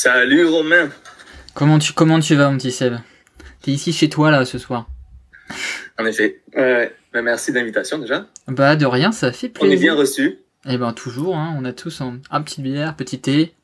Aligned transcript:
Salut 0.00 0.46
Romain. 0.46 0.90
Comment 1.54 1.80
tu, 1.80 1.92
comment 1.92 2.20
tu 2.20 2.36
vas, 2.36 2.48
mon 2.52 2.56
petit 2.56 2.70
Seb? 2.70 2.94
T'es 3.62 3.72
ici 3.72 3.92
chez 3.92 4.08
toi, 4.08 4.30
là, 4.30 4.44
ce 4.44 4.56
soir 4.56 4.86
En 5.98 6.06
effet. 6.06 6.40
Ouais, 6.54 6.94
bah, 7.12 7.20
merci 7.20 7.50
de 7.50 7.58
l'invitation 7.58 7.98
déjà. 7.98 8.28
Bah, 8.46 8.76
de 8.76 8.86
rien, 8.86 9.10
ça 9.10 9.32
fait 9.32 9.48
On 9.56 9.62
plaisir. 9.66 9.74
est 9.76 9.80
bien 9.80 9.94
reçus. 9.96 10.38
Eh 10.68 10.78
ben, 10.78 10.92
toujours, 10.92 11.36
hein, 11.36 11.52
on 11.58 11.64
a 11.64 11.72
tous 11.72 12.00
un, 12.00 12.20
un 12.30 12.42
petit 12.42 12.62
bière, 12.62 12.94
petit 12.94 13.18
thé. 13.18 13.54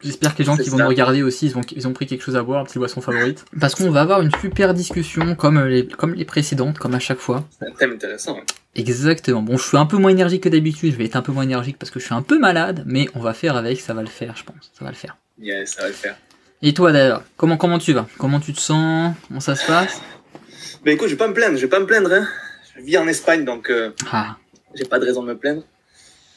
J'espère 0.00 0.34
que 0.34 0.38
les 0.38 0.44
gens 0.44 0.56
qui 0.56 0.70
vont 0.70 0.76
ça. 0.76 0.84
nous 0.84 0.88
regarder 0.88 1.24
aussi, 1.24 1.46
ils 1.46 1.58
ont, 1.58 1.62
ils 1.74 1.88
ont 1.88 1.92
pris 1.92 2.06
quelque 2.06 2.22
chose 2.22 2.36
à 2.36 2.44
boire, 2.44 2.60
une 2.60 2.66
petite 2.66 2.78
boisson 2.78 3.00
favorite. 3.00 3.44
Parce 3.58 3.74
qu'on 3.74 3.90
va 3.90 4.02
avoir 4.02 4.20
une 4.22 4.30
super 4.40 4.72
discussion, 4.74 5.34
comme 5.34 5.60
les, 5.64 5.88
comme 5.88 6.14
les 6.14 6.24
précédentes, 6.24 6.78
comme 6.78 6.94
à 6.94 7.00
chaque 7.00 7.18
fois. 7.18 7.48
C'est 7.58 7.66
un 7.66 7.72
thème 7.72 7.92
intéressant. 7.94 8.36
hein. 8.38 8.44
Exactement. 8.76 9.42
Bon, 9.42 9.56
je 9.56 9.64
suis 9.66 9.76
un 9.76 9.86
peu 9.86 9.96
moins 9.96 10.12
énergique 10.12 10.44
que 10.44 10.48
d'habitude, 10.48 10.92
je 10.92 10.96
vais 10.96 11.06
être 11.06 11.16
un 11.16 11.22
peu 11.22 11.32
moins 11.32 11.42
énergique 11.42 11.78
parce 11.80 11.90
que 11.90 11.98
je 11.98 12.04
suis 12.04 12.14
un 12.14 12.22
peu 12.22 12.38
malade, 12.38 12.84
mais 12.86 13.08
on 13.16 13.20
va 13.20 13.34
faire 13.34 13.56
avec, 13.56 13.80
ça 13.80 13.92
va 13.92 14.02
le 14.02 14.06
faire, 14.08 14.36
je 14.36 14.44
pense. 14.44 14.70
Ça 14.78 14.84
va 14.84 14.92
le 14.92 14.96
faire. 14.96 15.16
Ça 15.66 15.82
va 15.82 15.88
le 15.88 15.94
faire. 15.94 16.16
Et 16.62 16.74
toi, 16.74 16.92
d'ailleurs, 16.92 17.24
comment, 17.36 17.56
comment 17.56 17.78
tu 17.78 17.92
vas? 17.92 18.06
Comment 18.18 18.40
tu 18.40 18.52
te 18.52 18.60
sens? 18.60 19.14
Comment 19.28 19.40
ça 19.40 19.56
se 19.56 19.66
passe? 19.66 20.00
Bah 20.84 20.92
écoute, 20.92 21.08
je 21.08 21.14
vais 21.14 21.18
pas 21.18 21.28
me 21.28 21.34
plaindre, 21.34 21.56
je 21.56 21.62
vais 21.62 21.68
pas 21.68 21.80
me 21.80 21.86
plaindre. 21.86 22.12
Hein. 22.12 22.26
Je 22.76 22.82
vis 22.82 22.98
en 22.98 23.06
Espagne, 23.08 23.44
donc 23.44 23.70
euh, 23.70 23.90
Ah, 24.12 24.36
j'ai 24.74 24.84
pas 24.84 24.98
de 24.98 25.04
raison 25.04 25.22
de 25.22 25.28
me 25.28 25.38
plaindre. 25.38 25.62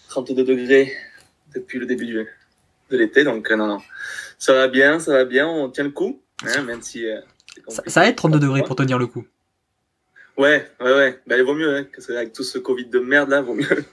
32 0.09 0.43
degrés 0.43 0.93
depuis 1.53 1.79
le 1.79 1.85
début 1.85 2.05
du, 2.05 2.27
de 2.89 2.97
l'été, 2.97 3.23
donc 3.23 3.51
euh, 3.51 3.55
non, 3.55 3.67
non. 3.67 3.79
Ça 4.37 4.53
va 4.53 4.67
bien, 4.67 4.99
ça 4.99 5.11
va 5.13 5.25
bien, 5.25 5.47
on 5.47 5.69
tient 5.69 5.83
le 5.83 5.91
coup. 5.91 6.21
Hein, 6.45 6.61
même 6.63 6.81
si, 6.81 7.05
euh, 7.05 7.19
ça, 7.67 8.01
va 8.01 8.07
être 8.07 8.17
32 8.17 8.39
degrés 8.39 8.63
pour 8.63 8.75
tenir 8.75 8.97
le 8.97 9.07
coup. 9.07 9.25
Ouais, 10.37 10.69
ouais, 10.81 10.93
ouais. 10.93 11.19
Bah, 11.27 11.37
il 11.37 11.43
vaut 11.43 11.53
mieux, 11.53 11.75
hein, 11.75 11.85
parce 11.93 12.07
qu'avec 12.07 12.33
tout 12.33 12.43
ce 12.43 12.57
Covid 12.57 12.85
de 12.85 12.99
merde 12.99 13.29
là, 13.29 13.41
vaut 13.41 13.53
mieux. 13.53 13.85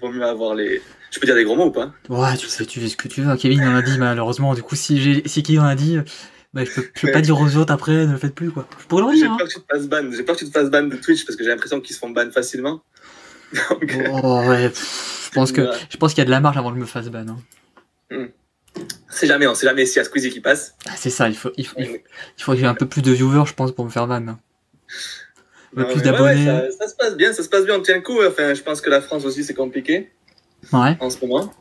Vaut 0.00 0.10
mieux 0.10 0.24
avoir 0.24 0.54
les. 0.54 0.80
Je 1.10 1.18
peux 1.20 1.26
dire 1.26 1.34
des 1.34 1.44
gros 1.44 1.56
mots 1.56 1.66
ou 1.66 1.70
pas? 1.70 1.92
Ouais, 2.08 2.36
tu 2.36 2.46
sais, 2.48 2.64
tu 2.66 2.80
fais 2.80 2.88
ce 2.88 2.96
que 2.96 3.08
tu 3.08 3.22
veux. 3.22 3.36
Kevin 3.36 3.62
en 3.64 3.74
a 3.76 3.82
dit, 3.82 3.98
malheureusement. 3.98 4.54
Du 4.54 4.62
coup, 4.62 4.76
si, 4.76 5.22
si 5.26 5.42
Kevin 5.42 5.60
en 5.60 5.66
a 5.66 5.74
dit, 5.74 5.98
bah, 6.54 6.64
je 6.64 6.70
peux, 6.70 6.84
je 6.94 7.06
peux 7.06 7.12
pas 7.12 7.20
dire 7.20 7.38
aux 7.40 7.56
autres 7.56 7.72
après, 7.72 8.06
ne 8.06 8.12
le 8.12 8.18
faites 8.18 8.34
plus, 8.34 8.50
quoi. 8.50 8.66
Je 8.80 8.86
pourrais 8.86 9.12
le 9.12 9.18
J'ai 9.18 9.26
hein. 9.26 9.36
peur 9.38 9.46
que 9.48 9.52
tu 9.52 9.60
te 9.60 9.66
fasses 9.72 9.88
ban. 9.88 10.10
J'ai 10.10 10.22
peur 10.22 10.34
que 10.36 10.40
tu 10.40 10.46
te 10.50 10.58
fasses 10.58 10.70
ban 10.70 10.82
de 10.84 10.96
Twitch 10.96 11.24
parce 11.26 11.36
que 11.36 11.44
j'ai 11.44 11.50
l'impression 11.50 11.80
qu'ils 11.80 11.94
se 11.94 12.00
font 12.00 12.10
ban 12.10 12.30
facilement. 12.30 12.82
Donc, 13.70 13.92
euh, 13.94 14.08
Oh, 14.22 14.42
ouais, 14.48 14.68
pff, 14.70 15.28
je 15.30 15.34
pense 15.34 15.52
que, 15.52 15.60
Ouais. 15.62 15.76
je 15.90 15.96
pense 15.98 16.14
qu'il 16.14 16.20
y 16.20 16.22
a 16.22 16.26
de 16.26 16.30
la 16.30 16.40
marge 16.40 16.56
avant 16.56 16.70
que 16.70 16.76
je 16.76 16.80
me 16.80 16.86
fasse 16.86 17.08
ban. 17.10 17.26
hein. 17.28 18.28
c'est 19.10 19.26
jamais, 19.26 19.46
on 19.46 19.54
sait 19.54 19.66
jamais 19.66 19.84
s'il 19.84 19.96
y 19.96 20.00
a 20.00 20.04
Squeezie 20.04 20.30
qui 20.30 20.40
passe. 20.40 20.74
Ah, 20.88 20.92
c'est 20.96 21.10
ça, 21.10 21.28
il 21.28 21.36
faut, 21.36 21.50
il 21.58 21.66
faut, 21.66 21.76
il 21.78 21.86
faut, 21.86 21.92
il 22.38 22.42
faut 22.42 22.52
que 22.52 22.58
j'ai 22.58 22.66
un 22.66 22.74
peu 22.74 22.86
plus 22.86 23.02
de 23.02 23.12
viewers, 23.12 23.44
je 23.46 23.52
pense, 23.54 23.72
pour 23.72 23.84
me 23.84 23.90
faire 23.90 24.06
ban. 24.06 24.36
Peu 25.74 25.86
plus 25.86 26.02
d'abonnés. 26.02 26.44
ça, 26.44 26.70
ça 26.80 26.88
se 26.88 26.94
passe 26.96 27.16
bien, 27.16 27.32
ça 27.32 27.42
se 27.42 27.48
passe 27.48 27.64
bien, 27.64 27.76
on 27.78 27.82
tient 27.82 27.96
le 27.96 28.02
coup. 28.02 28.18
Enfin, 28.26 28.54
je 28.54 28.62
pense 28.62 28.80
que 28.80 28.90
la 28.90 29.00
France 29.00 29.24
aussi 29.24 29.44
c'est 29.44 29.54
compliqué 29.54 30.10
Ouais. 30.72 30.96
en 31.00 31.10
ce 31.10 31.18
moment. 31.24 31.52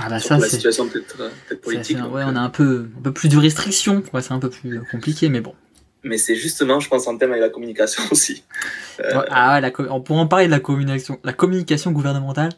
Ah, 0.00 0.08
bah, 0.08 0.18
ça, 0.18 0.38
la 0.38 0.48
situation 0.48 0.88
peut-être 0.88 1.16
euh, 1.20 1.28
ça, 1.48 1.56
politique. 1.56 1.98
donc, 1.98 2.12
ouais, 2.14 2.22
euh, 2.22 2.26
on 2.28 2.36
a 2.36 2.40
un 2.40 2.48
peu, 2.48 2.88
un 2.98 3.02
peu 3.02 3.12
plus 3.12 3.28
de 3.28 3.36
restrictions. 3.38 4.02
Ouais, 4.12 4.22
c'est 4.22 4.32
un 4.32 4.38
peu 4.40 4.50
plus 4.50 4.78
euh, 4.78 4.82
compliqué, 4.90 5.28
mais 5.28 5.40
bon. 5.40 5.54
Mais 6.02 6.16
c'est 6.16 6.34
justement, 6.34 6.80
je 6.80 6.88
pense, 6.88 7.06
en 7.06 7.16
thème 7.18 7.30
avec 7.30 7.42
la 7.42 7.50
communication 7.50 8.02
aussi. 8.10 8.42
Euh, 9.04 9.22
ah, 9.30 9.60
la 9.60 9.70
on 9.90 10.00
pourrait 10.00 10.20
en 10.20 10.26
parler 10.26 10.46
de 10.46 10.50
la 10.50 10.58
communication, 10.58 11.20
la 11.22 11.32
communication 11.34 11.92
gouvernementale. 11.92 12.50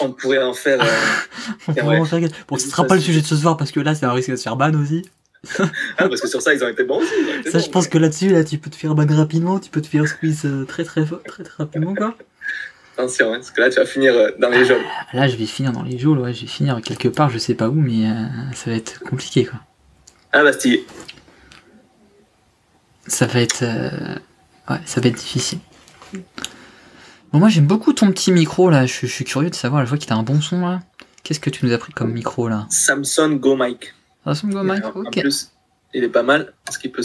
On 0.00 0.12
pourrait 0.12 0.42
en 0.42 0.54
faire. 0.54 0.80
euh, 0.80 0.86
On 1.68 1.74
pourrait 1.74 1.96
ouais. 1.96 2.00
en 2.00 2.04
faire- 2.04 2.20
Bon, 2.48 2.56
ce 2.56 2.64
Ça, 2.64 2.70
sera 2.70 2.84
pas 2.86 2.94
le 2.94 3.00
sujet 3.00 3.20
de 3.20 3.26
ce 3.26 3.36
soir 3.36 3.56
parce 3.56 3.72
que 3.72 3.80
là, 3.80 3.94
c'est 3.94 4.06
un 4.06 4.12
risque 4.12 4.30
de 4.30 4.36
se 4.36 4.44
faire 4.44 4.56
ban 4.56 4.72
aussi. 4.74 5.02
Ah, 5.98 6.08
parce 6.08 6.20
que 6.20 6.28
sur 6.28 6.42
ça, 6.42 6.54
ils 6.54 6.62
ont 6.64 6.68
été 6.68 6.84
bons 6.84 6.98
aussi. 6.98 7.12
été 7.38 7.50
Ça, 7.50 7.58
bons, 7.58 7.64
je 7.64 7.70
pense 7.70 7.88
que 7.88 7.98
là-dessus, 7.98 8.28
là, 8.28 8.44
tu 8.44 8.58
peux 8.58 8.70
te 8.70 8.76
faire 8.76 8.94
ban 8.94 9.06
rapidement, 9.06 9.58
tu 9.58 9.70
peux 9.70 9.80
te 9.80 9.86
faire 9.86 10.06
squeeze 10.06 10.44
euh, 10.44 10.64
très 10.64 10.84
très 10.84 11.04
très 11.04 11.44
très 11.44 11.52
rapidement, 11.58 11.94
quoi. 11.94 12.14
Attention, 12.96 13.32
hein, 13.32 13.36
parce 13.36 13.50
que 13.50 13.60
là, 13.60 13.70
tu 13.70 13.76
vas 13.76 13.86
finir 13.86 14.14
euh, 14.14 14.30
dans 14.38 14.50
les 14.50 14.64
jaunes. 14.64 14.82
Ah, 15.12 15.16
Là, 15.16 15.28
je 15.28 15.36
vais 15.36 15.46
finir 15.46 15.72
dans 15.72 15.82
les 15.82 15.98
geôles, 15.98 16.18
ouais, 16.18 16.32
je 16.32 16.42
vais 16.42 16.46
finir 16.46 16.80
quelque 16.82 17.08
part, 17.08 17.30
je 17.30 17.38
sais 17.38 17.54
pas 17.54 17.68
où, 17.68 17.74
mais 17.74 18.08
euh, 18.08 18.12
ça 18.54 18.70
va 18.70 18.76
être 18.76 19.00
compliqué, 19.00 19.44
quoi. 19.44 19.58
Ah, 20.32 20.42
Bastille. 20.42 20.84
Ça 23.06 23.26
va 23.26 23.40
être, 23.40 23.62
ouais, 23.62 24.78
ça 24.86 25.00
va 25.00 25.08
être 25.08 25.16
difficile. 25.16 25.58
Bon, 27.32 27.38
moi, 27.40 27.48
j'aime 27.48 27.66
beaucoup 27.66 27.92
ton 27.92 28.10
petit 28.12 28.30
micro, 28.32 28.70
là. 28.70 28.86
Je, 28.86 28.92
je 29.02 29.06
suis 29.06 29.24
curieux 29.24 29.50
de 29.50 29.54
savoir, 29.54 29.84
je 29.84 29.88
vois 29.88 29.98
qu'il 29.98 30.12
a 30.12 30.16
un 30.16 30.22
bon 30.22 30.40
son, 30.40 30.60
là. 30.60 30.80
Qu'est-ce 31.24 31.40
que 31.40 31.50
tu 31.50 31.66
nous 31.66 31.72
as 31.72 31.78
pris 31.78 31.92
comme 31.92 32.12
micro, 32.12 32.48
là? 32.48 32.66
Samsung 32.70 33.38
Go 33.40 33.56
Mic. 33.56 33.94
Mike 34.26 34.84
En- 34.96 35.10
plus, 35.10 35.52
il 35.92 36.02
est 36.04 36.08
pas 36.08 36.22
mal 36.22 36.54
parce 36.64 36.78
qu'il 36.78 36.90
peut 36.92 37.02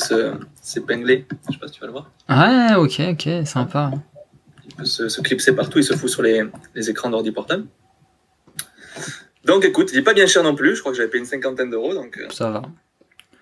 s'épingler. 0.61 1.25
Je 1.47 1.53
sais 1.53 1.59
pas 1.59 1.67
si 1.67 1.73
tu 1.73 1.81
vas 1.81 1.87
le 1.87 1.91
voir. 1.93 2.11
Ouais, 2.29 2.75
ok, 2.75 3.01
ok, 3.11 3.45
sympa. 3.47 3.91
Il 4.67 4.75
peut 4.75 4.85
se, 4.85 5.09
se 5.09 5.21
clipser 5.21 5.53
partout. 5.55 5.79
Il 5.79 5.83
se 5.83 5.93
fout 5.93 6.09
sur 6.09 6.21
les, 6.21 6.43
les 6.75 6.89
écrans 6.89 7.09
d'ordi 7.09 7.31
portable. 7.31 7.65
Donc 9.45 9.65
écoute, 9.65 9.89
il 9.93 9.99
est 9.99 10.03
pas 10.03 10.13
bien 10.13 10.27
cher 10.27 10.43
non 10.43 10.55
plus. 10.55 10.75
Je 10.75 10.79
crois 10.81 10.91
que 10.91 10.97
j'avais 10.97 11.09
payé 11.09 11.21
une 11.21 11.29
cinquantaine 11.29 11.69
d'euros. 11.69 11.93
Donc 11.93 12.17
euh, 12.17 12.27
Ça 12.29 12.49
va. 12.51 12.61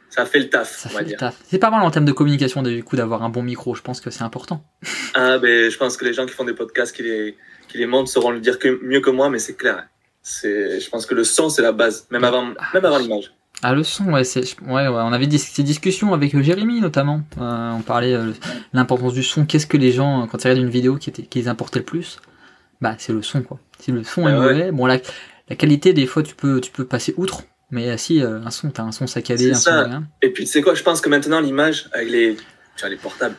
ça 0.09 0.25
fait 0.25 0.39
le 0.39 0.49
taf, 0.49 0.75
Ça 0.77 0.89
on 0.89 0.93
va 0.93 0.97
fait 0.99 1.03
le 1.03 1.09
dire. 1.09 1.17
taf. 1.19 1.37
C'est 1.47 1.59
pas 1.59 1.69
mal 1.69 1.81
en 1.81 1.91
termes 1.91 2.05
de 2.05 2.11
communication, 2.11 2.61
du 2.63 2.83
coup, 2.83 2.95
d'avoir 2.95 3.23
un 3.23 3.29
bon 3.29 3.43
micro. 3.43 3.73
Je 3.75 3.81
pense 3.81 3.99
que 4.01 4.09
c'est 4.09 4.23
important. 4.23 4.63
Ah, 5.15 5.37
ben, 5.39 5.69
je 5.69 5.77
pense 5.77 5.97
que 5.97 6.05
les 6.05 6.13
gens 6.13 6.25
qui 6.25 6.33
font 6.33 6.45
des 6.45 6.53
podcasts, 6.53 6.95
qui 6.95 7.03
les, 7.03 7.35
qui 7.67 7.77
les 7.77 7.87
montent, 7.87 8.07
sauront 8.07 8.31
le 8.31 8.39
dire 8.39 8.59
que, 8.59 8.79
mieux 8.83 9.01
que 9.01 9.09
moi, 9.09 9.29
mais 9.29 9.39
c'est 9.39 9.55
clair. 9.55 9.87
Je 10.23 10.89
pense 10.89 11.05
que 11.05 11.15
le 11.15 11.23
son, 11.23 11.49
c'est 11.49 11.61
la 11.61 11.71
base, 11.71 12.05
même 12.11 12.23
avant, 12.23 12.43
même 12.73 12.85
avant 12.85 12.97
l'image. 12.97 13.33
Ah, 13.63 13.73
le 13.73 13.83
son, 13.83 14.05
ouais, 14.13 14.23
c'est, 14.23 14.41
ouais, 14.61 14.87
ouais, 14.87 14.87
on 14.87 15.11
avait 15.13 15.25
dis- 15.27 15.39
ces 15.39 15.63
discussions 15.63 16.13
avec 16.13 16.35
euh, 16.35 16.43
Jérémy 16.43 16.79
notamment. 16.79 17.21
Euh, 17.39 17.71
on 17.71 17.81
parlait 17.81 18.13
euh, 18.13 18.27
de 18.27 18.33
l'importance 18.73 19.13
du 19.13 19.23
son. 19.23 19.45
Qu'est-ce 19.45 19.65
que 19.65 19.77
les 19.77 19.91
gens, 19.91 20.23
euh, 20.23 20.25
quand 20.27 20.37
ils 20.43 20.47
regardent 20.49 20.63
une 20.63 20.69
vidéo, 20.69 20.97
qui, 20.97 21.09
était, 21.09 21.23
qui 21.23 21.39
les 21.39 21.47
importait 21.47 21.79
le 21.79 21.85
plus 21.85 22.19
Bah, 22.81 22.95
c'est 22.99 23.13
le 23.13 23.23
son, 23.23 23.41
quoi. 23.41 23.59
Si 23.79 23.91
le 23.91 24.03
son 24.03 24.27
est 24.27 24.31
Ah 24.31 24.39
ouais. 24.39 24.53
mauvais, 24.53 24.71
bon, 24.71 24.85
la, 24.85 24.99
la 25.49 25.55
qualité, 25.55 25.93
des 25.93 26.05
fois, 26.05 26.21
tu 26.21 26.35
peux, 26.35 26.61
tu 26.61 26.69
peux 26.71 26.85
passer 26.85 27.15
outre. 27.17 27.43
Mais 27.71 27.97
si 27.97 28.21
euh, 28.21 28.39
un 28.45 28.51
son, 28.51 28.69
t'as 28.69 28.83
un 28.83 28.91
son 28.91 29.07
saccadé, 29.07 29.51
un 29.51 29.55
son 29.55 29.71
rien. 29.71 30.07
Et 30.21 30.29
puis, 30.29 30.45
tu 30.45 30.51
sais 30.51 30.61
quoi, 30.61 30.75
je 30.75 30.83
pense 30.83 31.01
que 31.01 31.09
maintenant, 31.09 31.39
l'image, 31.41 31.89
avec 31.93 32.09
les, 32.11 32.35
tu 32.35 32.81
vois, 32.81 32.89
les 32.89 32.95
portables, 32.95 33.35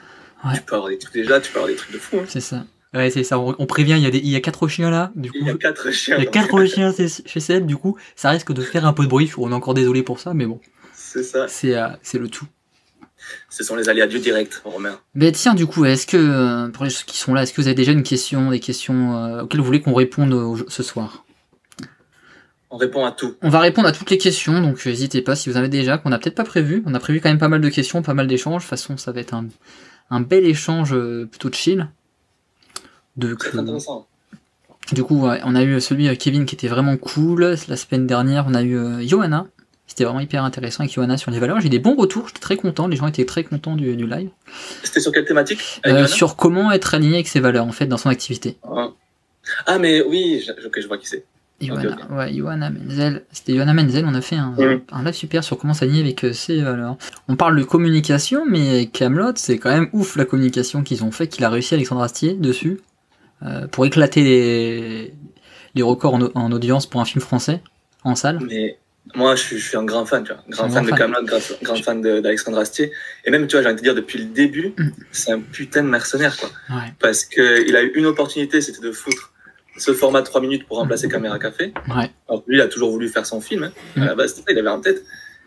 tu 0.54 0.60
peux 0.62 0.74
avoir 0.74 0.90
des 0.90 0.98
trucs 0.98 1.14
déjà, 1.14 1.40
tu 1.40 1.50
peux 1.52 1.58
avoir 1.60 1.70
des 1.70 1.76
trucs 1.76 1.92
de 1.92 1.98
fou. 1.98 2.18
hein. 2.18 2.24
C'est 2.28 2.40
ça. 2.40 2.64
Ouais, 2.98 3.10
c'est 3.10 3.22
ça. 3.22 3.38
On, 3.38 3.54
on 3.60 3.66
prévient, 3.66 3.94
il 3.96 4.02
y, 4.02 4.06
a 4.06 4.10
des, 4.10 4.18
il 4.18 4.28
y 4.28 4.34
a 4.34 4.40
quatre 4.40 4.66
chiens 4.66 4.90
là. 4.90 5.12
Du 5.14 5.30
coup, 5.30 5.38
Il 5.40 5.46
y 5.46 5.50
a 5.50 5.54
quatre 5.54 5.92
chiens. 5.92 6.16
il 6.18 6.24
y 6.24 6.26
a 6.26 6.30
quatre 6.30 6.64
chiens 6.64 6.92
chez 6.92 7.38
Seb. 7.40 7.64
Du 7.64 7.76
coup, 7.76 7.96
ça 8.16 8.30
risque 8.30 8.52
de 8.52 8.60
faire 8.60 8.84
un 8.86 8.92
peu 8.92 9.04
de 9.04 9.08
bruit. 9.08 9.30
On 9.38 9.52
est 9.52 9.54
encore 9.54 9.74
désolé 9.74 10.02
pour 10.02 10.18
ça, 10.18 10.34
mais 10.34 10.46
bon, 10.46 10.60
C'est 10.94 11.22
ça. 11.22 11.46
c'est 11.46 11.76
euh, 11.76 11.88
le 12.14 12.28
tout. 12.28 12.46
Ce 13.50 13.62
sont 13.62 13.76
les 13.76 13.88
aléas 13.88 14.08
du 14.08 14.18
direct, 14.18 14.62
Romain. 14.64 14.98
Mais 15.14 15.30
tiens, 15.30 15.54
du 15.54 15.66
coup, 15.66 15.84
est-ce 15.84 16.06
que, 16.08 16.16
euh, 16.16 16.68
pour 16.70 16.82
les 16.84 16.90
gens 16.90 17.02
qui 17.06 17.18
sont 17.18 17.34
là, 17.34 17.42
est-ce 17.44 17.52
que 17.52 17.60
vous 17.60 17.68
avez 17.68 17.76
déjà 17.76 17.92
une 17.92 18.02
question, 18.02 18.50
des 18.50 18.58
questions 18.60 19.16
euh, 19.16 19.42
auxquelles 19.42 19.60
vous 19.60 19.66
voulez 19.66 19.80
qu'on 19.80 19.94
réponde 19.94 20.64
ce 20.68 20.82
soir? 20.82 21.24
On 22.70 22.78
répond 22.78 23.04
à 23.04 23.12
tout. 23.12 23.36
On 23.42 23.48
va 23.48 23.60
répondre 23.60 23.86
à 23.86 23.92
toutes 23.92 24.10
les 24.10 24.18
questions, 24.18 24.60
donc 24.60 24.84
n'hésitez 24.84 25.22
pas 25.22 25.36
si 25.36 25.48
vous 25.48 25.56
en 25.56 25.60
avez 25.60 25.68
déjà, 25.68 25.98
qu'on 25.98 26.10
n'a 26.10 26.18
peut-être 26.18 26.34
pas 26.34 26.44
prévu. 26.44 26.82
On 26.84 26.94
a 26.94 26.98
prévu 26.98 27.20
quand 27.20 27.28
même 27.28 27.38
pas 27.38 27.48
mal 27.48 27.60
de 27.60 27.68
questions, 27.68 28.02
pas 28.02 28.12
mal 28.14 28.26
d'échanges. 28.26 28.62
De 28.62 28.66
toute 28.66 28.70
façon, 28.70 28.96
ça 28.96 29.12
va 29.12 29.20
être 29.20 29.34
un, 29.34 29.46
un 30.10 30.20
bel 30.20 30.44
échange 30.44 30.94
plutôt 31.30 31.50
chill. 31.52 31.88
De, 33.18 33.34
Très 33.34 33.58
intéressant. 33.58 34.06
du 34.92 35.02
coup, 35.02 35.26
on 35.26 35.54
a 35.54 35.62
eu 35.62 35.80
celui 35.80 36.06
avec 36.06 36.18
Kevin 36.20 36.46
qui 36.46 36.54
était 36.54 36.68
vraiment 36.68 36.96
cool. 36.96 37.56
La 37.68 37.76
semaine 37.76 38.06
dernière, 38.06 38.46
on 38.48 38.54
a 38.54 38.62
eu 38.62 38.76
euh, 38.76 39.06
Johanna. 39.06 39.46
C'était 39.86 40.04
vraiment 40.04 40.20
hyper 40.20 40.44
intéressant 40.44 40.80
avec 40.84 40.92
Johanna 40.94 41.16
sur 41.16 41.30
les 41.30 41.38
valeurs. 41.38 41.60
J'ai 41.60 41.66
eu 41.66 41.70
des 41.70 41.78
bons 41.78 41.96
retours, 41.96 42.28
j'étais 42.28 42.40
très 42.40 42.56
content. 42.56 42.86
Les 42.88 42.96
gens 42.96 43.06
étaient 43.06 43.24
très 43.24 43.42
contents 43.42 43.74
du, 43.74 43.96
du 43.96 44.06
live. 44.06 44.28
C'était 44.84 45.00
sur 45.00 45.12
quelle 45.12 45.24
thématique 45.24 45.60
Euh, 45.86 46.06
sur 46.06 46.36
comment 46.36 46.70
être 46.72 46.94
aligné 46.94 47.14
avec 47.14 47.28
ses 47.28 47.40
valeurs, 47.40 47.66
en 47.66 47.72
fait, 47.72 47.86
dans 47.86 47.96
son 47.96 48.08
activité. 48.10 48.56
Ah. 48.62 48.88
Ah, 49.66 49.78
mais 49.78 50.02
oui, 50.02 50.44
je, 50.46 50.52
je 50.80 50.86
vois 50.86 50.98
qui 50.98 51.06
c'est. 51.08 51.24
Johanna, 51.60 51.96
ouais, 52.12 52.32
Johanna 52.34 52.70
Menzel. 52.70 53.24
C'était 53.32 53.54
Johanna 53.56 53.74
Menzel, 53.74 54.04
on 54.06 54.14
a 54.14 54.20
fait 54.20 54.36
un, 54.36 54.54
un 54.92 55.02
live 55.02 55.14
super 55.14 55.42
sur 55.42 55.58
comment 55.58 55.74
s'aligner 55.74 56.00
avec 56.02 56.22
euh, 56.24 56.32
ses 56.32 56.60
valeurs. 56.62 56.96
On 57.26 57.34
parle 57.34 57.56
de 57.58 57.64
communication, 57.64 58.44
mais 58.46 58.86
Camelot, 58.86 59.32
c'est 59.34 59.58
quand 59.58 59.70
même 59.70 59.88
ouf 59.92 60.14
la 60.16 60.24
communication 60.24 60.84
qu'ils 60.84 61.02
ont 61.02 61.10
fait, 61.10 61.26
qu'il 61.26 61.44
a 61.44 61.50
réussi 61.50 61.74
Alexandre 61.74 62.02
Astier 62.02 62.34
dessus, 62.34 62.78
euh, 62.78 62.80
pour 63.72 63.86
éclater 63.86 64.22
les, 64.22 65.14
les 65.74 65.82
records 65.82 66.14
en, 66.14 66.22
au- 66.22 66.32
en 66.34 66.52
audience 66.52 66.86
pour 66.86 67.00
un 67.00 67.04
film 67.04 67.20
français, 67.20 67.60
en 68.04 68.14
salle. 68.14 68.38
Mais 68.48 68.78
moi, 69.14 69.36
je 69.36 69.42
suis, 69.42 69.58
je 69.58 69.66
suis 69.68 69.76
un 69.76 69.84
grand 69.84 70.04
fan, 70.04 70.22
tu 70.24 70.32
vois. 70.32 70.42
Grand 70.48 70.68
fan 70.68 70.72
grand 70.72 70.82
de 70.84 70.88
fan. 70.90 70.98
Camelot, 70.98 71.24
grand, 71.26 71.38
grand 71.62 71.82
fan 71.82 72.00
d'Alexandre 72.02 72.58
Astier. 72.58 72.92
Et 73.24 73.30
même, 73.30 73.46
tu 73.46 73.56
vois, 73.56 73.62
j'ai 73.62 73.68
envie 73.68 73.76
de 73.76 73.82
dire, 73.82 73.94
depuis 73.94 74.18
le 74.18 74.26
début, 74.26 74.74
Mm. 74.76 74.90
c'est 75.12 75.32
un 75.32 75.40
putain 75.40 75.82
de 75.82 75.88
mercenaire, 75.88 76.36
quoi. 76.36 76.50
Ouais, 76.70 76.92
Parce 76.98 77.24
qu'il 77.24 77.74
a 77.76 77.82
eu 77.82 77.92
une 77.94 78.06
opportunité, 78.06 78.60
c'était 78.60 78.82
de 78.82 78.92
foutre 78.92 79.32
ce 79.78 79.92
format 79.94 80.20
de 80.20 80.26
3 80.26 80.40
minutes 80.40 80.66
pour 80.66 80.78
remplacer 80.78 81.08
Caméra 81.08 81.38
Café. 81.38 81.72
ouais. 81.96 82.10
Alors 82.28 82.42
lui, 82.48 82.56
il 82.56 82.60
a 82.60 82.66
toujours 82.68 82.90
voulu 82.90 83.08
faire 83.08 83.24
son 83.24 83.40
film. 83.40 83.62
hein. 83.64 83.72
Mm. 83.96 84.02
À 84.02 84.06
la 84.06 84.14
base, 84.14 84.42
il 84.48 84.58
avait 84.58 84.68
en 84.68 84.80
tête. 84.80 85.02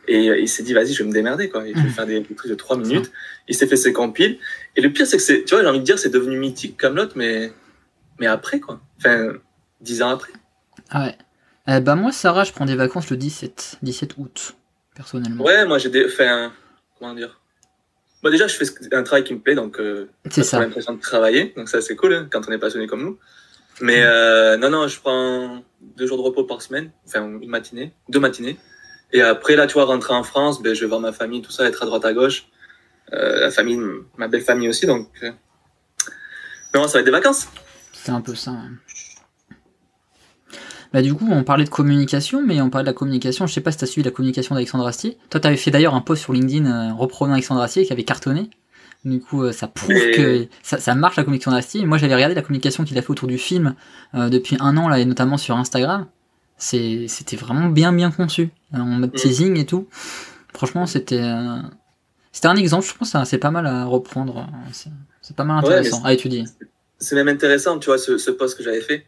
Et 0.07 0.29
euh, 0.29 0.39
il 0.39 0.47
s'est 0.49 0.63
dit, 0.63 0.73
vas-y, 0.73 0.93
je 0.93 1.03
vais 1.03 1.09
me 1.09 1.13
démerder, 1.13 1.47
quoi. 1.49 1.67
Et 1.67 1.73
je 1.75 1.79
vais 1.79 1.89
faire 1.89 2.07
des, 2.07 2.19
des 2.21 2.33
trucs 2.35 2.49
de 2.49 2.55
3 2.55 2.77
minutes. 2.77 3.11
Il 3.47 3.53
s'est 3.55 3.67
fait 3.67 3.75
ses 3.75 3.93
compiles. 3.93 4.39
Et 4.75 4.81
le 4.81 4.89
pire, 4.91 5.05
c'est 5.05 5.17
que 5.17 5.23
c'est, 5.23 5.43
tu 5.43 5.53
vois, 5.53 5.61
j'ai 5.63 5.69
envie 5.69 5.79
de 5.79 5.83
dire, 5.83 5.99
c'est 5.99 6.09
devenu 6.09 6.37
mythique 6.39 6.77
Camelot, 6.77 7.09
mais, 7.15 7.51
mais 8.21 8.27
après, 8.27 8.59
quoi. 8.59 8.79
Enfin, 8.99 9.33
10 9.81 10.03
ans 10.03 10.11
après. 10.11 10.31
Ah 10.91 11.05
ouais. 11.05 11.17
Euh, 11.67 11.79
bah 11.79 11.95
moi, 11.95 12.11
Sarah, 12.11 12.43
je 12.43 12.53
prends 12.53 12.65
des 12.65 12.75
vacances 12.75 13.09
le 13.09 13.17
17, 13.17 13.79
17 13.81 14.13
août, 14.17 14.55
personnellement. 14.95 15.43
Ouais, 15.43 15.65
moi, 15.65 15.79
j'ai 15.79 15.89
des, 15.89 16.05
enfin, 16.05 16.53
comment 16.97 17.13
dire. 17.15 17.41
Bah, 18.21 18.29
déjà, 18.29 18.45
je 18.45 18.55
fais 18.55 18.65
un 18.93 19.01
travail 19.01 19.23
qui 19.23 19.33
me 19.33 19.39
plaît, 19.39 19.55
donc, 19.55 19.79
euh, 19.79 20.07
c'est 20.25 20.35
J'ai 20.35 20.43
ça. 20.43 20.59
l'impression 20.59 20.93
de 20.93 20.99
travailler, 21.01 21.53
donc 21.57 21.67
ça 21.67 21.81
c'est 21.81 21.95
cool 21.95 22.13
hein, 22.13 22.27
quand 22.31 22.47
on 22.47 22.51
est 22.51 22.59
passionné 22.59 22.85
comme 22.85 23.01
nous. 23.01 23.17
Mais 23.79 24.03
euh, 24.03 24.57
non, 24.57 24.69
non, 24.69 24.87
je 24.87 24.99
prends 24.99 25.63
deux 25.97 26.05
jours 26.05 26.17
de 26.17 26.21
repos 26.21 26.43
par 26.43 26.61
semaine, 26.61 26.91
enfin 27.07 27.25
une 27.25 27.49
matinée, 27.49 27.93
deux 28.09 28.19
matinées, 28.19 28.59
Et 29.11 29.21
après, 29.23 29.55
là, 29.55 29.65
tu 29.65 29.73
vois, 29.73 29.85
rentrer 29.85 30.13
en 30.13 30.21
France, 30.23 30.61
ben, 30.61 30.75
je 30.75 30.81
vais 30.81 30.87
voir 30.87 30.99
ma 30.99 31.11
famille, 31.13 31.41
tout 31.41 31.51
ça, 31.51 31.65
être 31.67 31.81
à 31.81 31.85
droite, 31.87 32.05
à 32.05 32.13
gauche. 32.13 32.45
Euh, 33.13 33.39
la 33.41 33.51
famille, 33.51 33.79
ma 34.17 34.27
belle 34.27 34.43
famille 34.43 34.69
aussi, 34.69 34.85
donc. 34.85 35.09
Euh... 35.23 35.31
Non, 36.75 36.87
ça 36.87 36.93
va 36.93 36.99
être 36.99 37.05
des 37.05 37.11
vacances. 37.11 37.47
C'est 38.03 38.11
un 38.11 38.21
peu 38.21 38.33
ça. 38.33 38.55
Bah, 40.91 41.03
du 41.03 41.13
coup, 41.13 41.27
on 41.29 41.43
parlait 41.43 41.65
de 41.65 41.69
communication, 41.69 42.43
mais 42.45 42.59
on 42.61 42.69
parlait 42.71 42.83
de 42.83 42.89
la 42.89 42.93
communication. 42.93 43.45
Je 43.45 43.53
sais 43.53 43.61
pas 43.61 43.71
si 43.71 43.77
tu 43.77 43.83
as 43.83 43.87
suivi 43.87 44.03
la 44.03 44.11
communication 44.11 44.55
d'Alexandre 44.55 44.87
Astier. 44.87 45.17
Toi, 45.29 45.39
tu 45.39 45.47
avais 45.47 45.55
fait 45.55 45.69
d'ailleurs 45.69 45.93
un 45.93 46.01
post 46.01 46.23
sur 46.23 46.33
LinkedIn 46.33 46.65
euh, 46.65 46.93
reprenant 46.93 47.33
Alexandre 47.33 47.61
Astier 47.61 47.85
qui 47.85 47.93
avait 47.93 48.03
cartonné. 48.03 48.49
Du 49.05 49.19
coup, 49.19 49.43
euh, 49.43 49.51
ça 49.51 49.67
prouve 49.67 49.93
que 50.15 50.47
ça, 50.63 50.79
ça, 50.79 50.95
marche 50.95 51.15
la 51.15 51.23
communication 51.23 51.51
d'Astier. 51.51 51.85
Moi, 51.85 51.99
j'avais 51.99 52.15
regardé 52.15 52.33
la 52.33 52.41
communication 52.41 52.83
qu'il 52.83 52.97
a 52.97 53.03
fait 53.03 53.11
autour 53.11 53.27
du 53.27 53.37
film 53.37 53.75
euh, 54.15 54.29
depuis 54.29 54.57
un 54.59 54.75
an, 54.77 54.89
là, 54.89 54.99
et 54.99 55.05
notamment 55.05 55.37
sur 55.37 55.55
Instagram. 55.57 56.07
C'était 56.57 57.37
vraiment 57.37 57.69
bien, 57.69 57.93
bien 57.93 58.09
conçu. 58.09 58.49
En 58.73 58.79
mode 58.79 59.13
mm. 59.13 59.17
teasing 59.17 59.57
et 59.57 59.65
tout. 59.65 59.87
Franchement, 60.53 60.87
c'était 60.87 61.23
c'était 62.31 62.47
un 62.47 62.55
exemple. 62.55 62.85
Je 62.85 62.93
pense 62.93 63.13
que 63.13 63.25
c'est 63.25 63.37
pas 63.37 63.51
mal 63.51 63.65
à 63.65 63.85
reprendre. 63.85 64.47
C'est 64.71 65.35
pas 65.35 65.43
mal 65.43 65.59
intéressant 65.59 66.03
à 66.03 66.13
étudier. 66.13 66.45
C'est 67.01 67.15
même 67.15 67.27
intéressant, 67.27 67.77
tu 67.79 67.87
vois, 67.87 67.97
ce, 67.97 68.17
ce 68.17 68.31
post 68.31 68.57
que 68.57 68.63
j'avais 68.63 68.81
fait 68.81 69.05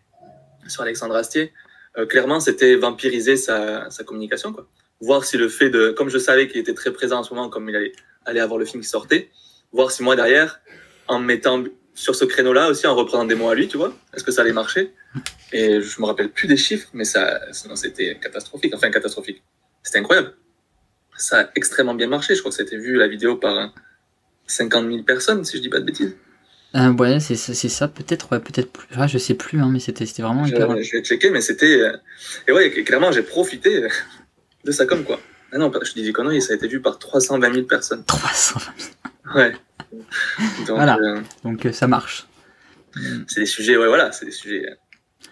sur 0.67 0.81
Alexandre 0.81 1.15
Astier 1.15 1.53
euh, 1.97 2.05
clairement, 2.05 2.39
c'était 2.39 2.75
vampiriser 2.75 3.37
sa, 3.37 3.89
sa, 3.91 4.03
communication, 4.03 4.51
quoi. 4.51 4.67
Voir 4.99 5.25
si 5.25 5.37
le 5.37 5.47
fait 5.47 5.69
de, 5.69 5.91
comme 5.91 6.09
je 6.09 6.17
savais 6.17 6.47
qu'il 6.47 6.59
était 6.59 6.73
très 6.73 6.91
présent 6.91 7.19
en 7.19 7.23
ce 7.23 7.33
moment, 7.33 7.49
comme 7.49 7.69
il 7.69 7.75
allait, 7.75 7.91
aller 8.25 8.39
avoir 8.39 8.57
le 8.57 8.65
film 8.65 8.81
qui 8.81 8.89
sortait, 8.89 9.29
voir 9.71 9.91
si 9.91 10.01
moi 10.01 10.15
derrière, 10.15 10.61
en 11.07 11.19
mettant 11.19 11.63
sur 11.93 12.15
ce 12.15 12.25
créneau-là 12.25 12.69
aussi, 12.69 12.87
en 12.87 12.95
reprenant 12.95 13.25
des 13.25 13.35
mots 13.35 13.49
à 13.49 13.55
lui, 13.55 13.67
tu 13.67 13.77
vois, 13.77 13.93
est-ce 14.15 14.23
que 14.23 14.31
ça 14.31 14.41
allait 14.41 14.53
marcher? 14.53 14.93
Et 15.51 15.81
je 15.81 16.01
me 16.01 16.05
rappelle 16.05 16.31
plus 16.31 16.47
des 16.47 16.57
chiffres, 16.57 16.87
mais 16.93 17.03
ça, 17.03 17.41
c'était 17.75 18.17
catastrophique, 18.19 18.73
enfin 18.73 18.89
catastrophique. 18.89 19.43
C'était 19.83 19.99
incroyable. 19.99 20.33
Ça 21.15 21.41
a 21.41 21.49
extrêmement 21.55 21.93
bien 21.93 22.07
marché. 22.07 22.33
Je 22.33 22.39
crois 22.39 22.49
que 22.49 22.57
c'était 22.57 22.77
vu 22.77 22.95
la 22.95 23.07
vidéo 23.07 23.35
par 23.35 23.71
50 24.47 24.87
000 24.87 25.03
personnes, 25.03 25.45
si 25.45 25.57
je 25.57 25.61
dis 25.61 25.69
pas 25.69 25.79
de 25.79 25.85
bêtises. 25.85 26.15
Euh, 26.75 26.91
ouais, 26.93 27.19
c'est 27.19 27.35
ça, 27.35 27.87
peut-être, 27.87 28.31
ouais, 28.31 28.39
peut-être 28.39 28.71
plus. 28.71 28.87
Ah, 28.95 29.05
je 29.05 29.19
sais 29.19 29.35
plus, 29.35 29.61
hein, 29.61 29.69
mais 29.71 29.79
c'était 29.79 30.05
vraiment 30.23 30.45
je, 30.45 30.53
hyper. 30.53 30.69
Je 30.81 30.97
vais 30.97 31.03
checker, 31.03 31.29
mais 31.29 31.41
c'était. 31.41 31.79
Euh, 31.81 31.95
et 32.47 32.51
ouais, 32.51 32.71
clairement, 32.83 33.11
j'ai 33.11 33.21
profité 33.21 33.83
de 34.65 34.71
ça 34.71 34.85
comme 34.85 35.03
quoi. 35.03 35.19
Ah 35.51 35.59
non, 35.59 35.71
je 35.83 35.93
dis 35.93 36.01
des 36.01 36.13
conneries, 36.13 36.41
ça 36.41 36.53
a 36.53 36.55
été 36.55 36.67
vu 36.67 36.81
par 36.81 36.97
320 36.97 37.53
000 37.53 37.67
personnes. 37.67 38.03
320 38.05 38.73
000 39.33 39.35
Ouais. 39.35 39.53
Donc, 40.67 40.77
voilà. 40.77 40.97
Euh... 40.97 41.21
Donc 41.43 41.67
ça 41.71 41.87
marche. 41.87 42.27
C'est 43.27 43.41
des 43.41 43.45
sujets, 43.45 43.77
ouais, 43.77 43.87
voilà, 43.87 44.11
c'est 44.11 44.25
des 44.25 44.31
sujets. 44.31 44.65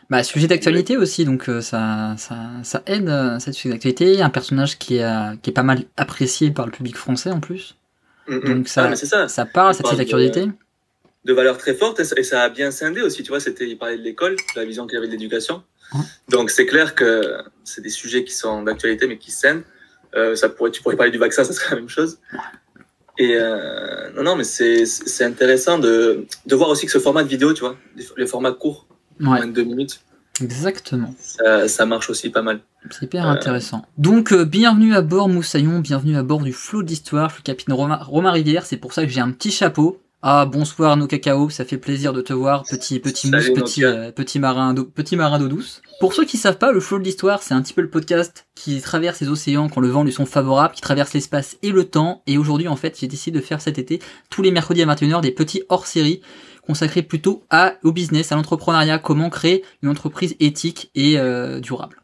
Bah, 0.09 0.23
sujet 0.23 0.47
d'actualité 0.47 0.97
aussi, 0.97 1.25
donc 1.25 1.49
ça, 1.61 2.15
ça, 2.17 2.35
ça 2.63 2.83
aide, 2.85 3.11
cette 3.39 3.53
sujet 3.53 3.69
d'actualité. 3.69 4.21
Un 4.21 4.29
personnage 4.29 4.77
qui, 4.77 4.97
est 4.97 5.41
qui 5.41 5.49
est 5.49 5.53
pas 5.53 5.63
mal 5.63 5.83
apprécié 5.95 6.51
par 6.51 6.65
le 6.65 6.71
public 6.71 6.97
français 6.97 7.31
en 7.31 7.39
plus. 7.39 7.75
Mm 8.27 8.37
-hmm. 8.37 8.47
Donc 8.47 8.67
ça, 8.67 8.89
ah, 8.91 8.95
ça. 8.95 9.27
ça 9.27 9.45
parle, 9.45 9.73
cette 9.73 9.97
d'actualité 9.97 10.47
de 10.47 10.51
valeurs 11.25 11.57
très 11.57 11.73
fortes 11.73 11.99
et 11.99 12.23
ça, 12.23 12.41
a 12.41 12.49
bien 12.49 12.71
scindé 12.71 13.01
aussi. 13.01 13.23
Tu 13.23 13.29
vois, 13.29 13.39
c'était, 13.39 13.67
il 13.67 13.77
parlait 13.77 13.97
de 13.97 14.03
l'école, 14.03 14.35
de 14.35 14.59
la 14.59 14.65
vision 14.65 14.87
qu'il 14.87 14.97
avait 14.97 15.07
de 15.07 15.11
l'éducation. 15.11 15.63
Donc 16.29 16.49
c'est 16.49 16.65
clair 16.65 16.95
que 16.95 17.37
c'est 17.63 17.81
des 17.81 17.89
sujets 17.89 18.23
qui 18.23 18.33
sont 18.33 18.63
d'actualité 18.63 19.07
mais 19.07 19.17
qui 19.17 19.31
scènent. 19.31 19.63
Euh, 20.15 20.35
ça 20.35 20.49
pourrait, 20.49 20.71
tu 20.71 20.81
pourrais 20.81 20.95
parler 20.95 21.11
du 21.11 21.17
vaccin, 21.17 21.43
ça 21.45 21.53
serait 21.53 21.75
la 21.75 21.81
même 21.81 21.89
chose. 21.89 22.19
Et 23.17 23.35
euh, 23.35 24.09
non, 24.15 24.23
non, 24.23 24.35
mais 24.35 24.43
c'est, 24.43 25.23
intéressant 25.23 25.77
de, 25.77 26.25
de 26.45 26.55
voir 26.55 26.69
aussi 26.69 26.85
que 26.85 26.91
ce 26.91 26.99
format 26.99 27.23
de 27.23 27.27
vidéo, 27.27 27.53
tu 27.53 27.61
vois, 27.61 27.77
les, 28.17 28.25
formats 28.25 28.51
courts, 28.51 28.87
ouais. 29.19 29.25
moins 29.25 29.47
de 29.47 29.51
deux 29.51 29.63
minutes. 29.63 30.01
Exactement. 30.41 31.13
Ça, 31.19 31.67
ça, 31.67 31.85
marche 31.85 32.09
aussi 32.09 32.29
pas 32.29 32.41
mal. 32.41 32.61
C'est 32.89 33.03
hyper 33.03 33.27
euh... 33.27 33.31
intéressant. 33.31 33.85
Donc, 33.97 34.31
euh, 34.31 34.45
bienvenue 34.45 34.95
à 34.95 35.01
bord 35.01 35.29
Moussaillon, 35.29 35.79
bienvenue 35.79 36.17
à 36.17 36.23
bord 36.23 36.41
du 36.41 36.53
flot 36.53 36.83
d'histoire. 36.83 37.29
Je 37.29 37.35
suis 37.35 37.43
capitaine 37.43 37.75
Romain, 37.75 37.97
Romain 37.97 38.31
Rivière, 38.31 38.65
c'est 38.65 38.77
pour 38.77 38.93
ça 38.93 39.03
que 39.03 39.11
j'ai 39.11 39.21
un 39.21 39.31
petit 39.31 39.51
chapeau. 39.51 40.01
Ah 40.23 40.45
bonsoir 40.45 40.97
nos 40.97 41.07
cacao, 41.07 41.49
ça 41.49 41.65
fait 41.65 41.79
plaisir 41.79 42.13
de 42.13 42.21
te 42.21 42.31
voir, 42.31 42.63
petit 42.69 42.99
petit 42.99 43.31
mousse, 43.31 43.49
petit 43.49 43.83
euh, 43.83 44.11
petit 44.11 44.37
marin 44.37 44.75
d'eau 44.75 44.85
petit 44.85 45.15
marin 45.15 45.39
d'eau 45.39 45.47
douce. 45.47 45.81
Pour 45.99 46.13
ceux 46.13 46.25
qui 46.25 46.37
savent 46.37 46.59
pas, 46.59 46.71
le 46.71 46.79
flow 46.79 46.99
de 46.99 47.03
l'histoire, 47.03 47.41
c'est 47.41 47.55
un 47.55 47.61
petit 47.63 47.73
peu 47.73 47.81
le 47.81 47.89
podcast 47.89 48.45
qui 48.53 48.79
traverse 48.81 49.19
les 49.19 49.29
océans 49.29 49.67
quand 49.67 49.81
le 49.81 49.87
vent 49.87 50.03
lui 50.03 50.11
sont 50.11 50.27
favorables, 50.27 50.75
qui 50.75 50.81
traverse 50.81 51.13
l'espace 51.13 51.57
et 51.63 51.71
le 51.71 51.85
temps. 51.85 52.21
Et 52.27 52.37
aujourd'hui 52.37 52.67
en 52.67 52.75
fait, 52.75 52.99
j'ai 52.99 53.07
décidé 53.07 53.39
de 53.39 53.43
faire 53.43 53.61
cet 53.61 53.79
été 53.79 53.99
tous 54.29 54.43
les 54.43 54.51
mercredis 54.51 54.83
à 54.83 54.85
21h 54.85 55.21
des 55.21 55.31
petits 55.31 55.63
hors-série 55.69 56.21
consacrés 56.67 57.01
plutôt 57.01 57.43
à 57.49 57.73
au 57.83 57.91
business, 57.91 58.31
à 58.31 58.35
l'entrepreneuriat, 58.35 58.99
comment 58.99 59.31
créer 59.31 59.63
une 59.81 59.89
entreprise 59.89 60.35
éthique 60.39 60.91
et 60.93 61.17
euh, 61.17 61.59
durable. 61.59 62.00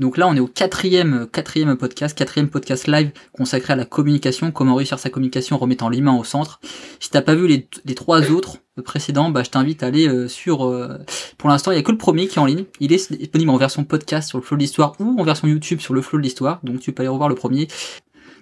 Donc 0.00 0.16
là, 0.16 0.26
on 0.26 0.34
est 0.34 0.40
au 0.40 0.46
quatrième, 0.46 1.28
quatrième 1.30 1.76
podcast, 1.76 2.16
quatrième 2.16 2.48
podcast 2.48 2.86
live 2.86 3.12
consacré 3.32 3.74
à 3.74 3.76
la 3.76 3.84
communication, 3.84 4.50
comment 4.50 4.74
réussir 4.74 4.98
sa 4.98 5.10
communication 5.10 5.56
en 5.56 5.58
remettant 5.58 5.90
l'humain 5.90 6.16
au 6.16 6.24
centre. 6.24 6.58
Si 7.00 7.10
t'as 7.10 7.20
pas 7.20 7.34
vu 7.34 7.46
les, 7.46 7.68
les, 7.84 7.94
trois 7.94 8.30
autres 8.30 8.56
précédents, 8.82 9.28
bah, 9.28 9.42
je 9.44 9.50
t'invite 9.50 9.82
à 9.82 9.88
aller 9.88 10.08
euh, 10.08 10.26
sur. 10.26 10.64
Euh, 10.64 10.96
pour 11.36 11.50
l'instant, 11.50 11.70
il 11.70 11.74
y 11.74 11.78
a 11.78 11.82
que 11.82 11.92
le 11.92 11.98
premier 11.98 12.28
qui 12.28 12.38
est 12.38 12.42
en 12.42 12.46
ligne. 12.46 12.64
Il 12.80 12.94
est 12.94 13.12
disponible 13.12 13.50
en 13.50 13.58
version 13.58 13.84
podcast 13.84 14.30
sur 14.30 14.38
le 14.38 14.42
flow 14.42 14.56
de 14.56 14.62
l'histoire 14.62 14.94
ou 15.00 15.20
en 15.20 15.22
version 15.22 15.46
YouTube 15.46 15.80
sur 15.80 15.92
le 15.92 16.00
flow 16.00 16.18
de 16.18 16.24
l'histoire. 16.24 16.60
Donc 16.64 16.80
tu 16.80 16.92
peux 16.92 17.02
aller 17.02 17.08
revoir 17.08 17.28
le 17.28 17.34
premier. 17.34 17.68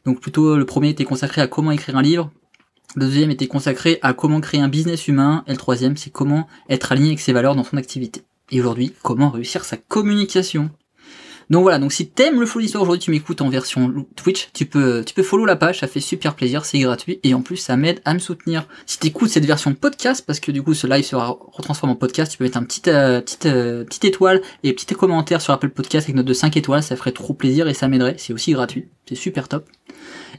Donc 0.05 0.21
plutôt 0.21 0.57
le 0.57 0.65
premier 0.65 0.91
était 0.91 1.05
consacré 1.05 1.43
à 1.43 1.49
comment 1.49 1.73
écrire 1.73 1.97
un 1.97 2.03
livre. 2.03 2.31
Le 2.95 3.05
deuxième 3.05 3.33
était 3.33 3.49
consacré 3.49 3.99
à 4.03 4.13
comment 4.13 4.41
créer 4.41 4.61
un 4.61 4.69
business 4.69 5.09
humain. 5.09 5.43
Et 5.49 5.51
le 5.51 5.59
troisième, 5.59 5.97
c'est 5.97 6.11
comment 6.11 6.47
être 6.69 6.93
aligné 6.93 7.09
avec 7.09 7.21
ses 7.21 7.33
valeurs 7.33 7.57
dans 7.57 7.65
son 7.65 7.79
activité. 7.79 8.23
Et 8.53 8.61
aujourd'hui, 8.61 8.95
comment 9.03 9.31
réussir 9.31 9.65
sa 9.65 9.77
communication. 9.77 10.71
Donc 11.51 11.63
voilà, 11.63 11.79
donc 11.79 11.93
si 11.93 12.07
t'aimes 12.09 12.41
le 12.41 12.47
flow 12.47 12.61
d'histoire 12.61 12.83
aujourd'hui, 12.83 13.01
tu 13.01 13.11
m'écoutes 13.11 13.41
en 13.41 13.49
version 13.49 14.07
Twitch, 14.17 14.51
tu 14.53 14.67
peux, 14.67 15.03
tu 15.05 15.15
peux 15.15 15.23
follow 15.23 15.47
la 15.47 15.57
page, 15.57 15.81
ça 15.81 15.87
fait 15.87 16.01
super 16.01 16.35
plaisir, 16.35 16.67
c'est 16.67 16.79
gratuit 16.79 17.21
et 17.23 17.33
en 17.33 17.41
plus 17.41 17.57
ça 17.57 17.77
m'aide 17.77 18.01
à 18.05 18.13
me 18.13 18.19
soutenir. 18.19 18.69
Si 18.85 18.99
t'écoutes 18.99 19.31
cette 19.31 19.47
version 19.47 19.73
podcast, 19.73 20.25
parce 20.27 20.41
que 20.41 20.53
du 20.53 20.63
coup 20.63 20.75
ce 20.75 20.87
live 20.87 21.05
sera 21.05 21.39
retransformé 21.53 21.95
en 21.95 21.97
podcast, 21.97 22.33
tu 22.33 22.39
peux 22.39 22.45
mettre 22.45 22.59
un 22.59 22.65
petit, 22.65 22.83
euh, 22.89 23.23
petite, 23.23 23.47
euh, 23.47 23.85
petite 23.85 24.05
étoile 24.05 24.43
et 24.63 24.75
petit 24.75 24.95
commentaire 24.95 25.41
sur 25.41 25.55
Apple 25.55 25.71
Podcast 25.71 26.07
avec 26.07 26.17
note 26.17 26.27
de 26.27 26.35
5 26.35 26.57
étoiles, 26.59 26.83
ça 26.83 26.97
ferait 26.97 27.13
trop 27.13 27.33
plaisir 27.33 27.67
et 27.67 27.75
ça 27.75 27.89
m'aiderait, 27.89 28.17
c'est 28.19 28.35
aussi 28.35 28.53
gratuit, 28.53 28.89
c'est 29.09 29.15
super 29.15 29.49
top. 29.49 29.67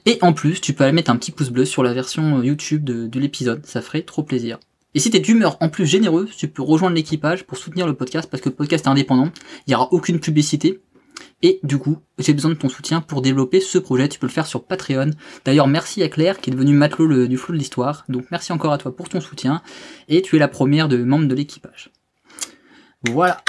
Et 0.06 0.20
en 0.22 0.34
plus, 0.34 0.62
tu 0.62 0.74
peux 0.74 0.84
aller 0.84 0.94
mettre 0.94 1.10
un 1.10 1.16
petit 1.16 1.32
pouce 1.32 1.50
bleu 1.50 1.66
sur 1.66 1.82
la 1.82 1.94
version 1.94 2.44
YouTube 2.44 2.84
de, 2.84 3.08
de 3.08 3.20
l'épisode, 3.20 3.66
ça 3.66 3.82
ferait 3.82 4.04
trop 4.04 4.22
plaisir. 4.22 4.60
Et 4.96 5.00
si 5.00 5.12
t'es 5.12 5.20
d'humeur 5.20 5.58
en 5.60 5.70
plus 5.70 5.86
généreuse, 5.86 6.36
tu 6.36 6.48
peux 6.48 6.64
rejoindre 6.64 6.96
l'équipage 6.96 7.46
pour 7.46 7.58
soutenir 7.60 7.86
le 7.86 7.94
podcast 7.94 8.28
parce 8.30 8.42
que 8.42 8.50
le 8.50 8.56
podcast 8.56 8.86
est 8.86 8.90
indépendant, 8.90 9.30
il 9.68 9.70
n'y 9.70 9.76
aura 9.76 9.94
aucune 9.94 10.20
publicité, 10.20 10.80
et 11.42 11.60
du 11.64 11.78
coup, 11.78 12.00
j'ai 12.18 12.34
besoin 12.34 12.52
de 12.52 12.56
ton 12.56 12.70
soutien 12.70 13.02
pour 13.02 13.22
développer 13.22 13.62
ce 13.62 13.78
projet. 13.78 14.10
Tu 14.10 14.20
peux 14.20 14.28
le 14.28 14.32
faire 14.32 14.48
sur 14.48 14.64
Patreon. 14.64 15.12
D'ailleurs, 15.46 15.68
merci 15.68 16.04
à 16.04 16.10
Claire 16.10 16.40
qui 16.40 16.50
est 16.50 16.54
devenue 16.54 16.74
matelot 16.74 17.28
du 17.28 17.38
flou 17.38 17.54
de 17.54 17.60
l'histoire. 17.60 18.04
Donc 18.10 18.26
merci 18.30 18.52
encore 18.52 18.74
à 18.74 18.78
toi 18.78 18.96
pour 18.96 19.08
ton 19.08 19.22
soutien. 19.22 19.62
Et 20.10 20.22
tu 20.22 20.36
es 20.36 20.40
la 20.40 20.50
première 20.50 20.90
de 20.90 20.98
membre 20.98 21.28
de 21.28 21.36
l'équipage. 21.36 21.92
Voilà. 23.10 23.42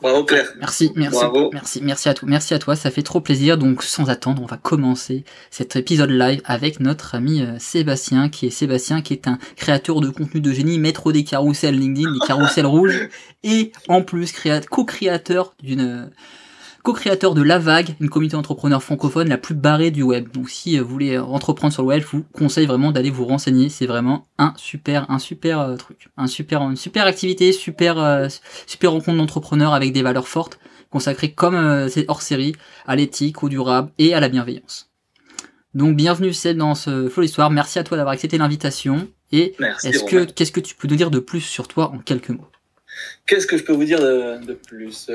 Bravo 0.00 0.24
Claire. 0.24 0.52
Merci, 0.58 0.92
merci, 0.94 1.18
Bravo. 1.18 1.50
merci, 1.52 1.80
merci 1.82 2.08
à 2.08 2.14
toi, 2.14 2.28
merci 2.28 2.54
à 2.54 2.58
toi. 2.58 2.76
Ça 2.76 2.90
fait 2.90 3.02
trop 3.02 3.20
plaisir. 3.20 3.58
Donc 3.58 3.82
sans 3.82 4.08
attendre, 4.08 4.42
on 4.42 4.46
va 4.46 4.58
commencer 4.58 5.24
cet 5.50 5.74
épisode 5.74 6.10
live 6.10 6.42
avec 6.44 6.78
notre 6.78 7.14
ami 7.16 7.42
euh, 7.42 7.58
Sébastien, 7.58 8.28
qui 8.28 8.46
est 8.46 8.50
Sébastien, 8.50 9.00
qui 9.00 9.14
est 9.14 9.26
un 9.26 9.38
créateur 9.56 10.00
de 10.00 10.10
contenu 10.10 10.40
de 10.40 10.52
génie, 10.52 10.78
maître 10.78 11.10
des 11.12 11.24
carousels 11.24 11.76
LinkedIn, 11.76 12.12
des 12.12 12.26
carousels 12.26 12.66
rouges, 12.66 13.08
et 13.42 13.72
en 13.88 14.02
plus 14.02 14.32
co-créateur 14.70 15.54
d'une 15.62 16.10
co-créateur 16.86 17.34
de 17.34 17.42
La 17.42 17.58
Vague, 17.58 17.96
une 17.98 18.08
communauté 18.08 18.36
d'entrepreneurs 18.36 18.80
francophone 18.80 19.28
la 19.28 19.38
plus 19.38 19.56
barrée 19.56 19.90
du 19.90 20.04
web. 20.04 20.28
Donc 20.32 20.48
si 20.48 20.78
euh, 20.78 20.82
vous 20.84 20.88
voulez 20.88 21.18
entreprendre 21.18 21.72
sur 21.72 21.82
le 21.82 21.88
web, 21.88 22.00
je 22.00 22.06
vous 22.06 22.22
conseille 22.32 22.66
vraiment 22.66 22.92
d'aller 22.92 23.10
vous 23.10 23.24
renseigner. 23.24 23.70
C'est 23.70 23.86
vraiment 23.86 24.28
un 24.38 24.54
super, 24.56 25.10
un 25.10 25.18
super 25.18 25.58
euh, 25.58 25.74
truc, 25.74 26.10
un 26.16 26.28
super, 26.28 26.62
une 26.62 26.76
super 26.76 27.06
activité, 27.06 27.50
super, 27.50 27.98
euh, 27.98 28.28
super 28.68 28.92
rencontre 28.92 29.18
d'entrepreneurs 29.18 29.74
avec 29.74 29.92
des 29.92 30.02
valeurs 30.02 30.28
fortes, 30.28 30.60
consacrées 30.88 31.32
comme 31.32 31.88
c'est 31.88 32.04
hors 32.06 32.22
série 32.22 32.54
à 32.86 32.94
l'éthique, 32.94 33.42
au 33.42 33.48
durable 33.48 33.90
et 33.98 34.14
à 34.14 34.20
la 34.20 34.28
bienveillance. 34.28 34.88
Donc 35.74 35.96
bienvenue 35.96 36.30
dans 36.54 36.76
ce 36.76 37.08
flow 37.08 37.24
d'histoire. 37.24 37.50
Merci 37.50 37.80
à 37.80 37.82
toi 37.82 37.96
d'avoir 37.96 38.12
accepté 38.12 38.38
l'invitation. 38.38 39.08
Et 39.32 39.56
est-ce 39.82 40.04
que 40.04 40.22
qu'est-ce 40.24 40.52
que 40.52 40.60
tu 40.60 40.76
peux 40.76 40.86
nous 40.86 40.94
dire 40.94 41.10
de 41.10 41.18
plus 41.18 41.40
sur 41.40 41.66
toi 41.66 41.90
en 41.92 41.98
quelques 41.98 42.30
mots? 42.30 42.46
Qu'est-ce 43.26 43.48
que 43.48 43.58
je 43.58 43.64
peux 43.64 43.72
vous 43.72 43.84
dire 43.84 43.98
de, 43.98 44.46
de 44.46 44.52
plus 44.52 45.10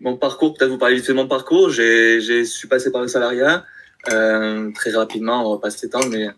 mon 0.00 0.16
parcours, 0.16 0.54
peut-être 0.54 0.70
vous 0.70 0.78
parler 0.78 0.96
vite 0.96 1.08
de 1.08 1.12
mon 1.12 1.28
parcours. 1.28 1.70
J'ai, 1.70 2.20
j'ai 2.20 2.44
suis 2.44 2.68
passé 2.68 2.90
par 2.90 3.02
le 3.02 3.08
salariat 3.08 3.64
euh, 4.10 4.70
très 4.72 4.90
rapidement, 4.90 5.46
on 5.46 5.54
va 5.54 5.60
pas 5.60 5.70
s'étendre, 5.70 6.08
mais 6.08 6.28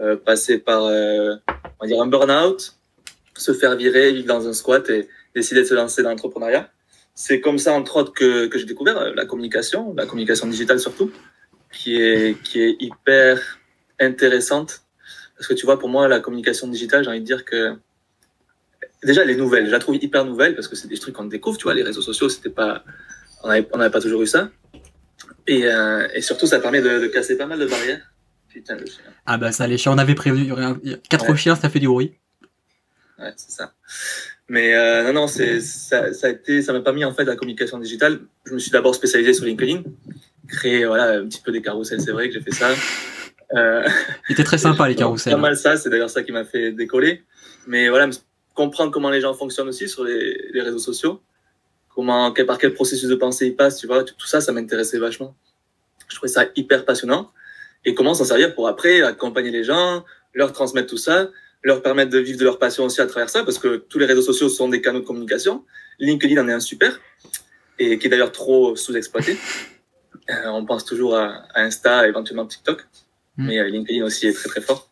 euh, 0.00 0.16
passer 0.16 0.58
par 0.58 0.84
euh, 0.84 1.36
on 1.78 1.84
va 1.84 1.86
dire 1.86 2.02
un 2.02 2.06
burn-out, 2.06 2.74
se 3.36 3.52
faire 3.52 3.76
virer, 3.76 4.12
vivre 4.12 4.26
dans 4.26 4.48
un 4.48 4.52
squat 4.52 4.88
et 4.90 5.08
décider 5.34 5.62
de 5.62 5.66
se 5.66 5.74
lancer 5.74 6.02
dans 6.02 6.10
l'entrepreneuriat. 6.10 6.70
C'est 7.14 7.40
comme 7.40 7.58
ça, 7.58 7.72
entre 7.72 7.96
autres, 7.98 8.12
que, 8.12 8.46
que 8.46 8.58
j'ai 8.58 8.64
découvert 8.64 8.98
euh, 8.98 9.12
la 9.14 9.24
communication, 9.24 9.94
la 9.96 10.06
communication 10.06 10.48
digitale 10.48 10.80
surtout, 10.80 11.12
qui 11.72 12.00
est, 12.00 12.40
qui 12.42 12.60
est 12.60 12.76
hyper 12.80 13.60
intéressante. 14.00 14.82
Parce 15.36 15.46
que 15.46 15.54
tu 15.54 15.66
vois, 15.66 15.78
pour 15.78 15.88
moi, 15.88 16.08
la 16.08 16.20
communication 16.20 16.66
digitale, 16.66 17.04
j'ai 17.04 17.10
envie 17.10 17.20
de 17.20 17.24
dire 17.24 17.44
que 17.44 17.76
déjà, 19.04 19.22
elle 19.22 19.30
est 19.30 19.36
nouvelle. 19.36 19.66
Je 19.66 19.70
la 19.70 19.78
trouve 19.78 19.96
hyper 19.96 20.24
nouvelle 20.24 20.54
parce 20.54 20.68
que 20.68 20.76
c'est 20.76 20.88
des 20.88 20.98
trucs 20.98 21.14
qu'on 21.14 21.24
découvre. 21.24 21.56
Tu 21.58 21.64
vois, 21.64 21.74
les 21.74 21.82
réseaux 21.82 22.02
sociaux, 22.02 22.28
c'était 22.28 22.50
pas, 22.50 22.84
on 23.42 23.48
n'avait 23.48 23.68
on 23.72 23.80
avait 23.80 23.90
pas 23.90 24.00
toujours 24.00 24.22
eu 24.22 24.26
ça. 24.26 24.50
Et, 25.46 25.66
euh, 25.66 26.08
et 26.14 26.22
surtout, 26.22 26.46
ça 26.46 26.58
permet 26.58 26.80
de, 26.80 27.00
de, 27.00 27.06
casser 27.06 27.36
pas 27.36 27.46
mal 27.46 27.58
de 27.58 27.66
barrières. 27.66 28.12
Putain, 28.48 28.76
le 28.76 28.86
chien. 28.86 29.04
Ah 29.26 29.36
bah 29.36 29.52
ça, 29.52 29.66
les 29.66 29.78
chiens, 29.78 29.92
on 29.92 29.98
avait 29.98 30.14
prévu. 30.14 30.52
Quatre 31.08 31.28
ouais. 31.28 31.36
chiens, 31.36 31.56
ça 31.56 31.68
fait 31.68 31.80
du 31.80 31.88
bruit. 31.88 32.14
Ouais, 33.18 33.32
c'est 33.36 33.50
ça. 33.50 33.72
Mais 34.48 34.74
euh, 34.74 35.04
non, 35.04 35.12
non, 35.12 35.26
c'est 35.26 35.60
ça, 35.60 36.12
ça 36.12 36.26
a 36.26 36.30
été, 36.30 36.60
ça 36.60 36.72
m'a 36.72 36.80
pas 36.80 36.92
mis 36.92 37.04
en 37.04 37.14
fait 37.14 37.24
la 37.24 37.36
communication 37.36 37.78
digitale. 37.78 38.20
Je 38.44 38.54
me 38.54 38.58
suis 38.58 38.70
d'abord 38.70 38.94
spécialisé 38.94 39.32
sur 39.32 39.46
LinkedIn, 39.46 39.82
créer 40.48 40.84
voilà 40.84 41.18
un 41.18 41.26
petit 41.26 41.40
peu 41.40 41.50
des 41.50 41.62
carousels. 41.62 42.00
C'est 42.02 42.12
vrai 42.12 42.28
que 42.28 42.34
j'ai 42.34 42.42
fait 42.42 42.52
ça. 42.52 42.70
Euh, 43.54 43.88
C'était 44.28 44.44
très 44.44 44.58
sympa 44.66 44.86
les 44.86 44.94
carousels. 44.94 45.32
Pas 45.32 45.40
mal 45.40 45.56
ça, 45.56 45.76
c'est 45.76 45.88
d'ailleurs 45.88 46.10
ça 46.10 46.22
qui 46.22 46.32
m'a 46.32 46.44
fait 46.44 46.72
décoller. 46.72 47.22
Mais 47.66 47.88
voilà, 47.88 48.10
comprendre 48.54 48.90
comment 48.90 49.10
les 49.10 49.20
gens 49.20 49.34
fonctionnent 49.34 49.68
aussi 49.68 49.88
sur 49.88 50.04
les, 50.04 50.50
les 50.52 50.62
réseaux 50.62 50.78
sociaux, 50.78 51.20
comment, 51.94 52.32
quel, 52.32 52.46
par 52.46 52.58
quel 52.58 52.72
processus 52.74 53.08
de 53.08 53.14
pensée 53.14 53.48
ils 53.48 53.56
passent, 53.56 53.78
tu 53.78 53.86
vois, 53.86 54.04
tout 54.04 54.26
ça, 54.26 54.40
ça 54.40 54.52
m'intéressait 54.52 54.98
vachement. 54.98 55.34
Je 56.08 56.16
trouvais 56.16 56.32
ça 56.32 56.46
hyper 56.56 56.84
passionnant. 56.84 57.30
Et 57.84 57.94
comment 57.94 58.14
s'en 58.14 58.24
servir 58.24 58.54
pour 58.54 58.66
après 58.68 59.02
accompagner 59.02 59.50
les 59.50 59.64
gens, 59.64 60.04
leur 60.32 60.52
transmettre 60.52 60.88
tout 60.88 60.96
ça, 60.96 61.30
leur 61.62 61.82
permettre 61.82 62.10
de 62.10 62.18
vivre 62.18 62.38
de 62.38 62.44
leur 62.44 62.58
passion 62.58 62.84
aussi 62.84 63.00
à 63.00 63.06
travers 63.06 63.28
ça, 63.28 63.42
parce 63.42 63.58
que 63.58 63.76
tous 63.76 63.98
les 63.98 64.06
réseaux 64.06 64.22
sociaux 64.22 64.48
sont 64.48 64.68
des 64.68 64.80
canaux 64.80 65.00
de 65.00 65.04
communication. 65.04 65.64
LinkedIn 65.98 66.42
en 66.42 66.48
est 66.48 66.52
un 66.52 66.60
super, 66.60 67.00
et 67.78 67.98
qui 67.98 68.06
est 68.06 68.10
d'ailleurs 68.10 68.32
trop 68.32 68.76
sous-exploité. 68.76 69.36
Euh, 70.30 70.48
on 70.48 70.64
pense 70.64 70.84
toujours 70.84 71.16
à, 71.16 71.44
à 71.54 71.62
Insta, 71.62 72.08
éventuellement 72.08 72.46
TikTok, 72.46 72.86
mm. 73.36 73.46
mais 73.46 73.58
euh, 73.58 73.68
LinkedIn 73.68 74.04
aussi 74.04 74.26
est 74.26 74.32
très 74.32 74.48
très 74.48 74.60
fort. 74.60 74.90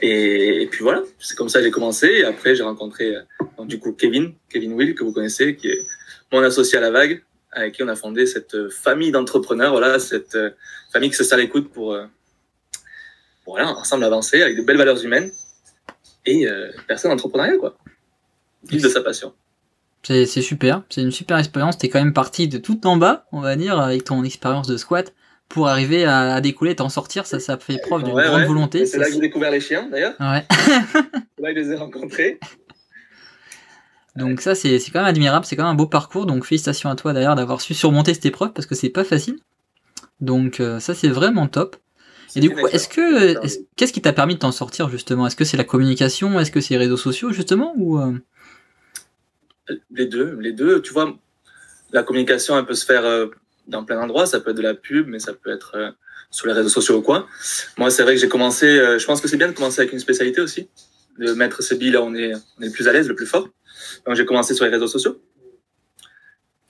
Et, 0.00 0.68
puis 0.70 0.82
voilà, 0.82 1.02
c'est 1.18 1.36
comme 1.36 1.48
ça 1.48 1.58
que 1.58 1.64
j'ai 1.64 1.70
commencé. 1.70 2.06
Et 2.06 2.24
après, 2.24 2.54
j'ai 2.54 2.62
rencontré 2.62 3.16
euh, 3.16 3.64
du 3.64 3.78
coup 3.78 3.92
Kevin, 3.92 4.32
Kevin 4.48 4.72
Will, 4.74 4.94
que 4.94 5.04
vous 5.04 5.12
connaissez, 5.12 5.56
qui 5.56 5.68
est 5.68 5.86
mon 6.32 6.42
associé 6.42 6.78
à 6.78 6.80
la 6.80 6.90
vague, 6.90 7.22
avec 7.52 7.74
qui 7.74 7.82
on 7.82 7.88
a 7.88 7.96
fondé 7.96 8.26
cette 8.26 8.68
famille 8.70 9.10
d'entrepreneurs, 9.10 9.72
voilà, 9.72 9.98
cette 9.98 10.34
euh, 10.34 10.50
famille 10.92 11.10
qui 11.10 11.16
se 11.16 11.24
sert 11.24 11.38
l'écoute 11.38 11.70
pour, 11.72 11.92
euh, 11.92 12.06
voilà, 13.46 13.70
ensemble 13.70 14.04
avancer 14.04 14.42
avec 14.42 14.56
de 14.56 14.62
belles 14.62 14.76
valeurs 14.76 15.02
humaines 15.02 15.30
et 16.26 16.46
euh, 16.46 16.70
personne 16.86 17.10
d'entrepreneuriat, 17.10 17.56
quoi. 17.56 17.76
Vivre 18.64 18.84
de 18.84 18.88
sa 18.88 19.00
passion. 19.00 19.32
C'est 20.02 20.26
super, 20.26 20.82
c'est 20.90 21.02
une 21.02 21.10
super 21.10 21.38
expérience. 21.38 21.76
T'es 21.78 21.88
quand 21.88 21.98
même 21.98 22.12
parti 22.12 22.48
de 22.48 22.58
tout 22.58 22.86
en 22.86 22.96
bas, 22.96 23.26
on 23.32 23.40
va 23.40 23.56
dire, 23.56 23.78
avec 23.78 24.04
ton 24.04 24.22
expérience 24.24 24.66
de 24.66 24.76
squat 24.76 25.12
pour 25.48 25.68
arriver 25.68 26.04
à, 26.04 26.34
à 26.34 26.40
décoller, 26.40 26.76
t'en 26.76 26.88
sortir, 26.88 27.26
ça, 27.26 27.40
ça 27.40 27.56
fait 27.58 27.78
preuve 27.78 28.04
d'une 28.04 28.14
ouais, 28.14 28.24
grande 28.24 28.40
ouais. 28.40 28.46
volonté. 28.46 28.86
C'est 28.86 28.98
là 28.98 29.06
que 29.06 29.14
j'ai 29.14 29.20
découvert 29.20 29.50
les 29.50 29.60
chiens, 29.60 29.88
d'ailleurs. 29.90 30.14
Ouais. 30.20 30.44
c'est 30.50 31.42
là 31.42 31.54
que 31.54 31.62
je 31.62 31.68
les 31.68 31.72
ai 31.72 31.76
rencontrés. 31.76 32.38
Donc 34.18 34.40
ça, 34.40 34.54
c'est 34.54 34.78
quand 34.92 34.98
même 34.98 35.04
admirable, 35.04 35.46
c'est 35.46 35.54
quand 35.54 35.62
même 35.62 35.72
un 35.72 35.76
beau 35.76 35.86
parcours. 35.86 36.26
Donc 36.26 36.44
félicitations 36.44 36.90
à 36.90 36.96
toi 36.96 37.12
d'ailleurs 37.12 37.36
d'avoir 37.36 37.60
su 37.60 37.72
surmonter 37.72 38.14
cette 38.14 38.26
épreuve 38.26 38.52
parce 38.52 38.66
que 38.66 38.74
c'est 38.74 38.88
pas 38.88 39.04
facile. 39.04 39.38
Donc 40.20 40.58
euh, 40.58 40.80
ça, 40.80 40.94
c'est 40.94 41.08
vraiment 41.08 41.46
top. 41.46 41.76
Et 42.36 42.40
du 42.40 42.50
coup, 42.50 42.66
est-ce 42.66 42.88
que 42.88 43.46
est 43.46 43.66
qu'est-ce 43.76 43.92
qui 43.92 44.02
t'a 44.02 44.12
permis 44.12 44.34
de 44.34 44.40
t'en 44.40 44.52
sortir 44.52 44.90
justement? 44.90 45.26
Est-ce 45.26 45.36
que 45.36 45.44
c'est 45.44 45.56
la 45.56 45.64
communication? 45.64 46.38
Est-ce 46.40 46.50
que 46.50 46.60
c'est 46.60 46.74
les 46.74 46.78
réseaux 46.78 46.96
sociaux 46.96 47.32
justement? 47.32 47.72
Ou 47.76 47.98
euh... 47.98 48.12
Les 49.92 50.06
deux, 50.06 50.36
les 50.40 50.52
deux. 50.52 50.82
Tu 50.82 50.92
vois, 50.92 51.16
la 51.92 52.02
communication, 52.02 52.58
elle 52.58 52.66
peut 52.66 52.74
se 52.74 52.84
faire 52.84 53.04
euh, 53.04 53.28
dans 53.68 53.84
plein 53.84 53.96
d'endroits. 53.96 54.26
Ça 54.26 54.40
peut 54.40 54.50
être 54.50 54.56
de 54.56 54.62
la 54.62 54.74
pub, 54.74 55.06
mais 55.06 55.18
ça 55.18 55.32
peut 55.32 55.50
être 55.50 55.76
euh, 55.76 55.90
sur 56.30 56.46
les 56.46 56.52
réseaux 56.52 56.68
sociaux 56.68 56.96
ou 56.96 57.02
quoi. 57.02 57.26
Moi, 57.76 57.90
c'est 57.90 58.02
vrai 58.02 58.14
que 58.14 58.20
j'ai 58.20 58.28
commencé. 58.28 58.66
Euh, 58.66 58.98
je 58.98 59.06
pense 59.06 59.20
que 59.20 59.28
c'est 59.28 59.36
bien 59.36 59.48
de 59.48 59.52
commencer 59.52 59.80
avec 59.80 59.92
une 59.92 60.00
spécialité 60.00 60.40
aussi, 60.40 60.68
de 61.18 61.32
mettre 61.34 61.62
ce 61.62 61.74
billes 61.74 61.92
là 61.92 62.02
où 62.02 62.06
on 62.06 62.14
est, 62.14 62.34
on 62.34 62.62
est 62.62 62.66
le 62.66 62.72
plus 62.72 62.88
à 62.88 62.92
l'aise, 62.92 63.08
le 63.08 63.14
plus 63.14 63.26
fort. 63.26 63.48
Donc 64.06 64.16
j'ai 64.16 64.24
commencé 64.24 64.54
sur 64.54 64.64
les 64.64 64.70
réseaux 64.70 64.88
sociaux. 64.88 65.22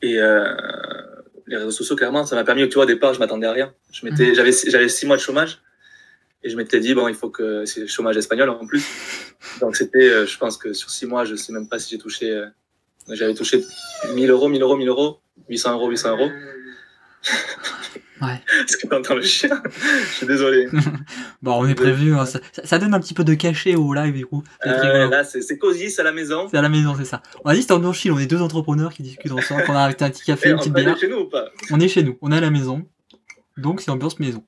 Et 0.02 0.20
euh, 0.20 0.54
les 1.46 1.56
réseaux 1.56 1.70
sociaux, 1.70 1.96
clairement, 1.96 2.26
ça 2.26 2.36
m'a 2.36 2.44
permis, 2.44 2.68
tu 2.68 2.74
vois, 2.74 2.84
au 2.84 2.86
départ, 2.86 3.14
je 3.14 3.18
m'attendais 3.18 3.46
à 3.46 3.52
rien. 3.52 3.72
Je 3.90 4.04
m'étais, 4.04 4.34
j'avais, 4.34 4.52
j'avais 4.52 4.88
six 4.88 5.06
mois 5.06 5.16
de 5.16 5.22
chômage. 5.22 5.62
Et 6.44 6.50
je 6.50 6.56
m'étais 6.56 6.78
dit, 6.78 6.94
bon, 6.94 7.08
il 7.08 7.16
faut 7.16 7.30
que, 7.30 7.64
c'est 7.64 7.80
le 7.80 7.86
chômage 7.88 8.16
espagnol 8.16 8.48
en 8.48 8.64
plus. 8.64 8.84
Donc 9.60 9.74
c'était, 9.74 10.24
je 10.24 10.38
pense 10.38 10.56
que 10.56 10.72
sur 10.72 10.88
six 10.88 11.04
mois, 11.04 11.24
je 11.24 11.34
sais 11.34 11.52
même 11.52 11.68
pas 11.68 11.80
si 11.80 11.90
j'ai 11.90 11.98
touché, 11.98 12.44
j'avais 13.08 13.34
touché 13.34 13.64
1000 14.14 14.30
euros, 14.30 14.48
1000 14.48 14.62
euros, 14.62 14.76
1000 14.76 14.88
euros, 14.88 15.20
800 15.48 15.72
euros, 15.72 15.88
800 15.90 16.10
euros. 16.16 16.30
Ouais. 18.20 18.40
Est-ce 18.64 18.76
que 18.76 18.86
t'entends 18.88 19.14
le 19.14 19.22
chien 19.22 19.62
Je 20.10 20.14
suis 20.16 20.26
désolé. 20.26 20.68
bon, 21.42 21.52
on 21.62 21.66
est 21.66 21.74
prévu. 21.74 22.14
Hein. 22.14 22.26
Ça, 22.26 22.40
ça, 22.64 22.78
donne 22.78 22.94
un 22.94 23.00
petit 23.00 23.14
peu 23.14 23.24
de 23.24 23.34
cachet 23.34 23.76
au 23.76 23.94
live, 23.94 24.14
du 24.14 24.26
coup. 24.26 24.42
Euh, 24.66 25.08
là, 25.08 25.24
c'est 25.24 25.58
cosy, 25.58 25.90
c'est 25.90 26.00
à 26.00 26.04
la 26.04 26.12
maison. 26.12 26.48
C'est 26.50 26.56
à 26.56 26.62
la 26.62 26.68
maison, 26.68 26.94
c'est 26.98 27.04
ça. 27.04 27.22
On 27.44 27.50
a 27.50 27.54
dit 27.54 27.62
c'est 27.62 27.72
en 27.72 27.92
chill. 27.92 28.12
On 28.12 28.18
est 28.18 28.26
deux 28.26 28.40
entrepreneurs 28.42 28.92
qui 28.92 29.02
discutent 29.02 29.32
ensemble. 29.32 29.64
On 29.68 29.74
a 29.74 29.80
arrêté 29.80 30.04
un 30.04 30.10
petit 30.10 30.24
café, 30.24 30.48
Et 30.48 30.52
une 30.52 30.58
petite 30.58 30.72
bière. 30.72 30.88
On 30.90 30.96
est 30.96 31.00
chez 31.00 31.08
nous 31.08 31.18
ou 31.18 31.28
pas 31.28 31.48
On 31.70 31.80
est 31.80 31.88
chez 31.88 32.02
nous. 32.02 32.18
On 32.20 32.32
est 32.32 32.36
à 32.36 32.40
la 32.40 32.50
maison. 32.50 32.86
Donc, 33.56 33.80
c'est 33.80 33.90
ambiance 33.90 34.18
maison. 34.18 34.44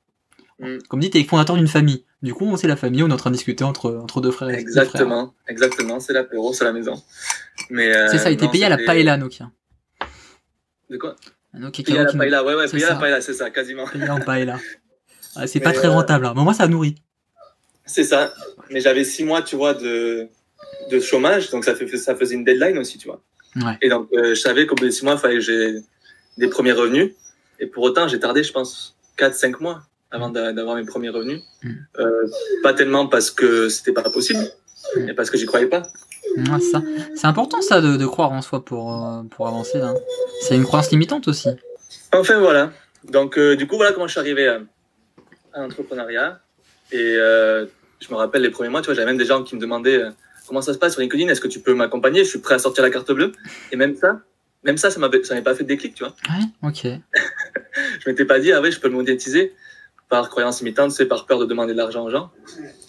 Mm. 0.58 0.78
Comme 0.88 1.00
dit, 1.00 1.10
t'es 1.10 1.22
fondateur 1.24 1.56
d'une 1.56 1.68
famille. 1.68 2.04
Du 2.22 2.34
coup, 2.34 2.54
c'est 2.56 2.68
la 2.68 2.76
famille. 2.76 3.02
On 3.02 3.08
est 3.08 3.12
en 3.12 3.16
train 3.16 3.30
de 3.30 3.36
discuter 3.36 3.64
entre, 3.64 3.94
entre 3.94 4.20
deux 4.20 4.30
frères. 4.30 4.50
et 4.50 4.54
Exactement. 4.54 5.34
Exactement. 5.48 6.00
C'est 6.00 6.12
l'apéro, 6.12 6.52
c'est 6.52 6.64
la 6.64 6.72
maison. 6.72 7.00
Mais 7.70 7.94
euh, 7.94 8.08
C'est 8.10 8.18
ça. 8.18 8.30
Il 8.30 8.34
était 8.34 8.46
non, 8.46 8.50
payé 8.50 8.64
à 8.64 8.68
la 8.68 8.76
c'était- 8.76 8.86
paella, 8.86 9.16
Nokia. 9.16 9.50
De 10.90 10.96
quoi? 10.96 11.14
Nokia 11.54 11.84
Payé 11.84 11.98
à 11.98 12.04
la 12.04 12.12
paella, 12.12 12.44
ouais, 12.44 12.54
ouais, 12.54 12.66
la 12.72 12.78
ça. 12.88 12.94
paella, 12.96 13.20
c'est 13.20 13.34
ça, 13.34 13.50
quasiment. 13.50 13.86
Payé 13.86 14.08
en 14.08 14.20
paella. 14.20 14.58
Ah, 15.36 15.46
c'est 15.46 15.60
pas 15.60 15.72
très 15.72 15.86
euh, 15.86 15.92
rentable. 15.92 16.26
Hein. 16.26 16.32
Mais 16.36 16.42
moi, 16.42 16.52
ça 16.54 16.66
nourrit. 16.66 16.96
C'est 17.86 18.02
ça. 18.02 18.34
Mais 18.68 18.80
j'avais 18.80 19.04
six 19.04 19.22
mois, 19.22 19.42
tu 19.42 19.54
vois, 19.54 19.74
de, 19.74 20.26
de 20.90 20.98
chômage, 20.98 21.50
donc 21.50 21.64
ça, 21.64 21.76
fait, 21.76 21.86
ça 21.98 22.16
faisait 22.16 22.34
une 22.34 22.42
deadline 22.44 22.76
aussi, 22.78 22.98
tu 22.98 23.06
vois. 23.06 23.22
Ouais. 23.54 23.78
Et 23.80 23.88
donc, 23.88 24.08
euh, 24.12 24.30
je 24.34 24.40
savais 24.40 24.66
qu'au 24.66 24.74
bout 24.74 24.86
de 24.86 24.90
six 24.90 25.04
mois, 25.04 25.14
il 25.14 25.20
fallait 25.20 25.34
que 25.36 25.40
j'ai 25.40 25.76
des 26.36 26.48
premiers 26.48 26.72
revenus. 26.72 27.12
Et 27.60 27.66
pour 27.66 27.84
autant, 27.84 28.08
j'ai 28.08 28.18
tardé, 28.18 28.42
je 28.42 28.52
pense, 28.52 28.96
4-5 29.18 29.60
mois 29.60 29.82
avant 30.10 30.30
d'a- 30.30 30.52
d'avoir 30.52 30.74
mes 30.74 30.84
premiers 30.84 31.10
revenus. 31.10 31.42
Mm. 31.62 31.70
Euh, 32.00 32.26
pas 32.64 32.74
tellement 32.74 33.06
parce 33.06 33.30
que 33.30 33.68
c'était 33.68 33.92
pas 33.92 34.02
possible, 34.10 34.40
mais 34.96 35.14
parce 35.14 35.30
que 35.30 35.38
j'y 35.38 35.46
croyais 35.46 35.68
pas. 35.68 35.82
Ouais, 36.36 36.60
c'est 36.60 36.70
ça. 36.70 36.82
C'est 37.14 37.26
important, 37.26 37.60
ça, 37.62 37.80
de, 37.80 37.96
de 37.96 38.06
croire 38.06 38.32
en 38.32 38.42
soi 38.42 38.64
pour, 38.64 38.94
euh, 39.04 39.22
pour 39.30 39.48
avancer. 39.48 39.78
Là. 39.78 39.94
C'est 40.42 40.56
une 40.56 40.64
croyance 40.64 40.90
limitante 40.90 41.28
aussi. 41.28 41.48
Enfin, 42.12 42.38
voilà. 42.38 42.72
Donc, 43.04 43.38
euh, 43.38 43.56
du 43.56 43.66
coup, 43.66 43.76
voilà 43.76 43.92
comment 43.92 44.06
je 44.06 44.12
suis 44.12 44.20
arrivé 44.20 44.48
à, 44.48 44.60
à 45.54 45.60
l'entrepreneuriat. 45.60 46.40
Et 46.92 47.16
euh, 47.16 47.66
je 48.00 48.08
me 48.10 48.16
rappelle 48.16 48.42
les 48.42 48.50
premiers 48.50 48.68
mois, 48.68 48.80
tu 48.80 48.86
vois, 48.86 48.94
j'avais 48.94 49.06
même 49.06 49.18
des 49.18 49.24
gens 49.24 49.42
qui 49.42 49.54
me 49.54 49.60
demandaient 49.60 50.02
euh, 50.02 50.10
comment 50.46 50.62
ça 50.62 50.72
se 50.72 50.78
passe 50.78 50.92
sur 50.92 51.00
LinkedIn, 51.00 51.28
est-ce 51.28 51.40
que 51.40 51.48
tu 51.48 51.60
peux 51.60 51.74
m'accompagner? 51.74 52.24
Je 52.24 52.30
suis 52.30 52.40
prêt 52.40 52.54
à 52.54 52.58
sortir 52.58 52.82
la 52.82 52.90
carte 52.90 53.10
bleue. 53.12 53.32
Et 53.72 53.76
même 53.76 53.94
ça, 53.94 54.20
même 54.64 54.76
ça, 54.76 54.90
ça 54.90 54.98
m'avait 54.98 55.22
ça 55.24 55.34
m'avait 55.34 55.44
pas 55.44 55.54
fait 55.54 55.62
de 55.62 55.68
déclic, 55.68 55.94
tu 55.94 56.04
vois. 56.04 56.14
Ouais, 56.28 56.68
ok. 56.68 56.86
Je 58.04 58.08
m'étais 58.10 58.24
pas 58.24 58.40
dit, 58.40 58.52
ah 58.52 58.60
ouais, 58.60 58.72
je 58.72 58.80
peux 58.80 58.88
le 58.88 58.94
monétiser 58.94 59.54
par 60.08 60.28
croyance 60.28 60.60
limitante, 60.60 60.90
c'est 60.90 61.06
par 61.06 61.26
peur 61.26 61.38
de 61.38 61.44
demander 61.46 61.72
de 61.72 61.78
l'argent 61.78 62.04
aux 62.04 62.10
gens. 62.10 62.30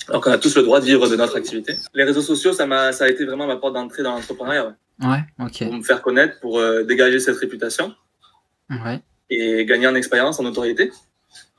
Alors 0.10 0.22
qu'on 0.22 0.31
a 0.31 0.38
tous 0.38 0.55
le 0.55 0.63
droit 0.63 0.79
de 0.79 0.86
vivre 0.86 1.08
de 1.08 1.15
notre 1.15 1.36
activité. 1.38 1.77
Les 1.93 2.03
réseaux 2.03 2.22
sociaux, 2.22 2.53
ça 2.53 2.65
m'a, 2.65 2.91
ça 2.91 3.05
a 3.05 3.10
été 3.10 3.24
vraiment 3.25 3.48
ma 3.48 3.55
porte 3.58 3.74
d'entrée 3.74 4.03
dans 4.03 4.13
l'entrepreneuriat, 4.15 4.67
ouais. 4.67 5.08
Ouais, 5.08 5.24
ok. 5.39 5.63
pour 5.63 5.74
me 5.74 5.81
faire 5.84 6.01
connaître, 6.01 6.39
pour 6.39 6.60
euh, 6.60 6.84
dégager 6.84 7.20
cette 7.20 7.38
réputation 7.38 7.93
Ouais. 8.70 9.00
et 9.29 9.65
gagner 9.65 9.88
en 9.88 9.96
expérience, 9.96 10.39
en 10.39 10.43
notoriété. 10.43 10.91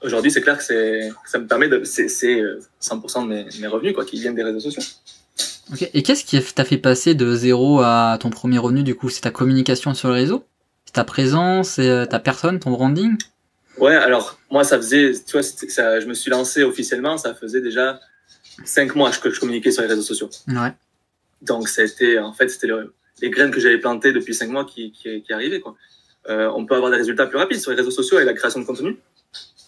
Aujourd'hui, 0.03 0.31
c'est 0.31 0.41
clair 0.41 0.57
que 0.59 0.65
c'est, 0.65 1.11
ça 1.27 1.39
me 1.39 1.47
permet 1.47 1.69
de, 1.69 1.85
c'est, 1.85 2.09
c'est 2.09 2.41
euh, 2.41 2.61
100% 2.83 3.23
de 3.25 3.29
mes, 3.29 3.47
mes 3.61 3.67
revenus, 3.67 3.95
quoi, 3.95 4.05
qui 4.05 4.19
viennent 4.21 4.35
des 4.35 4.43
réseaux 4.43 4.61
sociaux. 4.61 4.83
ok. 5.73 5.91
Et 5.95 6.03
qu'est-ce 6.03 6.25
qui 6.25 6.41
t'a 6.55 6.65
fait 6.65 6.79
passer 6.79 7.15
de 7.15 7.35
zéro 7.35 7.81
à 7.81 8.17
ton 8.21 8.31
premier 8.31 8.59
revenu 8.59 8.83
du 8.83 8.95
coup? 8.95 9.09
C'est 9.09 9.21
ta 9.23 9.31
communication 9.31 9.95
sur 9.95 10.09
le 10.09 10.15
réseau 10.15 10.45
C'est 10.87 10.95
ta 10.95 11.05
présence? 11.05 11.71
C'est 11.71 11.89
euh, 11.89 12.07
ta 12.07 12.19
personne, 12.19 12.59
ton 12.59 12.71
branding? 12.71 13.17
Ouais, 13.79 13.95
alors, 13.95 14.39
moi, 14.51 14.65
ça 14.65 14.77
faisait, 14.77 15.13
tu 15.13 15.33
vois, 15.33 15.43
ça, 15.43 16.01
je 16.01 16.07
me 16.07 16.15
suis 16.15 16.31
lancé 16.31 16.63
officiellement, 16.63 17.17
ça 17.19 17.35
faisait 17.35 17.61
déjà 17.61 17.99
cinq 18.65 18.95
mois 18.95 19.11
que 19.11 19.31
je 19.31 19.39
communiquais 19.41 19.71
sur 19.71 19.83
les 19.83 19.89
réseaux 19.89 20.03
sociaux. 20.03 20.31
Ouais. 20.49 20.73
Donc, 21.41 21.69
c'était, 21.69 22.19
en 22.19 22.33
fait, 22.33 22.49
c'était 22.49 22.67
le- 22.69 22.93
les 23.21 23.31
graines 23.31 23.51
que 23.51 23.61
j'avais 23.61 23.79
plantées 23.79 24.13
depuis 24.13 24.35
cinq 24.35 24.49
mois 24.51 24.65
qui, 24.65 24.93
qui, 24.93 25.23
qui 25.23 25.33
arrivaient, 25.33 25.61
quoi. 25.61 25.77
Euh, 26.29 26.49
on 26.55 26.65
peut 26.67 26.75
avoir 26.77 26.91
des 26.91 26.97
résultats 26.99 27.27
plus 27.27 27.39
rapides 27.39 27.61
sur 27.61 27.71
les 27.73 27.77
réseaux 27.77 27.91
sociaux 27.91 28.19
et 28.21 28.25
la 28.25 28.33
création 28.33 28.61
de 28.61 28.65
contenu, 28.65 28.97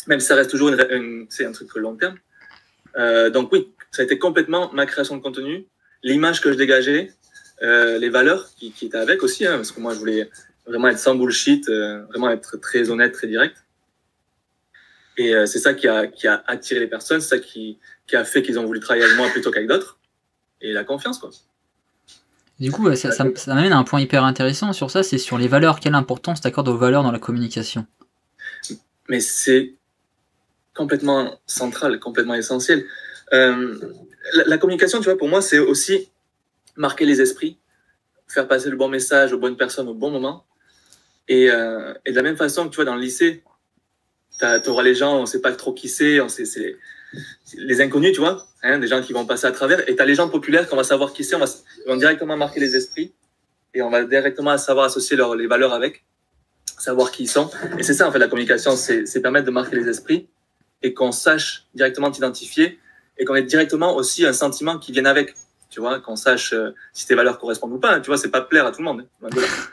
même 0.06 0.20
si 0.20 0.26
ça 0.26 0.36
reste 0.36 0.50
toujours 0.50 0.68
une, 0.68 0.86
une- 0.90 1.26
c'est 1.28 1.44
un 1.44 1.52
truc 1.52 1.74
long 1.74 1.96
terme. 1.96 2.16
Euh, 2.96 3.28
donc 3.30 3.50
oui, 3.52 3.68
ça 3.90 4.02
a 4.02 4.04
été 4.04 4.18
complètement 4.18 4.72
ma 4.72 4.86
création 4.86 5.16
de 5.16 5.22
contenu, 5.22 5.66
l'image 6.04 6.40
que 6.40 6.52
je 6.52 6.56
dégageais, 6.56 7.12
euh, 7.62 7.98
les 7.98 8.08
valeurs 8.08 8.48
qui, 8.56 8.70
qui 8.70 8.86
étaient 8.86 8.98
avec 8.98 9.22
aussi, 9.24 9.44
hein, 9.46 9.56
parce 9.56 9.72
que 9.72 9.80
moi 9.80 9.94
je 9.94 9.98
voulais 9.98 10.30
vraiment 10.64 10.86
être 10.88 10.98
sans 11.00 11.16
bullshit, 11.16 11.68
euh, 11.68 12.04
vraiment 12.04 12.30
être 12.30 12.56
très 12.58 12.88
honnête, 12.90 13.12
très 13.12 13.26
direct. 13.26 13.56
Et 15.16 15.34
euh, 15.34 15.46
c'est 15.46 15.60
ça 15.60 15.74
qui 15.74 15.86
a, 15.86 16.06
qui 16.06 16.26
a 16.26 16.42
attiré 16.46 16.80
les 16.80 16.86
personnes, 16.86 17.20
c'est 17.20 17.36
ça 17.36 17.38
qui, 17.38 17.78
qui 18.06 18.16
a 18.16 18.24
fait 18.24 18.42
qu'ils 18.42 18.58
ont 18.58 18.64
voulu 18.64 18.80
travailler 18.80 19.04
avec 19.04 19.16
moi 19.16 19.28
plutôt 19.28 19.50
qu'avec 19.50 19.68
d'autres. 19.68 19.98
Et 20.60 20.72
la 20.72 20.84
confiance, 20.84 21.18
quoi. 21.18 21.30
Du 22.60 22.70
coup, 22.70 22.94
ça, 22.94 23.10
ça, 23.10 23.24
ça 23.34 23.54
m'amène 23.54 23.72
à 23.72 23.78
un 23.78 23.84
point 23.84 24.00
hyper 24.00 24.24
intéressant 24.24 24.72
sur 24.72 24.90
ça, 24.90 25.02
c'est 25.02 25.18
sur 25.18 25.38
les 25.38 25.48
valeurs. 25.48 25.80
Quelle 25.80 25.94
importance 25.94 26.40
t'accordes 26.40 26.68
aux 26.68 26.76
valeurs 26.76 27.02
dans 27.02 27.10
la 27.12 27.18
communication? 27.18 27.86
Mais 29.08 29.20
c'est 29.20 29.74
complètement 30.72 31.38
central, 31.46 31.98
complètement 31.98 32.34
essentiel. 32.34 32.84
Euh, 33.32 33.78
la, 34.34 34.44
la 34.44 34.58
communication, 34.58 34.98
tu 34.98 35.04
vois, 35.04 35.18
pour 35.18 35.28
moi, 35.28 35.42
c'est 35.42 35.58
aussi 35.58 36.10
marquer 36.76 37.04
les 37.04 37.20
esprits, 37.20 37.58
faire 38.28 38.48
passer 38.48 38.70
le 38.70 38.76
bon 38.76 38.88
message 38.88 39.32
aux 39.32 39.38
bonnes 39.38 39.56
personnes 39.56 39.88
au 39.88 39.94
bon 39.94 40.10
moment. 40.10 40.46
Et, 41.28 41.50
euh, 41.50 41.94
et 42.04 42.10
de 42.10 42.16
la 42.16 42.22
même 42.22 42.36
façon 42.36 42.64
que 42.64 42.70
tu 42.70 42.76
vois, 42.76 42.84
dans 42.84 42.94
le 42.94 43.00
lycée, 43.00 43.42
tu 44.38 44.68
auras 44.68 44.82
les 44.82 44.94
gens, 44.94 45.20
on 45.20 45.26
sait 45.26 45.40
pas 45.40 45.52
trop 45.52 45.72
qui 45.72 45.88
c'est, 45.88 46.20
on 46.20 46.28
sait, 46.28 46.44
c'est 46.44 46.76
les, 47.56 47.80
inconnus, 47.80 48.12
tu 48.12 48.20
vois, 48.20 48.46
hein, 48.62 48.78
des 48.78 48.86
gens 48.86 49.02
qui 49.02 49.12
vont 49.12 49.26
passer 49.26 49.46
à 49.46 49.52
travers, 49.52 49.88
et 49.88 49.94
tu 49.96 50.02
as 50.02 50.06
les 50.06 50.14
gens 50.14 50.28
populaires 50.28 50.68
qu'on 50.68 50.76
va 50.76 50.84
savoir 50.84 51.12
qui 51.12 51.24
c'est, 51.24 51.36
on 51.36 51.40
va, 51.40 51.46
ils 51.86 51.88
vont 51.88 51.96
directement 51.96 52.36
marquer 52.36 52.60
les 52.60 52.76
esprits, 52.76 53.12
et 53.74 53.82
on 53.82 53.90
va 53.90 54.04
directement 54.04 54.56
savoir 54.58 54.86
associer 54.86 55.16
les 55.16 55.46
valeurs 55.46 55.72
avec, 55.72 56.04
savoir 56.78 57.10
qui 57.10 57.24
ils 57.24 57.28
sont. 57.28 57.50
Et 57.78 57.82
c'est 57.82 57.94
ça, 57.94 58.08
en 58.08 58.12
fait, 58.12 58.18
la 58.18 58.28
communication, 58.28 58.76
c'est 58.76 59.20
permettre 59.20 59.46
de 59.46 59.50
marquer 59.50 59.76
les 59.76 59.88
esprits, 59.88 60.28
et 60.82 60.94
qu'on 60.94 61.12
sache 61.12 61.66
directement 61.74 62.10
t'identifier, 62.10 62.78
et 63.18 63.24
qu'on 63.24 63.34
ait 63.34 63.42
directement 63.42 63.94
aussi 63.96 64.26
un 64.26 64.32
sentiment 64.32 64.78
qui 64.78 64.92
vienne 64.92 65.06
avec 65.06 65.34
tu 65.74 65.80
vois, 65.80 65.98
qu'on 65.98 66.14
sache 66.14 66.52
euh, 66.52 66.72
si 66.92 67.04
tes 67.04 67.16
valeurs 67.16 67.36
correspondent 67.36 67.72
ou 67.72 67.80
pas. 67.80 67.98
Tu 67.98 68.06
vois, 68.06 68.16
c'est 68.16 68.30
pas 68.30 68.42
plaire 68.42 68.64
à 68.64 68.70
tout 68.70 68.78
le 68.80 68.84
monde. 68.84 69.08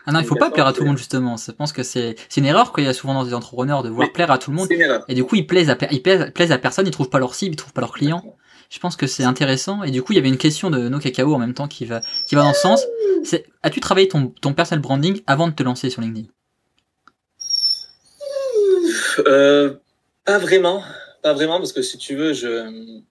ah 0.07 0.11
non, 0.11 0.19
il 0.19 0.25
faut 0.25 0.33
pas 0.33 0.49
plaire 0.49 0.65
à 0.65 0.73
tout 0.73 0.81
le 0.81 0.87
monde 0.87 0.97
justement. 0.97 1.37
Je 1.37 1.51
pense 1.51 1.73
que 1.73 1.83
c'est 1.83 2.15
une 2.37 2.45
erreur 2.45 2.73
qu'il 2.73 2.85
y 2.85 2.87
a 2.87 2.93
souvent 2.93 3.13
dans 3.13 3.23
des 3.23 3.35
entrepreneurs 3.35 3.83
de 3.83 3.89
vouloir 3.89 4.11
plaire 4.11 4.31
à 4.31 4.39
tout 4.39 4.49
le 4.49 4.57
monde. 4.57 4.67
Et 5.07 5.13
du 5.13 5.23
coup, 5.23 5.35
ils 5.35 5.45
plaisent 5.45 5.69
à 5.69 5.77
ils 5.91 6.01
plaisent, 6.01 6.51
à 6.51 6.57
personne, 6.57 6.87
ils 6.87 6.91
trouvent 6.91 7.11
pas 7.11 7.19
leur 7.19 7.35
cible, 7.35 7.53
ils 7.53 7.55
trouvent 7.55 7.73
pas 7.73 7.81
leurs 7.81 7.93
clients. 7.93 8.35
Je 8.71 8.79
pense 8.79 8.95
que 8.95 9.05
c'est 9.05 9.23
intéressant. 9.23 9.83
Et 9.83 9.91
du 9.91 10.01
coup, 10.01 10.13
il 10.13 10.15
y 10.15 10.19
avait 10.19 10.29
une 10.29 10.39
question 10.39 10.71
de 10.71 10.89
No 10.89 10.97
Cacao 10.97 11.35
en 11.35 11.37
même 11.37 11.53
temps 11.53 11.67
qui 11.67 11.85
va 11.85 12.01
qui 12.25 12.33
va 12.33 12.41
dans 12.41 12.53
ce 12.53 12.61
sens. 12.61 12.83
C'est 13.23 13.45
as-tu 13.61 13.79
travaillé 13.79 14.07
ton 14.07 14.33
ton 14.41 14.53
personal 14.53 14.81
branding 14.81 15.21
avant 15.27 15.47
de 15.49 15.53
te 15.53 15.61
lancer 15.61 15.91
sur 15.91 16.01
LinkedIn? 16.01 16.27
Euh, 19.27 19.75
Pas 20.25 20.39
vraiment, 20.39 20.83
pas 21.21 21.33
vraiment 21.33 21.59
parce 21.59 21.73
que 21.73 21.83
si 21.83 21.99
tu 21.99 22.15
veux, 22.15 22.33
je 22.33 23.01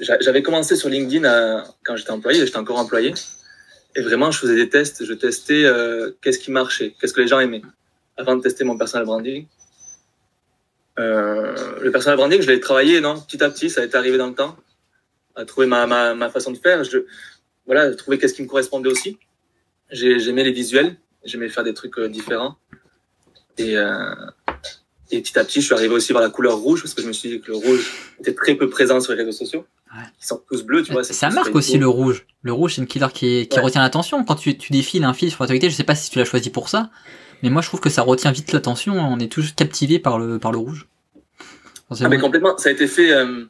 j'avais 0.00 0.42
commencé 0.42 0.76
sur 0.76 0.88
LinkedIn 0.88 1.24
euh, 1.24 1.62
quand 1.84 1.96
j'étais 1.96 2.10
employé, 2.10 2.44
j'étais 2.44 2.58
encore 2.58 2.78
employé. 2.78 3.14
Et 3.96 4.02
vraiment, 4.02 4.30
je 4.30 4.38
faisais 4.40 4.56
des 4.56 4.68
tests, 4.68 5.04
je 5.04 5.12
testais 5.12 5.64
euh, 5.64 6.10
qu'est-ce 6.20 6.38
qui 6.38 6.50
marchait, 6.50 6.94
qu'est-ce 7.00 7.12
que 7.12 7.20
les 7.20 7.28
gens 7.28 7.38
aimaient, 7.38 7.62
avant 8.16 8.34
de 8.34 8.42
tester 8.42 8.64
mon 8.64 8.76
personal 8.76 9.06
branding. 9.06 9.46
Euh, 10.98 11.54
le 11.80 11.90
personal 11.92 12.16
branding, 12.16 12.40
je 12.40 12.50
l'ai 12.50 12.58
travaillé, 12.60 13.00
non, 13.00 13.20
petit 13.20 13.42
à 13.42 13.50
petit, 13.50 13.70
ça 13.70 13.82
a 13.82 13.84
été 13.84 13.96
arrivé 13.96 14.18
dans 14.18 14.26
le 14.28 14.34
temps, 14.34 14.56
à 15.36 15.44
trouver 15.44 15.66
ma, 15.68 15.86
ma, 15.86 16.14
ma 16.14 16.28
façon 16.28 16.50
de 16.50 16.58
faire. 16.58 16.82
Je, 16.82 16.98
voilà, 17.66 17.94
trouver 17.94 18.18
qu'est-ce 18.18 18.34
qui 18.34 18.42
me 18.42 18.48
correspondait 18.48 18.90
aussi. 18.90 19.18
J'aimais 19.90 20.42
les 20.42 20.52
visuels, 20.52 20.96
j'aimais 21.24 21.48
faire 21.48 21.62
des 21.62 21.74
trucs 21.74 22.00
différents. 22.00 22.56
Et, 23.58 23.74
et 25.10 25.22
petit 25.22 25.38
à 25.38 25.44
petit, 25.44 25.60
je 25.60 25.66
suis 25.66 25.74
arrivé 25.74 25.94
aussi 25.94 26.12
vers 26.12 26.22
la 26.22 26.30
couleur 26.30 26.58
rouge 26.58 26.82
parce 26.82 26.94
que 26.94 27.02
je 27.02 27.06
me 27.06 27.12
suis 27.12 27.28
dit 27.28 27.40
que 27.40 27.52
le 27.52 27.58
rouge 27.58 27.92
était 28.18 28.34
très 28.34 28.56
peu 28.56 28.68
présent 28.68 29.00
sur 29.00 29.12
les 29.12 29.18
réseaux 29.18 29.36
sociaux. 29.36 29.64
Ils 30.20 30.26
sont 30.26 30.42
tous 30.48 30.62
bleus, 30.62 30.82
tu 30.82 30.92
vois. 30.92 31.04
Ça 31.04 31.30
marque 31.30 31.54
aussi 31.54 31.78
le 31.78 31.88
rouge. 31.88 32.26
Le 32.42 32.52
rouge, 32.52 32.74
c'est 32.74 32.82
une 32.82 32.88
couleur 32.88 33.12
qui, 33.12 33.48
qui 33.48 33.60
retient 33.60 33.80
l'attention. 33.80 34.24
Quand 34.24 34.34
tu, 34.34 34.56
tu 34.56 34.72
défiles 34.72 35.04
un 35.04 35.14
fil 35.14 35.30
sur 35.30 35.44
la 35.44 35.54
je 35.54 35.68
sais 35.70 35.84
pas 35.84 35.94
si 35.94 36.10
tu 36.10 36.18
l'as 36.18 36.24
choisi 36.24 36.50
pour 36.50 36.68
ça, 36.68 36.90
mais 37.42 37.50
moi 37.50 37.62
je 37.62 37.68
trouve 37.68 37.80
que 37.80 37.90
ça 37.90 38.02
retient 38.02 38.32
vite 38.32 38.52
l'attention. 38.52 38.94
On 38.98 39.18
est 39.18 39.30
tous 39.30 39.52
captivés 39.52 39.98
par 39.98 40.18
le, 40.18 40.38
par 40.38 40.52
le 40.52 40.58
rouge. 40.58 40.88
ah, 41.90 42.08
mais 42.08 42.18
complètement. 42.18 42.56
Ça 42.58 42.68
a 42.68 42.72
été 42.72 42.86
fait. 42.86 43.12
Euh, 43.12 43.44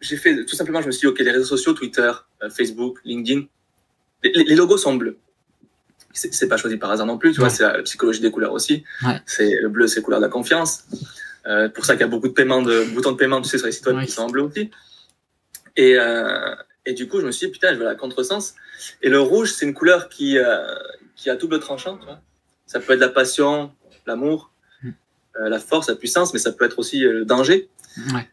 j'ai 0.00 0.16
fait 0.16 0.44
tout 0.44 0.56
simplement. 0.56 0.80
Je 0.80 0.86
me 0.86 0.92
suis 0.92 1.00
dit, 1.00 1.06
ok, 1.06 1.18
les 1.18 1.30
réseaux 1.30 1.44
sociaux, 1.44 1.72
Twitter, 1.74 2.10
euh, 2.42 2.50
Facebook, 2.50 2.98
LinkedIn, 3.04 3.42
les, 4.24 4.54
logos 4.54 4.78
sont 4.78 4.94
bleus 4.94 5.18
c'est 6.14 6.46
pas 6.46 6.58
choisi 6.58 6.76
par 6.76 6.90
hasard 6.90 7.06
non 7.06 7.16
plus, 7.16 7.32
tu 7.32 7.40
vois, 7.40 7.48
c'est 7.48 7.62
la 7.62 7.82
psychologie 7.82 8.20
des 8.20 8.30
couleurs 8.30 8.52
aussi. 8.52 8.84
C'est 9.24 9.56
le 9.62 9.68
bleu, 9.70 9.86
c'est 9.86 10.02
couleur 10.02 10.20
de 10.20 10.26
la 10.26 10.30
confiance. 10.30 10.84
Euh, 11.46 11.68
pour 11.68 11.84
ça 11.84 11.94
qu'il 11.94 12.02
y 12.02 12.04
a 12.04 12.08
beaucoup 12.08 12.28
de 12.28 12.32
paiements, 12.32 12.62
de 12.62 12.84
boutons 12.94 13.12
de 13.12 13.16
paiement, 13.16 13.40
tu 13.40 13.48
sais, 13.48 13.58
sur 13.58 13.66
les 13.66 13.72
sites 13.72 13.86
web 13.86 14.04
qui 14.04 14.10
sont 14.10 14.22
en 14.22 14.30
bleu 14.30 14.42
aussi. 14.42 14.70
Et, 15.76 15.96
euh, 15.98 16.54
et 16.84 16.92
du 16.94 17.08
coup, 17.08 17.20
je 17.20 17.26
me 17.26 17.30
suis 17.30 17.46
dit, 17.46 17.52
putain, 17.52 17.72
je 17.72 17.78
veux 17.78 17.84
la 17.84 17.94
contresens. 17.94 18.54
Et 19.02 19.08
le 19.08 19.20
rouge, 19.20 19.52
c'est 19.52 19.66
une 19.66 19.74
couleur 19.74 20.08
qui, 20.08 20.38
euh, 20.38 20.74
qui 21.16 21.30
a 21.30 21.36
double 21.36 21.60
tranchant, 21.60 21.98
tu 21.98 22.04
vois. 22.04 22.20
Ça 22.66 22.80
peut 22.80 22.94
être 22.94 23.00
la 23.00 23.08
passion, 23.08 23.72
l'amour, 24.06 24.52
mm. 24.82 24.90
euh, 25.40 25.48
la 25.48 25.58
force, 25.58 25.88
la 25.88 25.96
puissance, 25.96 26.32
mais 26.32 26.38
ça 26.38 26.52
peut 26.52 26.64
être 26.64 26.78
aussi 26.78 27.04
euh, 27.04 27.12
le 27.12 27.24
danger. 27.24 27.68
Ouais. 28.14 28.28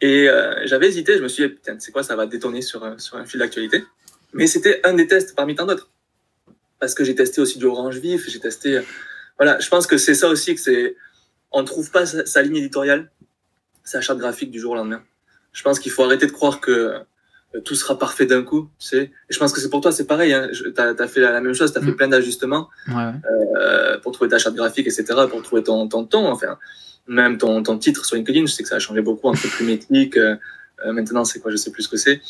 Et 0.00 0.28
euh, 0.28 0.66
j'avais 0.66 0.88
hésité, 0.88 1.16
je 1.16 1.22
me 1.22 1.28
suis 1.28 1.48
dit, 1.48 1.54
putain, 1.54 1.78
c'est 1.80 1.90
quoi, 1.90 2.02
ça 2.02 2.14
va 2.14 2.26
détonner 2.26 2.62
sur, 2.62 3.00
sur 3.00 3.16
un 3.16 3.24
fil 3.24 3.40
d'actualité. 3.40 3.84
Mais 4.32 4.46
c'était 4.46 4.80
un 4.84 4.94
des 4.94 5.06
tests 5.06 5.34
parmi 5.34 5.54
tant 5.54 5.66
d'autres. 5.66 5.90
Parce 6.78 6.94
que 6.94 7.02
j'ai 7.02 7.14
testé 7.14 7.40
aussi 7.40 7.58
du 7.58 7.64
orange 7.64 7.98
vif, 7.98 8.28
j'ai 8.28 8.38
testé. 8.38 8.80
Voilà, 9.36 9.58
je 9.58 9.68
pense 9.68 9.88
que 9.88 9.98
c'est 9.98 10.14
ça 10.14 10.28
aussi, 10.28 10.54
que 10.54 10.60
c'est. 10.60 10.96
On 11.50 11.62
ne 11.62 11.66
trouve 11.66 11.90
pas 11.90 12.06
sa, 12.06 12.24
sa 12.26 12.42
ligne 12.42 12.56
éditoriale, 12.56 13.10
sa 13.82 14.00
charte 14.00 14.18
graphique 14.18 14.52
du 14.52 14.60
jour 14.60 14.72
au 14.72 14.74
lendemain. 14.76 15.02
Je 15.52 15.62
pense 15.62 15.78
qu'il 15.78 15.92
faut 15.92 16.04
arrêter 16.04 16.26
de 16.26 16.32
croire 16.32 16.60
que 16.60 17.02
euh, 17.54 17.60
tout 17.60 17.74
sera 17.74 17.98
parfait 17.98 18.26
d'un 18.26 18.42
coup. 18.42 18.68
Tu 18.78 18.88
sais. 18.88 19.02
Et 19.02 19.10
je 19.30 19.38
pense 19.38 19.52
que 19.52 19.60
c'est 19.60 19.70
pour 19.70 19.80
toi, 19.80 19.92
c'est 19.92 20.06
pareil. 20.06 20.32
Hein. 20.32 20.48
Tu 20.52 20.72
as, 20.76 21.08
fait 21.08 21.20
la 21.20 21.40
même 21.40 21.54
chose, 21.54 21.72
tu 21.72 21.78
as 21.78 21.82
fait 21.82 21.90
mm. 21.90 21.96
plein 21.96 22.08
d'ajustements 22.08 22.68
ouais. 22.88 23.12
euh, 23.56 23.98
pour 23.98 24.12
trouver 24.12 24.30
ta 24.30 24.38
charte 24.38 24.54
graphique, 24.54 24.86
etc., 24.86 25.04
pour 25.30 25.42
trouver 25.42 25.62
ton, 25.62 25.88
ton 25.88 26.04
ton. 26.04 26.30
Enfin, 26.30 26.58
même 27.06 27.38
ton, 27.38 27.62
ton 27.62 27.78
titre 27.78 28.04
sur 28.04 28.16
LinkedIn, 28.16 28.46
je 28.46 28.52
sais 28.52 28.62
que 28.62 28.68
ça 28.68 28.76
a 28.76 28.78
changé 28.78 29.00
beaucoup 29.00 29.28
entre 29.28 29.48
plumétique. 29.48 30.16
Euh, 30.16 30.36
euh, 30.84 30.92
maintenant, 30.92 31.24
c'est 31.24 31.40
quoi 31.40 31.50
Je 31.50 31.56
sais 31.56 31.72
plus 31.72 31.84
ce 31.84 31.88
que 31.88 31.96
c'est. 31.96 32.20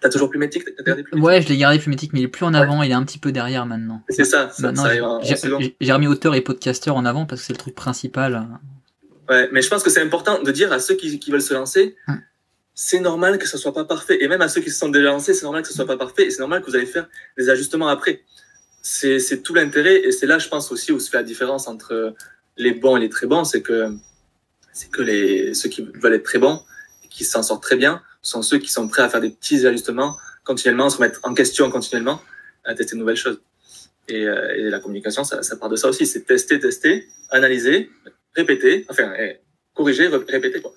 T'as 0.00 0.08
toujours 0.08 0.30
plumétique 0.30 0.64
T'as 0.64 0.82
gardé 0.82 1.02
plumétique? 1.02 1.26
Ouais, 1.26 1.42
je 1.42 1.48
l'ai 1.48 1.58
gardé 1.58 1.78
plumétique, 1.78 2.14
mais 2.14 2.20
il 2.20 2.24
est 2.24 2.28
plus 2.28 2.46
en 2.46 2.54
avant, 2.54 2.80
ouais. 2.80 2.86
il 2.86 2.90
est 2.90 2.94
un 2.94 3.04
petit 3.04 3.18
peu 3.18 3.32
derrière 3.32 3.66
maintenant. 3.66 4.02
C'est 4.08 4.24
ça, 4.24 4.48
ça, 4.50 4.72
maintenant, 4.72 5.20
J'ai 5.22 5.92
remis 5.92 6.06
auteur 6.06 6.34
et 6.34 6.40
podcasteur 6.40 6.96
en 6.96 7.04
avant 7.04 7.26
parce 7.26 7.42
que 7.42 7.48
c'est 7.48 7.52
le 7.52 7.58
truc 7.58 7.74
principal. 7.74 8.48
Ouais, 9.28 9.50
mais 9.52 9.60
je 9.60 9.68
pense 9.68 9.82
que 9.82 9.90
c'est 9.90 10.00
important 10.00 10.42
de 10.42 10.50
dire 10.50 10.72
à 10.72 10.78
ceux 10.78 10.94
qui, 10.94 11.18
qui 11.18 11.30
veulent 11.30 11.42
se 11.42 11.52
lancer, 11.52 11.96
hum 12.08 12.18
c'est 12.74 13.00
normal 13.00 13.38
que 13.38 13.46
ça 13.46 13.58
soit 13.58 13.74
pas 13.74 13.84
parfait. 13.84 14.22
Et 14.22 14.28
même 14.28 14.40
à 14.40 14.48
ceux 14.48 14.60
qui 14.60 14.70
se 14.70 14.78
sont 14.78 14.88
déjà 14.88 15.10
lancés, 15.10 15.34
c'est 15.34 15.42
normal 15.42 15.62
que 15.62 15.68
ce 15.68 15.74
soit 15.74 15.86
pas 15.86 15.96
parfait. 15.96 16.26
Et 16.26 16.30
c'est 16.30 16.40
normal 16.40 16.62
que 16.62 16.66
vous 16.70 16.76
allez 16.76 16.86
faire 16.86 17.08
des 17.36 17.48
ajustements 17.48 17.88
après. 17.88 18.22
C'est 18.82 19.42
tout 19.42 19.54
l'intérêt. 19.54 19.96
Et 20.06 20.12
c'est 20.12 20.26
là, 20.26 20.38
je 20.38 20.48
pense 20.48 20.72
aussi, 20.72 20.92
où 20.92 20.98
se 20.98 21.10
fait 21.10 21.18
la 21.18 21.22
différence 21.22 21.68
entre 21.68 22.14
les 22.56 22.72
bons 22.72 22.96
et 22.96 23.00
les 23.00 23.08
très 23.08 23.26
bons. 23.26 23.44
C'est 23.44 23.62
que, 23.62 23.92
c'est 24.72 24.90
que 24.90 25.02
les, 25.02 25.54
ceux 25.54 25.68
qui 25.68 25.86
veulent 25.94 26.14
être 26.14 26.24
très 26.24 26.38
bons 26.38 26.62
et 27.04 27.08
qui 27.08 27.24
s'en 27.24 27.42
sortent 27.42 27.62
très 27.62 27.76
bien 27.76 28.02
sont 28.22 28.42
ceux 28.42 28.58
qui 28.58 28.70
sont 28.70 28.88
prêts 28.88 29.02
à 29.02 29.08
faire 29.08 29.20
des 29.20 29.30
petits 29.30 29.66
ajustements 29.66 30.16
continuellement, 30.44 30.90
se 30.90 30.96
remettre 30.96 31.20
en 31.22 31.34
question 31.34 31.70
continuellement, 31.70 32.20
à 32.64 32.74
tester 32.74 32.94
de 32.94 33.00
nouvelles 33.00 33.16
choses. 33.16 33.40
Et, 34.08 34.26
euh, 34.26 34.56
et 34.56 34.62
la 34.62 34.80
communication, 34.80 35.22
ça, 35.22 35.42
ça, 35.42 35.56
part 35.56 35.68
de 35.68 35.76
ça 35.76 35.88
aussi. 35.88 36.06
C'est 36.06 36.22
tester, 36.22 36.58
tester, 36.58 37.08
analyser, 37.28 37.90
répéter, 38.34 38.86
enfin, 38.88 39.12
corriger, 39.74 40.08
répéter, 40.08 40.60
quoi. 40.60 40.72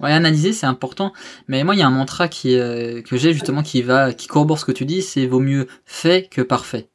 Ouais, 0.00 0.12
analyser 0.12 0.52
c'est 0.52 0.66
important, 0.66 1.12
mais 1.48 1.64
moi 1.64 1.74
il 1.74 1.78
y 1.78 1.82
a 1.82 1.86
un 1.86 1.90
mantra 1.90 2.28
qui 2.28 2.56
euh, 2.56 3.02
que 3.02 3.16
j'ai 3.16 3.32
justement 3.32 3.64
qui 3.64 3.82
va 3.82 4.12
qui 4.12 4.28
corrobore 4.28 4.58
ce 4.60 4.64
que 4.64 4.70
tu 4.70 4.84
dis, 4.84 5.02
c'est 5.02 5.26
vaut 5.26 5.40
mieux 5.40 5.66
fait 5.84 6.28
que 6.30 6.40
parfait. 6.40 6.88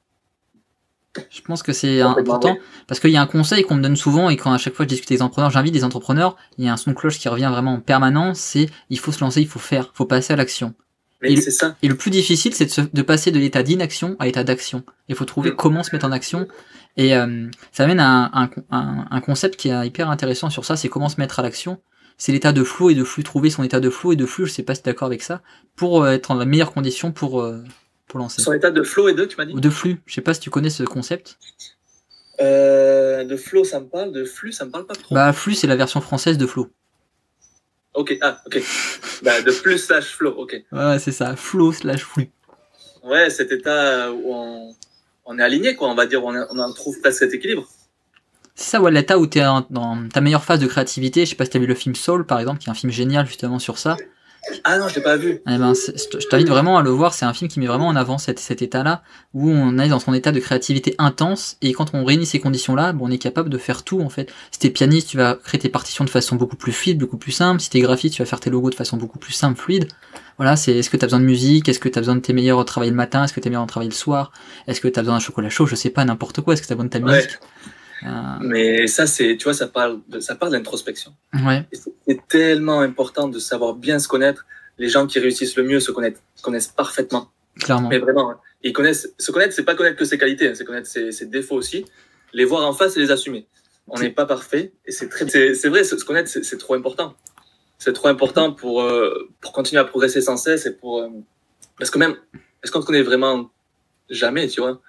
Je 1.29 1.41
pense 1.41 1.61
que 1.61 1.73
c'est 1.73 2.01
important 2.01 2.57
parce 2.87 2.99
qu'il 2.99 3.11
y 3.11 3.17
a 3.17 3.21
un 3.21 3.27
conseil 3.27 3.63
qu'on 3.63 3.75
me 3.75 3.83
donne 3.83 3.97
souvent 3.97 4.29
et 4.29 4.37
quand 4.37 4.51
à 4.51 4.57
chaque 4.57 4.73
fois 4.73 4.85
je 4.85 4.89
discute 4.89 5.11
avec 5.11 5.19
des 5.19 5.21
entrepreneurs, 5.21 5.51
j'invite 5.51 5.73
des 5.73 5.83
entrepreneurs, 5.83 6.37
il 6.57 6.65
y 6.65 6.69
a 6.69 6.73
un 6.73 6.77
son 6.77 6.91
de 6.91 6.95
cloche 6.95 7.19
qui 7.19 7.27
revient 7.27 7.49
vraiment 7.51 7.73
en 7.73 7.79
permanence, 7.81 8.39
c'est 8.39 8.69
il 8.89 8.97
faut 8.97 9.11
se 9.11 9.19
lancer, 9.19 9.41
il 9.41 9.47
faut 9.47 9.59
faire, 9.59 9.91
il 9.93 9.97
faut 9.97 10.05
passer 10.05 10.33
à 10.33 10.37
l'action. 10.37 10.73
Et, 11.21 11.39
ça. 11.39 11.75
et 11.81 11.87
le 11.87 11.95
plus 11.95 12.11
difficile, 12.11 12.53
c'est 12.53 12.79
de, 12.79 12.89
de, 12.91 13.01
passer 13.01 13.31
de 13.31 13.39
l'état 13.39 13.63
d'inaction 13.63 14.17
à 14.19 14.25
l'état 14.25 14.43
d'action. 14.43 14.83
Il 15.07 15.15
faut 15.15 15.23
trouver 15.23 15.51
mm. 15.51 15.55
comment 15.55 15.83
se 15.83 15.95
mettre 15.95 16.05
en 16.05 16.11
action. 16.11 16.47
Et 16.97 17.15
euh, 17.15 17.47
ça 17.71 17.83
amène 17.83 17.99
à 17.99 18.29
un, 18.33 18.49
un, 18.71 19.05
un, 19.09 19.21
concept 19.21 19.55
qui 19.55 19.69
est 19.69 19.87
hyper 19.87 20.09
intéressant 20.09 20.49
sur 20.49 20.65
ça, 20.65 20.75
c'est 20.75 20.89
comment 20.89 21.09
se 21.09 21.19
mettre 21.19 21.39
à 21.39 21.43
l'action 21.43 21.79
c'est 22.17 22.31
l'état 22.31 22.51
de 22.53 22.63
flou 22.63 22.89
et 22.89 22.95
de 22.95 23.03
flux, 23.03 23.23
trouver 23.23 23.49
son 23.49 23.63
état 23.63 23.79
de 23.79 23.89
flou 23.89 24.13
et 24.13 24.15
de 24.15 24.25
flux, 24.25 24.45
je 24.45 24.51
sais 24.51 24.63
pas 24.63 24.75
si 24.75 24.81
tu 24.81 24.89
es 24.89 24.91
d'accord 24.91 25.07
avec 25.07 25.23
ça, 25.23 25.41
pour 25.75 26.03
euh, 26.03 26.11
être 26.11 26.31
en 26.31 26.35
la 26.35 26.45
meilleure 26.45 26.73
condition 26.73 27.11
pour, 27.11 27.41
euh, 27.41 27.63
pour 28.07 28.19
lancer. 28.19 28.41
Son 28.41 28.53
état 28.53 28.71
de 28.71 28.83
flow 28.83 29.09
et 29.09 29.13
de, 29.13 29.25
tu 29.25 29.37
m'as 29.37 29.45
dit? 29.45 29.53
Ou 29.53 29.59
de 29.59 29.69
flux, 29.69 30.01
je 30.05 30.13
sais 30.13 30.21
pas 30.21 30.33
si 30.33 30.39
tu 30.39 30.49
connais 30.49 30.69
ce 30.69 30.83
concept. 30.83 31.37
Euh, 32.41 33.23
de 33.23 33.37
flow, 33.37 33.63
ça 33.63 33.79
me 33.79 33.85
parle, 33.85 34.11
de 34.11 34.25
flux, 34.25 34.51
ça 34.51 34.65
me 34.65 34.71
parle 34.71 34.85
pas 34.85 34.95
trop. 34.95 35.13
Bah, 35.13 35.31
flux, 35.33 35.55
c'est 35.55 35.67
la 35.67 35.75
version 35.75 36.01
française 36.01 36.37
de 36.37 36.47
flow. 36.47 36.69
Ok, 37.93 38.17
ah, 38.21 38.41
ok. 38.47 38.61
bah, 39.21 39.41
de 39.41 39.51
flux 39.51 39.77
slash 39.77 40.15
flow, 40.15 40.31
ok. 40.31 40.63
Ouais, 40.71 40.99
c'est 40.99 41.11
ça, 41.11 41.35
flow 41.35 41.71
slash 41.71 42.03
flux. 42.03 42.31
Ouais, 43.03 43.29
cet 43.29 43.51
état 43.51 44.11
où 44.11 44.33
on, 44.33 44.75
on 45.25 45.37
est 45.37 45.43
aligné, 45.43 45.75
quoi, 45.75 45.89
on 45.89 45.95
va 45.95 46.05
dire, 46.05 46.23
on, 46.23 46.33
on 46.33 46.57
en 46.57 46.73
trouve 46.73 46.99
presque 47.01 47.19
cet 47.19 47.33
équilibre. 47.33 47.67
C'est 48.55 48.69
ça, 48.69 48.81
Wallata, 48.81 49.17
où 49.17 49.25
t'es 49.25 49.41
dans 49.69 50.07
ta 50.09 50.21
meilleure 50.21 50.43
phase 50.43 50.59
de 50.59 50.67
créativité. 50.67 51.25
Je 51.25 51.31
sais 51.31 51.35
pas 51.35 51.45
si 51.45 51.51
t'as 51.51 51.59
vu 51.59 51.65
le 51.65 51.75
film 51.75 51.95
Soul, 51.95 52.25
par 52.25 52.39
exemple, 52.39 52.59
qui 52.59 52.69
est 52.69 52.71
un 52.71 52.75
film 52.75 52.91
génial 52.91 53.25
justement 53.25 53.59
sur 53.59 53.77
ça. 53.77 53.97
Ah 54.65 54.77
non, 54.77 54.89
je 54.89 54.95
l'ai 54.95 55.01
pas 55.01 55.15
vu. 55.15 55.41
Eh 55.47 55.57
ben, 55.57 55.73
je 55.73 56.27
t'invite 56.27 56.49
vraiment 56.49 56.77
à 56.77 56.83
le 56.83 56.89
voir. 56.89 57.13
C'est 57.13 57.25
un 57.25 57.33
film 57.33 57.49
qui 57.49 57.59
met 57.59 57.65
vraiment 57.65 57.87
en 57.87 57.95
avant 57.95 58.17
cet, 58.17 58.39
cet 58.39 58.61
état-là, 58.61 59.01
où 59.33 59.49
on 59.49 59.79
est 59.79 59.87
dans 59.87 59.99
son 59.99 60.13
état 60.13 60.31
de 60.31 60.39
créativité 60.39 60.95
intense, 60.97 61.57
et 61.61 61.71
quand 61.73 61.91
on 61.93 62.03
réunit 62.03 62.25
ces 62.25 62.39
conditions-là, 62.39 62.91
bon, 62.91 63.07
on 63.07 63.11
est 63.11 63.17
capable 63.17 63.49
de 63.49 63.57
faire 63.57 63.83
tout 63.83 64.01
en 64.01 64.09
fait. 64.09 64.31
Si 64.51 64.59
t'es 64.59 64.69
pianiste, 64.69 65.09
tu 65.09 65.17
vas 65.17 65.35
créer 65.35 65.59
tes 65.59 65.69
partitions 65.69 66.03
de 66.03 66.09
façon 66.09 66.35
beaucoup 66.35 66.57
plus 66.57 66.73
fluide, 66.73 66.99
beaucoup 66.99 67.17
plus 67.17 67.31
simple. 67.31 67.61
Si 67.61 67.69
t'es 67.69 67.79
graphiste, 67.79 68.15
tu 68.15 68.21
vas 68.21 68.25
faire 68.25 68.41
tes 68.41 68.49
logos 68.49 68.69
de 68.69 68.75
façon 68.75 68.97
beaucoup 68.97 69.17
plus 69.17 69.33
simple, 69.33 69.59
fluide. 69.59 69.87
Voilà, 70.37 70.57
c'est 70.57 70.77
est-ce 70.77 70.89
que 70.89 70.97
t'as 70.97 71.07
besoin 71.07 71.19
de 71.19 71.25
musique, 71.25 71.69
est-ce 71.69 71.79
que 71.79 71.89
t'as 71.89 72.01
besoin 72.01 72.15
de 72.15 72.21
tes 72.21 72.33
meilleurs 72.33 72.63
travailler 72.65 72.91
le 72.91 72.97
matin, 72.97 73.23
est-ce 73.23 73.33
que 73.33 73.39
t'es 73.39 73.49
meilleur 73.49 73.65
travailler 73.65 73.91
le 73.91 73.95
soir, 73.95 74.31
est-ce 74.67 74.81
que 74.81 74.89
t'as 74.89 75.01
besoin 75.01 75.15
d'un 75.15 75.19
chocolat 75.19 75.49
chaud, 75.49 75.67
je 75.67 75.75
sais 75.75 75.89
pas, 75.89 76.03
n'importe 76.03 76.41
quoi, 76.41 76.53
est-ce 76.53 76.61
que 76.61 76.67
t'as 76.67 76.75
besoin 76.75 76.85
de 76.85 76.89
ta 76.89 76.99
musique? 76.99 77.39
Ah. 78.05 78.39
Mais 78.41 78.87
ça, 78.87 79.07
c'est, 79.07 79.37
tu 79.37 79.43
vois, 79.45 79.53
ça 79.53 79.67
parle, 79.67 79.99
de, 80.07 80.19
ça 80.19 80.35
parle 80.35 80.51
d'introspection. 80.51 81.13
Ouais. 81.33 81.65
C'est 82.07 82.27
tellement 82.27 82.81
important 82.81 83.27
de 83.27 83.39
savoir 83.39 83.75
bien 83.75 83.99
se 83.99 84.07
connaître. 84.07 84.45
Les 84.77 84.89
gens 84.89 85.05
qui 85.05 85.19
réussissent 85.19 85.55
le 85.55 85.63
mieux 85.63 85.79
se 85.79 85.91
connaissent, 85.91 86.21
connaissent 86.41 86.67
parfaitement. 86.67 87.29
Clairement. 87.59 87.89
Mais 87.89 87.99
vraiment, 87.99 88.31
hein. 88.31 88.39
ils 88.63 88.73
connaissent. 88.73 89.13
Se 89.17 89.31
connaître, 89.31 89.53
c'est 89.53 89.63
pas 89.63 89.75
connaître 89.75 89.97
que 89.97 90.05
ses 90.05 90.17
qualités, 90.17 90.47
hein, 90.47 90.53
c'est 90.55 90.65
connaître 90.65 90.87
ses, 90.87 91.11
ses, 91.11 91.27
défauts 91.27 91.55
aussi, 91.55 91.85
les 92.33 92.45
voir 92.45 92.67
en 92.67 92.73
face 92.73 92.97
et 92.97 92.99
les 92.99 93.11
assumer. 93.11 93.47
On 93.87 93.99
n'est 93.99 94.09
pas 94.09 94.25
parfait. 94.25 94.71
Et 94.85 94.91
c'est 94.91 95.09
très, 95.09 95.27
c'est 95.27 95.69
vrai, 95.69 95.83
se 95.83 95.95
connaître, 96.03 96.29
c'est 96.29 96.57
trop 96.57 96.73
important. 96.73 97.15
C'est 97.77 97.93
trop 97.93 98.07
important 98.07 98.53
pour, 98.53 98.81
euh, 98.81 99.29
pour 99.41 99.51
continuer 99.51 99.81
à 99.81 99.85
progresser 99.85 100.21
sans 100.21 100.37
cesse 100.37 100.65
et 100.65 100.73
pour, 100.73 101.01
euh, 101.01 101.09
parce 101.77 101.91
que 101.91 101.99
même, 101.99 102.15
est-ce 102.63 102.71
qu'on 102.71 102.79
te 102.79 102.85
connaît 102.85 103.01
vraiment 103.01 103.51
jamais, 104.09 104.47
tu 104.47 104.61
vois? 104.61 104.81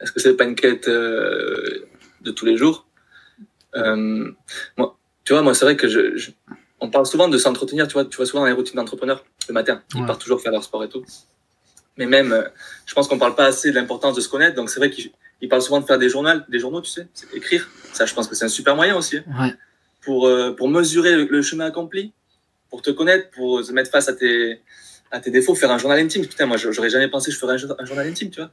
Est-ce 0.00 0.10
que 0.10 0.20
c'est 0.20 0.34
pas 0.34 0.44
une 0.44 0.54
quête 0.54 0.88
euh, 0.88 1.86
de 2.20 2.30
tous 2.30 2.46
les 2.46 2.56
jours 2.56 2.86
euh, 3.74 4.30
Moi, 4.76 4.96
tu 5.24 5.32
vois, 5.32 5.42
moi, 5.42 5.54
c'est 5.54 5.64
vrai 5.64 5.76
que 5.76 5.88
je, 5.88 6.30
on 6.80 6.90
parle 6.90 7.06
souvent 7.06 7.28
de 7.28 7.38
s'entretenir, 7.38 7.86
tu 7.86 7.94
vois, 7.94 8.04
tu 8.04 8.16
vois 8.16 8.26
souvent 8.26 8.40
dans 8.40 8.46
les 8.46 8.52
routines 8.52 8.76
d'entrepreneurs 8.76 9.24
le 9.48 9.54
matin, 9.54 9.82
ils 9.94 10.06
partent 10.06 10.20
toujours 10.20 10.40
faire 10.40 10.52
leur 10.52 10.64
sport 10.64 10.84
et 10.84 10.88
tout. 10.88 11.04
Mais 11.96 12.06
même, 12.06 12.32
euh, 12.32 12.44
je 12.86 12.94
pense 12.94 13.08
qu'on 13.08 13.18
parle 13.18 13.34
pas 13.34 13.46
assez 13.46 13.70
de 13.70 13.74
l'importance 13.74 14.14
de 14.14 14.20
se 14.20 14.28
connaître. 14.28 14.56
Donc 14.56 14.70
c'est 14.70 14.78
vrai 14.78 14.90
qu'ils 14.90 15.48
parlent 15.48 15.62
souvent 15.62 15.80
de 15.80 15.86
faire 15.86 15.98
des 15.98 16.08
journaux, 16.08 16.40
des 16.48 16.58
journaux, 16.58 16.80
tu 16.80 16.90
sais, 16.90 17.08
écrire. 17.34 17.68
Ça, 17.92 18.06
je 18.06 18.14
pense 18.14 18.28
que 18.28 18.34
c'est 18.34 18.44
un 18.44 18.48
super 18.48 18.76
moyen 18.76 18.96
aussi. 18.96 19.18
Hein. 19.18 19.24
Ouais. 19.38 19.54
Pour 20.00 20.26
euh, 20.26 20.52
pour 20.52 20.68
mesurer 20.68 21.24
le, 21.24 21.42
chemin 21.42 21.66
accompli, 21.66 22.12
pour 22.70 22.80
te 22.80 22.90
connaître, 22.90 23.30
pour 23.30 23.62
se 23.62 23.72
mettre 23.72 23.90
face 23.90 24.08
à 24.08 24.14
tes 24.14 24.62
à 25.10 25.20
tes 25.20 25.30
défauts, 25.30 25.54
faire 25.54 25.70
un 25.72 25.78
journal 25.78 25.98
intime. 25.98 26.24
Putain, 26.24 26.46
moi, 26.46 26.56
j'aurais 26.56 26.88
jamais 26.88 27.08
pensé 27.08 27.30
que 27.30 27.34
je 27.34 27.38
ferais 27.40 27.54
un, 27.54 27.84
journal 27.84 28.06
intime, 28.06 28.30
tu 28.30 28.40
vois. 28.40 28.50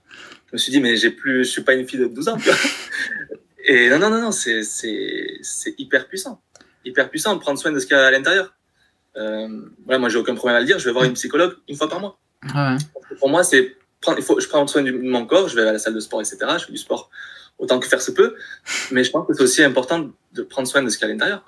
Je 0.48 0.54
me 0.54 0.58
suis 0.58 0.72
dit, 0.72 0.82
mais 0.82 0.98
j'ai 0.98 1.12
plus, 1.12 1.46
je 1.46 1.52
suis 1.52 1.62
pas 1.62 1.76
une 1.76 1.88
fille 1.88 2.00
de 2.00 2.08
12 2.08 2.30
ans, 2.30 2.38
tu 2.38 2.50
vois. 2.50 2.58
Et 3.68 3.90
non, 3.90 4.00
non, 4.00 4.10
non, 4.10 4.22
non, 4.22 4.32
c'est, 4.32 4.64
c'est, 4.64 5.40
c'est 5.42 5.76
hyper 5.78 6.08
puissant. 6.08 6.42
Hyper 6.86 7.10
puissant 7.10 7.36
de 7.36 7.40
prendre 7.40 7.60
soin 7.60 7.72
de 7.72 7.80
ce 7.80 7.86
qu'il 7.86 7.96
y 7.96 8.00
a 8.00 8.06
à 8.06 8.12
l'intérieur. 8.12 8.56
Euh, 9.18 9.48
voilà, 9.86 10.00
moi, 10.00 10.10
j'ai 10.10 10.18
aucun 10.18 10.36
problème 10.36 10.56
à 10.56 10.60
le 10.62 10.66
dire. 10.66 10.80
Je 10.80 10.86
vais 10.86 10.94
voir 10.94 11.04
une 11.04 11.14
psychologue 11.14 11.56
une 11.68 11.76
fois 11.76 11.90
par 11.90 12.00
mois. 12.00 12.18
Ouais. 12.44 12.78
Pour 13.20 13.30
moi, 13.30 13.44
c'est 13.44 13.76
prendre, 14.00 14.18
il 14.20 14.24
faut, 14.24 14.40
je 14.40 14.48
prends 14.48 14.66
soin 14.68 14.84
de 14.84 14.92
mon 14.92 15.26
corps, 15.26 15.50
je 15.50 15.56
vais 15.56 15.68
à 15.68 15.74
la 15.74 15.80
salle 15.80 15.94
de 15.94 16.00
sport, 16.00 16.22
etc. 16.22 16.38
Je 16.60 16.66
fais 16.66 16.72
du 16.72 16.78
sport 16.78 17.10
autant 17.60 17.80
que 17.80 17.88
faire 17.88 18.02
se 18.02 18.12
peut. 18.12 18.36
Mais 18.92 19.04
je 19.04 19.12
pense 19.12 19.28
que 19.28 19.34
c'est 19.34 19.44
aussi 19.44 19.64
important 19.64 20.10
de 20.34 20.42
prendre 20.44 20.68
soin 20.68 20.82
de 20.82 20.90
ce 20.90 20.98
qu'il 20.98 21.08
y 21.08 21.12
a 21.12 21.14
à 21.14 21.14
l'intérieur. 21.14 21.44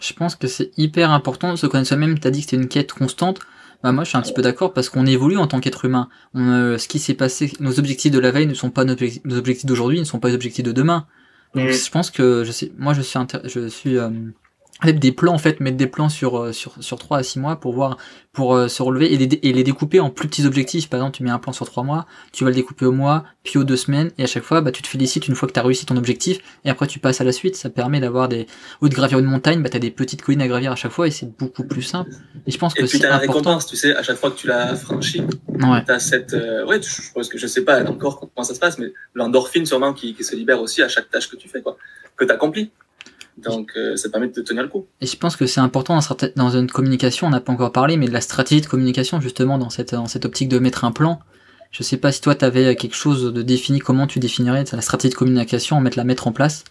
Je 0.00 0.12
pense 0.14 0.34
que 0.34 0.48
c'est 0.48 0.72
hyper 0.76 1.12
important 1.12 1.52
de 1.52 1.56
se 1.56 1.66
connaître 1.66 1.88
soi-même. 1.88 2.18
Tu 2.18 2.26
as 2.26 2.30
dit 2.30 2.40
que 2.40 2.50
c'était 2.50 2.60
une 2.60 2.68
quête 2.68 2.92
constante. 2.92 3.38
Bah 3.84 3.92
moi, 3.92 4.04
je 4.04 4.10
suis 4.10 4.18
un 4.18 4.22
petit 4.22 4.32
peu 4.32 4.42
d'accord 4.42 4.72
parce 4.72 4.88
qu'on 4.88 5.06
évolue 5.06 5.36
en 5.36 5.46
tant 5.46 5.60
qu'être 5.60 5.84
humain. 5.84 6.08
On, 6.34 6.50
euh, 6.50 6.78
ce 6.78 6.88
qui 6.88 6.98
s'est 6.98 7.14
passé, 7.14 7.52
nos 7.60 7.78
objectifs 7.78 8.12
de 8.12 8.18
la 8.18 8.30
veille 8.30 8.46
ne 8.46 8.54
sont 8.54 8.70
pas 8.70 8.84
nos 8.84 8.92
objectifs, 8.92 9.66
d'aujourd'hui, 9.66 9.98
ne 9.98 10.04
sont 10.04 10.20
pas 10.20 10.28
les 10.28 10.34
objectifs 10.34 10.64
de 10.64 10.72
demain. 10.72 11.06
Donc, 11.54 11.68
je 11.68 11.90
pense 11.90 12.10
que 12.10 12.44
je 12.44 12.52
sais, 12.52 12.72
moi, 12.78 12.94
je 12.94 13.02
suis, 13.02 13.18
je 13.44 13.68
suis 13.68 13.98
euh, 13.98 14.10
des 14.90 15.12
plans 15.12 15.34
en 15.34 15.38
fait, 15.38 15.60
mettre 15.60 15.76
des 15.76 15.86
plans 15.86 16.08
sur 16.08 16.38
euh, 16.38 16.52
sur 16.52 16.74
sur 16.80 16.98
trois 16.98 17.18
à 17.18 17.22
six 17.22 17.38
mois 17.38 17.56
pour 17.56 17.72
voir 17.72 17.98
pour 18.32 18.54
euh, 18.54 18.66
se 18.66 18.82
relever 18.82 19.12
et 19.12 19.18
les, 19.18 19.38
et 19.42 19.52
les 19.52 19.62
découper 19.62 20.00
en 20.00 20.10
plus 20.10 20.26
petits 20.26 20.46
objectifs. 20.46 20.88
Par 20.88 20.98
exemple, 20.98 21.16
tu 21.16 21.22
mets 21.22 21.30
un 21.30 21.38
plan 21.38 21.52
sur 21.52 21.66
trois 21.66 21.84
mois, 21.84 22.06
tu 22.32 22.42
vas 22.44 22.50
le 22.50 22.56
découper 22.56 22.86
au 22.86 22.92
mois, 22.92 23.24
puis 23.44 23.58
aux 23.58 23.64
deux 23.64 23.76
semaines 23.76 24.10
et 24.18 24.24
à 24.24 24.26
chaque 24.26 24.42
fois, 24.42 24.60
bah 24.60 24.72
tu 24.72 24.82
te 24.82 24.88
félicites 24.88 25.28
une 25.28 25.34
fois 25.36 25.46
que 25.48 25.52
tu 25.52 25.60
as 25.60 25.62
réussi 25.62 25.86
ton 25.86 25.96
objectif 25.96 26.38
et 26.64 26.70
après 26.70 26.86
tu 26.86 26.98
passes 26.98 27.20
à 27.20 27.24
la 27.24 27.32
suite. 27.32 27.54
Ça 27.54 27.70
permet 27.70 28.00
d'avoir 28.00 28.28
des 28.28 28.46
ou 28.80 28.88
de 28.88 28.94
gravir 28.94 29.18
une 29.20 29.26
montagne, 29.26 29.62
bah 29.62 29.68
tu 29.68 29.76
as 29.76 29.80
des 29.80 29.90
petites 29.92 30.22
collines 30.22 30.42
à 30.42 30.48
gravir 30.48 30.72
à 30.72 30.76
chaque 30.76 30.92
fois 30.92 31.06
et 31.06 31.10
c'est 31.10 31.36
beaucoup 31.38 31.64
plus 31.64 31.82
simple. 31.82 32.10
Et 32.46 32.50
je 32.50 32.58
pense 32.58 32.74
et 32.76 32.80
que 32.80 32.86
c'est 32.86 33.04
important. 33.04 33.20
récompense, 33.20 33.66
tu 33.66 33.76
sais, 33.76 33.94
à 33.94 34.02
chaque 34.02 34.16
fois 34.16 34.30
que 34.30 34.36
tu 34.36 34.48
l'as 34.48 34.74
franchi. 34.74 35.22
Ouais. 35.48 35.84
T'as 35.86 36.00
cette 36.00 36.34
euh, 36.34 36.66
ouais, 36.66 36.80
je 36.82 37.12
pense 37.14 37.28
que 37.28 37.38
je 37.38 37.46
sais 37.46 37.62
pas 37.62 37.84
encore 37.84 38.18
comment 38.18 38.44
ça 38.44 38.54
se 38.54 38.60
passe, 38.60 38.78
mais 38.78 38.92
l'endorphine 39.14 39.66
sûrement 39.66 39.92
qui, 39.92 40.14
qui 40.14 40.24
se 40.24 40.34
libère 40.34 40.60
aussi 40.60 40.82
à 40.82 40.88
chaque 40.88 41.10
tâche 41.10 41.28
que 41.28 41.36
tu 41.36 41.48
fais 41.48 41.62
quoi, 41.62 41.76
que 42.16 42.24
tu 42.24 42.32
accomplis. 42.32 42.70
Donc 43.38 43.72
euh, 43.76 43.96
ça 43.96 44.10
permet 44.10 44.28
de 44.28 44.32
te 44.32 44.40
tenir 44.40 44.62
le 44.62 44.68
coup. 44.68 44.86
Et 45.00 45.06
je 45.06 45.16
pense 45.16 45.36
que 45.36 45.46
c'est 45.46 45.60
important 45.60 45.98
dans 46.36 46.50
une 46.50 46.70
communication, 46.70 47.26
on 47.26 47.30
n'a 47.30 47.40
pas 47.40 47.52
encore 47.52 47.72
parlé, 47.72 47.96
mais 47.96 48.06
de 48.06 48.12
la 48.12 48.20
stratégie 48.20 48.60
de 48.60 48.66
communication 48.66 49.20
justement 49.20 49.58
dans 49.58 49.70
cette, 49.70 49.94
dans 49.94 50.06
cette 50.06 50.24
optique 50.24 50.48
de 50.48 50.58
mettre 50.58 50.84
un 50.84 50.92
plan. 50.92 51.20
Je 51.70 51.82
sais 51.82 51.96
pas 51.96 52.12
si 52.12 52.20
toi 52.20 52.34
tu 52.34 52.44
avais 52.44 52.76
quelque 52.76 52.94
chose 52.94 53.32
de 53.32 53.42
défini, 53.42 53.78
comment 53.78 54.06
tu 54.06 54.18
définirais 54.18 54.64
la 54.72 54.82
stratégie 54.82 55.12
de 55.12 55.18
communication, 55.18 55.80
mettre 55.80 55.96
la 55.96 56.04
mettre 56.04 56.26
en 56.26 56.32
place 56.32 56.64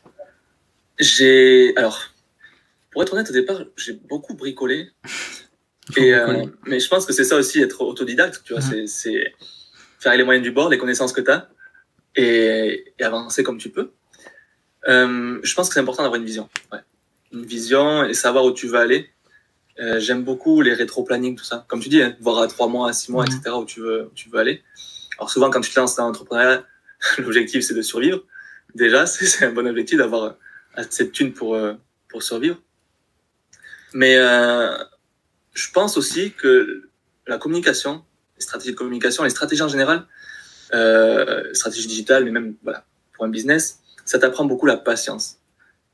J'ai 1.00 1.76
alors 1.78 2.00
pour 2.91 3.02
être 3.02 3.13
honnête 3.13 3.30
au 3.30 3.34
départ 3.34 3.63
j'ai 3.78 4.00
beaucoup 4.10 4.36
bricolé. 4.36 4.89
Et, 5.97 6.13
euh, 6.13 6.45
mais 6.67 6.80
je 6.80 6.88
pense 6.88 7.06
que 7.06 7.12
c'est 7.12 7.26
ça 7.26 7.36
aussi 7.36 7.60
être 7.60 7.82
autodidacte, 7.82 8.43
tu 8.45 8.54
vois, 8.54 8.62
c'est 8.62 9.34
faire 10.00 10.15
les 10.15 10.24
moyens 10.24 10.43
du 10.43 10.52
bord, 10.52 10.69
les 10.69 10.78
connaissances 10.78 11.12
que 11.12 11.19
tu 11.19 11.30
as 11.30 11.50
et, 12.15 12.93
et 12.97 13.04
avancer 13.04 13.43
comme 13.43 13.58
tu 13.58 13.69
peux. 13.69 13.91
Euh, 14.88 15.39
je 15.44 15.56
pense 15.56 15.67
que 15.67 15.74
c'est 15.74 15.80
important 15.80 16.04
d'avoir 16.04 16.20
une 16.20 16.26
vision. 16.26 16.50
Ouais. 16.72 16.80
Une 17.32 17.46
vision 17.46 18.04
et 18.04 18.13
savoir 18.13 18.46
où 18.46 18.52
tu 18.52 18.67
veux 18.67 18.80
aller. 18.80 19.10
Euh, 19.80 20.00
J'aime 20.00 20.24
beaucoup 20.24 20.62
les 20.62 20.74
rétro-planning, 20.74 21.36
tout 21.36 21.44
ça. 21.44 21.65
Comme 21.67 21.80
tu 21.80 21.89
dis, 21.89 22.02
hein, 22.02 22.15
voir 22.20 22.39
à 22.39 22.48
trois 22.48 22.67
mois, 22.67 22.89
à 22.89 22.94
six 22.94 23.12
mois, 23.12 23.26
etc., 23.26 23.56
où 23.56 23.65
tu 23.65 23.80
veux, 23.80 24.06
où 24.06 24.12
tu 24.13 24.30
veux 24.30 24.39
aller. 24.39 24.63
Alors 25.17 25.30
souvent, 25.30 25.50
quand 25.50 25.62
tu 25.62 25.72
te 25.72 25.80
lances 25.80 25.96
dans 25.96 26.08
l'entrepreneuriat, 26.08 26.65
l'objectif, 27.17 27.63
c'est 27.63 27.74
de 27.74 27.82
survivre. 27.82 28.24
Déjà, 28.76 29.06
c'est 29.08 29.46
un 29.46 29.52
bon 29.52 29.67
objectif 29.67 29.98
d'avoir 29.98 30.36
assez 30.76 31.06
de 31.06 31.10
thunes 31.10 31.34
pour, 31.34 31.56
euh, 31.56 31.74
pour 32.10 32.24
survivre. 32.24 32.62
Mais 33.94 34.15
euh, 34.17 34.78
je 35.54 35.70
pense 35.72 35.98
aussi 35.98 36.32
que 36.32 36.89
la 37.28 37.38
communication, 37.38 38.04
les 38.38 38.44
stratégies 38.44 38.72
de 38.72 38.78
communication, 38.78 39.24
les 39.24 39.30
stratégies 39.30 39.62
en 39.62 39.67
général, 39.67 40.06
euh, 40.74 41.54
stratégie 41.54 41.88
digitale, 41.88 42.24
mais 42.24 42.32
même 42.32 42.56
voilà, 42.63 42.86
pour 43.13 43.26
un 43.26 43.30
business, 43.30 43.81
ça 44.06 44.20
t'apprend 44.20 44.46
beaucoup 44.46 44.66
la 44.66 44.78
patience. 44.78 45.38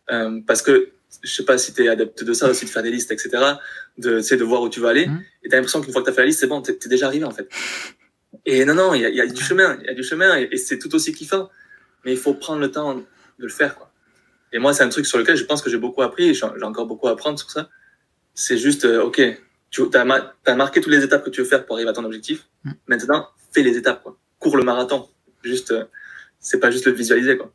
Euh, 0.09 0.39
parce 0.45 0.61
que 0.61 0.91
je 1.21 1.31
sais 1.31 1.45
pas 1.45 1.57
si 1.57 1.73
tu 1.73 1.83
es 1.83 1.89
adepte 1.89 2.23
de 2.23 2.33
ça 2.33 2.49
aussi, 2.49 2.65
de 2.65 2.69
faire 2.69 2.83
des 2.83 2.91
listes, 2.91 3.11
etc., 3.11 3.29
de, 3.97 4.35
de 4.35 4.43
voir 4.43 4.61
où 4.61 4.69
tu 4.69 4.79
vas 4.79 4.89
aller. 4.89 5.07
Mmh. 5.07 5.23
Et 5.43 5.49
tu 5.49 5.55
as 5.55 5.57
l'impression 5.57 5.81
qu'une 5.81 5.91
fois 5.91 6.01
que 6.01 6.07
tu 6.07 6.11
as 6.11 6.13
fait 6.13 6.21
la 6.21 6.27
liste, 6.27 6.39
c'est 6.39 6.47
bon, 6.47 6.61
tu 6.61 6.71
es, 6.71 6.87
déjà 6.87 7.07
arrivé 7.07 7.25
en 7.25 7.31
fait. 7.31 7.49
Et 8.45 8.65
non, 8.65 8.75
non, 8.75 8.93
il 8.93 9.01
y 9.01 9.05
a, 9.05 9.09
y 9.09 9.21
a, 9.21 9.27
du 9.27 9.41
chemin, 9.41 9.77
il 9.81 9.87
y 9.87 9.89
a 9.89 9.93
du 9.93 10.03
chemin 10.03 10.37
et, 10.37 10.57
c'est 10.57 10.79
tout 10.79 10.93
aussi 10.95 11.13
kiffant. 11.13 11.49
Mais 12.05 12.11
il 12.11 12.17
faut 12.17 12.33
prendre 12.33 12.61
le 12.61 12.71
temps 12.71 12.95
de 12.95 13.03
le 13.37 13.49
faire. 13.49 13.75
Quoi. 13.75 13.91
Et 14.53 14.59
moi, 14.59 14.73
c'est 14.73 14.83
un 14.83 14.89
truc 14.89 15.05
sur 15.05 15.17
lequel 15.17 15.35
je 15.35 15.43
pense 15.43 15.61
que 15.61 15.69
j'ai 15.69 15.77
beaucoup 15.77 16.01
appris, 16.01 16.33
j'ai 16.33 16.45
encore 16.45 16.85
beaucoup 16.85 17.07
à 17.07 17.11
apprendre 17.11 17.37
sur 17.37 17.49
ça. 17.49 17.69
C'est 18.33 18.57
juste, 18.57 18.85
euh, 18.85 19.01
ok, 19.01 19.21
tu 19.71 19.83
as, 19.93 20.33
as, 20.45 20.55
marqué 20.55 20.79
toutes 20.79 20.91
les 20.91 21.03
étapes 21.03 21.25
que 21.25 21.29
tu 21.29 21.41
veux 21.41 21.47
faire 21.47 21.65
pour 21.65 21.75
arriver 21.75 21.89
à 21.89 21.93
ton 21.93 22.05
objectif. 22.05 22.47
Mmh. 22.63 22.71
Maintenant, 22.87 23.27
fais 23.51 23.63
les 23.63 23.77
étapes. 23.77 24.03
Quoi. 24.03 24.17
Cours 24.39 24.55
le 24.55 24.63
marathon. 24.63 25.09
Juste, 25.43 25.71
euh, 25.71 25.85
c'est 26.39 26.59
pas 26.59 26.71
juste 26.71 26.85
le 26.85 26.91
visualiser. 26.93 27.37
Quoi. 27.37 27.51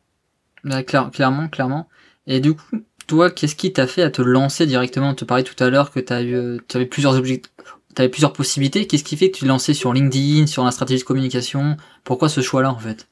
Bah, 0.63 0.83
clairement, 0.83 1.49
clairement. 1.49 1.89
Et 2.27 2.39
du 2.39 2.53
coup, 2.53 2.83
toi, 3.07 3.29
qu'est-ce 3.29 3.55
qui 3.55 3.73
t'a 3.73 3.87
fait 3.87 4.01
à 4.01 4.09
te 4.09 4.21
lancer 4.21 4.65
directement? 4.65 5.13
Tu 5.13 5.25
parlais 5.25 5.43
tout 5.43 5.61
à 5.61 5.69
l'heure 5.69 5.91
que 5.91 5.99
tu 5.99 6.13
eu, 6.13 6.59
avais 6.73 6.85
plusieurs 6.85 7.15
objectifs, 7.15 7.51
avais 7.97 8.09
plusieurs 8.09 8.33
possibilités. 8.33 8.87
Qu'est-ce 8.87 9.03
qui 9.03 9.17
fait 9.17 9.29
que 9.29 9.37
tu 9.37 9.43
te 9.43 9.49
lançais 9.49 9.73
sur 9.73 9.93
LinkedIn, 9.93 10.47
sur 10.47 10.63
la 10.63 10.71
stratégie 10.71 11.01
de 11.01 11.05
communication? 11.05 11.77
Pourquoi 12.03 12.29
ce 12.29 12.41
choix-là, 12.41 12.71
en 12.71 12.79
fait? 12.79 13.07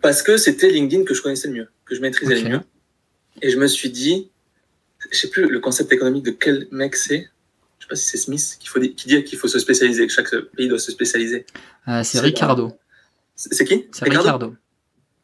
Parce 0.00 0.22
que 0.22 0.36
c'était 0.36 0.70
LinkedIn 0.70 1.04
que 1.04 1.14
je 1.14 1.22
connaissais 1.22 1.48
le 1.48 1.54
mieux, 1.54 1.68
que 1.84 1.94
je 1.94 2.00
maîtrisais 2.00 2.40
le 2.40 2.48
mieux. 2.48 2.60
Et 3.42 3.50
je 3.50 3.58
me 3.58 3.66
suis 3.66 3.90
dit, 3.90 4.30
je 5.10 5.18
sais 5.18 5.28
plus 5.28 5.48
le 5.48 5.58
concept 5.58 5.92
économique 5.92 6.24
de 6.24 6.30
quel 6.30 6.68
mec 6.70 6.94
c'est. 6.94 7.28
Je 7.78 7.84
sais 7.84 7.88
pas 7.88 7.96
si 7.96 8.06
c'est 8.06 8.18
Smith 8.18 8.56
qui, 8.60 8.68
faut, 8.68 8.80
qui 8.80 9.08
dit 9.08 9.24
qu'il 9.24 9.38
faut 9.38 9.48
se 9.48 9.58
spécialiser, 9.58 10.06
que 10.06 10.12
chaque 10.12 10.34
pays 10.56 10.68
doit 10.68 10.78
se 10.78 10.90
spécialiser. 10.92 11.46
Euh, 11.88 12.02
c'est 12.04 12.20
Ricardo. 12.20 12.72
C'est 13.34 13.64
qui? 13.64 13.86
C'est 13.92 14.04
Ricardo? 14.04 14.54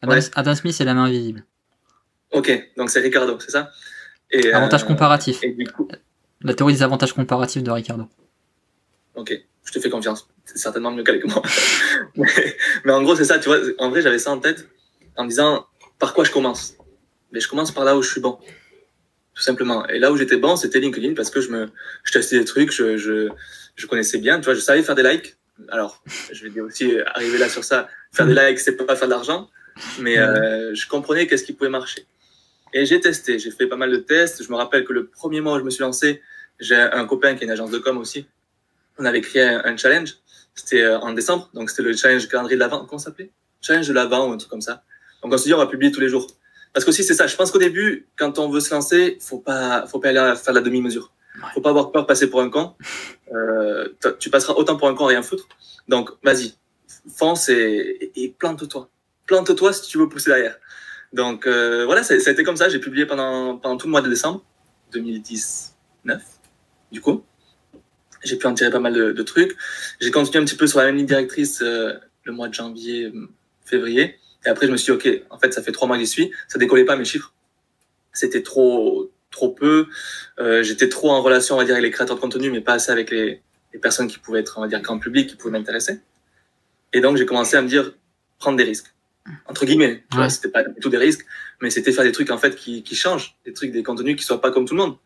Adam, 0.03 0.55
Smith, 0.55 0.75
c'est 0.75 0.85
la 0.85 0.95
main 0.95 1.05
invisible. 1.05 1.45
Ok, 2.33 2.71
donc 2.77 2.91
c'est 2.91 3.01
Ricardo, 3.01 3.39
c'est 3.41 3.51
ça 3.51 3.71
et, 4.33 4.53
Avantage 4.53 4.83
euh, 4.83 4.87
comparatif. 4.87 5.41
La 6.43 6.55
théorie 6.55 6.75
des 6.75 6.83
avantages 6.83 7.13
comparatifs 7.13 7.63
de 7.63 7.71
Ricardo. 7.71 8.09
Ok, 9.15 9.39
je 9.65 9.73
te 9.73 9.79
fais 9.79 9.91
confiance. 9.91 10.29
C'est 10.45 10.59
certainement 10.59 10.91
mieux 10.91 11.05
qu'avec 11.05 11.25
moi. 11.27 11.43
mais, 12.17 12.93
en 12.93 13.03
gros, 13.03 13.15
c'est 13.15 13.27
ça, 13.27 13.39
tu 13.39 13.49
vois. 13.49 13.59
En 13.79 13.91
vrai, 13.91 14.03
j'avais 14.03 14.19
ça 14.19 14.31
en 14.31 14.39
tête 14.39 14.67
en 15.17 15.25
me 15.25 15.29
disant 15.29 15.67
par 15.99 16.15
quoi 16.15 16.25
je 16.25 16.33
commence? 16.33 16.75
Mais 17.31 17.41
je 17.41 17.49
commence 17.49 17.71
par 17.71 17.85
là 17.85 17.97
où 17.97 18.03
je 18.03 18.11
suis 18.11 18.21
bon. 18.21 18.39
Tout 19.35 19.43
simplement. 19.43 19.87
Et 19.89 19.99
là 19.99 20.11
où 20.11 20.17
j'étais 20.17 20.37
bon, 20.37 20.57
c'était 20.57 20.81
LinkedIn 20.81 21.15
parce 21.15 21.31
que 21.31 21.41
je 21.41 21.51
me, 21.51 21.69
je 22.05 22.13
testais 22.13 22.39
des 22.39 22.45
trucs, 22.45 22.73
je, 22.73 22.97
je, 22.97 23.29
je 23.77 23.87
connaissais 23.87 24.19
bien. 24.19 24.39
Tu 24.39 24.47
vois, 24.47 24.55
je 24.55 24.61
savais 24.61 24.83
faire 24.83 24.95
des 24.95 25.03
likes. 25.03 25.37
Alors, 25.69 26.03
je 26.33 26.49
vais 26.49 26.61
aussi 26.61 26.99
arriver 27.15 27.39
là 27.39 27.49
sur 27.49 27.65
ça. 27.65 27.89
Faire 28.13 28.27
des 28.27 28.35
likes, 28.49 28.59
c'est 28.59 28.77
pas 28.77 28.97
faire 28.97 29.09
de 29.09 29.13
l'argent. 29.13 29.49
Mais 30.01 30.19
euh, 30.19 30.75
je 30.75 30.89
comprenais 30.89 31.27
qu'est-ce 31.27 31.45
qui 31.45 31.53
pouvait 31.53 31.71
marcher. 31.71 32.07
Et 32.73 32.87
j'ai 32.87 33.01
testé, 33.01 33.39
j'ai 33.39 33.51
fait 33.51 33.67
pas 33.67 33.77
mal 33.77 33.91
de 33.91 33.97
tests. 33.97 34.43
Je 34.43 34.51
me 34.51 34.57
rappelle 34.57 34.85
que 34.85 34.93
le 34.93 35.07
premier 35.07 35.41
mois 35.41 35.57
où 35.57 35.59
je 35.59 35.65
me 35.65 35.71
suis 35.71 35.83
lancé, 35.83 36.23
j'ai 36.59 36.77
un 36.77 37.05
copain 37.07 37.35
qui 37.35 37.43
a 37.43 37.45
une 37.45 37.51
agence 37.51 37.71
de 37.71 37.79
com 37.79 37.99
aussi. 37.99 38.27
On 38.99 39.05
avait 39.05 39.21
créé 39.21 39.43
un, 39.43 39.77
challenge. 39.77 40.17
C'était 40.55 40.83
euh, 40.83 40.99
en 41.01 41.13
décembre, 41.13 41.51
donc 41.55 41.71
c'était 41.71 41.83
le 41.83 41.95
challenge 41.95 42.29
calendrier 42.29 42.57
de 42.57 42.61
l'avant. 42.61 42.85
Comment 42.85 42.99
ça 42.99 43.07
s'appelait? 43.07 43.31
Challenge 43.61 43.89
de 43.89 43.93
l'avant 43.93 44.29
ou 44.29 44.33
un 44.33 44.37
truc 44.37 44.51
comme 44.51 44.61
ça. 44.61 44.85
Donc 45.23 45.33
on 45.33 45.39
se 45.39 45.45
dit 45.45 45.55
on 45.55 45.59
va 45.59 45.67
publier 45.67 45.93
tous 45.93 46.01
les 46.01 46.09
jours. 46.09 46.27
Parce 46.73 46.85
que 46.85 46.91
aussi 46.91 47.05
c'est 47.05 47.15
ça. 47.15 47.27
Je 47.27 47.37
pense 47.37 47.51
qu'au 47.51 47.59
début, 47.59 48.07
quand 48.17 48.39
on 48.39 48.49
veut 48.49 48.61
se 48.61 48.73
lancer, 48.73 49.19
faut 49.21 49.39
pas, 49.39 49.87
faut 49.87 49.99
pas 49.99 50.09
aller 50.09 50.37
faire 50.37 50.55
la 50.55 50.61
demi-mesure. 50.61 51.13
Faut 51.55 51.61
pas 51.61 51.71
avoir 51.71 51.91
peur 51.91 52.03
de 52.03 52.07
passer 52.07 52.29
pour 52.29 52.41
un 52.41 52.51
con. 52.51 52.75
Euh, 53.35 53.89
tu 54.19 54.29
passeras 54.29 54.53
autant 54.53 54.77
pour 54.77 54.89
un 54.89 54.95
con 54.95 55.07
à 55.07 55.09
rien 55.09 55.23
foutre. 55.23 55.49
Donc 55.89 56.11
vas-y, 56.23 56.55
fonce 57.09 57.49
et, 57.49 58.13
et 58.15 58.29
plante-toi. 58.29 58.91
Plante-toi 59.25 59.73
si 59.73 59.89
tu 59.89 59.97
veux 59.97 60.07
pousser 60.07 60.29
derrière. 60.29 60.59
Donc 61.13 61.47
euh, 61.47 61.85
voilà, 61.85 62.03
ça, 62.03 62.19
ça, 62.21 62.31
a 62.31 62.33
été 62.33 62.43
comme 62.43 62.57
ça. 62.57 62.69
J'ai 62.69 62.79
publié 62.79 63.07
pendant, 63.07 63.57
pendant 63.57 63.77
tout 63.77 63.87
le 63.87 63.91
mois 63.91 64.03
de 64.03 64.09
décembre 64.09 64.45
2019, 64.93 66.23
du 66.91 67.01
coup. 67.01 67.25
J'ai 68.25 68.37
pu 68.37 68.47
en 68.47 68.55
tirer 68.55 68.71
pas 68.71 68.81
mal 68.81 68.95
de, 68.95 69.13
de 69.13 69.23
trucs. 69.23 69.57
J'ai 70.01 70.11
continué 70.11 70.43
un 70.43 70.47
petit 70.47 70.57
peu 70.57 70.67
sur 70.67 70.79
la 70.79 70.87
même 70.87 70.97
ligne 70.97 71.07
directrice 71.07 71.61
euh, 71.61 71.95
le 72.25 72.33
mois 72.33 72.49
de 72.49 72.55
janvier, 72.55 73.13
février. 73.65 74.17
Et 74.45 74.49
après, 74.49 74.67
je 74.67 74.73
me 74.73 74.77
suis 74.77 74.93
dit, 74.93 75.09
OK, 75.09 75.23
en 75.31 75.39
fait, 75.39 75.53
ça 75.53 75.63
fait 75.63 75.73
trois 75.73 75.89
mois 75.89 75.97
que 75.97 76.03
j'y 76.03 76.09
suis. 76.09 76.33
Ça 76.49 76.59
décollait 76.59 76.85
pas 76.85 76.97
mes 76.97 77.05
chiffres. 77.05 77.33
c'était 78.13 78.43
trop, 78.43 79.11
trop 79.31 79.51
peu. 79.51 79.87
Euh, 80.39 80.63
j'étais 80.63 80.89
trop 80.89 81.11
en 81.11 81.23
relation, 81.23 81.57
on 81.57 81.59
va 81.59 81.65
dire, 81.65 81.75
avec 81.75 81.85
les 81.85 81.91
créateurs 81.91 82.17
de 82.17 82.21
contenu, 82.21 82.51
mais 82.51 82.61
pas 82.61 82.75
assez 82.75 82.93
avec 82.93 83.11
les, 83.11 83.43
les 83.73 83.79
personnes 83.79 84.09
qui 84.09 84.19
pouvaient 84.19 84.41
être, 84.41 84.59
on 84.59 84.61
va 84.61 84.69
dire, 84.69 84.81
grand 84.81 84.99
public, 84.99 85.29
qui 85.31 85.37
pouvaient 85.37 85.59
m'intéresser. 85.59 86.01
Et 86.93 87.01
donc, 87.01 87.17
j'ai 87.17 87.27
commencé 87.27 87.57
à 87.57 87.63
me 87.63 87.69
dire, 87.69 87.93
prendre 88.39 88.57
des 88.57 88.65
risques. 88.65 88.95
Entre 89.47 89.65
guillemets. 89.65 90.05
Ouais. 90.17 90.29
C'était 90.29 90.49
pas 90.49 90.65
du 90.65 90.81
tout 90.81 90.89
des 90.89 90.99
risques, 90.99 91.25
mais 91.61 91.71
c'était 91.71 91.93
faire 91.93 92.05
des 92.05 92.13
trucs, 92.13 92.31
en 92.31 92.39
fait, 92.39 92.57
qui, 92.57 92.83
qui 92.83 92.95
changent. 92.95 93.37
Des 93.45 93.53
trucs, 93.53 93.73
des 93.73 93.83
contenus 93.83 94.17
qui 94.17 94.25
soient 94.25 94.41
pas 94.41 94.51
comme 94.51 94.67
tout 94.67 94.75
le 94.75 94.83
monde. 94.83 94.97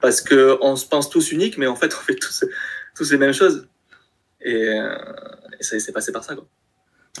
Parce 0.00 0.20
que 0.20 0.56
on 0.60 0.76
se 0.76 0.86
pense 0.86 1.10
tous 1.10 1.32
uniques, 1.32 1.58
mais 1.58 1.66
en 1.66 1.76
fait, 1.76 1.94
on 1.98 2.04
fait 2.04 2.14
tous, 2.14 2.44
tous 2.96 3.10
les 3.10 3.18
mêmes 3.18 3.32
choses. 3.32 3.68
Et, 4.40 4.68
euh, 4.68 4.96
et 5.58 5.62
ça 5.62 5.78
s'est 5.78 5.92
passé 5.92 6.12
par 6.12 6.24
ça, 6.24 6.34
quoi. 6.34 6.46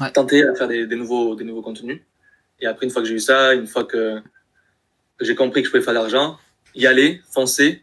Ouais. 0.00 0.12
Tenter 0.12 0.44
à 0.44 0.54
faire 0.54 0.68
des, 0.68 0.86
des 0.86 0.96
nouveaux, 0.96 1.34
des 1.34 1.44
nouveaux 1.44 1.62
contenus. 1.62 2.00
Et 2.60 2.66
après, 2.66 2.86
une 2.86 2.92
fois 2.92 3.02
que 3.02 3.08
j'ai 3.08 3.14
eu 3.14 3.20
ça, 3.20 3.54
une 3.54 3.66
fois 3.66 3.84
que, 3.84 4.20
que 5.16 5.24
j'ai 5.24 5.34
compris 5.34 5.62
que 5.62 5.66
je 5.66 5.72
pouvais 5.72 5.82
faire 5.82 5.94
de 5.94 5.98
l'argent, 5.98 6.38
y 6.74 6.86
aller, 6.86 7.20
foncer, 7.30 7.82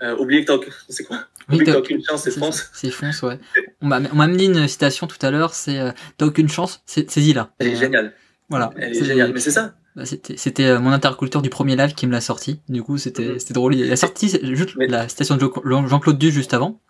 euh, 0.00 0.16
oublier 0.16 0.44
que 0.44 0.52
t'as 0.52 0.70
c'est 0.88 1.04
quoi? 1.04 1.26
Oui, 1.50 1.64
t'as- 1.64 1.78
aucune 1.78 2.02
chance, 2.04 2.22
c'est 2.24 2.30
fonce. 2.30 2.70
c'est 2.74 2.90
fonce, 2.90 3.22
ouais. 3.22 3.38
On 3.80 3.86
m'a 3.86 4.26
mis 4.26 4.44
une 4.46 4.68
citation 4.68 5.06
tout 5.06 5.18
à 5.22 5.30
l'heure, 5.30 5.54
c'est 5.54 5.78
euh, 5.78 5.92
T'as 6.16 6.26
aucune 6.26 6.48
chance, 6.48 6.82
c'est- 6.86 7.10
saisis-la. 7.10 7.50
Elle 7.58 7.68
est 7.68 7.76
Euh, 7.76 7.80
géniale. 7.80 8.12
Voilà. 8.50 8.70
Elle 8.76 8.94
C'est- 8.94 9.02
est 9.02 9.04
géniale. 9.06 9.32
Mais 9.32 9.40
c'est 9.40 9.50
ça. 9.50 9.74
bah, 9.96 10.02
C'était 10.04 10.64
euh, 10.66 10.78
mon 10.80 10.90
interlocuteur 10.92 11.40
du 11.42 11.50
premier 11.50 11.76
live 11.76 11.94
qui 11.94 12.06
me 12.06 12.12
l'a 12.12 12.20
sorti. 12.20 12.60
Du 12.68 12.82
coup, 12.82 12.98
c'était 12.98 13.24
Mhm. 13.28 13.38
drôle. 13.50 13.74
Il 13.74 13.90
a 13.92 13.96
sorti 13.96 14.28
juste 14.42 14.76
Mais- 14.76 14.86
la 14.86 15.08
citation 15.08 15.36
de 15.36 15.50
Jean-Claude 15.88 16.18
Duss 16.18 16.32
juste 16.34 16.52
avant. 16.54 16.80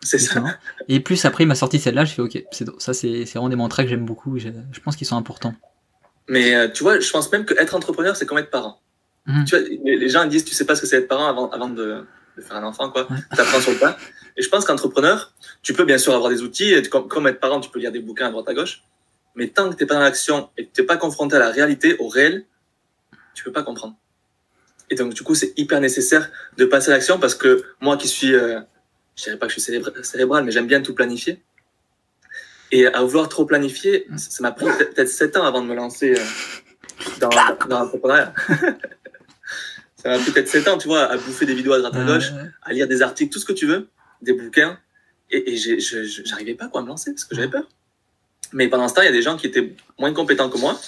C'est 0.00 0.18
ça. 0.18 0.42
Et 0.88 1.00
plus 1.00 1.24
après, 1.24 1.42
il 1.44 1.48
m'a 1.48 1.56
sorti 1.56 1.78
celle-là. 1.80 2.04
Je 2.04 2.14
fais 2.14 2.22
OK. 2.22 2.44
Ça, 2.78 2.94
c'est 2.94 3.24
vraiment 3.24 3.48
des 3.48 3.56
mantras 3.56 3.82
que 3.82 3.88
j'aime 3.90 4.04
beaucoup. 4.04 4.38
Je, 4.38 4.48
je 4.72 4.80
pense 4.80 4.94
qu'ils 4.96 5.06
sont 5.08 5.16
importants. 5.16 5.54
Mais 6.28 6.54
euh, 6.54 6.68
tu 6.68 6.82
vois, 6.84 7.00
je 7.00 7.10
pense 7.10 7.30
même 7.32 7.44
que 7.44 7.54
être 7.58 7.74
entrepreneur, 7.74 8.14
c'est 8.14 8.26
comme 8.26 8.38
être 8.38 8.50
parent. 8.50 8.80
Mhm. 9.26 9.44
Tu 9.44 9.56
vois, 9.58 9.68
les, 9.84 9.96
les 9.96 10.08
gens 10.08 10.22
ils 10.22 10.28
disent, 10.28 10.44
tu 10.44 10.54
sais 10.54 10.64
pas 10.64 10.76
ce 10.76 10.80
que 10.82 10.86
c'est 10.86 10.98
être 10.98 11.08
parent 11.08 11.26
avant, 11.26 11.50
avant 11.50 11.68
de, 11.68 12.04
de 12.38 12.42
faire 12.42 12.56
un 12.56 12.64
enfant, 12.64 12.90
quoi. 12.90 13.10
Ouais. 13.10 13.18
T'apprends 13.36 13.60
sur 13.60 13.72
le 13.72 13.78
tas. 13.78 13.96
Et 14.36 14.42
je 14.42 14.48
pense 14.48 14.64
qu'entrepreneur, 14.64 15.32
tu 15.62 15.72
peux 15.74 15.84
bien 15.84 15.98
sûr 15.98 16.14
avoir 16.14 16.30
des 16.30 16.42
outils. 16.42 16.72
et 16.72 16.82
Comme, 16.88 17.08
comme 17.08 17.26
être 17.26 17.40
parent, 17.40 17.60
tu 17.60 17.68
peux 17.70 17.78
lire 17.80 17.92
des 17.92 18.00
bouquins 18.00 18.28
à 18.28 18.30
droite 18.30 18.48
à 18.48 18.54
gauche. 18.54 18.82
Mais 19.34 19.48
tant 19.48 19.68
que 19.70 19.74
t'es 19.76 19.86
pas 19.86 19.94
dans 19.94 20.00
l'action 20.00 20.48
et 20.56 20.66
que 20.66 20.72
t'es 20.72 20.82
pas 20.84 20.96
confronté 20.96 21.36
à 21.36 21.38
la 21.38 21.50
réalité, 21.50 21.96
au 21.98 22.08
réel, 22.08 22.44
tu 23.34 23.44
peux 23.44 23.52
pas 23.52 23.62
comprendre. 23.62 23.96
Et 24.90 24.94
donc, 24.94 25.12
du 25.14 25.22
coup, 25.22 25.34
c'est 25.34 25.52
hyper 25.58 25.80
nécessaire 25.80 26.30
de 26.56 26.64
passer 26.64 26.90
à 26.90 26.94
l'action 26.94 27.18
parce 27.18 27.34
que 27.34 27.62
moi 27.80 27.96
qui 27.96 28.08
suis, 28.08 28.34
euh, 28.34 28.60
je 29.16 29.24
dirais 29.24 29.36
pas 29.36 29.46
que 29.46 29.52
je 29.52 29.60
suis 29.60 29.72
cérébra- 29.72 30.02
cérébral, 30.02 30.44
mais 30.44 30.50
j'aime 30.50 30.66
bien 30.66 30.80
tout 30.80 30.94
planifier. 30.94 31.42
Et 32.70 32.86
à 32.86 33.02
vouloir 33.02 33.28
trop 33.28 33.44
planifier, 33.46 34.06
ça 34.16 34.42
m'a 34.42 34.52
pris 34.52 34.66
peut- 34.66 34.90
peut-être 34.94 35.08
7 35.08 35.36
ans 35.36 35.44
avant 35.44 35.62
de 35.62 35.66
me 35.66 35.74
lancer 35.74 36.14
euh, 36.18 36.24
dans, 37.20 37.28
dans 37.68 37.80
l'entrepreneuriat. 37.80 38.32
ça 40.02 40.10
m'a 40.10 40.18
peut-être 40.18 40.48
7 40.48 40.68
ans, 40.68 40.78
tu 40.78 40.88
vois, 40.88 41.04
à 41.04 41.16
bouffer 41.16 41.44
des 41.44 41.54
vidéos 41.54 41.72
à 41.72 41.78
droite 41.78 41.96
à 41.96 42.04
gauche, 42.04 42.32
à 42.62 42.72
lire 42.72 42.86
des 42.86 43.02
articles, 43.02 43.32
tout 43.32 43.40
ce 43.40 43.44
que 43.44 43.52
tu 43.52 43.66
veux, 43.66 43.88
des 44.22 44.32
bouquins. 44.32 44.78
Et, 45.30 45.56
j'arrivais 45.56 46.54
pas 46.54 46.68
quoi, 46.68 46.80
à 46.80 46.84
me 46.84 46.88
lancer 46.88 47.12
parce 47.12 47.24
que 47.24 47.34
j'avais 47.34 47.48
peur. 47.48 47.68
Mais 48.52 48.68
pendant 48.68 48.88
ce 48.88 48.94
temps, 48.94 49.02
il 49.02 49.06
y 49.06 49.08
a 49.08 49.12
des 49.12 49.22
gens 49.22 49.36
qui 49.36 49.46
étaient 49.46 49.74
moins 49.98 50.12
compétents 50.14 50.48
que 50.48 50.58
moi, 50.58 50.80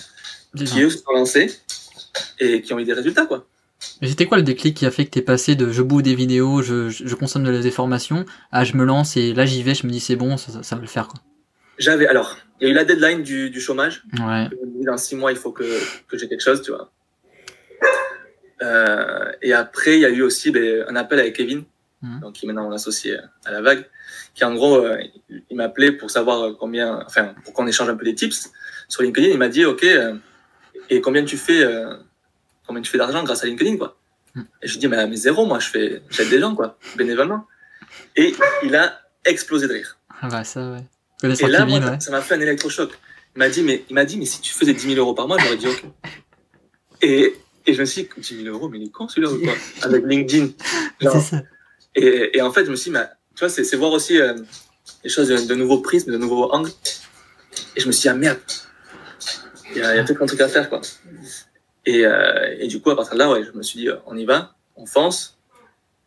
qui 0.56 0.80
eux 0.82 0.90
se 0.90 0.98
sont 0.98 1.12
lancés 1.12 1.60
et 2.38 2.62
qui 2.62 2.72
ont 2.72 2.78
eu 2.78 2.84
des 2.84 2.94
résultats, 2.94 3.26
quoi. 3.26 3.46
Mais 4.00 4.08
C'était 4.08 4.26
quoi 4.26 4.36
le 4.36 4.42
déclic 4.42 4.76
qui 4.76 4.86
a 4.86 4.90
fait 4.90 5.06
que 5.06 5.10
t'es 5.10 5.22
passé 5.22 5.54
de 5.54 5.70
je 5.70 5.82
boue 5.82 6.02
des 6.02 6.14
vidéos, 6.14 6.62
je, 6.62 7.14
consomme 7.14 7.44
de 7.44 7.50
la 7.50 7.70
formations, 7.70 8.24
à 8.52 8.64
je 8.64 8.76
me 8.76 8.84
lance 8.84 9.16
et 9.16 9.32
là 9.32 9.46
j'y 9.46 9.62
vais, 9.62 9.74
je 9.74 9.86
me 9.86 9.92
dis 9.92 10.00
c'est 10.00 10.16
bon, 10.16 10.36
ça, 10.36 10.52
ça, 10.52 10.62
ça 10.62 10.76
va 10.76 10.82
le 10.82 10.86
faire 10.86 11.08
quoi. 11.08 11.20
J'avais, 11.78 12.06
alors, 12.06 12.36
il 12.60 12.64
y 12.64 12.68
a 12.68 12.72
eu 12.72 12.74
la 12.74 12.84
deadline 12.84 13.22
du, 13.22 13.48
du 13.48 13.58
chômage. 13.58 14.02
Ouais. 14.20 14.48
Dans 14.84 14.98
six 14.98 15.16
mois, 15.16 15.32
il 15.32 15.38
faut 15.38 15.50
que, 15.50 15.64
que 16.08 16.18
j'ai 16.18 16.28
quelque 16.28 16.42
chose, 16.42 16.60
tu 16.60 16.72
vois. 16.72 16.92
Euh, 18.62 19.32
et 19.42 19.52
après, 19.52 19.94
il 19.96 20.00
y 20.00 20.04
a 20.04 20.10
eu 20.10 20.22
aussi 20.22 20.50
ben, 20.50 20.84
un 20.88 20.96
appel 20.96 21.18
avec 21.18 21.36
Kevin, 21.36 21.64
Mhm. 22.02 22.20
donc 22.20 22.32
qui 22.34 22.46
est 22.46 22.48
maintenant 22.48 22.64
mon 22.64 22.72
associé 22.72 23.18
à 23.44 23.50
la 23.50 23.60
vague, 23.60 23.84
qui 24.34 24.42
en 24.44 24.54
gros, 24.54 24.76
euh, 24.78 25.02
il 25.28 25.56
m'appelait 25.56 25.92
pour 25.92 26.10
savoir 26.10 26.56
combien, 26.58 27.02
enfin, 27.06 27.34
pour 27.44 27.52
qu'on 27.52 27.66
échange 27.66 27.90
un 27.90 27.94
peu 27.96 28.04
des 28.04 28.14
tips 28.14 28.50
sur 28.88 29.02
LinkedIn. 29.02 29.28
Il 29.28 29.38
m'a 29.38 29.48
dit, 29.48 29.64
ok, 29.66 29.84
euh, 29.84 30.14
et 30.88 31.00
combien 31.02 31.24
tu 31.24 31.36
fais, 31.36 31.62
euh, 31.62 31.94
combien 32.66 32.80
tu 32.80 32.90
fais 32.90 32.98
d'argent 32.98 33.22
grâce 33.22 33.42
à 33.42 33.46
LinkedIn, 33.46 33.76
quoi. 33.76 33.98
Mhm. 34.34 34.46
Et 34.62 34.66
je 34.66 34.72
lui 34.72 34.78
dis, 34.80 34.88
mais, 34.88 35.06
mais 35.06 35.16
zéro, 35.16 35.44
moi, 35.44 35.58
je 35.58 35.68
fais, 35.68 36.02
j'aide 36.08 36.30
des 36.30 36.40
gens, 36.40 36.54
quoi, 36.54 36.78
bénévolement. 36.96 37.46
Et 38.16 38.34
il 38.62 38.74
a 38.76 38.98
explosé 39.24 39.68
de 39.68 39.74
rire. 39.74 39.98
Ah 40.22 40.28
bah 40.28 40.44
ça 40.44 40.70
ouais. 40.70 40.84
Et 41.22 41.28
là, 41.48 41.58
Kevin, 41.58 41.80
moi, 41.80 41.90
ouais. 41.90 42.00
ça 42.00 42.10
m'a 42.10 42.22
fait 42.22 42.34
un 42.34 42.40
électrochoc. 42.40 42.92
Il 43.36 43.40
m'a 43.40 43.50
dit, 43.50 43.62
mais, 43.62 43.84
il 43.90 43.94
m'a 43.94 44.06
dit, 44.06 44.16
mais 44.16 44.24
si 44.24 44.40
tu 44.40 44.54
faisais 44.54 44.72
10 44.72 44.94
000 44.94 44.98
euros 44.98 45.14
par 45.14 45.28
mois, 45.28 45.36
j'aurais 45.38 45.56
dit 45.58 45.68
OK. 45.68 45.84
Et, 47.02 47.34
et 47.70 47.74
je 47.74 47.80
me 47.80 47.84
suis 47.86 48.02
dit, 48.02 48.08
10 48.18 48.42
000 48.44 48.54
euros, 48.54 48.68
mais 48.68 48.78
il 48.78 48.86
est 48.86 48.90
con 48.90 49.08
celui-là 49.08 49.32
ou 49.32 49.40
quoi 49.40 49.52
Avec 49.82 50.04
LinkedIn. 50.06 50.48
Genre, 51.00 51.12
C'est 51.14 51.36
ça. 51.36 51.42
et, 51.94 52.36
et 52.36 52.42
en 52.42 52.52
fait, 52.52 52.64
je 52.66 52.70
me 52.70 52.76
suis 52.76 52.90
dit, 52.90 52.96
mais, 52.98 53.06
tu 53.34 53.40
vois, 53.40 53.48
c'est, 53.48 53.76
voir 53.76 53.92
aussi 53.92 54.20
euh, 54.20 54.34
les 55.04 55.10
choses 55.10 55.28
de, 55.28 55.36
de 55.46 55.54
nouveaux 55.54 55.78
prismes, 55.80 56.12
de 56.12 56.18
nouveaux 56.18 56.50
angles. 56.52 56.70
Et 57.76 57.80
je 57.80 57.86
me 57.86 57.92
suis 57.92 58.02
dit, 58.02 58.08
ah 58.08 58.14
merde, 58.14 58.38
il 59.74 59.78
y 59.78 59.82
a, 59.82 59.96
y 59.96 59.98
a 59.98 60.04
peut-être 60.04 60.22
un 60.22 60.26
truc 60.26 60.40
à 60.40 60.48
faire, 60.48 60.68
quoi. 60.68 60.80
Et, 61.86 62.04
euh, 62.04 62.56
et 62.58 62.66
du 62.68 62.80
coup, 62.80 62.90
à 62.90 62.96
partir 62.96 63.14
de 63.14 63.18
là, 63.18 63.30
ouais, 63.30 63.42
je 63.44 63.56
me 63.56 63.62
suis 63.62 63.80
dit, 63.80 63.88
euh, 63.88 63.96
on 64.06 64.16
y 64.16 64.24
va, 64.24 64.54
on 64.76 64.86
fonce, 64.86 65.38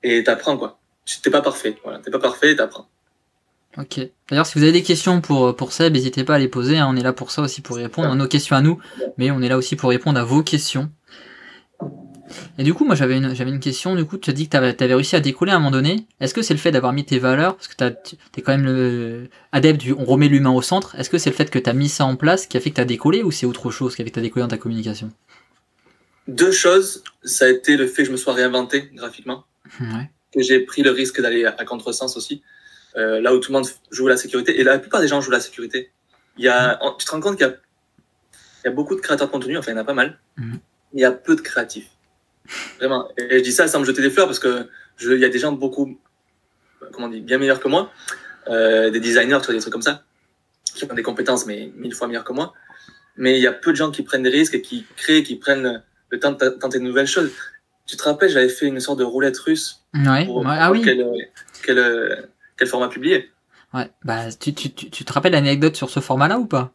et 0.04 0.24
t'apprends, 0.24 0.58
quoi. 0.58 0.80
Tu- 1.06 1.20
T'es 1.22 1.30
pas 1.30 1.42
parfait, 1.42 1.76
voilà, 1.84 2.00
t'es 2.00 2.12
pas 2.12 2.20
parfait, 2.20 2.56
t'apprends. 2.56 2.88
Ok. 3.78 4.00
D'ailleurs, 4.30 4.46
si 4.46 4.58
vous 4.58 4.64
avez 4.64 4.72
des 4.72 4.84
questions 4.84 5.20
pour, 5.20 5.56
pour 5.56 5.74
Seb, 5.74 5.94
n'hésitez 5.94 6.24
pas 6.24 6.36
à 6.36 6.40
les 6.40 6.48
poser. 6.48 6.78
hein. 6.78 6.88
On 6.90 6.96
est 6.96 7.02
là 7.02 7.12
pour 7.12 7.32
ça 7.32 7.42
aussi, 7.42 7.62
pour 7.62 7.78
répondre 7.78 8.08
à 8.12 8.16
nos 8.16 8.28
questions 8.28 8.56
à 8.56 8.62
nous. 8.62 8.80
Mais 9.18 9.32
on 9.32 9.42
est 9.42 9.50
là 9.50 9.58
aussi 9.58 9.76
pour 9.76 9.90
répondre 9.90 10.20
à 10.20 10.24
vos 10.24 10.44
questions. 10.44 10.92
Et 12.58 12.64
du 12.64 12.74
coup, 12.74 12.86
moi, 12.86 12.96
j'avais 12.96 13.18
une, 13.18 13.36
j'avais 13.36 13.50
une 13.52 13.60
question. 13.60 13.96
Du 13.96 14.06
coup, 14.06 14.18
tu 14.18 14.30
as 14.30 14.34
dit 14.34 14.46
que 14.48 14.52
tu 14.52 14.58
avais, 14.58 14.72
réussi 14.96 15.16
à 15.16 15.20
décoller 15.20 15.52
à 15.52 15.56
un 15.56 15.60
moment 15.60 15.72
donné. 15.72 16.08
Est-ce 16.20 16.34
que 16.34 16.42
c'est 16.42 16.54
le 16.54 16.60
fait 16.60 16.72
d'avoir 16.72 16.94
mis 16.94 17.04
tes 17.06 17.20
valeurs 17.20 17.56
Parce 17.56 17.68
que 17.68 17.76
tu 17.76 18.16
es 18.38 18.42
quand 18.42 18.54
même 18.54 18.66
le 18.66 19.28
adepte 19.52 19.80
du 19.82 19.92
on 19.94 20.06
remet 20.06 20.28
l'humain 20.30 20.52
au 20.52 20.62
centre. 20.62 20.96
Est-ce 20.98 21.10
que 21.10 21.18
c'est 21.18 21.30
le 21.30 21.36
fait 21.36 21.50
que 21.50 21.60
tu 21.60 21.70
as 21.70 21.74
mis 21.74 21.90
ça 21.90 22.06
en 22.06 22.16
place 22.16 22.48
qui 22.48 22.56
a 22.58 22.60
fait 22.62 22.70
que 22.70 22.76
tu 22.76 22.82
as 22.82 22.86
décollé 22.86 23.24
ou 23.24 23.32
c'est 23.32 23.46
autre 23.46 23.72
chose 23.72 23.96
qui 23.96 24.02
a 24.02 24.06
fait 24.06 24.10
que 24.12 24.16
tu 24.16 24.20
as 24.20 24.24
décollé 24.24 24.44
dans 24.44 24.48
ta 24.50 24.58
communication? 24.58 25.12
Deux 26.28 26.52
choses, 26.54 27.04
ça 27.24 27.46
a 27.46 27.50
été 27.50 27.76
le 27.76 27.86
fait 27.88 28.04
que 28.04 28.08
je 28.08 28.12
me 28.12 28.18
sois 28.18 28.34
réinventé 28.34 28.90
graphiquement. 28.94 29.46
Ouais. 29.80 30.10
que 30.34 30.42
j'ai 30.42 30.60
pris 30.60 30.82
le 30.84 30.92
risque 30.92 31.22
d'aller 31.22 31.46
à, 31.46 31.56
à 31.58 31.66
contresens 31.66 32.16
aussi, 32.18 32.42
euh, 32.96 33.20
là 33.22 33.34
où 33.36 33.40
tout 33.40 33.52
le 33.52 33.58
monde 33.60 33.68
joue 33.92 34.08
la 34.08 34.18
sécurité, 34.18 34.60
et 34.60 34.64
la 34.64 34.78
plupart 34.80 35.02
des 35.02 35.08
gens 35.08 35.20
jouent 35.22 35.32
la 35.32 35.40
sécurité. 35.40 35.92
Il 36.38 36.44
y 36.44 36.48
a, 36.48 36.78
en- 36.84 36.94
tu 36.94 37.06
te 37.06 37.12
rends 37.12 37.20
compte 37.22 37.38
qu'il 37.38 37.46
y 37.48 37.50
a, 37.50 37.54
il 37.54 38.66
y 38.66 38.68
a 38.68 38.72
beaucoup 38.72 38.96
de 38.96 39.02
créateurs 39.02 39.28
de 39.28 39.32
contenu, 39.32 39.58
enfin 39.58 39.72
il 39.72 39.76
y 39.76 39.78
en 39.78 39.82
a 39.82 39.84
pas 39.86 39.94
mal, 39.94 40.20
Mhm. 40.38 40.60
il 40.94 41.00
y 41.02 41.06
a 41.06 41.12
peu 41.12 41.36
de 41.36 41.42
créatifs. 41.42 41.90
Vraiment. 42.80 43.10
Et 43.18 43.40
je 43.40 43.44
dis 43.44 43.52
ça 43.52 43.68
sans 43.68 43.80
me 43.80 43.86
jeter 43.86 44.02
des 44.02 44.10
fleurs 44.10 44.28
parce 44.28 44.40
que 44.40 44.68
il 45.02 45.18
y 45.20 45.26
a 45.26 45.30
des 45.30 45.40
gens 45.40 45.52
beaucoup, 45.54 45.98
comment 46.92 47.08
on 47.08 47.10
dit, 47.10 47.22
bien 47.22 47.38
meilleurs 47.38 47.60
que 47.60 47.68
moi, 47.68 47.92
euh, 48.48 48.90
des 48.92 49.00
designers, 49.00 49.40
tu 49.40 49.46
vois, 49.46 49.54
des 49.56 49.60
trucs 49.62 49.74
comme 49.74 49.82
ça, 49.82 50.04
qui 50.76 50.86
ont 50.86 50.94
des 50.94 51.04
compétences 51.04 51.46
mais 51.46 51.72
mille 51.76 51.94
fois 51.96 52.08
meilleures 52.08 52.24
que 52.24 52.34
moi. 52.34 52.54
Mais 53.16 53.38
il 53.38 53.42
y 53.42 53.48
a 53.48 53.54
peu 53.54 53.72
de 53.72 53.76
gens 53.78 53.92
qui 53.92 54.04
prennent 54.04 54.24
des 54.24 54.30
risques 54.30 54.56
et 54.56 54.62
qui 54.62 54.86
créent, 54.96 55.24
qui 55.24 55.36
prennent 55.36 55.84
le 56.10 56.20
temps 56.20 56.32
de 56.32 56.50
tenter 56.50 56.80
de 56.80 56.84
nouvelles 56.84 57.08
choses. 57.08 57.32
Tu 57.86 57.96
te 57.98 58.04
rappelles, 58.04 58.30
j'avais 58.30 58.50
fait 58.50 58.66
une 58.68 58.80
sorte 58.80 59.00
de 59.00 59.04
roulette 59.04 59.38
russe 59.38 59.82
Ouais. 59.94 60.26
pour, 60.26 60.38
ouais. 60.38 60.44
pour 60.44 60.52
Ah 60.52 60.72
oui. 60.72 60.82
quel, 60.84 61.06
quel, 61.64 62.30
quel 62.58 62.68
format 62.68 62.88
publier. 62.88 63.30
Ouais. 63.74 63.90
Bah, 64.04 64.32
tu, 64.32 64.54
tu, 64.54 64.72
tu, 64.74 64.90
tu 64.90 65.06
te 65.06 65.14
rappelles 65.14 65.34
l'anecdote 65.34 65.76
sur 65.76 65.90
ce 65.90 66.00
format-là 66.00 66.40
ou 66.40 66.46
pas? 66.46 66.72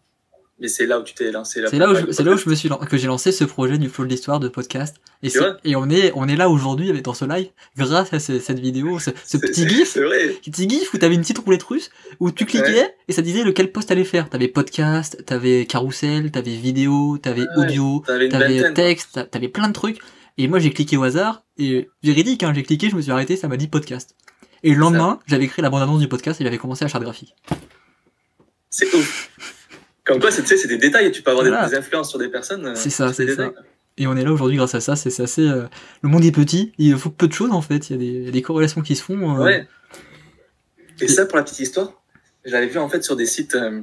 Mais 0.60 0.66
c'est 0.68 0.86
là 0.86 0.98
où 0.98 1.04
tu 1.04 1.14
t'es 1.14 1.30
lancé. 1.30 1.62
C'est 1.70 1.78
là 1.78 1.88
où 1.90 1.94
je, 1.94 2.10
c'est 2.10 2.24
là 2.24 2.32
où 2.32 2.36
je 2.36 2.48
me 2.48 2.54
suis 2.56 2.68
que 2.90 2.96
j'ai 2.96 3.06
lancé 3.06 3.30
ce 3.30 3.44
projet 3.44 3.78
du 3.78 3.88
flow 3.88 4.04
de 4.04 4.10
l'histoire 4.10 4.40
de 4.40 4.48
podcast. 4.48 4.96
Et, 5.22 5.28
C'est 5.30 5.40
on 5.76 5.88
est 5.88 6.10
on 6.16 6.26
est 6.26 6.34
là 6.34 6.48
aujourd'hui 6.50 6.90
avec 6.90 7.02
dans 7.04 7.14
ce 7.14 7.24
live 7.24 7.48
grâce 7.76 8.12
à 8.12 8.18
ce- 8.18 8.40
cette 8.40 8.58
vidéo, 8.58 8.98
ce, 8.98 9.10
petit 9.36 9.68
gif, 9.68 9.88
C'est 9.92 10.02
vrai. 10.02 10.28
petit 10.44 10.68
gif 10.68 10.92
où 10.92 10.98
t'avais 10.98 11.14
une 11.14 11.20
petite 11.20 11.38
roulette 11.38 11.62
russe 11.62 11.90
où 12.18 12.32
tu 12.32 12.44
cliquais 12.44 12.92
et 13.06 13.12
ça 13.12 13.22
disait 13.22 13.44
lequel 13.44 13.70
post 13.70 13.88
t'allais 13.88 14.02
faire. 14.04 14.28
T'avais 14.28 14.48
podcast, 14.48 15.24
t'avais 15.24 15.64
carousel, 15.64 16.32
t'avais 16.32 16.56
vidéo, 16.56 17.18
t'avais 17.18 17.42
Ouais, 17.42 17.46
audio, 17.58 18.02
T'avais 18.04 18.28
t'avais 18.28 18.72
texte, 18.74 19.10
t'a- 19.12 19.24
t'avais 19.24 19.48
plein 19.48 19.68
de 19.68 19.72
trucs. 19.74 19.98
Et 20.38 20.48
moi 20.48 20.58
j'ai 20.58 20.70
cliqué 20.72 20.96
au 20.96 21.04
hasard 21.04 21.44
et 21.56 21.88
véridique, 22.02 22.42
hein, 22.42 22.52
j'ai 22.52 22.64
cliqué, 22.64 22.90
je 22.90 22.96
me 22.96 23.00
suis 23.00 23.12
arrêté, 23.12 23.36
ça 23.36 23.46
m'a 23.46 23.56
dit 23.56 23.68
podcast. 23.68 24.16
Et 24.64 24.70
le 24.70 24.76
lendemain, 24.76 25.20
j'avais 25.28 25.46
créé 25.46 25.62
la 25.62 25.70
bande-annonce 25.70 26.00
du 26.00 26.08
podcast 26.08 26.40
et 26.40 26.44
j'avais 26.44 26.58
commencé 26.58 26.84
la 26.84 26.88
charte 26.88 27.04
graphique. 27.04 27.36
C'est 28.70 28.92
ouf. 28.94 29.30
Comme 30.08 30.18
quoi, 30.20 30.30
c'est 30.32 30.66
des 30.66 30.78
détails. 30.78 31.12
Tu 31.12 31.22
peux 31.22 31.30
avoir 31.30 31.44
des- 31.44 31.50
Voilà. 31.50 31.68
des, 31.68 31.76
influences 31.76 32.08
sur 32.10 32.18
des 32.18 32.28
personnes. 32.28 32.66
euh, 32.66 32.74
C'est 32.74 32.90
ça, 32.90 33.12
c'est 33.12 33.32
ça. 33.34 33.52
Et 33.98 34.06
on 34.06 34.16
est 34.16 34.24
là 34.24 34.32
aujourd'hui 34.32 34.56
grâce 34.56 34.74
à 34.74 34.80
ça. 34.80 34.96
C'est 34.96 35.20
assez. 35.22 35.42
euh, 35.46 35.66
Le 36.02 36.08
monde 36.08 36.24
est 36.24 36.32
petit. 36.32 36.72
Il 36.78 36.96
faut 36.96 37.10
peu 37.10 37.28
de 37.28 37.32
choses 37.32 37.52
en 37.52 37.60
fait. 37.62 37.90
Il 37.90 37.92
y 37.92 37.94
a 37.94 37.98
des, 37.98 38.06
il 38.06 38.24
y 38.24 38.28
a 38.28 38.30
des 38.32 38.42
corrélations 38.42 38.80
qui 38.80 38.96
se 38.96 39.02
font. 39.04 39.36
euh, 39.38 39.44
Ouais. 39.44 39.68
Et 41.00 41.08
ça, 41.08 41.26
pour 41.26 41.36
la 41.36 41.44
petite 41.44 41.60
histoire, 41.60 41.92
je 42.44 42.50
l'avais 42.52 42.66
vu 42.66 42.78
en 42.78 42.88
fait 42.88 43.04
sur 43.04 43.14
des 43.16 43.26
sites, 43.26 43.54
euh, 43.54 43.82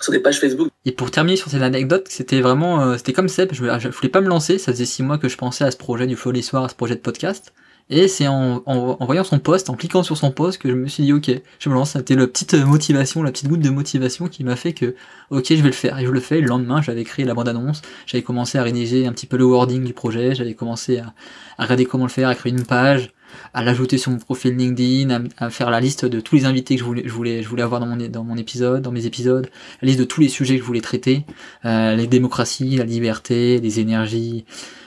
sur 0.00 0.12
des 0.12 0.20
pages 0.20 0.38
Facebook. 0.38 0.68
Et 0.84 0.92
pour 0.92 1.10
terminer 1.10 1.36
sur 1.36 1.50
cette 1.50 1.62
anecdote, 1.62 2.06
c'était 2.10 2.40
vraiment, 2.40 2.96
c'était 2.98 3.12
comme 3.12 3.28
Seb. 3.28 3.50
Je, 3.52 3.64
je 3.78 3.88
voulais 3.88 4.08
pas 4.08 4.20
me 4.20 4.28
lancer. 4.28 4.58
Ça 4.58 4.70
faisait 4.72 4.84
six 4.84 5.02
mois 5.02 5.18
que 5.18 5.28
je 5.28 5.36
pensais 5.36 5.64
à 5.64 5.70
ce 5.70 5.76
projet 5.76 6.06
du 6.06 6.14
de 6.14 6.30
l'histoire, 6.30 6.64
à 6.64 6.68
ce 6.68 6.74
projet 6.74 6.94
de 6.94 7.00
podcast. 7.00 7.52
Et 7.90 8.08
c'est 8.08 8.26
en, 8.26 8.62
voyant 9.00 9.24
son 9.24 9.38
poste, 9.38 9.68
en 9.68 9.74
cliquant 9.74 10.02
sur 10.02 10.16
son 10.16 10.30
poste, 10.30 10.58
que 10.58 10.70
je 10.70 10.74
me 10.74 10.88
suis 10.88 11.04
dit, 11.04 11.12
ok, 11.12 11.30
je 11.58 11.68
me 11.68 11.74
lance. 11.74 11.92
C'était 11.92 12.16
la 12.16 12.26
petite 12.26 12.54
motivation, 12.54 13.22
la 13.22 13.30
petite 13.30 13.48
goutte 13.48 13.60
de 13.60 13.70
motivation 13.70 14.28
qui 14.28 14.42
m'a 14.42 14.56
fait 14.56 14.72
que, 14.72 14.94
ok, 15.30 15.46
je 15.50 15.56
vais 15.56 15.62
le 15.64 15.72
faire. 15.72 15.98
Et 15.98 16.06
je 16.06 16.10
le 16.10 16.20
fais. 16.20 16.40
Le 16.40 16.46
lendemain, 16.46 16.80
j'avais 16.80 17.04
créé 17.04 17.24
la 17.24 17.34
bande-annonce, 17.34 17.82
j'avais 18.06 18.22
commencé 18.22 18.56
à 18.58 18.62
rédiger 18.62 19.06
un 19.06 19.12
petit 19.12 19.26
peu 19.26 19.36
le 19.36 19.44
wording 19.44 19.84
du 19.84 19.92
projet, 19.92 20.34
j'avais 20.34 20.54
commencé 20.54 20.98
à, 20.98 21.12
à 21.58 21.64
regarder 21.64 21.84
comment 21.84 22.04
le 22.04 22.10
faire, 22.10 22.28
à 22.28 22.34
créer 22.34 22.52
une 22.52 22.64
page, 22.64 23.12
à 23.52 23.62
l'ajouter 23.62 23.98
sur 23.98 24.10
mon 24.10 24.18
profil 24.18 24.56
LinkedIn, 24.56 25.26
à, 25.38 25.50
faire 25.50 25.70
la 25.70 25.80
liste 25.80 26.04
de 26.04 26.20
tous 26.20 26.36
les 26.36 26.44
invités 26.44 26.76
que 26.76 26.80
je 26.80 26.84
voulais, 26.84 27.02
je 27.04 27.12
voulais, 27.12 27.42
je 27.42 27.48
voulais 27.48 27.62
avoir 27.62 27.80
dans 27.80 27.86
mon, 27.86 27.96
dans 27.96 28.24
mon 28.24 28.36
épisode, 28.36 28.82
dans 28.82 28.92
mes 28.92 29.06
épisodes, 29.06 29.48
la 29.82 29.86
liste 29.86 30.00
de 30.00 30.04
tous 30.04 30.20
les 30.20 30.28
sujets 30.28 30.54
que 30.54 30.62
je 30.62 30.66
voulais 30.66 30.80
traiter, 30.80 31.24
euh, 31.64 31.94
les 31.96 32.06
démocraties, 32.06 32.76
la 32.76 32.84
liberté, 32.84 33.60
les 33.60 33.80
énergies, 33.80 34.44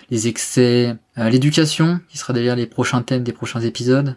les 0.10 0.28
excès, 0.28 0.96
euh, 1.17 1.30
l'éducation, 1.30 2.00
qui 2.10 2.17
sera 2.17 2.34
d'ailleurs 2.34 2.56
les 2.56 2.65
prochains 2.65 3.02
thèmes 3.02 3.24
des 3.24 3.34
prochains 3.34 3.62
épisodes. 3.62 4.15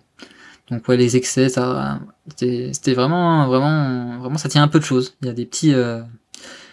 Donc 0.71 0.87
ouais, 0.87 0.97
les 0.97 1.17
excès, 1.17 1.49
ça, 1.49 2.01
c'était 2.29 2.95
vraiment, 2.95 3.49
vraiment, 3.49 4.19
vraiment, 4.19 4.39
ça 4.39 4.49
tient 4.49 4.63
un 4.63 4.69
peu 4.69 4.79
de 4.79 4.85
choses. 4.85 5.17
Il 5.21 5.27
y 5.27 5.31
a 5.31 5.35
des 5.35 5.47
petits, 5.47 5.75
euh, 5.75 6.01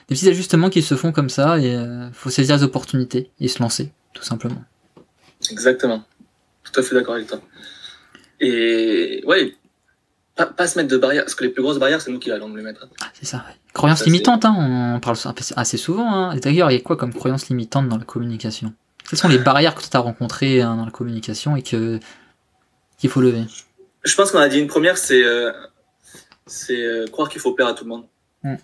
des 0.07 0.15
petits 0.15 0.29
ajustements 0.29 0.69
qui 0.69 0.83
se 0.83 0.95
font 0.95 1.11
comme 1.11 1.29
ça 1.29 1.57
et 1.57 1.75
euh, 1.75 2.11
faut 2.11 2.29
saisir 2.29 2.57
les 2.57 2.63
opportunités 2.63 3.31
et 3.39 3.47
se 3.47 3.59
lancer, 3.59 3.91
tout 4.13 4.23
simplement. 4.23 4.63
Exactement. 5.49 6.03
Tout 6.63 6.79
à 6.79 6.83
fait 6.83 6.93
d'accord 6.93 7.15
avec 7.15 7.27
toi. 7.27 7.41
Et 8.39 9.23
ouais, 9.25 9.55
pas, 10.35 10.45
pas, 10.45 10.67
se 10.67 10.77
mettre 10.77 10.89
de 10.89 10.97
barrières, 10.97 11.23
parce 11.23 11.33
que 11.33 11.43
les 11.43 11.49
plus 11.49 11.63
grosses 11.63 11.79
barrières, 11.79 11.99
c'est 11.99 12.11
nous 12.11 12.19
qui 12.19 12.29
allons 12.29 12.53
les 12.55 12.61
mettre. 12.61 12.87
Ah, 13.01 13.07
c'est 13.13 13.25
ça. 13.25 13.43
Croyances 13.73 14.05
limitantes, 14.05 14.45
hein, 14.45 14.95
on 14.95 14.99
parle 14.99 15.17
assez 15.55 15.77
souvent. 15.77 16.13
Hein. 16.13 16.35
D'ailleurs, 16.37 16.69
il 16.69 16.75
y 16.75 16.77
a 16.77 16.81
quoi 16.81 16.97
comme 16.97 17.13
croyances 17.13 17.49
limitantes 17.49 17.89
dans 17.89 17.97
la 17.97 18.05
communication? 18.05 18.73
Quelles 19.09 19.19
sont 19.19 19.27
les 19.27 19.37
barrières 19.37 19.75
que 19.75 19.81
tu 19.81 19.89
as 19.93 19.99
rencontrées 19.99 20.61
hein, 20.61 20.75
dans 20.75 20.85
la 20.85 20.91
communication 20.91 21.55
et 21.55 21.63
que 21.63 21.99
qu'il 22.97 23.09
faut 23.09 23.21
lever? 23.21 23.43
Je 24.03 24.15
pense 24.15 24.31
qu'on 24.31 24.39
a 24.39 24.49
dit 24.49 24.59
une 24.59 24.67
première, 24.67 24.97
c'est 24.97 25.23
euh, 25.23 25.51
c'est 26.45 26.81
euh, 26.81 27.05
croire 27.07 27.29
qu'il 27.29 27.41
faut 27.41 27.53
plaire 27.53 27.67
à 27.67 27.73
tout 27.73 27.83
le 27.83 27.89
monde. 27.89 28.05
Mm. 28.43 28.55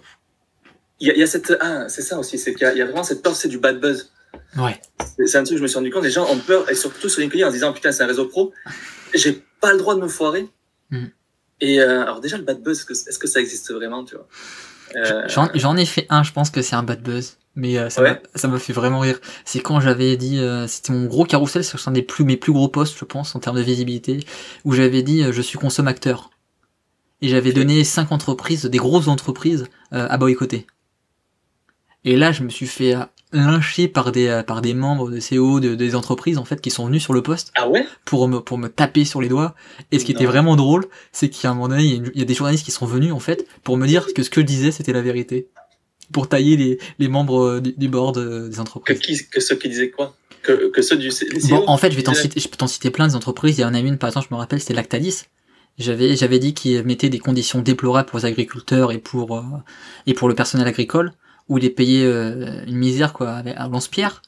Il, 0.99 1.07
y 1.07 1.11
a, 1.11 1.13
il 1.13 1.19
y, 1.19 1.23
a, 1.23 1.27
cette 1.27 1.53
ah, 1.59 1.89
c'est 1.89 2.01
ça 2.01 2.17
aussi, 2.17 2.37
c'est 2.37 2.53
qu'il 2.53 2.67
y, 2.75 2.77
y, 2.77 2.81
a 2.81 2.85
vraiment 2.85 3.03
cette 3.03 3.21
peur, 3.21 3.35
c'est 3.35 3.47
du 3.47 3.57
bad 3.57 3.79
buzz. 3.79 4.11
Ouais. 4.57 4.79
C'est 5.25 5.37
un 5.37 5.43
truc 5.43 5.55
que 5.55 5.57
je 5.57 5.63
me 5.63 5.67
suis 5.67 5.77
rendu 5.77 5.91
compte. 5.91 6.03
Les 6.03 6.11
gens 6.11 6.29
ont 6.29 6.39
peur 6.39 6.69
et 6.69 6.75
surtout 6.75 7.09
sur 7.09 7.21
LinkedIn 7.21 7.45
en 7.45 7.49
se 7.49 7.55
disant 7.55 7.73
putain 7.73 7.91
c'est 7.91 8.03
un 8.03 8.07
réseau 8.07 8.25
pro, 8.25 8.53
j'ai 9.13 9.43
pas 9.59 9.71
le 9.71 9.77
droit 9.77 9.95
de 9.95 10.01
me 10.01 10.07
foirer. 10.07 10.47
Mm. 10.89 11.05
Et 11.61 11.79
euh, 11.79 12.01
alors 12.01 12.19
déjà 12.19 12.37
le 12.37 12.43
bad 12.43 12.61
buzz, 12.61 12.79
est-ce 12.79 12.85
que, 12.85 12.93
est 12.93 13.11
-ce 13.11 13.19
que 13.19 13.27
ça 13.27 13.39
existe 13.39 13.71
vraiment, 13.71 14.03
tu 14.03 14.15
vois? 14.15 14.27
J'en 15.27 15.77
ai 15.77 15.85
fait 15.85 16.05
un, 16.09 16.23
je 16.23 16.31
pense 16.31 16.49
que 16.49 16.61
c'est 16.61 16.75
un 16.75 16.83
bad 16.83 17.01
buzz 17.01 17.37
mais 17.55 17.77
euh, 17.77 17.89
ça 17.89 18.47
m'a 18.47 18.59
fait 18.59 18.73
vraiment 18.73 18.99
rire. 18.99 19.19
C'est 19.45 19.59
quand 19.59 19.79
j'avais 19.79 20.17
dit, 20.17 20.39
euh, 20.39 20.67
c'était 20.67 20.93
mon 20.93 21.05
gros 21.05 21.25
carrousel, 21.25 21.63
c'est 21.63 21.77
un 21.87 21.91
des 21.91 22.01
plus 22.01 22.25
mes 22.25 22.37
plus 22.37 22.51
gros 22.51 22.67
posts, 22.67 22.97
je 22.97 23.05
pense, 23.05 23.35
en 23.35 23.39
termes 23.39 23.57
de 23.57 23.61
visibilité, 23.61 24.25
où 24.65 24.73
j'avais 24.73 25.03
dit, 25.03 25.23
euh, 25.23 25.31
je 25.31 25.41
suis 25.41 25.57
consommateur. 25.57 26.31
Et 27.21 27.27
j'avais 27.29 27.53
donné 27.53 27.83
cinq 27.83 28.11
entreprises, 28.11 28.65
des 28.65 28.77
grosses 28.77 29.07
entreprises, 29.07 29.67
à 29.91 30.17
boycotter. 30.17 30.67
Et 32.03 32.17
là, 32.17 32.33
je 32.33 32.43
me 32.43 32.49
suis 32.49 32.67
fait 32.67 32.95
lyncher 33.33 33.87
par 33.87 34.11
des 34.11 34.41
par 34.45 34.61
des 34.61 34.73
membres 34.73 35.09
de 35.09 35.17
CEO 35.17 35.59
de, 35.59 35.75
des 35.75 35.95
entreprises 35.95 36.37
en 36.37 36.45
fait 36.45 36.61
qui 36.61 36.69
sont 36.69 36.85
venus 36.85 37.03
sur 37.03 37.13
le 37.13 37.21
poste 37.21 37.51
ah 37.55 37.67
ouais? 37.67 37.85
pour 38.05 38.27
me 38.27 38.39
pour 38.39 38.57
me 38.57 38.69
taper 38.69 39.05
sur 39.05 39.21
les 39.21 39.29
doigts. 39.29 39.55
Et 39.91 39.99
ce 39.99 40.05
qui 40.05 40.11
était 40.11 40.25
vraiment 40.25 40.55
drôle, 40.55 40.85
c'est 41.11 41.29
qu'à 41.29 41.49
un 41.51 41.53
moment 41.53 41.69
donné, 41.69 41.83
il 41.83 41.89
y, 41.91 41.99
a 41.99 42.11
il 42.13 42.19
y, 42.19 42.21
a 42.21 42.25
des 42.25 42.33
journalistes 42.33 42.65
qui 42.65 42.71
sont 42.71 42.85
venus 42.85 43.11
en 43.11 43.19
fait 43.19 43.45
pour 43.63 43.77
me 43.77 43.87
dire 43.87 44.13
que 44.13 44.23
ce 44.23 44.29
que 44.29 44.41
je 44.41 44.45
disais 44.45 44.71
c'était 44.71 44.93
la 44.93 45.01
vérité 45.01 45.47
pour 46.11 46.29
tailler 46.29 46.57
les, 46.57 46.77
les 46.99 47.07
membres 47.07 47.43
euh, 47.43 47.61
du, 47.61 47.73
du 47.73 47.89
board 47.89 48.17
euh, 48.17 48.49
des 48.49 48.59
entreprises. 48.59 48.99
Que, 48.99 49.05
qui, 49.05 49.29
que 49.29 49.41
ceux 49.41 49.55
qui 49.55 49.69
disaient 49.69 49.89
quoi? 49.89 50.15
Que, 50.41 50.69
que 50.69 50.81
ceux 50.81 50.97
du 50.97 51.09
CEO 51.09 51.47
bon, 51.49 51.63
En 51.67 51.77
fait, 51.77 51.91
je 51.91 51.95
vais 51.95 52.03
t'en 52.03 52.13
citer, 52.13 52.39
je 52.39 52.47
peux 52.47 52.57
t'en 52.57 52.67
citer 52.67 52.89
plein 52.89 53.07
des 53.07 53.15
entreprises. 53.15 53.57
Il 53.57 53.61
y 53.61 53.65
en 53.65 53.73
a 53.73 53.79
une, 53.79 53.97
par 53.97 54.09
exemple, 54.09 54.27
je 54.29 54.35
me 54.35 54.39
rappelle, 54.39 54.59
c'était 54.59 54.73
Lactalis. 54.73 55.23
J'avais, 55.77 56.15
j'avais 56.15 56.37
dit 56.37 56.53
qu'ils 56.53 56.83
mettaient 56.83 57.09
des 57.09 57.19
conditions 57.19 57.61
déplorables 57.61 58.07
pour 58.09 58.19
les 58.19 58.25
agriculteurs 58.25 58.91
et 58.91 58.99
pour, 58.99 59.37
euh, 59.37 59.41
et 60.05 60.13
pour 60.13 60.27
le 60.27 60.35
personnel 60.35 60.67
agricole, 60.67 61.13
où 61.49 61.57
il 61.57 61.65
est 61.65 61.69
payé 61.69 62.05
euh, 62.05 62.63
une 62.67 62.77
misère, 62.77 63.13
quoi, 63.13 63.41
à 63.45 63.67
lance-pierre. 63.67 64.21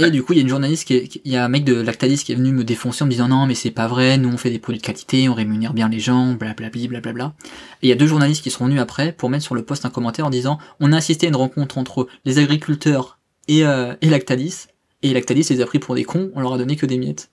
Et 0.00 0.12
du 0.12 0.22
coup, 0.22 0.32
il 0.32 0.36
y 0.36 0.38
a 0.38 0.42
une 0.42 0.48
journaliste 0.48 0.86
qui 0.86 1.20
il 1.24 1.32
y 1.32 1.36
a 1.36 1.44
un 1.44 1.48
mec 1.48 1.64
de 1.64 1.74
Lactalis 1.74 2.18
qui 2.18 2.30
est 2.30 2.36
venu 2.36 2.52
me 2.52 2.62
défoncer 2.62 3.02
en 3.02 3.06
me 3.06 3.10
disant 3.10 3.26
non, 3.26 3.46
mais 3.46 3.56
c'est 3.56 3.72
pas 3.72 3.88
vrai, 3.88 4.16
nous 4.16 4.28
on 4.28 4.36
fait 4.36 4.50
des 4.50 4.60
produits 4.60 4.80
de 4.80 4.86
qualité, 4.86 5.28
on 5.28 5.34
rémunère 5.34 5.74
bien 5.74 5.88
les 5.88 5.98
gens, 5.98 6.34
blablabla, 6.34 6.86
blablabla. 6.86 7.34
Et 7.82 7.86
il 7.86 7.88
y 7.88 7.92
a 7.92 7.96
deux 7.96 8.06
journalistes 8.06 8.44
qui 8.44 8.50
sont 8.50 8.66
venus 8.66 8.80
après 8.80 9.10
pour 9.10 9.28
mettre 9.28 9.42
sur 9.42 9.56
le 9.56 9.64
poste 9.64 9.84
un 9.84 9.90
commentaire 9.90 10.24
en 10.26 10.30
disant 10.30 10.58
on 10.78 10.92
a 10.92 10.98
assisté 10.98 11.26
à 11.26 11.30
une 11.30 11.36
rencontre 11.36 11.78
entre 11.78 12.06
les 12.24 12.38
agriculteurs 12.38 13.18
et, 13.48 13.66
euh, 13.66 13.96
et 14.00 14.08
Lactalis, 14.08 14.66
et 15.02 15.12
Lactalis 15.12 15.48
les 15.50 15.60
a 15.60 15.66
pris 15.66 15.80
pour 15.80 15.96
des 15.96 16.04
cons, 16.04 16.30
on 16.36 16.40
leur 16.40 16.54
a 16.54 16.58
donné 16.58 16.76
que 16.76 16.86
des 16.86 16.98
miettes. 16.98 17.32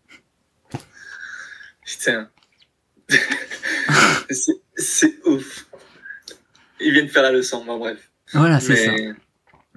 Putain. 1.86 2.30
c'est 4.76 5.20
ouf. 5.26 5.68
Ils 6.80 6.94
viennent 6.94 7.10
faire 7.10 7.24
la 7.24 7.32
leçon, 7.32 7.64
bon, 7.64 7.78
bref. 7.78 8.10
Voilà, 8.34 8.60
c'est 8.60 8.76
ça. 8.76 8.92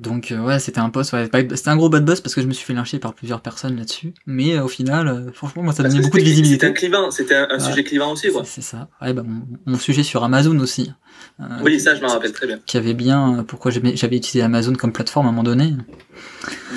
Donc 0.00 0.30
euh, 0.30 0.38
ouais, 0.38 0.60
c'était 0.60 0.78
un 0.78 0.90
post, 0.90 1.12
ouais, 1.12 1.28
c'était 1.32 1.68
un 1.68 1.76
gros 1.76 1.88
bad 1.88 2.04
buzz 2.04 2.20
parce 2.20 2.34
que 2.34 2.40
je 2.40 2.46
me 2.46 2.52
suis 2.52 2.64
fait 2.64 2.72
lyncher 2.72 2.98
par 2.98 3.14
plusieurs 3.14 3.40
personnes 3.40 3.76
là-dessus. 3.76 4.14
Mais 4.26 4.56
euh, 4.56 4.64
au 4.64 4.68
final, 4.68 5.08
euh, 5.08 5.32
franchement, 5.32 5.62
moi 5.62 5.72
ça 5.72 5.82
donnait 5.82 6.00
beaucoup 6.00 6.18
de 6.18 6.22
visibilité. 6.22 6.66
C'était 6.66 6.66
un 6.66 6.72
clivant, 6.72 7.10
c'était 7.10 7.34
un, 7.34 7.58
sujet 7.58 7.82
clivant 7.82 8.12
aussi, 8.12 8.30
quoi. 8.30 8.42
C'est 8.44 8.62
ça. 8.62 8.88
Ouais, 9.02 9.12
bah, 9.12 9.24
mon, 9.66 9.78
sujet 9.78 10.04
sur 10.04 10.22
Amazon 10.22 10.58
aussi. 10.60 10.92
oui, 11.62 11.80
ça, 11.80 11.96
je 11.96 12.00
m'en 12.00 12.08
rappelle 12.08 12.32
très 12.32 12.46
bien. 12.46 12.60
Qui 12.64 12.76
avait 12.76 12.94
bien, 12.94 13.44
pourquoi 13.46 13.72
j'avais 13.72 14.16
utilisé 14.16 14.42
Amazon 14.42 14.74
comme 14.74 14.92
plateforme 14.92 15.26
à 15.26 15.30
un 15.30 15.32
moment 15.32 15.42
donné. 15.42 15.72
Mm. 15.72 16.76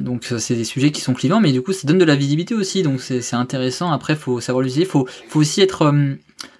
Donc 0.00 0.32
c'est 0.38 0.54
des 0.54 0.64
sujets 0.64 0.92
qui 0.92 1.00
sont 1.00 1.14
clivants, 1.14 1.40
mais 1.40 1.52
du 1.52 1.62
coup 1.62 1.72
ça 1.72 1.86
donne 1.86 1.98
de 1.98 2.04
la 2.04 2.16
visibilité 2.16 2.54
aussi, 2.54 2.82
donc 2.82 3.00
c'est 3.00 3.34
intéressant. 3.34 3.90
Après, 3.92 4.14
faut 4.14 4.40
savoir 4.40 4.62
l'utiliser, 4.62 4.86
faut, 4.86 5.06
faut 5.28 5.40
aussi 5.40 5.60
être 5.62 5.92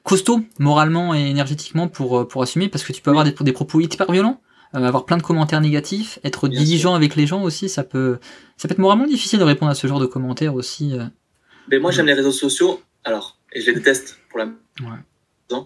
costaud 0.04 0.40
moralement 0.58 1.14
et 1.14 1.20
énergétiquement 1.20 1.88
pour 1.88 2.26
pour 2.28 2.42
assumer, 2.42 2.68
parce 2.68 2.84
que 2.84 2.92
tu 2.92 3.02
peux 3.02 3.10
avoir 3.10 3.24
des, 3.24 3.34
des 3.40 3.52
propos 3.52 3.80
hyper 3.80 4.10
violents 4.10 4.40
euh, 4.76 4.84
avoir 4.84 5.04
plein 5.04 5.16
de 5.16 5.22
commentaires 5.22 5.60
négatifs, 5.60 6.20
être 6.22 6.46
diligent 6.46 6.94
avec 6.94 7.16
les 7.16 7.26
gens 7.26 7.42
aussi, 7.42 7.68
ça 7.68 7.82
peut, 7.82 8.18
ça 8.56 8.68
peut 8.68 8.72
être 8.72 8.78
moralement 8.78 9.06
difficile 9.06 9.40
de 9.40 9.44
répondre 9.44 9.72
à 9.72 9.74
ce 9.74 9.84
genre 9.88 9.98
de 9.98 10.06
commentaires 10.06 10.54
aussi. 10.54 10.96
Euh. 10.96 11.06
Mais 11.68 11.80
moi, 11.80 11.90
j'aime 11.90 12.06
les 12.06 12.14
réseaux 12.14 12.30
sociaux, 12.30 12.80
alors, 13.02 13.36
et 13.52 13.60
je 13.60 13.66
les 13.66 13.74
déteste 13.74 14.18
pour 14.28 14.38
la 14.38 14.44
ouais. 14.44 15.58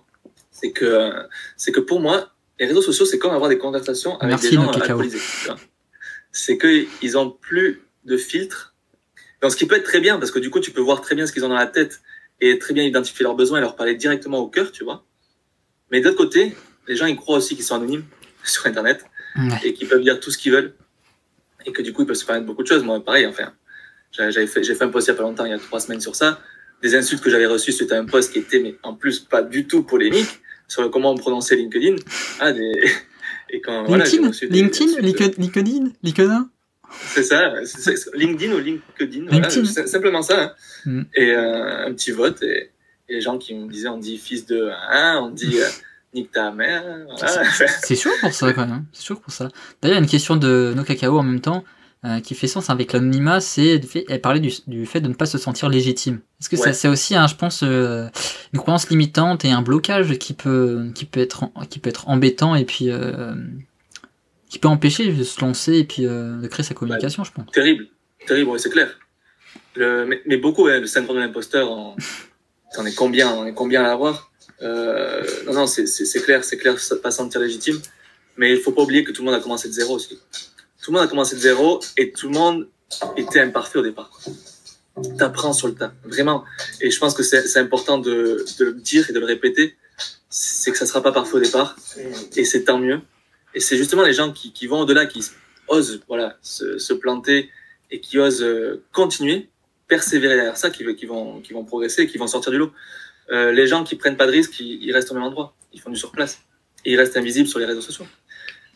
c'est 0.51 0.73
que, 0.73 1.13
c'est 1.59 1.71
que 1.71 1.81
pour 1.81 2.01
moi, 2.01 2.31
les 2.59 2.65
réseaux 2.65 2.81
sociaux, 2.81 3.05
c'est 3.05 3.19
comme 3.19 3.35
avoir 3.35 3.51
des 3.51 3.59
conversations 3.59 4.17
avec 4.21 4.41
des 4.41 4.53
gens 4.53 4.71
alcoolisés. 4.71 5.19
C'est 6.35 6.59
qu'ils 6.59 7.17
ont 7.17 7.31
plus 7.31 7.83
de 8.05 8.19
filtres. 8.19 8.75
Donc, 9.41 9.53
ce 9.53 9.57
qui 9.57 9.67
peut 9.67 9.77
être 9.77 9.85
très 9.85 10.01
bien, 10.01 10.19
parce 10.19 10.31
que 10.31 10.39
du 10.39 10.51
coup, 10.51 10.61
tu 10.61 10.71
peux 10.73 10.83
voir 10.83 11.01
très 11.01 11.15
bien 11.15 11.27
ce 11.27 11.33
qu'ils 11.33 11.45
ont 11.47 11.49
dans 11.49 11.55
la 11.55 11.67
tête 11.67 12.03
et 12.41 12.59
très 12.59 12.75
bien 12.75 12.85
identifier 12.85 13.23
leurs 13.23 13.35
besoins 13.35 13.59
et 13.59 13.61
leur 13.63 13.77
parler 13.77 13.95
directement 13.95 14.39
au 14.39 14.49
cœur, 14.49 14.73
tu 14.73 14.85
vois. 14.85 15.07
Mais 15.91 16.03
d'autre 16.03 16.17
côté, 16.17 16.55
les 16.89 16.97
gens, 16.97 17.07
ils 17.07 17.17
croient 17.17 17.39
aussi 17.39 17.57
qu'ils 17.57 17.65
sont 17.65 17.77
anonymes. 17.77 18.05
sur 18.45 18.67
Internet 18.67 19.05
et 19.65 19.75
qui 19.75 19.85
peuvent 19.85 20.03
dire 20.03 20.21
tout 20.21 20.31
ce 20.31 20.39
qu'ils 20.39 20.53
veulent 20.53 20.75
et 21.67 21.73
que 21.73 21.83
du 21.83 21.93
coup 21.93 22.03
ils 22.03 22.07
peuvent 22.07 22.15
se 22.15 22.25
permettre 22.25 22.47
beaucoup 22.47 22.63
de 22.63 22.69
choses. 22.69 22.85
Moi, 22.85 23.03
pareil, 23.05 23.27
enfin, 23.27 23.53
j'avais 24.13 24.47
fait, 24.47 24.63
j'ai 24.63 24.75
fait 24.75 24.85
un 24.85 24.89
post 24.89 25.09
il 25.09 25.11
y 25.11 25.15
a 25.15 25.17
pas 25.17 25.23
longtemps, 25.23 25.45
il 25.45 25.51
y 25.51 25.55
a 25.55 25.59
trois 25.59 25.81
semaines 25.81 26.01
sur 26.01 26.15
ça, 26.15 26.41
des 26.83 26.95
insultes 26.95 27.23
que 27.23 27.31
j'avais 27.31 27.47
reçues 27.47 27.73
c'était 27.73 27.95
un 27.95 28.05
post 28.05 28.33
qui 28.33 28.39
était, 28.41 28.61
mais 28.61 28.77
en 28.83 28.95
plus 28.95 29.21
pas 29.21 29.43
du 29.43 29.67
tout 29.67 29.83
polémique 29.83 30.41
sur 30.69 30.89
comment 30.91 31.11
on 31.11 31.17
prononçait 31.17 31.57
LinkedIn. 31.57 31.97
Ah, 32.39 32.53
des... 32.53 32.73
Et 33.55 33.61
quand, 33.61 33.85
LinkedIn, 33.85 34.31
voilà, 34.31 34.33
LinkedIn, 34.51 35.01
LinkedIn, 35.01 35.93
LinkedIn, 36.03 36.49
c'est 36.91 37.23
ça, 37.23 37.53
LinkedIn 38.15 38.53
ou 38.53 38.59
LinkedIn, 38.59 39.27
voilà, 39.31 39.49
simplement 39.49 40.23
ça. 40.23 40.43
Hein. 40.43 40.53
Mm. 40.87 41.03
Et 41.15 41.31
euh, 41.31 41.87
un 41.87 41.93
petit 41.93 42.11
vote 42.11 42.43
et, 42.43 42.73
et, 43.09 43.15
les 43.15 43.21
gens 43.21 43.39
qui 43.39 43.55
me 43.55 43.71
disaient 43.71 43.89
on 43.89 43.99
dit 43.99 44.19
fils 44.19 44.45
de 44.47 44.71
hein, 44.91 45.21
on 45.23 45.31
dit 45.31 45.61
euh, 45.61 45.69
nique 46.15 46.33
ta 46.33 46.51
mère. 46.51 46.83
C'est 47.85 47.95
sûr 47.95 48.11
pour 48.21 48.33
ça 48.33 48.53
quand 48.53 48.67
même. 48.67 48.87
C'est 48.93 49.03
sûr 49.03 49.21
pour 49.21 49.33
ça. 49.33 49.49
D'ailleurs, 49.81 49.99
une 49.99 50.09
question 50.09 50.35
de 50.37 50.73
No 50.75 50.83
Cacao 50.83 51.17
en 51.17 51.23
même 51.23 51.41
temps 51.41 51.63
euh, 52.05 52.21
qui 52.21 52.35
fait 52.35 52.49
sens 52.49 52.69
avec 52.69 52.93
l'anonymat, 52.93 53.41
c'est 53.41 53.81
elle 54.11 54.21
parlait 54.21 54.41
du, 54.41 54.53
du, 54.67 54.85
fait 54.85 55.01
de 55.01 55.09
ne 55.09 55.15
pas 55.15 55.25
se 55.25 55.39
sentir 55.39 55.71
légitime. 55.71 56.21
Est-ce 56.39 56.51
que 56.51 56.57
ça 56.57 56.75
c'est 56.75 56.89
aussi, 56.89 57.17
hein, 57.17 57.27
je 57.27 57.35
pense, 57.35 57.63
euh, 57.63 58.09
une 58.53 58.59
croyance 58.59 58.91
limitante 58.91 59.47
et 59.47 59.51
un 59.51 59.63
blocage 59.63 60.19
qui 60.19 60.35
peut 60.35 60.91
qui 60.95 61.07
peut 61.07 61.21
être 61.21 61.45
qui 61.71 61.79
peut 61.79 61.89
être 61.89 62.07
embêtant 62.09 62.57
et 62.57 62.67
puis 62.67 62.91
euh, 62.91 63.35
qui 64.51 64.59
peut 64.59 64.69
empêcher 64.69 65.11
de 65.13 65.23
se 65.23 65.41
lancer 65.41 65.79
et 65.79 65.85
puis 65.85 66.03
de 66.03 66.47
créer 66.47 66.65
sa 66.65 66.75
communication, 66.75 67.25
je 67.25 67.33
pense. 67.33 67.51
Terrible, 67.53 67.87
terrible, 68.27 68.51
ouais, 68.51 68.59
c'est 68.59 68.71
clair. 68.71 68.99
Le, 69.75 70.05
mais, 70.27 70.37
beaucoup, 70.37 70.67
le 70.67 70.87
syndrome 70.87 71.17
de 71.17 71.23
l'imposteur, 71.23 71.71
on, 71.71 71.97
on 72.77 72.85
est 72.85 72.95
combien, 72.95 73.33
on 73.33 73.47
est 73.47 73.55
combien 73.55 73.83
à 73.83 73.87
l'avoir? 73.87 74.31
Non, 74.61 75.55
non, 75.55 75.67
c'est 75.67 76.23
clair, 76.23 76.45
c'est 76.45 76.59
clair, 76.59 76.77
pas 77.03 77.11
sentir 77.11 77.41
légitime. 77.41 77.81
Mais 78.37 78.53
il 78.53 78.61
faut 78.61 78.73
pas 78.73 78.83
oublier 78.83 79.05
que 79.05 79.13
tout 79.13 79.23
le 79.23 79.27
monde 79.31 79.41
a 79.41 79.43
commencé 79.43 79.69
de 79.69 79.73
zéro 79.73 79.95
aussi. 79.95 80.19
Tout 80.85 80.91
le 80.91 80.99
monde 80.99 81.07
a 81.07 81.09
commencé 81.09 81.35
de 81.35 81.41
zéro 81.41 81.81
et 81.97 82.13
tout 82.13 82.29
le 82.29 82.35
monde 82.35 82.69
était 83.17 83.41
imparfait 83.41 83.79
au 83.79 83.83
départ. 83.83 84.11
T'apprends 85.17 85.55
sur 85.55 85.67
le 85.67 85.75
tas, 85.75 85.95
vraiment. 86.05 86.45
Et 86.83 86.91
je 86.91 86.99
pense 87.01 87.15
que 87.15 87.23
c'est 87.23 87.59
important 87.59 87.97
de, 87.97 88.45
de, 88.59 88.65
le 88.67 88.75
dire 88.75 89.09
et 89.09 89.15
de 89.15 89.19
le 89.19 89.25
répéter. 89.25 89.77
C'est 90.29 90.73
que 90.73 90.77
ça 90.77 90.85
sera 90.85 91.03
pas 91.03 91.11
parfait 91.11 91.37
au 91.37 91.41
départ, 91.41 91.75
et 92.37 92.45
c'est 92.45 92.65
tant 92.65 92.79
mieux. 92.79 93.01
Et 93.55 93.61
c'est 93.61 93.79
justement 93.79 94.03
les 94.03 94.13
gens 94.13 94.31
qui, 94.31 94.53
qui 94.53 94.67
vont 94.67 94.81
au-delà, 94.81 95.07
qui 95.07 95.25
osent 95.69 96.03
voilà 96.07 96.37
se, 96.43 96.77
se, 96.77 96.93
planter 96.93 97.49
et 97.91 98.01
qui 98.01 98.19
osent 98.19 98.43
euh, 98.43 98.85
continuer, 98.93 99.49
persévérer 99.89 100.35
derrière 100.35 100.59
ça 100.59 100.69
qui, 100.69 100.85
qui, 100.97 101.07
vont, 101.07 101.41
qui 101.41 101.55
vont 101.55 101.65
progresser, 101.65 102.07
qui 102.07 102.19
vont 102.19 102.27
sortir 102.27 102.53
du 102.53 102.59
lot. 102.59 102.73
Euh, 103.31 103.53
les 103.53 103.67
gens 103.67 103.85
qui 103.85 103.97
prennent 103.97 104.19
pas 104.19 104.27
de 104.27 104.33
risques, 104.33 104.61
ils, 104.61 104.85
ils, 104.85 104.93
restent 104.93 105.13
au 105.13 105.15
même 105.15 105.23
endroit. 105.23 105.55
Ils 105.73 105.81
font 105.81 105.91
du 105.91 105.97
surplace. 105.97 106.43
Et 106.85 106.93
ils 106.93 106.99
restent 106.99 107.17
invisibles 107.17 107.49
sur 107.49 107.59
les 107.59 107.65
réseaux 107.65 107.81
sociaux. 107.81 108.07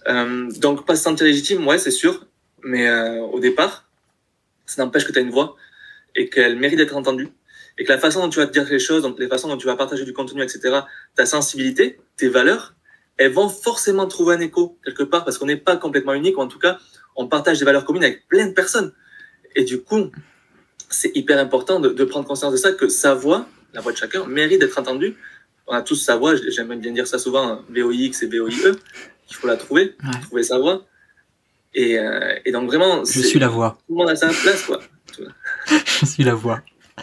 Euh, 0.06 0.50
donc, 0.58 0.86
pas 0.86 0.96
se 0.96 1.02
sentir 1.02 1.26
légitime, 1.26 1.66
ouais, 1.66 1.78
c'est 1.78 1.90
sûr. 1.90 2.26
Mais 2.62 2.88
euh, 2.88 3.20
au 3.20 3.40
départ, 3.40 3.88
ça 4.66 4.82
n'empêche 4.82 5.04
que 5.04 5.12
tu 5.12 5.18
as 5.18 5.22
une 5.22 5.30
voix 5.30 5.56
et 6.14 6.28
qu'elle 6.28 6.56
mérite 6.56 6.78
d'être 6.78 6.96
entendue. 6.96 7.28
Et 7.78 7.84
que 7.84 7.92
la 7.92 7.98
façon 7.98 8.20
dont 8.20 8.28
tu 8.28 8.38
vas 8.38 8.46
te 8.46 8.52
dire 8.52 8.66
les 8.68 8.78
choses, 8.78 9.02
donc 9.02 9.18
les 9.18 9.28
façons 9.28 9.48
dont 9.48 9.56
tu 9.56 9.66
vas 9.66 9.76
partager 9.76 10.04
du 10.04 10.12
contenu, 10.12 10.42
etc., 10.42 10.80
ta 11.14 11.26
sensibilité, 11.26 12.00
tes 12.16 12.28
valeurs, 12.28 12.74
elles 13.18 13.32
vont 13.32 13.48
forcément 13.48 14.06
trouver 14.06 14.34
un 14.34 14.40
écho 14.40 14.78
quelque 14.84 15.04
part 15.04 15.24
parce 15.24 15.38
qu'on 15.38 15.46
n'est 15.46 15.56
pas 15.56 15.76
complètement 15.76 16.14
unique, 16.14 16.38
ou 16.38 16.40
en 16.40 16.48
tout 16.48 16.58
cas, 16.58 16.78
on 17.14 17.28
partage 17.28 17.58
des 17.58 17.64
valeurs 17.64 17.84
communes 17.84 18.04
avec 18.04 18.26
plein 18.28 18.46
de 18.46 18.52
personnes. 18.52 18.92
Et 19.54 19.64
du 19.64 19.80
coup, 19.80 20.10
c'est 20.90 21.16
hyper 21.16 21.38
important 21.38 21.80
de, 21.80 21.90
de, 21.90 22.04
prendre 22.04 22.26
conscience 22.26 22.52
de 22.52 22.56
ça, 22.56 22.72
que 22.72 22.88
sa 22.88 23.14
voix, 23.14 23.46
la 23.74 23.80
voix 23.80 23.92
de 23.92 23.96
chacun, 23.96 24.24
mérite 24.26 24.60
d'être 24.60 24.78
entendue. 24.78 25.16
On 25.66 25.72
a 25.72 25.82
tous 25.82 25.96
sa 25.96 26.16
voix, 26.16 26.34
j'aime 26.36 26.74
bien 26.80 26.92
dire 26.92 27.06
ça 27.06 27.18
souvent, 27.18 27.62
VOIX 27.68 28.22
et 28.22 28.26
VOIE, 28.26 28.72
il 29.28 29.34
faut 29.34 29.46
la 29.46 29.56
trouver, 29.56 29.96
ouais. 30.02 30.20
trouver 30.22 30.42
sa 30.42 30.58
voix. 30.58 30.86
Et, 31.74 31.98
euh, 31.98 32.38
et, 32.44 32.52
donc 32.52 32.66
vraiment, 32.66 33.04
je 33.04 33.20
suis 33.20 33.38
la 33.38 33.48
voix. 33.48 33.78
Tout 33.86 33.94
le 33.94 33.98
monde 33.98 34.10
a 34.10 34.16
sa 34.16 34.28
place, 34.28 34.62
quoi. 34.62 34.80
je 35.66 36.06
suis 36.06 36.24
la 36.24 36.34
voix. 36.34 36.62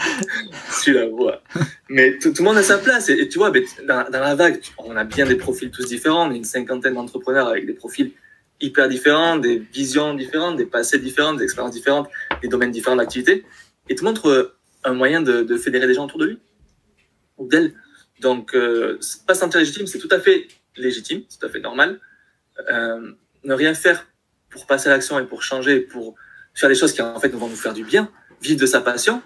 je 0.69 0.81
suis 0.81 0.93
la 0.93 1.07
voix. 1.07 1.41
Mais 1.89 2.17
tout, 2.17 2.31
tout, 2.33 2.41
le 2.41 2.49
monde 2.49 2.57
a 2.57 2.63
sa 2.63 2.77
place. 2.77 3.09
Et, 3.09 3.13
et 3.13 3.29
tu 3.29 3.37
vois, 3.37 3.51
dans, 3.51 4.09
dans, 4.09 4.19
la 4.19 4.35
vague, 4.35 4.59
on 4.77 4.95
a 4.95 5.03
bien 5.03 5.25
des 5.25 5.35
profils 5.35 5.69
tous 5.71 5.85
différents. 5.85 6.27
On 6.27 6.31
est 6.31 6.37
une 6.37 6.43
cinquantaine 6.43 6.95
d'entrepreneurs 6.95 7.47
avec 7.47 7.65
des 7.65 7.73
profils 7.73 8.11
hyper 8.59 8.89
différents, 8.89 9.37
des 9.37 9.59
visions 9.59 10.13
différentes, 10.13 10.57
des 10.57 10.65
passés 10.65 10.99
différents, 10.99 11.33
des 11.33 11.43
expériences 11.43 11.73
différentes, 11.73 12.09
des 12.41 12.47
domaines 12.47 12.71
différents 12.71 12.95
d'activité. 12.95 13.45
Et 13.89 13.95
tout 13.95 14.03
le 14.03 14.09
monde 14.09 14.15
trouve 14.15 14.51
un 14.83 14.93
moyen 14.93 15.21
de, 15.21 15.43
de 15.43 15.57
fédérer 15.57 15.87
des 15.87 15.93
gens 15.93 16.05
autour 16.05 16.19
de 16.19 16.25
lui 16.25 16.39
ou 17.37 17.47
d'elle. 17.47 17.73
Donc, 18.21 18.55
euh, 18.55 18.99
pas 19.27 19.33
se 19.33 19.41
sentir 19.41 19.59
légitime, 19.59 19.87
c'est 19.87 19.99
tout 19.99 20.09
à 20.11 20.19
fait 20.19 20.47
légitime, 20.77 21.23
c'est 21.27 21.39
tout 21.39 21.45
à 21.45 21.49
fait 21.49 21.59
normal. 21.59 21.99
Euh, 22.69 23.11
ne 23.43 23.53
rien 23.53 23.73
faire 23.73 24.07
pour 24.49 24.65
passer 24.65 24.89
à 24.89 24.93
l'action 24.93 25.19
et 25.19 25.25
pour 25.25 25.43
changer, 25.43 25.79
pour 25.79 26.15
faire 26.53 26.69
des 26.69 26.75
choses 26.75 26.93
qui 26.93 27.01
en 27.01 27.19
fait 27.19 27.29
vont 27.29 27.47
nous 27.47 27.55
faire 27.55 27.73
du 27.73 27.83
bien, 27.83 28.09
vivre 28.41 28.59
de 28.59 28.65
sa 28.65 28.81
passion, 28.81 29.21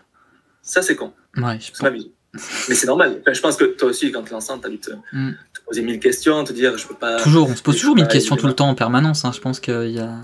ça 0.61 0.81
c'est 0.81 0.95
con. 0.95 1.13
Ouais, 1.37 1.59
c'est 1.61 1.89
vision. 1.91 2.11
Mais 2.33 2.75
c'est 2.75 2.85
normal. 2.85 3.17
Enfin, 3.21 3.33
je 3.33 3.41
pense 3.41 3.55
que 3.55 3.65
toi 3.65 3.89
aussi, 3.89 4.11
quand 4.11 4.23
tu 4.23 4.33
lances, 4.33 4.47
tu 4.47 4.65
as 4.65 4.69
dû 4.69 4.79
te, 4.79 4.91
mm. 5.13 5.35
te, 5.53 5.61
poser 5.65 5.81
mille 5.81 5.99
questions, 5.99 6.43
te 6.43 6.53
dire 6.53 6.77
je 6.77 6.87
peux 6.87 6.95
pas. 6.95 7.21
Toujours, 7.21 7.49
on 7.49 7.55
se 7.55 7.63
pose 7.63 7.75
toujours 7.75 7.95
mille 7.95 8.07
questions 8.07 8.35
tout 8.35 8.47
le 8.47 8.53
temps 8.53 8.69
en 8.69 8.75
permanence. 8.75 9.25
Hein. 9.25 9.31
Je 9.33 9.39
pense 9.39 9.59
qu'il 9.59 9.91
y 9.91 9.99
a 9.99 10.19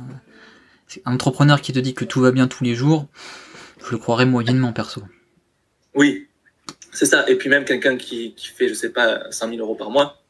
un 1.06 1.14
entrepreneur 1.14 1.62
qui 1.62 1.74
te 1.74 1.80
dit 1.80 1.94
que 1.94 2.06
tout 2.06 2.22
va 2.22 2.32
bien 2.32 2.48
tous 2.48 2.64
les 2.64 2.76
jours, 2.76 3.08
je 3.84 3.92
le 3.92 3.98
croirais 3.98 4.26
moyennement 4.26 4.72
perso. 4.72 5.02
Oui, 5.96 6.28
c'est 6.92 7.06
ça. 7.06 7.28
Et 7.28 7.36
puis 7.36 7.50
même 7.50 7.66
quelqu'un 7.66 7.98
qui, 7.98 8.36
qui, 8.36 8.50
fait, 8.50 8.68
je 8.68 8.74
sais 8.74 8.90
pas, 8.90 9.32
100 9.32 9.50
000 9.50 9.62
euros 9.62 9.76
par 9.76 9.90
mois, 9.90 10.22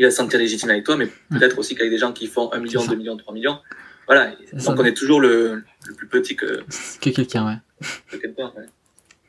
il 0.00 0.04
va 0.04 0.10
se 0.10 0.16
sentir 0.16 0.38
légitime 0.38 0.70
avec 0.70 0.84
toi, 0.84 0.96
mais 0.96 1.08
peut-être 1.30 1.58
aussi 1.58 1.74
qu'avec 1.74 1.92
des 1.92 1.98
gens 1.98 2.12
qui 2.12 2.26
font 2.26 2.50
1 2.52 2.58
million, 2.60 2.84
2 2.84 2.96
millions, 2.96 3.18
3 3.18 3.34
millions. 3.34 3.58
Voilà. 4.06 4.32
Donc 4.54 4.80
on 4.80 4.84
est 4.84 4.94
toujours 4.94 5.20
le, 5.20 5.62
le, 5.86 5.94
plus 5.94 6.08
petit 6.08 6.36
que. 6.36 6.62
Que 7.02 7.10
quelqu'un, 7.10 7.46
ouais. 7.46 7.86
Que 8.10 8.16
quelqu'un, 8.16 8.50
ouais. 8.56 8.64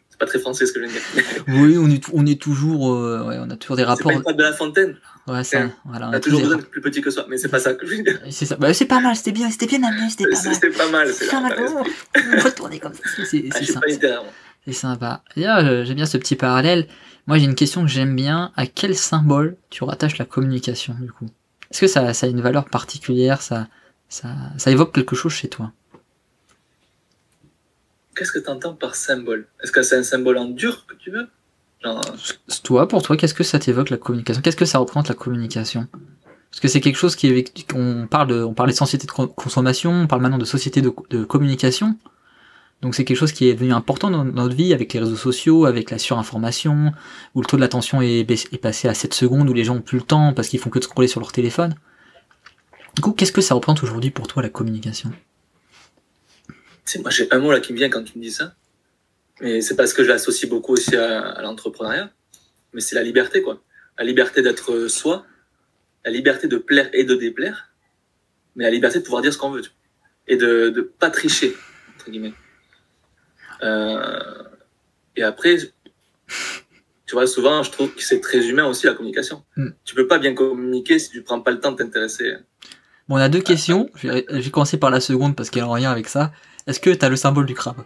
C'est 0.09 0.17
pas 0.17 0.25
très 0.27 0.39
français 0.39 0.65
ce 0.65 0.71
que 0.71 0.79
je 0.79 0.85
viens 0.85 0.95
de 0.95 1.21
dire. 1.21 1.43
oui, 1.49 1.77
on 1.77 1.89
est, 1.89 2.01
on 2.13 2.25
est 2.25 2.41
toujours. 2.41 2.93
Euh, 2.93 3.27
ouais, 3.27 3.35
on 3.41 3.49
a 3.49 3.57
toujours 3.57 3.75
des 3.75 3.83
rapports. 3.83 4.13
C'est 4.13 4.23
pas 4.23 4.31
une 4.31 4.37
de 4.37 4.43
la 4.43 4.53
fontaine. 4.53 4.95
Ouais, 5.27 5.43
ça. 5.43 5.69
Voilà, 5.83 6.07
on 6.07 6.13
a, 6.13 6.21
toujours 6.21 6.39
besoin 6.39 6.55
d'être 6.55 6.69
plus 6.69 6.81
petit 6.81 7.01
que 7.01 7.11
soi, 7.11 7.25
mais 7.27 7.37
c'est 7.37 7.49
pas 7.49 7.59
ça 7.59 7.73
que 7.73 7.85
je 7.85 7.93
veux 7.93 8.03
dire. 8.03 8.21
C'est 8.29 8.45
ça. 8.45 8.55
Bah, 8.55 8.73
c'est 8.73 8.85
pas 8.85 9.01
mal, 9.01 9.13
c'était 9.17 9.33
bien, 9.33 9.51
c'était 9.51 9.67
bien 9.67 9.83
amené, 9.83 10.09
c'était 10.09 10.23
pas 10.29 10.41
mal. 10.41 10.53
C'était 10.53 10.69
pas 10.69 10.89
mal, 10.89 11.13
c'est 11.13 11.27
pas 11.27 11.41
mal. 11.41 11.59
On 12.15 12.41
peut 12.41 12.51
tourner 12.51 12.79
comme 12.79 12.93
ça. 12.93 13.25
C'est 13.25 13.43
ah, 13.53 13.59
littéraire. 13.87 14.23
C'est 14.65 14.73
sympa. 14.73 15.21
D'ailleurs, 15.35 15.83
j'aime 15.83 15.97
bien 15.97 16.05
ce 16.05 16.17
petit 16.17 16.37
parallèle. 16.37 16.87
Moi, 17.27 17.37
j'ai 17.37 17.45
une 17.45 17.55
question 17.55 17.81
que 17.81 17.87
j'aime 17.87 18.15
bien. 18.15 18.51
À 18.55 18.65
quel 18.65 18.95
symbole 18.95 19.57
tu 19.69 19.83
rattaches 19.83 20.17
la 20.17 20.25
communication, 20.25 20.95
du 20.99 21.11
coup? 21.11 21.27
Est-ce 21.69 21.81
que 21.81 21.87
ça, 21.87 22.13
ça, 22.13 22.25
a 22.25 22.29
une 22.29 22.41
valeur 22.41 22.65
particulière? 22.65 23.41
Ça, 23.41 23.67
ça, 24.09 24.29
ça 24.57 24.71
évoque 24.71 24.93
quelque 24.93 25.15
chose 25.15 25.31
chez 25.31 25.47
toi? 25.47 25.71
Qu'est-ce 28.15 28.31
que 28.31 28.39
tu 28.39 28.49
entends 28.49 28.73
par 28.73 28.95
symbole? 28.95 29.47
Est-ce 29.63 29.71
que 29.71 29.81
c'est 29.81 29.97
un 29.97 30.03
symbole 30.03 30.37
en 30.37 30.45
dur 30.45 30.85
que 30.85 30.95
tu 30.95 31.11
veux? 31.11 31.27
Genre... 31.83 32.01
Toi, 32.63 32.87
pour 32.87 33.01
toi, 33.01 33.17
qu'est-ce 33.17 33.33
que 33.33 33.43
ça 33.43 33.57
t'évoque 33.59 33.89
la 33.89 33.97
communication? 33.97 34.41
Qu'est-ce 34.41 34.57
que 34.57 34.65
ça 34.65 34.79
représente 34.79 35.07
la 35.07 35.15
communication? 35.15 35.87
Parce 36.51 36.59
que 36.59 36.67
c'est 36.67 36.81
quelque 36.81 36.97
chose 36.97 37.15
qui 37.15 37.27
est. 37.27 37.73
On 37.73 38.07
parle 38.07 38.27
de, 38.27 38.43
on 38.43 38.53
parlait 38.53 38.73
de 38.73 38.77
société 38.77 39.07
de 39.07 39.11
consommation, 39.11 39.91
on 39.91 40.07
parle 40.07 40.21
maintenant 40.21 40.37
de 40.37 40.45
société 40.45 40.81
de, 40.81 40.93
de 41.09 41.23
communication. 41.23 41.97
Donc 42.81 42.95
c'est 42.95 43.05
quelque 43.05 43.17
chose 43.17 43.31
qui 43.31 43.47
est 43.47 43.53
devenu 43.53 43.73
important 43.73 44.09
dans 44.09 44.25
notre 44.25 44.55
vie 44.55 44.73
avec 44.73 44.91
les 44.93 44.99
réseaux 44.99 45.15
sociaux, 45.15 45.65
avec 45.65 45.91
la 45.91 45.99
surinformation, 45.99 46.91
où 47.35 47.41
le 47.41 47.45
taux 47.45 47.57
de 47.57 47.61
l'attention 47.61 48.01
est, 48.01 48.25
passé 48.59 48.87
à 48.87 48.93
7 48.93 49.13
secondes, 49.13 49.49
où 49.49 49.53
les 49.53 49.63
gens 49.63 49.75
ont 49.75 49.81
plus 49.81 49.99
le 49.99 50.03
temps 50.03 50.33
parce 50.33 50.47
qu'ils 50.47 50.59
font 50.59 50.71
que 50.71 50.79
de 50.79 50.83
scroller 50.83 51.07
sur 51.07 51.19
leur 51.19 51.31
téléphone. 51.31 51.75
Du 52.95 53.01
coup, 53.01 53.11
qu'est-ce 53.11 53.31
que 53.31 53.41
ça 53.41 53.53
représente 53.53 53.83
aujourd'hui 53.83 54.09
pour 54.09 54.27
toi 54.27 54.41
la 54.41 54.49
communication? 54.49 55.11
Sais, 56.85 56.99
moi 56.99 57.11
j'ai 57.11 57.31
un 57.31 57.37
mot 57.37 57.51
là 57.51 57.59
qui 57.59 57.71
me 57.71 57.77
vient 57.77 57.89
quand 57.89 58.03
tu 58.03 58.17
me 58.17 58.23
dis 58.23 58.31
ça, 58.31 58.55
mais 59.39 59.61
c'est 59.61 59.75
parce 59.75 59.93
que 59.93 60.03
je 60.03 60.09
l'associe 60.09 60.49
beaucoup 60.49 60.73
aussi 60.73 60.95
à, 60.95 61.19
à 61.19 61.41
l'entrepreneuriat, 61.43 62.09
mais 62.73 62.81
c'est 62.81 62.95
la 62.95 63.03
liberté 63.03 63.43
quoi. 63.43 63.61
La 63.99 64.03
liberté 64.03 64.41
d'être 64.41 64.87
soi, 64.87 65.25
la 66.03 66.09
liberté 66.09 66.47
de 66.47 66.57
plaire 66.57 66.89
et 66.93 67.03
de 67.03 67.13
déplaire, 67.13 67.71
mais 68.55 68.63
la 68.63 68.71
liberté 68.71 68.97
de 68.97 69.03
pouvoir 69.03 69.21
dire 69.21 69.31
ce 69.31 69.37
qu'on 69.37 69.51
veut, 69.51 69.61
et 70.27 70.35
de 70.35 70.73
ne 70.75 70.81
pas 70.81 71.11
tricher, 71.11 71.55
entre 71.95 72.09
guillemets. 72.09 72.33
Euh, 73.63 74.43
et 75.15 75.23
après, 75.23 75.57
tu 77.05 77.13
vois, 77.13 77.27
souvent, 77.27 77.63
je 77.63 77.71
trouve 77.71 77.93
que 77.93 78.03
c'est 78.03 78.21
très 78.21 78.47
humain 78.47 78.65
aussi 78.65 78.85
la 78.85 78.93
communication. 78.93 79.43
Mm. 79.57 79.69
Tu 79.83 79.95
peux 79.95 80.07
pas 80.07 80.19
bien 80.19 80.33
communiquer 80.33 80.99
si 80.99 81.09
tu 81.09 81.21
prends 81.21 81.41
pas 81.41 81.51
le 81.51 81.59
temps 81.59 81.71
de 81.71 81.77
t'intéresser. 81.77 82.35
Bon, 83.07 83.15
on 83.15 83.19
a 83.19 83.29
deux 83.29 83.41
questions. 83.41 83.89
Je 83.95 84.07
vais, 84.07 84.25
je 84.29 84.39
vais 84.39 84.49
commencer 84.51 84.77
par 84.77 84.89
la 84.89 85.01
seconde 85.01 85.35
parce 85.35 85.49
qu'elle 85.49 85.63
en 85.63 85.75
lien 85.75 85.91
avec 85.91 86.07
ça. 86.07 86.31
Est-ce 86.67 86.79
que 86.79 86.89
tu 86.89 87.03
as 87.05 87.09
le 87.09 87.15
symbole 87.15 87.45
du 87.45 87.53
crabe? 87.53 87.83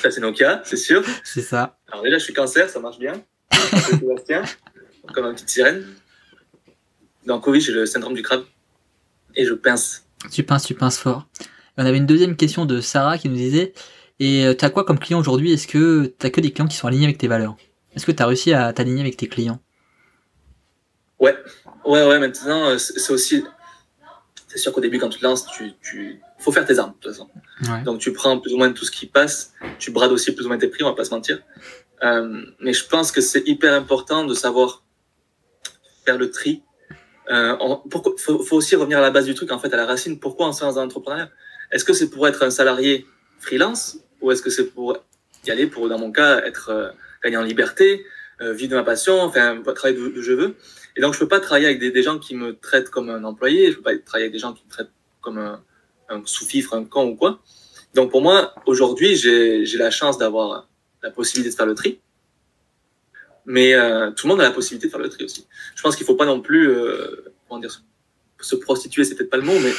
Ça, 0.00 0.10
c'est 0.10 0.20
Nokia, 0.20 0.62
c'est 0.64 0.76
sûr. 0.76 1.04
C'est 1.22 1.42
ça. 1.42 1.78
Alors 1.88 2.02
déjà, 2.02 2.18
je 2.18 2.24
suis 2.24 2.34
cancer, 2.34 2.68
ça 2.68 2.80
marche 2.80 2.98
bien. 2.98 3.12
Sébastien, 3.52 4.42
comme 5.12 5.26
une 5.26 5.34
petite 5.34 5.50
sirène. 5.50 5.86
Donc 7.26 7.46
oui, 7.46 7.60
j'ai 7.60 7.72
le 7.72 7.86
syndrome 7.86 8.14
du 8.14 8.22
crabe. 8.22 8.44
Et 9.36 9.44
je 9.44 9.54
pince. 9.54 10.04
Tu 10.30 10.42
pinces, 10.42 10.64
tu 10.64 10.74
pinces 10.74 10.98
fort. 10.98 11.28
On 11.78 11.86
avait 11.86 11.96
une 11.96 12.06
deuxième 12.06 12.36
question 12.36 12.66
de 12.66 12.80
Sarah 12.80 13.18
qui 13.18 13.28
nous 13.28 13.36
disait 13.36 13.72
Et 14.20 14.54
tu 14.58 14.64
as 14.64 14.70
quoi 14.70 14.84
comme 14.84 14.98
client 14.98 15.18
aujourd'hui? 15.18 15.52
Est-ce 15.52 15.66
que 15.66 16.12
tu 16.18 16.26
as 16.26 16.30
que 16.30 16.40
des 16.40 16.52
clients 16.52 16.68
qui 16.68 16.76
sont 16.76 16.86
alignés 16.86 17.06
avec 17.06 17.18
tes 17.18 17.28
valeurs? 17.28 17.56
Est-ce 17.94 18.06
que 18.06 18.12
tu 18.12 18.22
as 18.22 18.26
réussi 18.26 18.52
à 18.52 18.72
t'aligner 18.72 19.00
avec 19.00 19.16
tes 19.16 19.28
clients? 19.28 19.60
Ouais, 21.18 21.36
ouais, 21.86 22.06
ouais. 22.06 22.18
Maintenant, 22.18 22.76
c'est 22.78 23.12
aussi. 23.12 23.44
C'est 24.48 24.58
sûr 24.58 24.72
qu'au 24.72 24.82
début, 24.82 24.98
quand 24.98 25.08
tu 25.08 25.18
te 25.18 25.24
lances, 25.24 25.46
tu, 25.46 25.72
tu... 25.80 26.20
faut 26.38 26.52
faire 26.52 26.66
tes 26.66 26.78
armes, 26.78 26.90
de 26.90 27.08
toute 27.08 27.12
façon. 27.12 27.28
Ouais. 27.62 27.82
Donc, 27.84 28.00
tu 28.00 28.12
prends 28.12 28.38
plus 28.38 28.52
ou 28.52 28.58
moins 28.58 28.70
tout 28.72 28.84
ce 28.84 28.90
qui 28.90 29.06
passe. 29.06 29.54
Tu 29.78 29.90
brades 29.90 30.12
aussi 30.12 30.32
plus 30.32 30.44
ou 30.44 30.48
moins 30.48 30.58
tes 30.58 30.68
prix, 30.68 30.84
on 30.84 30.90
va 30.90 30.94
pas 30.94 31.06
se 31.06 31.14
mentir. 31.14 31.38
Euh, 32.02 32.42
mais 32.60 32.74
je 32.74 32.86
pense 32.86 33.12
que 33.12 33.22
c'est 33.22 33.48
hyper 33.48 33.72
important 33.72 34.24
de 34.26 34.34
savoir 34.34 34.82
faire 36.04 36.18
le 36.18 36.30
tri. 36.30 36.62
Euh, 37.30 37.56
il 37.86 37.90
faut, 38.18 38.38
faut, 38.44 38.56
aussi 38.56 38.76
revenir 38.76 38.98
à 38.98 39.00
la 39.00 39.10
base 39.10 39.24
du 39.24 39.34
truc, 39.34 39.50
en 39.52 39.58
fait, 39.58 39.72
à 39.72 39.76
la 39.76 39.86
racine. 39.86 40.18
Pourquoi 40.18 40.48
on 40.48 40.52
se 40.52 40.62
lance 40.62 40.74
dans 40.74 40.82
l'entrepreneuriat? 40.82 41.30
Est-ce 41.72 41.84
que 41.84 41.92
c'est 41.92 42.10
pour 42.10 42.28
être 42.28 42.42
un 42.42 42.50
salarié 42.50 43.06
freelance 43.40 43.98
ou 44.20 44.30
est-ce 44.30 44.42
que 44.42 44.50
c'est 44.50 44.66
pour 44.66 44.98
y 45.46 45.50
aller 45.50 45.66
pour, 45.66 45.88
dans 45.88 45.98
mon 45.98 46.12
cas, 46.12 46.38
être 46.44 46.68
euh, 46.68 46.90
gagner 47.24 47.36
en 47.36 47.42
liberté, 47.42 48.04
euh, 48.40 48.52
vivre 48.52 48.70
de 48.70 48.76
ma 48.76 48.84
passion, 48.84 49.20
enfin, 49.20 49.60
travailler 49.74 49.96
d'où 49.96 50.22
je 50.22 50.32
veux. 50.32 50.54
Et 50.96 51.00
donc, 51.00 51.14
je 51.14 51.18
peux 51.18 51.28
pas 51.28 51.40
travailler 51.40 51.66
avec 51.66 51.80
des, 51.80 52.02
gens 52.02 52.18
qui 52.18 52.34
me 52.34 52.54
traitent 52.54 52.90
comme 52.90 53.08
un 53.08 53.24
employé, 53.24 53.72
je 53.72 53.76
peux 53.76 53.82
pas 53.82 53.96
travailler 53.98 54.26
avec 54.26 54.32
des 54.32 54.38
gens 54.38 54.52
qui 54.52 54.62
me 54.64 54.70
traitent 54.70 54.92
comme 55.20 55.38
un, 55.38 55.62
un 56.08 56.22
sous-fifre, 56.24 56.74
un 56.74 56.84
con 56.84 57.08
ou 57.08 57.16
quoi. 57.16 57.40
Donc, 57.94 58.10
pour 58.10 58.22
moi, 58.22 58.54
aujourd'hui, 58.66 59.16
j'ai 59.16 59.64
la 59.76 59.90
chance 59.90 60.18
d'avoir 60.18 60.68
la 61.02 61.10
possibilité 61.10 61.50
de 61.50 61.56
faire 61.56 61.66
le 61.66 61.74
tri. 61.74 62.00
Mais 63.44 63.74
euh, 63.74 64.10
tout 64.12 64.26
le 64.26 64.32
monde 64.32 64.40
a 64.40 64.44
la 64.44 64.52
possibilité 64.52 64.86
de 64.86 64.90
faire 64.90 65.00
le 65.00 65.08
tri 65.08 65.24
aussi. 65.24 65.46
Je 65.74 65.82
pense 65.82 65.96
qu'il 65.96 66.06
faut 66.06 66.14
pas 66.14 66.26
non 66.26 66.40
plus, 66.40 66.68
euh, 66.70 67.32
se 68.40 68.56
prostituer, 68.56 69.04
c'est 69.04 69.14
peut-être 69.14 69.30
pas 69.30 69.36
le 69.36 69.44
mot, 69.44 69.58
mais 69.60 69.72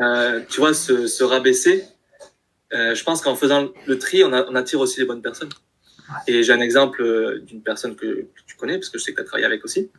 euh, 0.00 0.40
tu 0.48 0.60
vois, 0.60 0.74
se, 0.74 1.06
se 1.06 1.24
rabaisser. 1.24 1.84
Euh, 2.72 2.94
je 2.94 3.04
pense 3.04 3.20
qu'en 3.20 3.36
faisant 3.36 3.68
le 3.86 3.98
tri, 3.98 4.24
on, 4.24 4.32
a, 4.32 4.44
on, 4.48 4.54
attire 4.54 4.80
aussi 4.80 5.00
les 5.00 5.06
bonnes 5.06 5.22
personnes. 5.22 5.50
Et 6.26 6.42
j'ai 6.42 6.52
un 6.52 6.60
exemple 6.60 7.02
euh, 7.02 7.40
d'une 7.40 7.62
personne 7.62 7.96
que, 7.96 8.06
que, 8.06 8.40
tu 8.46 8.56
connais, 8.56 8.78
parce 8.78 8.88
que 8.88 8.98
je 8.98 9.04
sais 9.04 9.12
que 9.12 9.16
tu 9.16 9.22
as 9.22 9.24
travaillé 9.24 9.46
avec 9.46 9.64
aussi, 9.64 9.90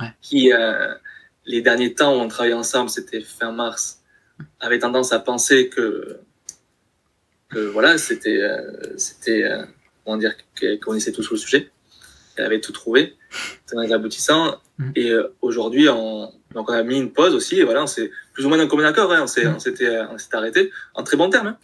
ouais. 0.00 0.08
qui, 0.20 0.52
euh, 0.52 0.94
les 1.44 1.62
derniers 1.62 1.94
temps 1.94 2.16
où 2.16 2.20
on 2.20 2.28
travaillait 2.28 2.54
ensemble, 2.54 2.90
c'était 2.90 3.20
fin 3.20 3.52
mars, 3.52 4.02
avait 4.60 4.78
tendance 4.78 5.12
à 5.12 5.18
penser 5.18 5.68
que, 5.68 6.20
que 7.48 7.58
voilà, 7.58 7.98
c'était, 7.98 8.40
c'était, 8.96 9.48
comment 10.04 10.16
dire, 10.16 10.34
qu'elle 10.58 10.78
connaissait 10.80 11.12
tout 11.12 11.22
sur 11.22 11.34
le 11.34 11.38
sujet, 11.38 11.70
qu'elle 12.34 12.46
avait 12.46 12.60
tout 12.60 12.72
trouvé, 12.72 13.16
un 13.72 13.90
aboutissant. 13.90 14.60
Mm. 14.78 14.90
Et 14.96 15.12
aujourd'hui, 15.40 15.88
on, 15.88 16.32
donc 16.52 16.68
on 16.70 16.72
a 16.72 16.82
mis 16.82 16.98
une 16.98 17.12
pause 17.12 17.34
aussi, 17.34 17.60
et 17.60 17.64
voilà, 17.64 17.84
on 17.84 17.86
s'est 17.86 18.10
plus 18.36 18.44
ou 18.44 18.50
moins 18.50 18.58
d'un 18.58 18.66
commun 18.66 18.84
accord, 18.84 19.10
hein, 19.12 19.22
on 19.22 19.26
s'était, 19.26 19.48
Mm. 19.48 19.54
on 19.54 19.58
s'était, 19.58 19.98
on 20.10 20.18
s'était 20.18 20.36
arrêté 20.36 20.70
en 20.94 21.02
très 21.02 21.16
bon 21.16 21.30
terme. 21.30 21.46
Hein. 21.46 21.58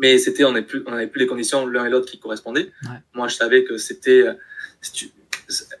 Mais 0.00 0.18
c'était, 0.18 0.42
on 0.42 0.50
n'avait 0.50 0.66
plus, 0.66 0.82
on 0.86 0.92
avait 0.92 1.06
plus 1.06 1.20
les 1.20 1.28
conditions 1.28 1.68
l'un 1.68 1.86
et 1.86 1.90
l'autre 1.90 2.10
qui 2.10 2.18
correspondaient. 2.18 2.72
Moi, 3.14 3.28
je 3.28 3.36
savais 3.36 3.62
que 3.62 3.76
c'était, 3.78 4.24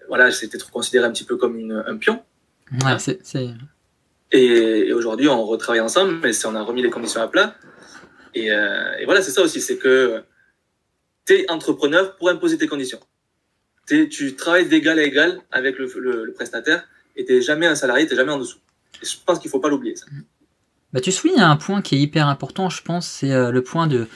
voilà, 0.06 0.30
c'était 0.30 0.56
trop 0.56 0.70
considéré 0.70 1.04
un 1.04 1.10
petit 1.10 1.24
peu 1.24 1.36
comme 1.36 1.58
une, 1.58 1.82
un 1.84 1.96
pion. 1.96 2.22
Ouais, 2.84 2.96
c'est, 3.00 3.18
et, 4.30 4.92
aujourd'hui, 4.92 5.26
on 5.26 5.44
retravaille 5.44 5.80
ensemble, 5.80 6.20
mais 6.22 6.30
on 6.46 6.54
a 6.54 6.62
remis 6.62 6.82
les 6.82 6.90
conditions 6.90 7.20
à 7.20 7.26
plat. 7.26 7.56
Et, 8.34 8.52
euh, 8.52 8.96
et 9.00 9.04
voilà, 9.04 9.20
c'est 9.20 9.32
ça 9.32 9.42
aussi, 9.42 9.60
c'est 9.60 9.78
que 9.78 10.22
tu 11.26 11.34
es 11.34 11.50
entrepreneur 11.50 12.16
pour 12.16 12.28
imposer 12.28 12.56
tes 12.56 12.68
conditions. 12.68 13.00
tu 13.88 14.36
travailles 14.36 14.68
d'égal 14.68 15.00
à 15.00 15.02
égal 15.02 15.40
avec 15.50 15.76
le, 15.78 15.90
le, 15.96 16.32
prestataire 16.32 16.86
et 17.16 17.24
tu 17.24 17.42
jamais 17.42 17.66
un 17.66 17.74
salarié, 17.74 18.06
tu 18.06 18.14
jamais 18.14 18.32
en 18.32 18.38
dessous. 18.38 18.58
Je 19.02 19.16
pense 19.24 19.38
qu'il 19.38 19.50
faut 19.50 19.60
pas 19.60 19.68
l'oublier. 19.68 19.96
Ça. 19.96 20.06
Bah, 20.94 21.00
tu 21.00 21.10
soulignes 21.10 21.40
un 21.40 21.56
point 21.56 21.82
qui 21.82 21.96
est 21.96 21.98
hyper 21.98 22.28
important, 22.28 22.70
je 22.70 22.80
pense, 22.80 23.06
c'est 23.06 23.32
euh, 23.32 23.50
le 23.50 23.62
point 23.62 23.88
de 23.88 24.06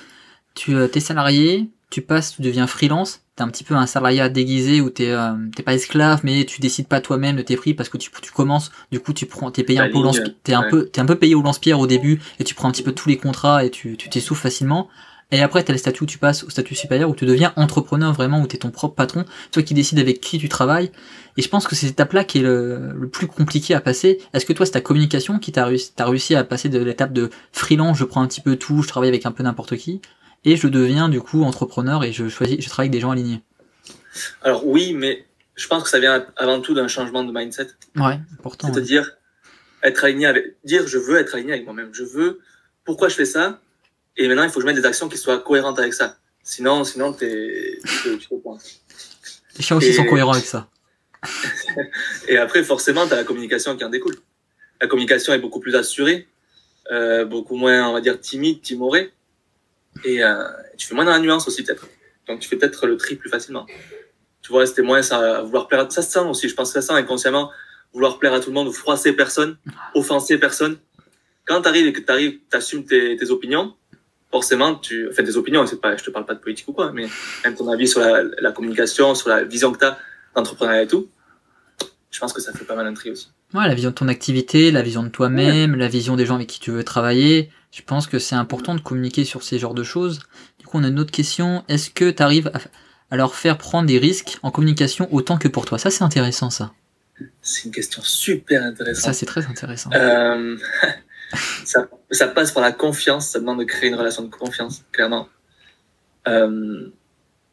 tu 0.54 0.76
euh, 0.76 0.88
es 0.94 1.00
salarié, 1.00 1.70
tu 1.90 2.02
passes, 2.02 2.36
tu 2.36 2.42
deviens 2.42 2.68
freelance, 2.68 3.22
t'es 3.34 3.42
un 3.42 3.48
petit 3.48 3.64
peu 3.64 3.74
un 3.74 3.86
salariat 3.86 4.28
déguisé 4.28 4.80
où 4.80 4.88
t'es 4.88 5.10
euh, 5.10 5.32
t'es 5.56 5.64
pas 5.64 5.74
esclave, 5.74 6.20
mais 6.22 6.44
tu 6.44 6.60
décides 6.60 6.86
pas 6.86 7.00
toi-même 7.00 7.34
de 7.34 7.42
tes 7.42 7.56
prix 7.56 7.74
parce 7.74 7.88
que 7.88 7.98
tu, 7.98 8.10
tu 8.22 8.30
commences, 8.30 8.70
du 8.92 9.00
coup 9.00 9.12
tu 9.12 9.26
prends, 9.26 9.50
t'es 9.50 9.64
payé 9.64 9.80
un 9.80 9.88
peu, 9.88 10.00
t'es 10.44 10.54
un 10.54 10.68
peu, 10.70 10.86
t'es 10.86 11.00
un 11.00 11.06
peu 11.06 11.16
payé 11.16 11.34
au 11.34 11.42
lance-pierre 11.42 11.80
au 11.80 11.88
début 11.88 12.20
et 12.38 12.44
tu 12.44 12.54
prends 12.54 12.68
un 12.68 12.72
petit 12.72 12.84
peu 12.84 12.92
tous 12.92 13.08
les 13.08 13.16
contrats 13.16 13.64
et 13.64 13.70
tu 13.70 13.96
tu 13.96 14.08
t'essouffles 14.08 14.42
facilement. 14.42 14.88
Et 15.30 15.42
après, 15.42 15.62
tu 15.62 15.70
as 15.70 15.74
le 15.74 15.78
statut 15.78 16.04
où 16.04 16.06
tu 16.06 16.16
passes 16.16 16.42
au 16.42 16.50
statut 16.50 16.74
supérieur, 16.74 17.10
où 17.10 17.14
tu 17.14 17.26
deviens 17.26 17.52
entrepreneur 17.56 18.14
vraiment, 18.14 18.40
où 18.40 18.46
tu 18.46 18.56
es 18.56 18.58
ton 18.58 18.70
propre 18.70 18.94
patron, 18.94 19.26
toi 19.52 19.62
qui 19.62 19.74
décides 19.74 19.98
avec 19.98 20.20
qui 20.20 20.38
tu 20.38 20.48
travailles. 20.48 20.90
Et 21.36 21.42
je 21.42 21.48
pense 21.50 21.66
que 21.66 21.74
c'est 21.74 21.86
cette 21.86 21.96
étape-là 21.96 22.24
qui 22.24 22.38
est 22.38 22.42
le, 22.42 22.92
le, 22.96 23.08
plus 23.08 23.26
compliqué 23.26 23.74
à 23.74 23.80
passer. 23.82 24.20
Est-ce 24.32 24.46
que 24.46 24.54
toi, 24.54 24.64
c'est 24.64 24.72
ta 24.72 24.80
communication 24.80 25.38
qui 25.38 25.52
t'a 25.52 25.66
réussi, 25.66 25.92
réussi 25.98 26.34
à 26.34 26.44
passer 26.44 26.70
de 26.70 26.78
l'étape 26.78 27.12
de 27.12 27.28
freelance, 27.52 27.98
je 27.98 28.04
prends 28.04 28.22
un 28.22 28.26
petit 28.26 28.40
peu 28.40 28.56
tout, 28.56 28.82
je 28.82 28.88
travaille 28.88 29.10
avec 29.10 29.26
un 29.26 29.32
peu 29.32 29.42
n'importe 29.42 29.76
qui, 29.76 30.00
et 30.44 30.56
je 30.56 30.66
deviens 30.66 31.10
du 31.10 31.20
coup 31.20 31.42
entrepreneur 31.42 32.04
et 32.04 32.12
je 32.12 32.28
choisis, 32.28 32.60
je 32.60 32.68
travaille 32.68 32.86
avec 32.86 32.92
des 32.92 33.00
gens 33.00 33.10
alignés? 33.10 33.42
Alors 34.42 34.66
oui, 34.66 34.94
mais 34.94 35.26
je 35.56 35.66
pense 35.66 35.82
que 35.82 35.90
ça 35.90 36.00
vient 36.00 36.24
avant 36.36 36.60
tout 36.60 36.72
d'un 36.72 36.88
changement 36.88 37.22
de 37.22 37.32
mindset. 37.32 37.68
Ouais, 37.96 38.18
important. 38.38 38.72
C'est-à-dire 38.72 39.10
être 39.82 40.04
aligné 40.04 40.26
avec, 40.26 40.56
dire 40.64 40.86
je 40.86 40.96
veux 40.96 41.18
être 41.18 41.34
aligné 41.34 41.52
avec 41.52 41.64
moi-même. 41.66 41.90
Je 41.92 42.04
veux, 42.04 42.40
pourquoi 42.84 43.08
je 43.08 43.14
fais 43.14 43.26
ça? 43.26 43.60
Et 44.18 44.26
maintenant, 44.26 44.42
il 44.42 44.50
faut 44.50 44.56
que 44.56 44.62
je 44.62 44.66
mette 44.66 44.76
des 44.76 44.84
actions 44.84 45.08
qui 45.08 45.16
soient 45.16 45.38
cohérentes 45.38 45.78
avec 45.78 45.94
ça. 45.94 46.16
Sinon, 46.42 46.82
sinon, 46.82 47.12
t'es, 47.12 47.78
tu 48.02 48.28
pointes. 48.42 48.62
Les 49.56 49.62
chiens 49.62 49.76
aussi 49.76 49.94
sont 49.94 50.04
cohérents 50.04 50.32
avec 50.32 50.44
ça. 50.44 50.68
et 52.28 52.36
après, 52.36 52.64
forcément, 52.64 53.06
tu 53.06 53.12
as 53.12 53.16
la 53.16 53.24
communication 53.24 53.76
qui 53.76 53.84
en 53.84 53.88
découle. 53.88 54.16
La 54.80 54.88
communication 54.88 55.32
est 55.32 55.38
beaucoup 55.38 55.60
plus 55.60 55.74
assurée, 55.74 56.28
euh, 56.90 57.24
beaucoup 57.24 57.56
moins, 57.56 57.88
on 57.88 57.92
va 57.92 58.00
dire, 58.00 58.20
timide, 58.20 58.60
timorée. 58.60 59.12
Et 60.04 60.22
euh, 60.22 60.44
tu 60.76 60.86
fais 60.86 60.94
moins 60.94 61.04
dans 61.04 61.12
la 61.12 61.20
nuance 61.20 61.46
aussi, 61.46 61.62
peut-être. 61.62 61.88
Donc, 62.26 62.40
tu 62.40 62.48
fais 62.48 62.56
peut-être 62.56 62.86
le 62.86 62.96
tri 62.96 63.16
plus 63.16 63.30
facilement. 63.30 63.66
Tu 64.42 64.52
vois, 64.52 64.66
c'était 64.66 64.82
moins 64.82 65.02
ça, 65.02 65.42
vouloir 65.42 65.68
plaire 65.68 65.86
à... 65.86 65.90
Ça 65.90 66.02
se 66.02 66.10
sent 66.10 66.20
aussi, 66.20 66.48
je 66.48 66.54
pense 66.54 66.72
que 66.72 66.80
ça 66.80 66.86
sent 66.86 66.98
inconsciemment, 66.98 67.50
vouloir 67.92 68.18
plaire 68.18 68.32
à 68.32 68.40
tout 68.40 68.50
le 68.50 68.54
monde, 68.54 68.68
ou 68.68 68.72
froisser 68.72 69.12
personne, 69.12 69.58
offenser 69.94 70.38
personne. 70.38 70.78
Quand 71.44 71.62
tu 71.62 71.68
arrives 71.68 71.86
et 71.86 71.92
que 71.92 72.00
tu 72.00 72.10
arrives, 72.12 72.38
tu 72.50 72.56
assumes 72.56 72.84
tes, 72.84 73.16
tes, 73.16 73.30
opinions, 73.30 73.74
forcément, 74.30 74.74
tu... 74.74 75.08
Enfin, 75.10 75.24
tes 75.24 75.36
opinions, 75.36 75.66
c'est 75.66 75.80
pas, 75.80 75.96
je 75.96 76.04
te 76.04 76.10
parle 76.10 76.26
pas 76.26 76.34
de 76.34 76.40
politique 76.40 76.68
ou 76.68 76.72
quoi, 76.72 76.92
mais 76.92 77.06
même 77.44 77.54
ton 77.54 77.70
avis 77.70 77.88
sur 77.88 78.00
la, 78.00 78.22
la 78.40 78.52
communication, 78.52 79.14
sur 79.14 79.28
la 79.28 79.44
vision 79.44 79.72
que 79.72 79.78
tu 79.78 79.84
as 79.84 79.98
d'entrepreneuriat 80.34 80.82
et 80.82 80.88
tout, 80.88 81.08
je 82.10 82.18
pense 82.18 82.32
que 82.32 82.40
ça 82.40 82.52
fait 82.52 82.64
pas 82.64 82.74
mal 82.74 82.86
un 82.86 82.94
tri 82.94 83.10
aussi. 83.10 83.28
Ouais, 83.54 83.66
la 83.66 83.74
vision 83.74 83.90
de 83.90 83.94
ton 83.94 84.08
activité, 84.08 84.70
la 84.70 84.82
vision 84.82 85.02
de 85.02 85.08
toi-même, 85.08 85.74
la 85.74 85.88
vision 85.88 86.16
des 86.16 86.26
gens 86.26 86.34
avec 86.34 86.48
qui 86.48 86.60
tu 86.60 86.70
veux 86.70 86.84
travailler. 86.84 87.50
Je 87.70 87.82
pense 87.82 88.06
que 88.06 88.18
c'est 88.18 88.34
important 88.34 88.74
de 88.74 88.80
communiquer 88.80 89.24
sur 89.24 89.42
ces 89.42 89.58
genres 89.58 89.74
de 89.74 89.82
choses. 89.82 90.20
Du 90.58 90.66
coup, 90.66 90.78
on 90.78 90.84
a 90.84 90.88
une 90.88 90.98
autre 90.98 91.10
question. 91.10 91.64
Est-ce 91.68 91.90
que 91.90 92.10
tu 92.10 92.22
arrives 92.22 92.50
à, 93.10 93.16
leur 93.16 93.34
faire 93.34 93.56
prendre 93.56 93.86
des 93.86 93.98
risques 93.98 94.38
en 94.42 94.50
communication 94.50 95.08
autant 95.12 95.38
que 95.38 95.48
pour 95.48 95.64
toi? 95.64 95.78
Ça, 95.78 95.90
c'est 95.90 96.04
intéressant, 96.04 96.50
ça. 96.50 96.72
C'est 97.42 97.64
une 97.64 97.72
question 97.72 98.02
super 98.02 98.62
intéressante. 98.62 99.04
Ça, 99.04 99.12
c'est 99.12 99.26
très 99.26 99.46
intéressant. 99.46 99.90
Euh, 99.94 100.56
ça, 101.64 101.88
ça, 102.10 102.28
passe 102.28 102.52
par 102.52 102.62
la 102.62 102.72
confiance. 102.72 103.28
Ça 103.30 103.40
demande 103.40 103.60
de 103.60 103.64
créer 103.64 103.88
une 103.88 103.96
relation 103.96 104.22
de 104.22 104.30
confiance, 104.30 104.84
clairement. 104.92 105.28
Euh, 106.26 106.90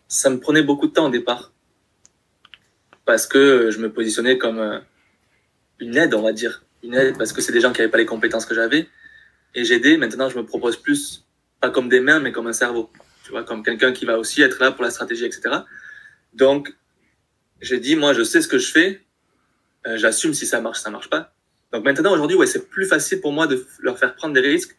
ça 0.08 0.30
me 0.30 0.40
prenait 0.40 0.64
beaucoup 0.64 0.88
de 0.88 0.94
temps 0.94 1.08
au 1.08 1.10
départ. 1.10 1.52
Parce 3.06 3.28
que 3.28 3.70
je 3.72 3.80
me 3.80 3.92
positionnais 3.92 4.38
comme 4.38 4.60
euh, 4.60 4.80
une 5.80 5.96
aide, 5.98 6.14
on 6.14 6.22
va 6.22 6.34
dire. 6.34 6.64
Une 6.84 6.96
aide 6.96 7.18
parce 7.18 7.34
que 7.34 7.42
c'est 7.42 7.52
des 7.52 7.62
gens 7.62 7.72
qui 7.72 7.82
n'avaient 7.82 7.92
pas 7.92 7.98
les 7.98 8.06
compétences 8.06 8.46
que 8.46 8.56
j'avais. 8.56 8.88
Et 9.54 9.64
j'ai 9.64 9.76
aidé. 9.76 9.98
Maintenant, 9.98 10.30
je 10.30 10.38
me 10.38 10.46
propose 10.46 10.78
plus, 10.78 11.26
pas 11.62 11.70
comme 11.70 11.90
des 11.90 12.00
mains, 12.00 12.20
mais 12.20 12.32
comme 12.32 12.48
un 12.48 12.54
cerveau. 12.54 12.90
Tu 13.24 13.32
vois, 13.32 13.44
comme 13.44 13.64
quelqu'un 13.64 13.92
qui 13.92 14.06
va 14.06 14.20
aussi 14.20 14.42
être 14.42 14.60
là 14.60 14.72
pour 14.72 14.84
la 14.84 14.92
stratégie, 14.92 15.26
etc. 15.26 15.50
Donc, 16.34 16.76
j'ai 17.62 17.80
dit, 17.80 17.96
moi, 17.96 18.14
je 18.14 18.24
sais 18.24 18.42
ce 18.42 18.48
que 18.48 18.58
je 18.58 18.72
fais. 18.72 19.02
Euh, 19.88 19.98
J'assume 19.98 20.34
si 20.34 20.46
ça 20.46 20.62
marche, 20.62 20.80
ça 20.80 20.90
marche 20.90 21.10
pas. 21.10 21.35
Donc 21.76 21.84
maintenant, 21.84 22.14
aujourd'hui, 22.14 22.38
ouais, 22.38 22.48
c'est 22.48 22.70
plus 22.70 22.86
facile 22.86 23.20
pour 23.20 23.34
moi 23.34 23.48
de 23.48 23.66
leur 23.80 24.00
faire 24.00 24.16
prendre 24.16 24.34
des 24.34 24.40
risques 24.40 24.76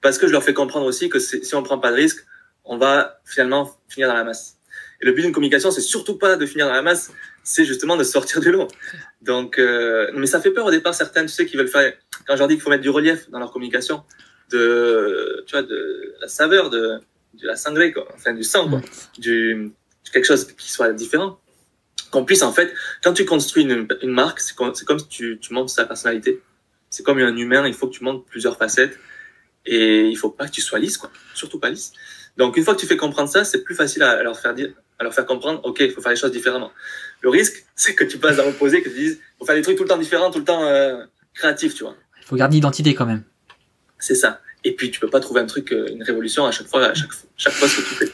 parce 0.00 0.16
que 0.16 0.28
je 0.28 0.32
leur 0.32 0.44
fais 0.44 0.54
comprendre 0.54 0.86
aussi 0.86 1.08
que 1.08 1.18
si 1.18 1.54
on 1.54 1.62
prend 1.62 1.78
pas 1.78 1.90
de 1.90 1.96
risques, 1.96 2.24
on 2.64 2.78
va 2.78 3.20
finalement 3.24 3.76
finir 3.88 4.08
dans 4.08 4.14
la 4.14 4.22
masse. 4.22 4.58
Et 5.00 5.06
le 5.06 5.12
but 5.12 5.22
d'une 5.22 5.32
communication, 5.32 5.72
c'est 5.72 5.80
surtout 5.80 6.16
pas 6.16 6.36
de 6.36 6.46
finir 6.46 6.66
dans 6.66 6.72
la 6.72 6.82
masse, 6.82 7.10
c'est 7.42 7.64
justement 7.64 7.96
de 7.96 8.04
sortir 8.04 8.40
du 8.40 8.52
lot. 8.52 8.68
Donc, 9.22 9.58
euh, 9.58 10.10
mais 10.14 10.26
ça 10.26 10.40
fait 10.40 10.52
peur 10.52 10.66
au 10.66 10.70
départ 10.70 10.94
certains, 10.94 11.22
tu 11.22 11.28
sais, 11.28 11.46
qui 11.46 11.56
veulent 11.56 11.68
faire. 11.68 11.92
Quand 12.26 12.34
je 12.34 12.38
leur 12.38 12.48
dis 12.48 12.54
qu'il 12.54 12.62
faut 12.62 12.70
mettre 12.70 12.82
du 12.82 12.90
relief 12.90 13.28
dans 13.30 13.40
leur 13.40 13.50
communication, 13.50 14.04
de, 14.50 15.42
tu 15.46 15.52
vois, 15.52 15.62
de 15.62 16.14
la 16.20 16.28
saveur, 16.28 16.70
de, 16.70 17.00
de 17.34 17.46
la 17.46 17.56
sangrée, 17.56 17.92
quoi, 17.92 18.06
enfin 18.14 18.32
du 18.32 18.44
sang, 18.44 18.68
quoi, 18.68 18.80
du 19.18 19.72
quelque 20.12 20.24
chose 20.24 20.46
qui 20.46 20.70
soit 20.70 20.92
différent, 20.92 21.40
qu'on 22.10 22.24
puisse 22.24 22.42
en 22.42 22.52
fait, 22.52 22.72
quand 23.02 23.12
tu 23.12 23.24
construis 23.24 23.64
une, 23.64 23.88
une 24.02 24.10
marque, 24.10 24.40
c'est 24.40 24.54
comme, 24.54 24.72
comme 24.86 24.98
si 24.98 25.08
tu, 25.08 25.38
tu 25.40 25.52
montres 25.52 25.70
sa 25.70 25.84
personnalité. 25.84 26.40
C'est 26.90 27.02
comme 27.02 27.18
un 27.18 27.36
humain, 27.36 27.66
il 27.66 27.74
faut 27.74 27.88
que 27.88 27.94
tu 27.94 28.04
montres 28.04 28.24
plusieurs 28.24 28.56
facettes 28.56 28.98
et 29.64 30.06
il 30.06 30.16
faut 30.16 30.30
pas 30.30 30.46
que 30.46 30.52
tu 30.52 30.60
sois 30.60 30.78
lisse, 30.78 30.96
quoi, 30.96 31.10
surtout 31.34 31.58
pas 31.58 31.70
lisse. 31.70 31.92
Donc 32.36 32.56
une 32.56 32.64
fois 32.64 32.74
que 32.74 32.80
tu 32.80 32.86
fais 32.86 32.96
comprendre 32.96 33.28
ça, 33.28 33.44
c'est 33.44 33.64
plus 33.64 33.74
facile 33.74 34.02
à 34.02 34.22
leur 34.22 34.38
faire 34.38 34.54
dire, 34.54 34.72
à 34.98 35.04
leur 35.04 35.14
faire 35.14 35.26
comprendre, 35.26 35.60
ok, 35.64 35.80
il 35.80 35.90
faut 35.90 36.00
faire 36.00 36.12
les 36.12 36.16
choses 36.16 36.32
différemment. 36.32 36.70
Le 37.22 37.28
risque, 37.28 37.66
c'est 37.74 37.94
que 37.94 38.04
tu 38.04 38.18
passes 38.18 38.38
à 38.38 38.44
l'opposé, 38.44 38.82
que 38.82 38.88
tu 38.88 38.94
dises, 38.94 39.20
faut 39.38 39.46
faire 39.46 39.56
des 39.56 39.62
trucs 39.62 39.76
tout 39.76 39.82
le 39.82 39.88
temps 39.88 39.98
différents, 39.98 40.30
tout 40.30 40.38
le 40.38 40.44
temps 40.44 40.64
euh, 40.64 41.04
créatifs, 41.34 41.74
tu 41.74 41.82
vois. 41.82 41.96
Il 42.20 42.26
faut 42.26 42.36
garder 42.36 42.54
l'identité 42.54 42.94
quand 42.94 43.06
même. 43.06 43.24
C'est 43.98 44.14
ça. 44.14 44.40
Et 44.64 44.74
puis 44.74 44.90
tu 44.90 45.00
peux 45.00 45.10
pas 45.10 45.20
trouver 45.20 45.40
un 45.40 45.46
truc, 45.46 45.72
euh, 45.72 45.88
une 45.90 46.02
révolution 46.02 46.46
à 46.46 46.50
chaque 46.50 46.66
fois, 46.66 46.84
à 46.84 46.94
chaque, 46.94 47.12
chaque 47.36 47.52
fois 47.52 47.68
ce 47.68 47.80
que 47.80 47.88
tu 47.88 47.94
fais. 47.94 48.12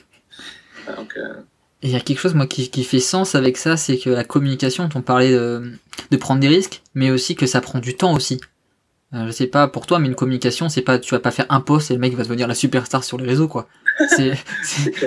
Donc, 0.97 1.17
euh... 1.17 1.35
il 1.83 1.91
y 1.91 1.97
a 1.97 2.01
quelque 2.01 2.19
chose 2.19 2.35
moi 2.35 2.47
qui, 2.47 2.85
fait 2.85 3.01
sens 3.01 3.35
avec 3.35 3.57
ça, 3.57 3.77
c'est 3.77 3.99
que 3.99 4.11
la 4.11 4.25
communication, 4.25 4.89
on 4.95 5.03
parlait 5.03 5.33
de, 5.33 5.73
de 6.11 6.17
prendre 6.17 6.41
des 6.41 6.49
risques, 6.49 6.83
mais 6.95 7.11
aussi 7.11 7.35
que 7.35 7.47
ça 7.47 7.61
prend 7.61 7.81
du 7.81 7.97
temps 7.97 8.15
aussi. 8.15 8.41
Euh, 9.15 9.27
je 9.27 9.33
sais 9.33 9.47
pas 9.47 9.69
pour 9.69 9.87
toi, 9.87 9.99
mais 9.99 10.09
une 10.09 10.15
communication, 10.15 10.69
c'est 10.69 10.83
pas, 10.83 10.99
tu 10.99 11.15
vas 11.15 11.21
pas 11.21 11.31
faire 11.31 11.47
un 11.51 11.61
post 11.61 11.91
et 11.91 11.95
le 11.95 12.01
mec 12.01 12.15
va 12.15 12.23
devenir 12.23 12.49
la 12.49 12.55
superstar 12.55 13.05
sur 13.05 13.19
les 13.19 13.27
réseaux, 13.27 13.49
quoi. 13.49 13.69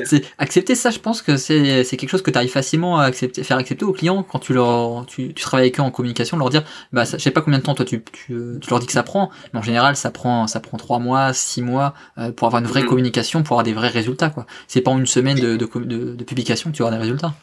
C'est, 0.06 0.22
accepter 0.38 0.76
ça, 0.76 0.90
je 0.90 1.00
pense 1.00 1.22
que 1.22 1.38
c'est, 1.38 1.84
c'est 1.84 1.98
quelque 1.98 2.10
chose 2.10 2.22
que 2.22 2.32
tu 2.32 2.38
arrives 2.38 2.52
facilement 2.52 3.00
à 3.00 3.06
accepter, 3.06 3.44
faire 3.44 3.58
accepter 3.58 3.86
aux 3.86 3.94
clients 3.94 4.24
quand 4.24 4.40
tu 4.40 4.54
leur, 4.54 5.06
tu, 5.06 5.34
tu 5.34 5.44
travailles 5.44 5.66
avec 5.66 5.80
eux 5.80 5.84
en 5.84 5.92
communication, 5.92 6.38
leur 6.38 6.50
dire, 6.50 6.64
bah, 6.92 7.04
je 7.06 7.18
sais 7.18 7.32
pas 7.32 7.42
combien 7.42 7.60
de 7.60 7.64
temps 7.64 7.76
toi 7.76 7.86
tu, 7.86 8.04
tu, 8.04 8.60
tu, 8.62 8.70
leur 8.70 8.80
dis 8.80 8.86
que 8.86 8.94
ça 8.94 9.04
prend, 9.04 9.32
mais 9.54 9.60
en 9.60 9.64
général, 9.64 9.96
ça 9.96 10.12
prend, 10.12 10.48
ça 10.48 10.60
prend 10.60 10.78
trois 10.78 11.00
mois, 11.00 11.34
six 11.34 11.62
mois, 11.62 11.94
euh, 12.18 12.32
pour 12.32 12.48
avoir 12.48 12.62
une 12.62 12.68
vraie 12.68 12.84
mm. 12.84 12.88
communication, 12.88 13.44
pour 13.44 13.54
avoir 13.54 13.64
des 13.64 13.74
vrais 13.74 13.90
résultats, 13.90 14.30
quoi. 14.30 14.46
C'est 14.68 14.82
pas 14.82 14.92
en 14.92 15.00
une 15.00 15.08
semaine 15.08 15.40
de, 15.40 15.58
de, 15.58 15.66
de, 15.66 16.16
de 16.16 16.24
publication 16.24 16.72
que 16.72 16.76
tu 16.76 16.82
auras 16.82 16.92
des 16.92 16.98
résultats. 16.98 17.34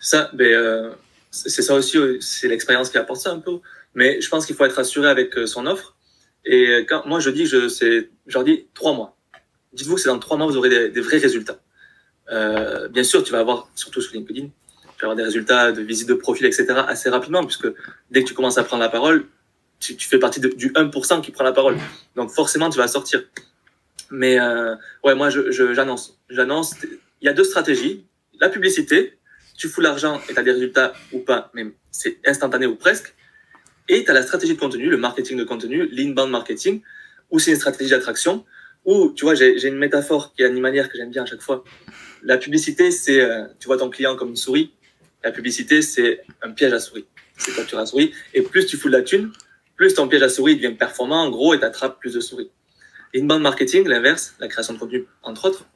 Ça, 0.00 0.30
ben, 0.32 0.46
euh, 0.46 0.90
c'est 1.30 1.62
ça 1.62 1.74
aussi, 1.74 1.98
c'est 2.20 2.48
l'expérience 2.48 2.90
qui 2.90 2.98
apporte 2.98 3.20
ça 3.20 3.32
un 3.32 3.38
peu 3.38 3.60
mais 3.94 4.20
je 4.20 4.28
pense 4.28 4.46
qu'il 4.46 4.56
faut 4.56 4.64
être 4.64 4.78
assuré 4.78 5.08
avec 5.08 5.36
euh, 5.36 5.46
son 5.46 5.66
offre. 5.66 5.96
Et 6.44 6.86
quand 6.88 7.06
moi 7.06 7.20
je 7.20 7.30
dis, 7.30 7.46
je, 7.46 7.68
c'est, 7.68 8.10
je 8.26 8.34
leur 8.34 8.44
dis 8.44 8.66
trois 8.74 8.94
mois. 8.94 9.16
Dites-vous 9.72 9.94
que 9.94 10.00
c'est 10.00 10.08
dans 10.08 10.18
trois 10.18 10.36
mois 10.36 10.46
vous 10.46 10.56
aurez 10.56 10.90
des, 10.90 11.00
vrais 11.00 11.18
résultats. 11.18 11.60
Euh, 12.30 12.88
bien 12.88 13.04
sûr, 13.04 13.22
tu 13.22 13.32
vas 13.32 13.40
avoir, 13.40 13.68
surtout 13.74 14.00
sur 14.00 14.14
LinkedIn, 14.14 14.46
tu 14.46 15.00
vas 15.00 15.12
avoir 15.12 15.16
des 15.16 15.22
résultats 15.22 15.72
de 15.72 15.82
visite 15.82 16.08
de 16.08 16.14
profil, 16.14 16.46
etc. 16.46 16.66
assez 16.86 17.08
rapidement, 17.08 17.44
puisque 17.44 17.68
dès 18.10 18.22
que 18.22 18.28
tu 18.28 18.34
commences 18.34 18.58
à 18.58 18.64
prendre 18.64 18.82
la 18.82 18.88
parole, 18.88 19.26
tu, 19.78 19.96
fais 19.98 20.18
partie 20.18 20.40
du 20.40 20.72
1% 20.72 21.22
qui 21.22 21.30
prend 21.30 21.44
la 21.44 21.52
parole. 21.52 21.78
Donc 22.16 22.30
forcément, 22.30 22.68
tu 22.68 22.78
vas 22.78 22.88
sortir. 22.88 23.24
Mais 24.10 24.38
euh, 24.38 24.74
ouais, 25.04 25.14
moi, 25.14 25.30
je, 25.30 25.50
je, 25.50 25.72
j'annonce. 25.72 26.18
J'annonce. 26.28 26.74
Il 27.22 27.26
y 27.26 27.28
a 27.28 27.32
deux 27.32 27.44
stratégies. 27.44 28.04
La 28.40 28.48
publicité, 28.48 29.18
tu 29.56 29.68
fous 29.68 29.80
l'argent 29.80 30.20
et 30.28 30.34
tu 30.34 30.38
as 30.38 30.42
des 30.42 30.52
résultats 30.52 30.92
ou 31.12 31.20
pas, 31.20 31.50
mais 31.54 31.66
c'est 31.90 32.18
instantané 32.26 32.66
ou 32.66 32.76
presque. 32.76 33.14
Et 33.88 34.04
tu 34.04 34.10
as 34.10 34.14
la 34.14 34.22
stratégie 34.22 34.54
de 34.54 34.60
contenu, 34.60 34.88
le 34.88 34.96
marketing 34.96 35.36
de 35.36 35.44
contenu, 35.44 35.88
l'inbound 35.88 36.30
marketing, 36.30 36.80
où 37.30 37.38
c'est 37.38 37.50
une 37.50 37.56
stratégie 37.56 37.90
d'attraction, 37.90 38.44
où, 38.84 39.12
tu 39.14 39.24
vois, 39.24 39.34
j'ai 39.34 39.68
une 39.68 39.78
métaphore 39.78 40.32
qui 40.34 40.42
est 40.42 40.46
animalière 40.46 40.88
que 40.88 40.96
j'aime 40.96 41.10
bien 41.10 41.22
à 41.22 41.26
chaque 41.26 41.42
fois. 41.42 41.64
La 42.22 42.38
publicité, 42.38 42.90
c'est, 42.90 43.20
euh, 43.20 43.44
tu 43.58 43.66
vois 43.66 43.78
ton 43.78 43.90
client 43.90 44.16
comme 44.16 44.30
une 44.30 44.36
souris. 44.36 44.72
La 45.22 45.32
publicité, 45.32 45.82
c'est 45.82 46.22
un 46.42 46.50
piège 46.50 46.72
à 46.72 46.80
souris. 46.80 47.06
C'est 47.36 47.54
capturer 47.54 47.82
la 47.82 47.86
souris. 47.86 48.12
Et 48.34 48.42
plus 48.42 48.66
tu 48.66 48.76
fous 48.76 48.88
de 48.88 48.96
la 48.96 49.02
thune, 49.02 49.32
plus 49.76 49.94
ton 49.94 50.08
piège 50.08 50.22
à 50.22 50.28
souris 50.28 50.56
devient 50.56 50.74
performant, 50.74 51.22
en 51.22 51.30
gros, 51.30 51.54
et 51.54 51.60
t'attrapes 51.60 51.98
plus 52.00 52.14
de 52.14 52.20
souris. 52.20 52.50
Inbound 53.14 53.42
marketing, 53.42 53.86
l'inverse, 53.88 54.34
la 54.38 54.48
création 54.48 54.74
de 54.74 54.78
contenu, 54.78 55.06
entre 55.22 55.46
autres, 55.46 55.66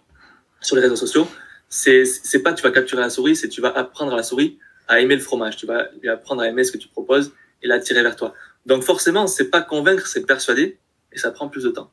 sur 0.60 0.76
les 0.76 0.82
réseaux 0.82 0.96
sociaux, 0.96 1.26
c'est, 1.68 2.04
c'est 2.04 2.42
pas 2.42 2.52
tu 2.52 2.62
vas 2.62 2.70
capturer 2.70 3.00
la 3.00 3.10
souris, 3.10 3.36
c'est 3.36 3.48
tu 3.48 3.60
vas 3.60 3.70
apprendre 3.70 4.12
à 4.12 4.16
la 4.16 4.22
souris 4.22 4.58
à 4.88 5.00
aimer 5.00 5.16
le 5.16 5.22
fromage. 5.22 5.56
Tu 5.56 5.66
vas 5.66 5.88
lui 6.00 6.08
apprendre 6.08 6.42
à 6.42 6.48
aimer 6.48 6.64
ce 6.64 6.72
que 6.72 6.78
tu 6.78 6.88
proposes 6.88 7.32
et 7.62 7.66
l'attirer 7.66 8.02
vers 8.02 8.16
toi. 8.16 8.34
Donc 8.66 8.82
forcément, 8.82 9.26
c'est 9.26 9.50
pas 9.50 9.62
convaincre, 9.62 10.06
c'est 10.06 10.26
persuader 10.26 10.78
et 11.12 11.18
ça 11.18 11.30
prend 11.30 11.48
plus 11.48 11.64
de 11.64 11.70
temps. 11.70 11.90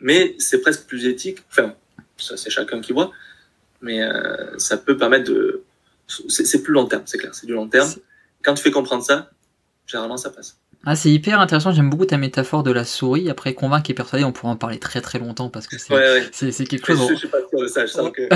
Mais 0.00 0.36
c'est 0.38 0.60
presque 0.60 0.86
plus 0.86 1.06
éthique. 1.06 1.38
Enfin, 1.50 1.74
ça 2.18 2.36
c'est 2.36 2.50
chacun 2.50 2.80
qui 2.80 2.92
voit. 2.92 3.12
Mais 3.80 4.02
euh, 4.02 4.58
ça 4.58 4.76
peut 4.76 4.96
permettre 4.96 5.30
de. 5.30 5.62
C'est 6.28 6.62
plus 6.62 6.72
long 6.72 6.86
terme, 6.86 7.02
c'est 7.06 7.18
clair. 7.18 7.34
C'est 7.34 7.46
du 7.46 7.52
long 7.52 7.68
terme. 7.68 7.92
Quand 8.42 8.54
tu 8.54 8.62
fais 8.62 8.70
comprendre 8.70 9.02
ça, 9.02 9.30
généralement 9.86 10.16
ça 10.16 10.30
passe. 10.30 10.58
Ah, 10.88 10.94
c'est 10.94 11.10
hyper 11.10 11.40
intéressant, 11.40 11.72
j'aime 11.72 11.90
beaucoup 11.90 12.04
ta 12.04 12.16
métaphore 12.16 12.62
de 12.62 12.70
la 12.70 12.84
souris. 12.84 13.28
Après, 13.28 13.54
convaincre 13.54 13.90
et 13.90 13.94
persuader, 13.94 14.22
on 14.22 14.30
pourra 14.30 14.52
en 14.52 14.56
parler 14.56 14.78
très 14.78 15.00
très 15.00 15.18
longtemps 15.18 15.48
parce 15.48 15.66
que 15.66 15.78
c'est 15.78 15.92
ouais, 15.92 15.98
ouais. 15.98 16.52
c'est 16.52 16.64
quelque 16.64 16.86
chose. 16.86 17.08
Je, 17.08 17.14
je, 17.14 17.18
suis 17.18 17.28
pas 17.28 17.38
sûr 17.50 17.60
de 17.60 17.66
ça, 17.66 17.86
je 17.86 17.90
sens 17.90 18.12
que. 18.12 18.28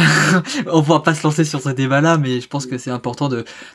on 0.68 0.82
pourra 0.82 1.05
pas 1.05 1.14
se 1.14 1.22
lancer 1.22 1.44
sur 1.44 1.61
ce 1.61 1.68
débat-là, 1.68 2.18
mais 2.18 2.40
je 2.40 2.48
pense 2.48 2.66
que 2.66 2.76
c'est 2.76 2.90
important 2.90 3.28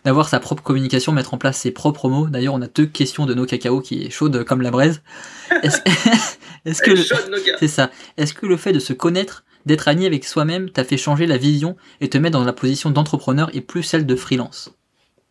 d'avoir 0.03 0.27
sa 0.27 0.41
propre 0.41 0.61
communication, 0.61 1.13
mettre 1.13 1.33
en 1.33 1.37
place 1.37 1.57
ses 1.57 1.71
propres 1.71 2.09
mots. 2.09 2.27
D'ailleurs, 2.27 2.53
on 2.53 2.61
a 2.61 2.67
deux 2.67 2.85
questions 2.85 3.25
de 3.25 3.33
nos 3.33 3.45
cacao 3.45 3.79
qui 3.79 4.03
est 4.03 4.09
chaude 4.09 4.43
comme 4.43 4.61
la 4.61 4.71
braise. 4.71 5.01
Est-ce 5.63 5.79
est 6.65 6.81
que. 6.81 6.95
C'est 7.57 7.69
ça. 7.69 7.91
Est-ce 8.17 8.33
que 8.33 8.45
le 8.45 8.57
fait 8.57 8.73
de 8.73 8.79
se 8.79 8.91
connaître, 8.91 9.45
d'être 9.65 9.87
aligné 9.87 10.07
avec 10.07 10.25
soi-même, 10.25 10.69
t'a 10.69 10.83
fait 10.83 10.97
changer 10.97 11.27
la 11.27 11.37
vision 11.37 11.77
et 12.01 12.09
te 12.09 12.17
mettre 12.17 12.37
dans 12.37 12.43
la 12.43 12.51
position 12.51 12.89
d'entrepreneur 12.89 13.49
et 13.53 13.61
plus 13.61 13.83
celle 13.83 14.05
de 14.05 14.15
freelance? 14.17 14.75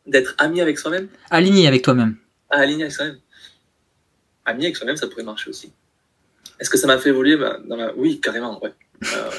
D'être 0.06 0.34
ami 0.38 0.62
avec 0.62 0.78
soi-même? 0.78 1.08
Aligné 1.30 1.66
avec 1.66 1.82
toi-même. 1.82 2.16
Ah, 2.54 2.60
aligné 2.60 2.84
avec 2.84 2.92
soi-même 2.92 3.18
ami 4.44 4.64
avec 4.64 4.76
soi-même, 4.76 4.96
ça 4.96 5.06
pourrait 5.06 5.22
marcher 5.22 5.50
aussi. 5.50 5.72
Est-ce 6.60 6.70
que 6.70 6.78
ça 6.78 6.86
m'a 6.86 6.98
fait 6.98 7.08
évoluer? 7.08 7.36
Bah. 7.36 7.58
Oui, 7.96 8.20
carrément, 8.20 8.62
ouais. 8.62 8.72
Euh, 9.02 9.30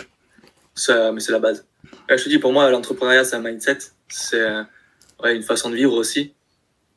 ça, 0.74 1.12
mais 1.12 1.20
c'est 1.20 1.32
la 1.32 1.40
base. 1.40 1.66
je 2.10 2.16
te 2.16 2.30
dis, 2.30 2.40
pour 2.40 2.52
moi, 2.52 2.70
l'entrepreneuriat, 2.70 3.24
c'est 3.24 3.36
un 3.36 3.42
mindset. 3.42 3.78
C'est 4.10 4.46
ouais, 5.24 5.36
une 5.36 5.44
façon 5.44 5.70
de 5.70 5.76
vivre 5.76 5.94
aussi. 5.94 6.34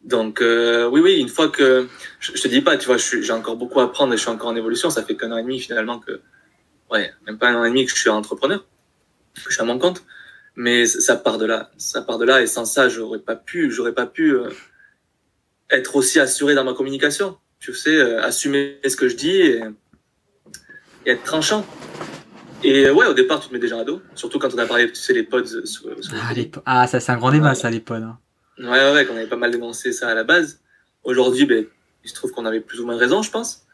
Donc, 0.03 0.41
euh, 0.41 0.89
oui, 0.89 1.01
oui, 1.01 1.21
une 1.21 1.29
fois 1.29 1.49
que... 1.49 1.89
Je, 2.21 2.33
je 2.35 2.43
te 2.43 2.49
dis 2.49 2.61
pas, 2.61 2.77
tu 2.77 2.87
vois, 2.87 2.97
j'ai 2.97 3.33
encore 3.33 3.57
beaucoup 3.57 3.81
à 3.81 3.85
apprendre 3.85 4.14
et 4.14 4.16
je 4.16 4.23
suis 4.23 4.31
encore 4.31 4.49
en 4.49 4.57
évolution. 4.57 4.91
Ça 4.91 5.03
fait 5.03 5.16
qu'un 5.16 5.31
an 5.33 5.37
et 5.37 5.43
demi, 5.43 5.61
finalement, 5.61 5.99
que... 5.99 6.21
Ouais, 6.91 7.12
même 7.27 7.39
pas 7.39 7.51
un 7.51 7.57
an 7.57 7.64
et 7.64 7.69
demi 7.69 7.85
que 7.85 7.91
je 7.91 7.97
suis 7.97 8.09
entrepreneur. 8.09 8.64
Je 9.35 9.53
suis 9.53 9.61
à 9.61 9.64
mon 9.64 9.79
compte. 9.79 10.05
Mais 10.57 10.87
ça 10.87 11.14
part 11.16 11.39
de 11.39 11.47
là. 11.47 11.71
Ça 11.77 12.03
part 12.03 12.19
de 12.19 12.25
là. 12.25 12.43
Et 12.43 12.47
sans 12.47 12.64
ça, 12.64 12.89
j'aurais 12.89 13.21
pas 13.21 13.37
pu, 13.37 13.71
j'aurais 13.71 13.93
pas 13.93 14.07
pu 14.07 14.35
euh, 14.35 14.49
être 15.71 15.97
aussi 15.97 16.21
assuré 16.21 16.55
dans 16.55 16.64
ma 16.64 16.75
communication 16.75 17.39
tu 17.61 17.75
sais, 17.75 17.97
euh, 17.97 18.23
assumer 18.23 18.79
ce 18.87 18.97
que 18.97 19.09
je 19.09 19.16
dis 19.16 19.37
et, 19.37 19.62
et, 21.07 21.11
être 21.11 21.25
tranchant. 21.25 21.66
Et 22.62 22.91
ouais, 22.91 23.07
au 23.07 23.14
départ, 23.14 23.41
tu 23.41 23.49
te 23.49 23.53
mets 23.53 23.61
déjà 23.61 23.79
à 23.79 23.85
dos, 23.85 24.03
surtout 24.14 24.39
quand 24.39 24.53
on 24.53 24.59
a 24.59 24.66
parlé, 24.66 24.89
tu 24.89 24.97
sais, 24.97 25.12
les 25.12 25.23
pods. 25.23 25.45
Sur, 25.45 25.64
sur 25.64 26.14
ah, 26.14 26.33
les... 26.35 26.51
ah, 26.66 26.87
ça, 26.87 26.99
c'est 26.99 27.12
un 27.12 27.16
grand 27.16 27.31
débat, 27.31 27.51
ouais. 27.51 27.55
ça, 27.55 27.71
les 27.71 27.81
pods. 27.81 27.95
Hein. 27.95 28.19
Ouais, 28.59 28.69
ouais, 28.69 28.93
ouais, 28.93 29.07
qu'on 29.07 29.16
avait 29.16 29.29
pas 29.29 29.37
mal 29.37 29.51
dénoncé 29.51 29.93
ça 29.93 30.09
à 30.09 30.14
la 30.14 30.25
base. 30.25 30.61
Aujourd'hui, 31.05 31.47
ben, 31.47 31.64
il 32.05 32.11
se 32.11 32.14
trouve 32.14 32.33
qu'on 32.33 32.47
avait 32.47 32.61
plus 32.61 32.81
ou 32.81 32.87
moins 32.87 32.97
raison, 32.97 33.23
je 33.23 33.31
pense. 33.31 33.64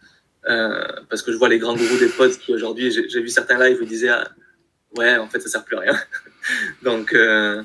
Euh, 0.46 0.86
parce 1.08 1.22
que 1.22 1.32
je 1.32 1.38
vois 1.38 1.48
les 1.48 1.58
grands 1.58 1.74
gourous 1.74 1.96
des 1.96 2.08
pods 2.08 2.36
qui 2.38 2.52
aujourd'hui, 2.52 2.90
j'ai 2.90 3.20
vu 3.22 3.28
certains 3.28 3.58
lives 3.58 3.78
où 3.80 3.84
ils 3.84 3.88
disaient, 3.88 4.10
ah, 4.10 4.28
ouais, 4.96 5.16
en 5.16 5.28
fait, 5.28 5.40
ça 5.40 5.48
sert 5.48 5.64
plus 5.64 5.76
à 5.76 5.80
rien. 5.80 5.98
Donc, 6.82 7.14
euh, 7.14 7.62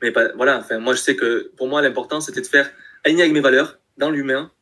mais 0.00 0.10
pas, 0.12 0.32
voilà, 0.34 0.58
enfin, 0.58 0.78
moi, 0.78 0.94
je 0.94 1.00
sais 1.00 1.16
que 1.16 1.50
pour 1.58 1.68
moi, 1.68 1.82
l'important, 1.82 2.22
c'était 2.22 2.40
de 2.40 2.46
faire 2.46 2.70
aligner 3.06 3.22
avec 3.22 3.32
mes 3.32 3.40
valeurs, 3.40 3.78
dans 3.96 4.10
l'humain, 4.10 4.52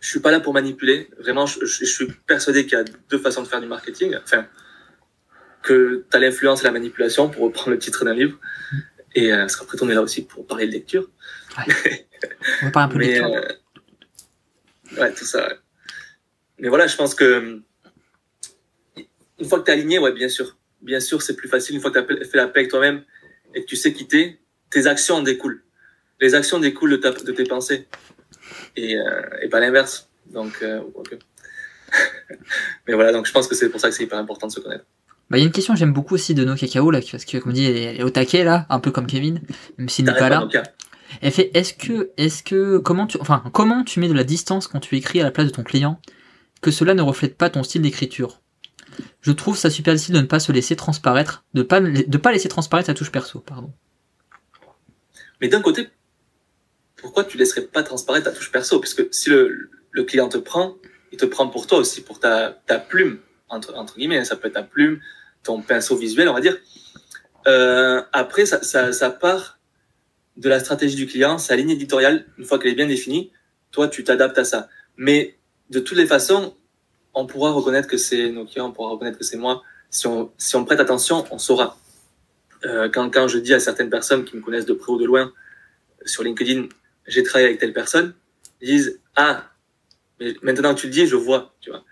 je 0.00 0.08
suis 0.08 0.20
pas 0.20 0.30
là 0.30 0.40
pour 0.40 0.52
manipuler. 0.52 1.08
Vraiment, 1.18 1.46
je, 1.46 1.64
je, 1.64 1.84
je 1.84 1.90
suis 1.90 2.06
persuadé 2.26 2.64
qu'il 2.64 2.76
y 2.78 2.80
a 2.80 2.84
deux 3.08 3.18
façons 3.18 3.42
de 3.42 3.48
faire 3.48 3.60
du 3.60 3.66
marketing. 3.66 4.16
Enfin, 4.22 4.46
que 5.62 6.04
tu 6.10 6.16
as 6.16 6.20
l'influence 6.20 6.62
et 6.62 6.64
la 6.64 6.72
manipulation, 6.72 7.28
pour 7.28 7.42
reprendre 7.42 7.70
le 7.70 7.78
titre 7.78 8.04
d'un 8.04 8.14
livre. 8.14 8.38
Et 9.14 9.32
euh, 9.32 9.46
après, 9.46 9.78
on 9.82 9.88
est 9.88 9.94
là 9.94 10.02
aussi 10.02 10.24
pour 10.24 10.46
parler 10.46 10.66
de 10.66 10.72
lecture. 10.72 11.08
Ouais. 11.56 12.06
on 12.62 12.66
va 12.66 12.70
parler 12.72 12.86
un 12.86 12.88
peu 12.88 12.98
de 12.98 13.04
lecture. 13.04 13.34
Euh, 13.34 15.00
ouais, 15.00 15.12
tout 15.14 15.24
ça. 15.24 15.48
Ouais. 15.48 15.58
Mais 16.58 16.68
voilà, 16.68 16.86
je 16.86 16.96
pense 16.96 17.14
que 17.14 17.62
une 19.38 19.48
fois 19.48 19.60
que 19.60 19.64
tu 19.64 19.70
es 19.70 19.74
aligné, 19.74 19.98
ouais, 19.98 20.12
bien 20.12 20.28
sûr. 20.28 20.56
Bien 20.82 21.00
sûr, 21.00 21.22
c'est 21.22 21.36
plus 21.36 21.48
facile. 21.48 21.76
Une 21.76 21.82
fois 21.82 21.90
que 21.90 21.98
tu 22.00 22.22
as 22.22 22.24
fait 22.24 22.36
la 22.36 22.48
paix 22.48 22.60
avec 22.60 22.70
toi-même 22.70 23.04
et 23.54 23.62
que 23.62 23.66
tu 23.66 23.76
sais 23.76 23.92
quitter, 23.92 24.40
tes 24.70 24.86
actions 24.86 25.16
en 25.16 25.22
découlent. 25.22 25.62
Les 26.20 26.34
actions 26.34 26.58
découlent 26.58 26.92
de, 26.92 26.96
ta, 26.96 27.12
de 27.12 27.32
tes 27.32 27.44
pensées 27.44 27.86
et, 28.76 28.96
euh, 28.96 29.22
et 29.42 29.48
pas 29.48 29.60
l'inverse. 29.60 30.08
Donc, 30.32 30.52
euh, 30.62 30.80
okay. 30.94 31.18
mais 32.86 32.94
voilà, 32.94 33.12
donc 33.12 33.26
je 33.26 33.32
pense 33.32 33.48
que 33.48 33.54
c'est 33.54 33.68
pour 33.68 33.80
ça 33.80 33.88
que 33.88 33.94
c'est 33.94 34.04
hyper 34.04 34.18
important 34.18 34.46
de 34.46 34.52
se 34.52 34.60
connaître. 34.60 34.84
Bah, 35.30 35.38
il 35.38 35.40
y 35.40 35.44
a 35.44 35.46
une 35.46 35.52
question 35.52 35.74
que 35.74 35.78
j'aime 35.78 35.92
beaucoup 35.92 36.14
aussi 36.14 36.34
de 36.34 36.44
No 36.44 36.56
Cacao, 36.56 36.90
là, 36.90 37.00
parce 37.10 37.24
que, 37.24 37.38
comme 37.38 37.52
dit, 37.52 37.64
elle 37.64 38.00
est 38.00 38.02
au 38.02 38.10
taquet, 38.10 38.42
là, 38.42 38.66
un 38.68 38.80
peu 38.80 38.90
comme 38.90 39.06
Kevin, 39.06 39.40
même 39.78 39.88
s'il 39.88 40.04
n'est 40.04 40.14
pas 40.14 40.28
là. 40.28 40.48
Elle 41.22 41.32
fait, 41.32 41.50
est-ce 41.54 41.74
que, 41.74 42.10
est-ce 42.16 42.42
que, 42.42 42.78
comment 42.78 43.06
tu, 43.06 43.18
enfin, 43.20 43.42
comment 43.52 43.84
tu 43.84 44.00
mets 44.00 44.08
de 44.08 44.14
la 44.14 44.24
distance 44.24 44.68
quand 44.68 44.80
tu 44.80 44.96
écris 44.96 45.20
à 45.20 45.24
la 45.24 45.30
place 45.30 45.46
de 45.46 45.52
ton 45.52 45.62
client, 45.62 46.00
que 46.62 46.70
cela 46.70 46.94
ne 46.94 47.02
reflète 47.02 47.36
pas 47.36 47.50
ton 47.50 47.62
style 47.62 47.82
d'écriture? 47.82 48.40
Je 49.20 49.32
trouve 49.32 49.56
ça 49.56 49.70
super 49.70 49.94
difficile 49.94 50.14
de 50.16 50.20
ne 50.20 50.26
pas 50.26 50.40
se 50.40 50.52
laisser 50.52 50.76
transparaître, 50.76 51.44
de 51.54 51.62
pas, 51.62 51.80
de 51.80 52.18
pas 52.18 52.32
laisser 52.32 52.48
transparaître 52.48 52.86
sa 52.86 52.94
touche 52.94 53.12
perso, 53.12 53.40
pardon. 53.40 53.72
Mais 55.40 55.48
d'un 55.48 55.62
côté, 55.62 55.88
pourquoi 57.00 57.24
tu 57.24 57.38
laisserais 57.38 57.62
pas 57.62 57.82
transparaître 57.82 58.30
ta 58.30 58.32
touche 58.32 58.52
perso? 58.52 58.78
Puisque 58.78 59.12
si 59.12 59.30
le, 59.30 59.70
client 60.06 60.28
te 60.28 60.38
prend, 60.38 60.76
il 61.12 61.18
te 61.18 61.26
prend 61.26 61.48
pour 61.48 61.66
toi 61.66 61.78
aussi, 61.78 62.02
pour 62.02 62.20
ta, 62.20 62.52
plume, 62.88 63.18
entre, 63.48 63.96
guillemets, 63.96 64.24
ça 64.24 64.36
peut 64.36 64.48
être 64.48 64.54
ta 64.54 64.62
plume, 64.62 65.00
ton 65.42 65.62
pinceau 65.62 65.96
visuel, 65.96 66.28
on 66.28 66.34
va 66.34 66.40
dire. 66.40 66.56
Euh, 67.46 68.02
après, 68.12 68.46
ça, 68.46 69.10
part 69.10 69.58
de 70.36 70.48
la 70.48 70.60
stratégie 70.60 70.96
du 70.96 71.06
client, 71.06 71.38
sa 71.38 71.56
ligne 71.56 71.70
éditoriale, 71.70 72.26
une 72.38 72.44
fois 72.44 72.58
qu'elle 72.58 72.72
est 72.72 72.76
bien 72.76 72.86
définie, 72.86 73.32
toi, 73.70 73.88
tu 73.88 74.04
t'adaptes 74.04 74.38
à 74.38 74.44
ça. 74.44 74.68
Mais 74.96 75.36
de 75.70 75.80
toutes 75.80 75.98
les 75.98 76.06
façons, 76.06 76.54
on 77.14 77.26
pourra 77.26 77.50
reconnaître 77.50 77.88
que 77.88 77.96
c'est 77.96 78.30
nos 78.30 78.44
clients, 78.44 78.68
on 78.68 78.72
pourra 78.72 78.90
reconnaître 78.90 79.18
que 79.18 79.24
c'est 79.24 79.36
moi. 79.36 79.62
Si 79.90 80.06
on, 80.06 80.64
prête 80.64 80.80
attention, 80.80 81.24
on 81.30 81.38
saura. 81.38 81.76
Euh, 82.64 82.88
quand, 82.88 83.10
quand 83.10 83.26
je 83.26 83.38
dis 83.38 83.54
à 83.54 83.60
certaines 83.60 83.90
personnes 83.90 84.24
qui 84.24 84.36
me 84.36 84.42
connaissent 84.42 84.66
de 84.66 84.74
près 84.74 84.92
ou 84.92 84.98
de 84.98 85.04
loin 85.04 85.32
sur 86.04 86.22
LinkedIn, 86.22 86.68
j'ai 87.10 87.22
travaillé 87.22 87.48
avec 87.48 87.60
telle 87.60 87.72
personne, 87.72 88.14
ils 88.60 88.68
disent 88.68 89.00
ah, 89.16 89.50
mais 90.20 90.34
maintenant 90.42 90.74
tu 90.74 90.86
le 90.86 90.92
dis, 90.92 91.06
je 91.06 91.16
vois, 91.16 91.54
tu 91.60 91.70
vois. 91.70 91.84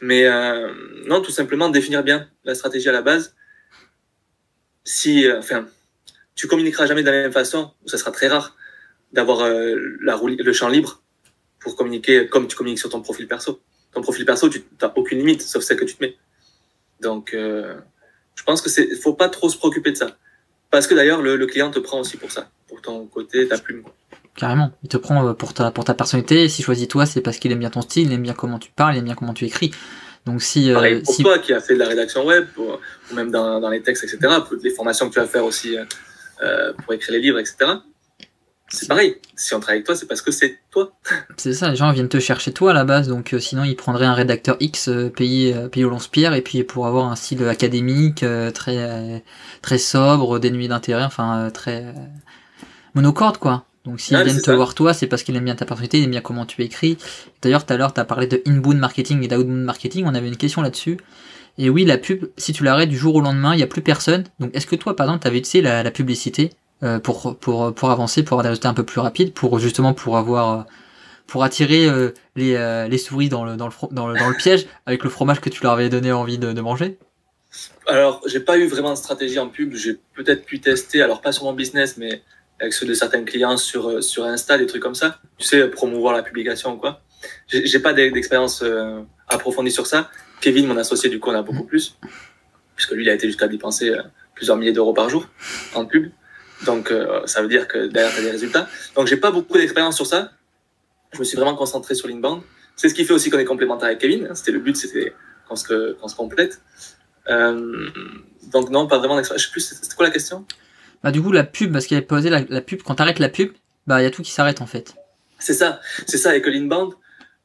Mais 0.00 0.26
euh, 0.26 0.72
non, 1.06 1.20
tout 1.22 1.30
simplement 1.30 1.68
définir 1.68 2.02
bien 2.02 2.28
la 2.44 2.54
stratégie 2.54 2.88
à 2.88 2.92
la 2.92 3.02
base. 3.02 3.34
Si, 4.84 5.26
euh, 5.26 5.38
enfin, 5.38 5.66
tu 6.34 6.46
communiqueras 6.46 6.86
jamais 6.86 7.02
de 7.02 7.10
la 7.10 7.22
même 7.22 7.32
façon, 7.32 7.72
ou 7.84 7.88
ça 7.88 7.98
sera 7.98 8.10
très 8.10 8.28
rare 8.28 8.56
d'avoir 9.12 9.42
euh, 9.42 9.76
la 10.02 10.20
le 10.22 10.52
champ 10.52 10.68
libre 10.68 11.02
pour 11.60 11.76
communiquer 11.76 12.28
comme 12.28 12.46
tu 12.46 12.56
communiques 12.56 12.80
sur 12.80 12.90
ton 12.90 13.00
profil 13.00 13.26
perso. 13.26 13.60
Ton 13.92 14.02
profil 14.02 14.26
perso, 14.26 14.48
tu 14.48 14.64
n'as 14.82 14.92
aucune 14.96 15.18
limite, 15.18 15.42
sauf 15.42 15.62
celle 15.62 15.78
que 15.78 15.84
tu 15.84 15.94
te 15.94 16.04
mets. 16.04 16.16
Donc, 17.00 17.32
euh, 17.32 17.76
je 18.34 18.42
pense 18.42 18.60
que 18.60 18.68
c'est, 18.68 18.94
faut 18.96 19.14
pas 19.14 19.28
trop 19.28 19.48
se 19.48 19.56
préoccuper 19.56 19.92
de 19.92 19.96
ça, 19.96 20.18
parce 20.70 20.86
que 20.86 20.94
d'ailleurs 20.94 21.22
le, 21.22 21.46
client 21.46 21.70
te 21.70 21.78
prend 21.78 22.00
aussi 22.00 22.16
pour 22.16 22.32
ça, 22.32 22.50
pour 22.68 22.82
ton 22.82 23.06
côté, 23.06 23.46
ta 23.46 23.58
plume. 23.58 23.84
Carrément. 24.36 24.72
Il 24.82 24.88
te 24.88 24.96
prend 24.96 25.34
pour 25.34 25.54
ta, 25.54 25.70
pour 25.70 25.84
ta 25.84 25.94
personnalité. 25.94 26.48
S'il 26.48 26.64
choisit 26.64 26.90
toi, 26.90 27.06
c'est 27.06 27.20
parce 27.20 27.38
qu'il 27.38 27.52
aime 27.52 27.60
bien 27.60 27.70
ton 27.70 27.82
style, 27.82 28.08
il 28.08 28.12
aime 28.12 28.22
bien 28.22 28.34
comment 28.34 28.58
tu 28.58 28.70
parles, 28.70 28.96
il 28.96 28.98
aime 28.98 29.04
bien 29.04 29.14
comment 29.14 29.34
tu 29.34 29.44
écris. 29.44 29.70
Donc 30.26 30.42
si, 30.42 30.72
Pareil, 30.72 31.02
pour 31.02 31.14
si... 31.14 31.22
toi 31.22 31.38
qui 31.38 31.52
a 31.52 31.60
fait 31.60 31.74
de 31.74 31.78
la 31.78 31.88
rédaction 31.88 32.24
web, 32.26 32.46
pour, 32.54 32.80
ou 33.10 33.14
même 33.14 33.30
dans, 33.30 33.60
dans 33.60 33.68
les 33.68 33.82
textes, 33.82 34.04
etc., 34.04 34.34
pour 34.46 34.56
les 34.62 34.70
formations 34.70 35.08
que 35.08 35.14
tu 35.14 35.20
vas 35.20 35.26
faire 35.26 35.44
aussi 35.44 35.76
euh, 36.42 36.72
pour 36.72 36.94
écrire 36.94 37.12
les 37.12 37.20
livres, 37.20 37.38
etc., 37.38 37.66
c'est 38.74 38.88
pareil. 38.88 39.16
Si 39.36 39.54
on 39.54 39.60
travaille 39.60 39.76
avec 39.76 39.86
toi, 39.86 39.94
c'est 39.94 40.06
parce 40.06 40.22
que 40.22 40.30
c'est 40.30 40.58
toi. 40.70 40.92
C'est 41.36 41.52
ça, 41.52 41.70
les 41.70 41.76
gens 41.76 41.92
viennent 41.92 42.08
te 42.08 42.18
chercher 42.18 42.52
toi 42.52 42.70
à 42.70 42.74
la 42.74 42.84
base, 42.84 43.08
donc 43.08 43.34
euh, 43.34 43.38
sinon 43.38 43.64
ils 43.64 43.76
prendraient 43.76 44.06
un 44.06 44.14
rédacteur 44.14 44.56
X 44.60 44.88
euh, 44.88 45.10
payé, 45.10 45.54
euh, 45.54 45.68
payé 45.68 45.84
au 45.84 45.90
lance-pierre, 45.90 46.34
et 46.34 46.42
puis 46.42 46.64
pour 46.64 46.86
avoir 46.86 47.10
un 47.10 47.16
style 47.16 47.46
académique, 47.46 48.24
très, 48.54 49.22
très 49.62 49.78
sobre, 49.78 50.38
dénué 50.38 50.68
d'intérêt, 50.68 51.04
enfin 51.04 51.50
très 51.52 51.94
monocorde 52.94 53.38
quoi. 53.38 53.64
Donc 53.84 54.00
s'ils 54.00 54.16
Ouais, 54.16 54.24
viennent 54.24 54.36
te 54.38 54.42
ça. 54.42 54.56
voir 54.56 54.74
toi, 54.74 54.94
c'est 54.94 55.06
parce 55.06 55.22
qu'il 55.22 55.36
aime 55.36 55.44
bien 55.44 55.54
ta 55.54 55.66
personnalité, 55.66 55.98
il 55.98 56.04
aime 56.04 56.10
bien 56.10 56.20
comment 56.20 56.46
tu 56.46 56.62
écris. 56.62 56.96
D'ailleurs, 57.42 57.66
tout 57.66 57.72
à 57.72 57.76
l'heure, 57.76 57.92
tu 57.92 58.00
as 58.00 58.04
parlé 58.04 58.26
de 58.26 58.42
inbound 58.46 58.78
marketing 58.78 59.22
et 59.22 59.28
d'outbound 59.28 59.64
marketing, 59.64 60.04
on 60.06 60.14
avait 60.14 60.28
une 60.28 60.36
question 60.36 60.62
là-dessus. 60.62 60.98
Et 61.58 61.68
oui, 61.70 61.84
la 61.84 61.98
pub, 61.98 62.26
si 62.36 62.52
tu 62.52 62.64
l'arrêtes 62.64 62.88
du 62.88 62.96
jour 62.96 63.14
au 63.14 63.20
lendemain, 63.20 63.54
il 63.54 63.58
n'y 63.58 63.62
a 63.62 63.66
plus 63.66 63.82
personne. 63.82 64.24
Donc 64.40 64.50
est-ce 64.54 64.66
que 64.66 64.76
toi, 64.76 64.96
par 64.96 65.06
exemple, 65.06 65.22
tu 65.22 65.28
avais 65.28 65.38
utilisé 65.38 65.62
la, 65.62 65.82
la 65.82 65.90
publicité 65.90 66.50
euh, 66.82 66.98
pour, 66.98 67.36
pour, 67.36 67.74
pour 67.74 67.90
avancer, 67.90 68.22
pour 68.22 68.34
avoir 68.34 68.42
des 68.42 68.48
résultats 68.48 68.70
un 68.70 68.74
peu 68.74 68.84
plus 68.84 69.00
rapides, 69.00 69.32
pour 69.32 69.58
justement 69.58 69.92
pour 69.94 70.16
avoir... 70.16 70.60
euh, 70.60 70.62
pour 71.26 71.42
attirer 71.42 71.86
euh, 71.88 72.10
les, 72.36 72.54
euh, 72.54 72.86
les 72.86 72.98
souris 72.98 73.30
dans 73.30 73.46
le, 73.46 73.56
dans, 73.56 73.68
le, 73.68 73.72
dans, 73.92 74.08
le, 74.08 74.18
dans 74.18 74.28
le 74.28 74.36
piège 74.36 74.66
avec 74.84 75.02
le 75.04 75.08
fromage 75.08 75.40
que 75.40 75.48
tu 75.48 75.62
leur 75.62 75.72
avais 75.72 75.88
donné 75.88 76.12
envie 76.12 76.36
de, 76.36 76.52
de 76.52 76.60
manger? 76.60 76.98
Alors, 77.86 78.20
j'ai 78.26 78.40
pas 78.40 78.58
eu 78.58 78.66
vraiment 78.66 78.90
de 78.90 78.98
stratégie 78.98 79.38
en 79.38 79.48
pub. 79.48 79.74
J'ai 79.74 79.98
peut-être 80.14 80.44
pu 80.44 80.60
tester, 80.60 81.00
alors 81.00 81.22
pas 81.22 81.32
sur 81.32 81.44
mon 81.44 81.54
business, 81.54 81.96
mais 81.96 82.20
avec 82.64 82.72
ceux 82.72 82.86
de 82.86 82.94
certains 82.94 83.24
clients 83.24 83.56
sur, 83.56 83.88
euh, 83.88 84.00
sur 84.00 84.24
Insta, 84.24 84.58
des 84.58 84.66
trucs 84.66 84.82
comme 84.82 84.94
ça. 84.94 85.20
Tu 85.38 85.46
sais, 85.46 85.68
promouvoir 85.68 86.14
la 86.14 86.22
publication 86.22 86.74
ou 86.74 86.76
quoi. 86.78 87.02
J'ai 87.46 87.78
pas 87.78 87.92
d'e- 87.92 88.10
d'expérience 88.10 88.62
euh, 88.62 89.02
approfondie 89.28 89.70
sur 89.70 89.86
ça. 89.86 90.10
Kevin, 90.40 90.66
mon 90.66 90.76
associé, 90.76 91.08
du 91.10 91.20
coup, 91.20 91.30
on 91.30 91.34
a 91.34 91.42
beaucoup 91.42 91.64
plus, 91.64 91.96
puisque 92.74 92.92
lui, 92.92 93.04
il 93.04 93.10
a 93.10 93.14
été 93.14 93.26
jusqu'à 93.26 93.48
dépenser 93.48 93.90
euh, 93.90 94.02
plusieurs 94.34 94.56
milliers 94.56 94.72
d'euros 94.72 94.92
par 94.94 95.08
jour 95.08 95.28
en 95.74 95.84
pub. 95.86 96.10
Donc, 96.66 96.90
ça 97.26 97.42
veut 97.42 97.48
dire 97.48 97.68
que 97.68 97.88
derrière, 97.88 98.10
tu 98.14 98.20
as 98.20 98.22
des 98.22 98.30
résultats. 98.30 98.66
Donc, 98.96 99.06
j'ai 99.06 99.18
pas 99.18 99.30
beaucoup 99.30 99.58
d'expérience 99.58 99.96
sur 99.96 100.06
ça. 100.06 100.30
Je 101.12 101.18
me 101.18 101.24
suis 101.24 101.36
vraiment 101.36 101.56
concentré 101.56 101.94
sur 101.94 102.08
l'inbound. 102.08 102.40
C'est 102.74 102.88
ce 102.88 102.94
qui 102.94 103.04
fait 103.04 103.12
aussi 103.12 103.28
qu'on 103.28 103.38
est 103.38 103.44
complémentaire 103.44 103.88
avec 103.88 103.98
Kevin. 103.98 104.30
C'était 104.34 104.52
le 104.52 104.60
but, 104.60 104.74
c'était 104.74 105.12
qu'on 105.46 105.56
se, 105.56 106.14
complète. 106.16 106.62
Donc, 107.28 108.70
non, 108.70 108.86
pas 108.86 108.98
vraiment 108.98 109.16
d'expérience. 109.16 109.42
Je 109.42 109.46
sais 109.48 109.52
plus, 109.52 109.60
c'était 109.60 109.94
quoi 109.94 110.06
la 110.06 110.12
question? 110.12 110.46
Bah, 111.04 111.10
du 111.12 111.22
coup, 111.22 111.30
la 111.32 111.44
pub, 111.44 111.72
parce 111.72 111.86
qu'il 111.86 111.96
avait 111.96 112.06
posé 112.06 112.30
la, 112.30 112.40
la 112.48 112.60
pub, 112.62 112.82
quand 112.82 112.94
t'arrêtes 112.96 113.18
la 113.18 113.28
pub, 113.28 113.52
bah, 113.86 114.00
il 114.00 114.04
y 114.04 114.06
a 114.06 114.10
tout 114.10 114.22
qui 114.22 114.30
s'arrête 114.32 114.60
en 114.62 114.66
fait. 114.66 114.94
C'est 115.38 115.52
ça, 115.54 115.80
c'est 116.06 116.16
ça, 116.16 116.34
et 116.34 116.40
que 116.40 116.48
l'inbound, 116.50 116.94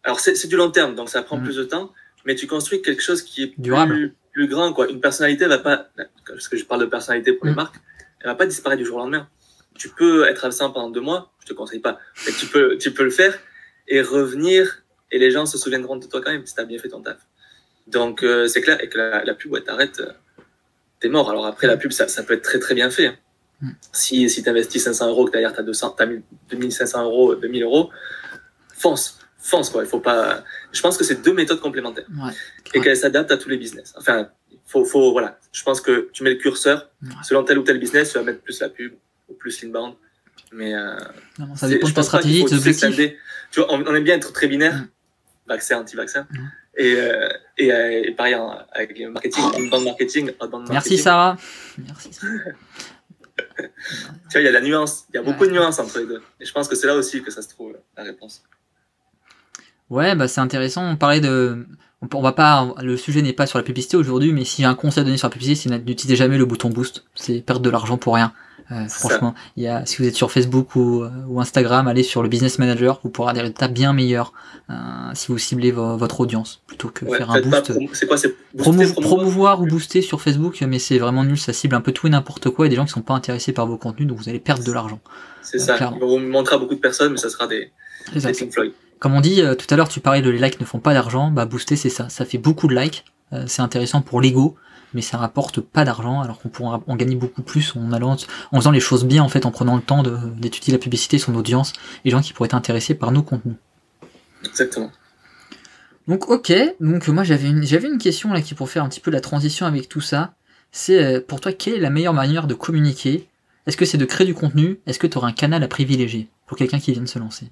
alors 0.03 0.20
c'est 0.22 0.47
du 0.47 0.55
long 0.55 0.72
terme, 0.72 0.95
donc 0.95 1.10
ça 1.10 1.22
prend 1.22 1.38
Mhm. 1.38 1.43
plus 1.43 1.57
de 1.57 1.64
temps, 1.66 1.91
mais 2.26 2.36
tu 2.36 2.47
construis 2.47 2.82
quelque 2.82 3.03
chose 3.03 3.22
qui 3.22 3.43
est 3.43 3.53
Durable. 3.57 3.93
plus, 3.93 4.16
plus 4.32 4.47
grand, 4.47 4.72
quoi. 4.74 4.89
Une 4.89 5.01
personnalité 5.01 5.45
va 5.47 5.60
pas, 5.60 5.89
parce 6.26 6.47
que 6.47 6.55
je 6.55 6.64
parle 6.64 6.82
de 6.82 6.86
personnalité 6.86 7.34
pour 7.34 7.45
les 7.45 7.51
Mhm. 7.51 7.57
marques, 7.57 7.76
elle 8.22 8.28
va 8.28 8.36
pas 8.36 8.45
disparaître 8.45 8.80
du 8.80 8.86
jour 8.86 8.95
au 8.97 8.99
lendemain. 9.01 9.28
Tu 9.78 9.89
peux 9.89 10.26
être 10.28 10.45
absent 10.45 10.72
pendant 10.72 10.89
deux 10.89 11.01
mois, 11.01 11.32
je 11.41 11.45
te 11.47 11.53
conseille 11.53 11.80
pas, 11.80 11.99
mais 12.26 12.32
tu 12.32 12.45
peux, 12.47 12.78
tu 12.78 12.91
peux 12.93 13.03
le 13.03 13.10
faire 13.10 13.38
et 13.89 14.01
revenir, 14.01 14.84
et 15.12 15.20
les 15.20 15.32
gens 15.32 15.45
se 15.45 15.57
souviendront 15.57 15.97
de 15.97 16.05
toi 16.05 16.22
quand 16.22 16.32
même 16.32 16.45
si 16.45 16.55
t'as 16.55 16.64
bien 16.66 16.80
fait 16.80 16.89
ton 16.89 17.01
taf. 17.01 17.18
Donc 17.88 18.24
euh, 18.24 18.47
c'est 18.47 18.62
clair, 18.62 18.82
et 18.82 18.88
que 18.88 18.97
la, 18.97 19.26
la 19.26 19.34
pub, 19.34 19.51
ouais, 19.51 19.62
t'arrêtes, 19.62 19.99
euh, 19.99 20.12
t'es 21.01 21.10
mort. 21.10 21.30
Alors 21.30 21.45
après, 21.45 21.68
la 21.68 21.76
pub, 21.76 21.91
ça, 21.91 22.07
ça 22.07 22.24
peut 22.24 22.36
être 22.36 22.43
très 22.43 22.60
très 22.60 22.76
bien 22.76 22.89
fait. 22.89 23.07
hein. 23.07 23.16
Mhm. 23.62 23.76
Si, 23.91 24.30
si 24.30 24.41
t'investis 24.43 24.80
500 24.84 25.10
euros, 25.10 25.26
que 25.26 25.32
derrière 25.32 25.53
t'as 25.53 25.64
200, 25.64 25.91
t'as 25.97 26.05
1000 26.05 26.22
2500 26.49 27.03
euros, 27.03 27.36
2000 27.36 27.64
euros, 27.64 27.89
fonce, 28.74 29.20
fonce 29.38 29.70
quoi. 29.70 29.84
Il 29.84 29.88
faut 29.89 29.99
pas. 29.99 30.43
Je 30.72 30.82
pense 30.82 30.97
que 30.97 31.03
c'est 31.03 31.22
deux 31.22 31.34
méthodes 31.34 31.60
complémentaires 31.60 32.05
Ouais. 32.24 32.32
et 32.74 32.82
qu'elles 32.82 32.97
s'adaptent 32.97 33.32
à 33.32 33.38
tous 33.38 33.49
les 33.49 33.57
business. 33.57 33.93
Enfin, 33.97 34.30
faut, 34.66 34.86
faut, 34.86 35.12
voilà. 35.12 35.39
Je 35.51 35.64
pense 35.64 35.82
que 35.82 36.10
tu 36.14 36.24
mets 36.24 36.30
le 36.32 36.38
curseur 36.38 36.89
Ouais. 37.03 37.10
selon 37.24 37.43
tel 37.43 37.57
ou 37.60 37.64
tel 37.64 37.80
business, 37.80 38.12
tu 38.12 38.18
vas 38.18 38.24
mettre 38.24 38.41
plus 38.41 38.60
la 38.62 38.70
pub 38.70 38.93
ou 39.28 39.34
plus 39.34 39.62
l'inbound. 39.62 39.95
Mais 40.51 40.74
euh, 40.74 40.95
Non, 41.38 41.55
ça 41.55 41.68
dépend 41.68 41.86
je 41.88 41.91
de 41.91 41.95
ta 41.95 42.03
stratégie, 42.03 42.43
de. 42.43 43.16
Tu 43.51 43.60
vois, 43.60 43.72
on, 43.74 43.84
on 43.86 43.93
aime 43.95 44.03
bien 44.03 44.16
être 44.16 44.32
très 44.34 44.47
binaire, 44.47 44.76
Mm. 44.76 44.88
vaccin, 45.47 45.80
anti-vaccin, 45.82 46.28
Mm. 46.32 46.38
et, 46.78 46.93
euh, 46.95 47.30
et, 47.57 47.72
euh, 47.74 48.03
et 48.05 48.12
pareil 48.12 48.36
avec 48.72 48.97
le 48.97 49.10
marketing, 49.12 49.43
inbound 49.57 49.84
marketing, 49.84 50.32
outbound 50.41 50.70
Merci 50.70 50.74
marketing. 50.74 50.97
Sarah. 51.03 51.38
Merci 51.78 52.14
Sarah. 52.14 52.34
Tu 54.30 54.34
vois, 54.34 54.42
il 54.42 54.46
y 54.46 54.48
a 54.48 54.52
la 54.52 54.62
nuance, 54.62 55.06
il 55.10 55.16
y 55.16 55.20
a 55.20 55.24
beaucoup 55.24 55.42
Ouais. 55.44 55.48
de 55.48 55.54
nuances 55.54 55.80
entre 55.80 56.00
les 56.00 56.06
deux. 56.06 56.22
Et 56.40 56.46
je 56.46 56.52
pense 56.54 56.68
que 56.68 56.76
c'est 56.76 56.88
là 56.88 56.96
aussi 56.96 57.22
que 57.24 57.32
ça 57.32 57.42
se 57.42 57.50
trouve 57.50 57.76
la 57.98 58.04
réponse. 58.04 58.44
Ouais, 59.90 60.16
bah 60.16 60.28
c'est 60.28 60.42
intéressant. 60.42 60.84
On 60.88 60.96
parlait 60.98 61.20
de, 61.22 61.66
on, 62.02 62.08
on 62.14 62.22
va 62.22 62.32
pas, 62.34 62.74
le 62.82 62.96
sujet 62.96 63.22
n'est 63.22 63.34
pas 63.34 63.48
sur 63.48 63.58
la 63.58 63.64
publicité 63.64 63.98
aujourd'hui, 63.98 64.34
mais 64.34 64.46
si 64.46 64.62
j'ai 64.62 64.68
un 64.68 64.76
conseil 64.76 65.02
à 65.02 65.04
donner 65.04 65.18
sur 65.18 65.28
la 65.28 65.32
publicité, 65.32 65.70
c'est 65.70 65.84
n'utilisez 65.84 66.16
jamais 66.16 66.38
le 66.38 66.46
bouton 66.46 66.70
boost. 66.70 67.06
C'est 67.16 67.42
perdre 67.42 67.62
de 67.62 67.70
l'argent 67.70 67.98
pour 67.98 68.14
rien. 68.16 68.34
Euh, 68.72 68.88
franchement, 68.88 69.34
il 69.57 69.63
y 69.63 69.67
a, 69.67 69.84
si 69.88 69.97
vous 69.97 70.07
êtes 70.07 70.15
sur 70.15 70.32
Facebook 70.32 70.76
ou, 70.76 71.01
euh, 71.01 71.09
ou 71.28 71.41
Instagram, 71.41 71.88
allez 71.88 72.03
sur 72.03 72.22
le 72.22 72.30
Business 72.30 72.59
Manager, 72.59 72.99
vous 73.03 73.09
pourrez 73.09 73.26
avoir 73.30 73.34
des 73.34 73.41
résultats 73.41 73.67
bien 73.67 73.93
meilleurs 73.93 74.32
euh, 74.70 74.74
si 75.15 75.28
vous 75.30 75.39
ciblez 75.39 75.72
vo- 75.72 75.97
votre 75.97 76.20
audience 76.20 76.61
plutôt 76.67 76.89
que 76.89 77.03
Ouais, 77.05 77.17
faire 77.17 77.32
un 77.32 77.41
boost. 77.41 77.74
C'est 77.93 78.05
quoi 78.05 78.17
C'est 78.17 78.36
promouvoir 78.57 78.93
promouvoir 79.01 79.61
ou 79.61 79.65
booster 79.65 80.03
sur 80.03 80.22
Facebook, 80.22 80.61
mais 80.67 80.78
c'est 80.78 80.99
vraiment 80.99 81.24
nul, 81.24 81.39
ça 81.39 81.51
cible 81.51 81.74
un 81.76 81.82
peu 81.82 81.91
tout 81.91 82.05
et 82.05 82.11
n'importe 82.11 82.51
quoi 82.51 82.67
et 82.67 82.70
des 82.70 82.76
gens 82.76 82.86
qui 82.86 82.91
sont 82.91 83.01
pas 83.01 83.15
intéressés 83.15 83.53
par 83.53 83.65
vos 83.65 83.78
contenus, 83.78 84.07
donc 84.07 84.20
vous 84.20 84.30
allez 84.30 84.39
perdre 84.39 84.63
de 84.63 84.72
l'argent. 84.72 84.99
C'est 85.41 85.57
ça. 85.57 85.76
clairement. 85.76 85.97
Vous 85.99 86.20
montrer 86.20 86.55
à 86.55 86.59
beaucoup 86.59 86.76
de 86.76 86.80
personnes, 86.80 87.11
mais 87.13 87.17
ça 87.17 87.30
sera 87.30 87.47
des, 87.47 87.72
C'est 88.13 88.20
ça. 88.20 88.32
des 88.32 88.38
Pink 88.38 88.53
Floyd. 88.53 88.72
Comme 88.99 89.15
on 89.15 89.22
dit 89.22 89.41
tout 89.57 89.65
à 89.74 89.78
l'heure, 89.78 89.89
tu 89.89 89.99
parlais 89.99 90.22
de 90.22 90.30
les 90.30 90.38
likes 90.38 90.59
ne 90.59 90.65
font 90.65 90.80
pas 90.80 90.93
d'argent, 90.93 91.32
bah 91.32 91.45
booster 91.45 91.76
c'est 91.76 91.89
ça, 91.89 92.09
ça 92.09 92.24
fait 92.26 92.38
beaucoup 92.38 92.67
de 92.67 92.76
likes, 92.76 93.03
c'est 93.47 93.61
intéressant 93.61 94.01
pour 94.01 94.20
l'ego, 94.22 94.55
mais 94.94 95.02
ça 95.02 95.18
rapporte 95.18 95.60
pas 95.60 95.86
d'argent 95.86 96.22
alors 96.22 96.40
qu'on 96.40 96.50
pourra 96.50 96.82
en 96.88 96.96
gagner 96.96 97.16
beaucoup 97.16 97.42
plus 97.42 97.76
en 97.76 97.92
allant, 97.92 98.16
en 98.52 98.58
faisant 98.58 98.72
les 98.72 98.80
choses 98.80 99.06
bien 99.06 99.24
en 99.24 99.30
fait, 99.30 99.46
en 99.46 99.52
prenant 99.52 99.76
le 99.76 99.82
temps 99.82 100.04
d'étudier 100.04 100.74
la 100.74 100.80
publicité, 100.80 101.18
son 101.20 101.36
audience, 101.36 101.74
les 102.06 102.12
gens 102.12 102.22
qui 102.22 102.34
pourraient 102.34 102.48
être 102.48 102.54
intéressés 102.54 102.96
par 102.96 103.12
nos 103.12 103.24
contenus. 103.24 103.56
Exactement. 104.46 104.92
Donc 106.08 106.30
ok, 106.30 106.52
donc 106.80 107.08
moi 107.10 107.24
j'avais 107.24 107.50
une, 107.50 107.64
j'avais 107.64 107.88
une 107.88 108.00
question 108.00 108.34
là 108.34 108.42
qui 108.42 108.56
pour 108.56 108.70
faire 108.70 108.84
un 108.84 108.90
petit 108.90 109.00
peu 109.00 109.12
la 109.12 109.22
transition 109.22 109.66
avec 109.66 109.88
tout 109.90 110.02
ça, 110.02 110.34
c'est 110.72 111.04
euh, 111.04 111.22
pour 111.22 111.40
toi 111.40 111.54
quelle 111.54 111.76
est 111.76 111.80
la 111.80 111.92
meilleure 111.92 112.14
manière 112.14 112.48
de 112.48 112.56
communiquer? 112.56 113.28
Est-ce 113.68 113.78
que 113.78 113.86
c'est 113.86 113.98
de 114.00 114.06
créer 114.06 114.26
du 114.26 114.34
contenu? 114.34 114.80
Est-ce 114.88 114.98
que 114.98 115.06
tu 115.06 115.18
auras 115.18 115.28
un 115.28 115.34
canal 115.34 115.62
à 115.62 115.68
privilégier 115.68 116.30
pour 116.48 116.58
quelqu'un 116.58 116.80
qui 116.80 116.92
vient 116.92 117.04
de 117.04 117.08
se 117.08 117.20
lancer? 117.20 117.52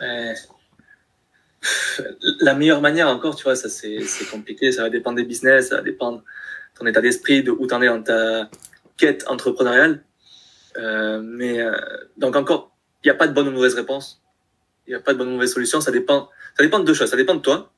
Ouais. 0.00 0.34
La 2.40 2.54
meilleure 2.54 2.80
manière 2.80 3.08
encore, 3.08 3.36
tu 3.36 3.44
vois, 3.44 3.56
ça 3.56 3.68
c'est 3.68 4.04
compliqué, 4.30 4.72
ça 4.72 4.82
va 4.82 4.90
dépendre 4.90 5.16
des 5.16 5.24
business, 5.24 5.68
ça 5.68 5.76
va 5.76 5.82
dépendre 5.82 6.18
de 6.18 6.78
ton 6.78 6.86
état 6.86 7.00
d'esprit, 7.00 7.42
de 7.42 7.50
où 7.50 7.66
tu 7.66 7.74
en 7.74 7.82
es 7.82 7.86
dans 7.86 8.02
ta 8.02 8.50
quête 8.96 9.24
entrepreneuriale. 9.28 10.02
Euh, 10.78 11.20
mais 11.22 11.60
euh, 11.60 11.72
donc 12.16 12.36
encore, 12.36 12.72
il 13.02 13.08
n'y 13.08 13.10
a 13.10 13.14
pas 13.14 13.26
de 13.26 13.32
bonne 13.32 13.48
ou 13.48 13.52
mauvaise 13.52 13.74
réponse. 13.74 14.22
Il 14.86 14.90
n'y 14.90 14.96
a 14.96 15.00
pas 15.00 15.12
de 15.12 15.18
bonne 15.18 15.28
ou 15.28 15.32
mauvaise 15.32 15.52
solution. 15.52 15.80
Ça 15.80 15.90
dépend, 15.90 16.30
ça 16.56 16.62
dépend 16.62 16.78
de 16.78 16.84
deux 16.84 16.94
choses. 16.94 17.10
Ça 17.10 17.16
dépend 17.16 17.34
de 17.34 17.40
toi. 17.40 17.72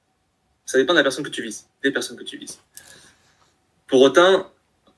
Ça 0.66 0.78
dépend 0.78 0.95
de 0.95 0.99
la 0.99 1.03
personne 1.03 1.24
que 1.24 1.30
tu 1.30 1.43
vises, 1.43 1.66
des 1.82 1.91
personnes 1.91 2.16
que 2.16 2.24
tu 2.24 2.39
vises. 2.39 2.59
Pour 3.87 4.01
autant, 4.01 4.51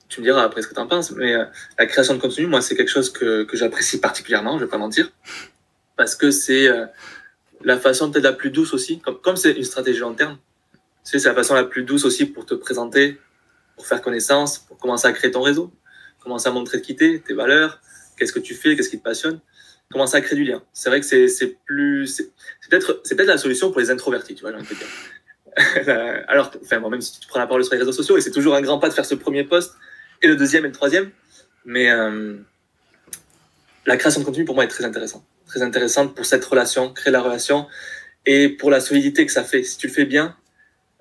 tu 0.07 0.21
me 0.21 0.25
diras 0.25 0.43
après 0.43 0.61
ce 0.61 0.67
que 0.67 0.73
tu 0.73 0.79
en 0.79 0.87
penses, 0.87 1.11
mais 1.11 1.35
euh, 1.35 1.43
la 1.77 1.85
création 1.85 2.13
de 2.13 2.19
contenu, 2.21 2.47
moi, 2.47 2.61
c'est 2.61 2.75
quelque 2.75 2.89
chose 2.89 3.11
que, 3.11 3.43
que 3.43 3.57
j'apprécie 3.57 3.99
particulièrement, 3.99 4.57
je 4.57 4.63
vais 4.63 4.69
pas 4.69 4.77
mentir, 4.77 5.11
parce 5.97 6.15
que 6.15 6.31
c'est 6.31 6.69
la 7.63 7.79
façon 7.79 8.11
peut-être 8.11 8.23
la 8.23 8.33
plus 8.33 8.51
douce 8.51 8.73
aussi, 8.73 8.99
comme 8.99 9.35
c'est 9.35 9.51
une 9.51 9.63
stratégie 9.63 9.99
long 9.99 10.13
terme, 10.13 10.37
c'est 11.03 11.23
la 11.23 11.33
façon 11.33 11.53
la 11.53 11.63
plus 11.63 11.83
douce 11.83 12.05
aussi 12.05 12.25
pour 12.25 12.45
te 12.45 12.53
présenter, 12.53 13.17
pour 13.75 13.87
faire 13.87 14.01
connaissance, 14.01 14.59
pour 14.59 14.77
commencer 14.77 15.07
à 15.07 15.13
créer 15.13 15.31
ton 15.31 15.41
réseau, 15.41 15.71
commencer 16.21 16.49
à 16.49 16.51
montrer 16.51 16.81
qui 16.81 16.95
t'es, 16.95 17.21
tes 17.25 17.33
valeurs, 17.33 17.79
qu'est-ce 18.17 18.33
que 18.33 18.39
tu 18.39 18.53
fais, 18.53 18.75
qu'est-ce 18.75 18.89
qui 18.89 18.99
te 18.99 19.03
passionne, 19.03 19.39
commencer 19.91 20.17
à 20.17 20.21
créer 20.21 20.37
du 20.37 20.43
lien. 20.43 20.63
C'est 20.73 20.89
vrai 20.89 20.99
que 20.99 21.05
c'est 21.05 21.57
plus, 21.65 22.07
c'est 22.07 22.31
peut-être 22.69 23.01
peut-être 23.03 23.27
la 23.27 23.37
solution 23.37 23.71
pour 23.71 23.79
les 23.79 23.91
introvertis, 23.91 24.35
tu 24.35 24.41
vois, 24.41 24.51
j'ai 24.51 24.57
envie 24.57 24.67
de 24.67 24.75
dire. 24.75 26.25
Alors, 26.27 26.51
enfin, 26.61 26.79
bon, 26.79 26.89
même 26.89 27.01
si 27.01 27.19
tu 27.19 27.27
prends 27.27 27.39
la 27.39 27.47
parole 27.47 27.63
sur 27.63 27.73
les 27.73 27.79
réseaux 27.79 27.91
sociaux, 27.91 28.17
et 28.17 28.21
c'est 28.21 28.31
toujours 28.31 28.55
un 28.55 28.61
grand 28.61 28.79
pas 28.79 28.89
de 28.89 28.93
faire 28.93 29.05
ce 29.05 29.15
premier 29.15 29.43
post 29.43 29.73
et 30.21 30.27
le 30.27 30.35
deuxième 30.35 30.65
et 30.65 30.67
le 30.67 30.73
troisième, 30.73 31.11
mais 31.65 31.89
euh, 31.89 32.35
la 33.85 33.97
création 33.97 34.21
de 34.21 34.25
contenu 34.25 34.45
pour 34.45 34.55
moi 34.55 34.63
est 34.63 34.67
très 34.67 34.83
intéressante, 34.83 35.23
très 35.47 35.61
intéressante 35.61 36.15
pour 36.15 36.25
cette 36.25 36.43
relation, 36.45 36.91
créer 36.93 37.11
la 37.11 37.21
relation 37.21 37.67
et 38.25 38.49
pour 38.49 38.69
la 38.69 38.79
solidité 38.79 39.25
que 39.25 39.31
ça 39.31 39.43
fait. 39.43 39.63
Si 39.63 39.77
tu 39.77 39.87
le 39.87 39.93
fais 39.93 40.05
bien, 40.05 40.35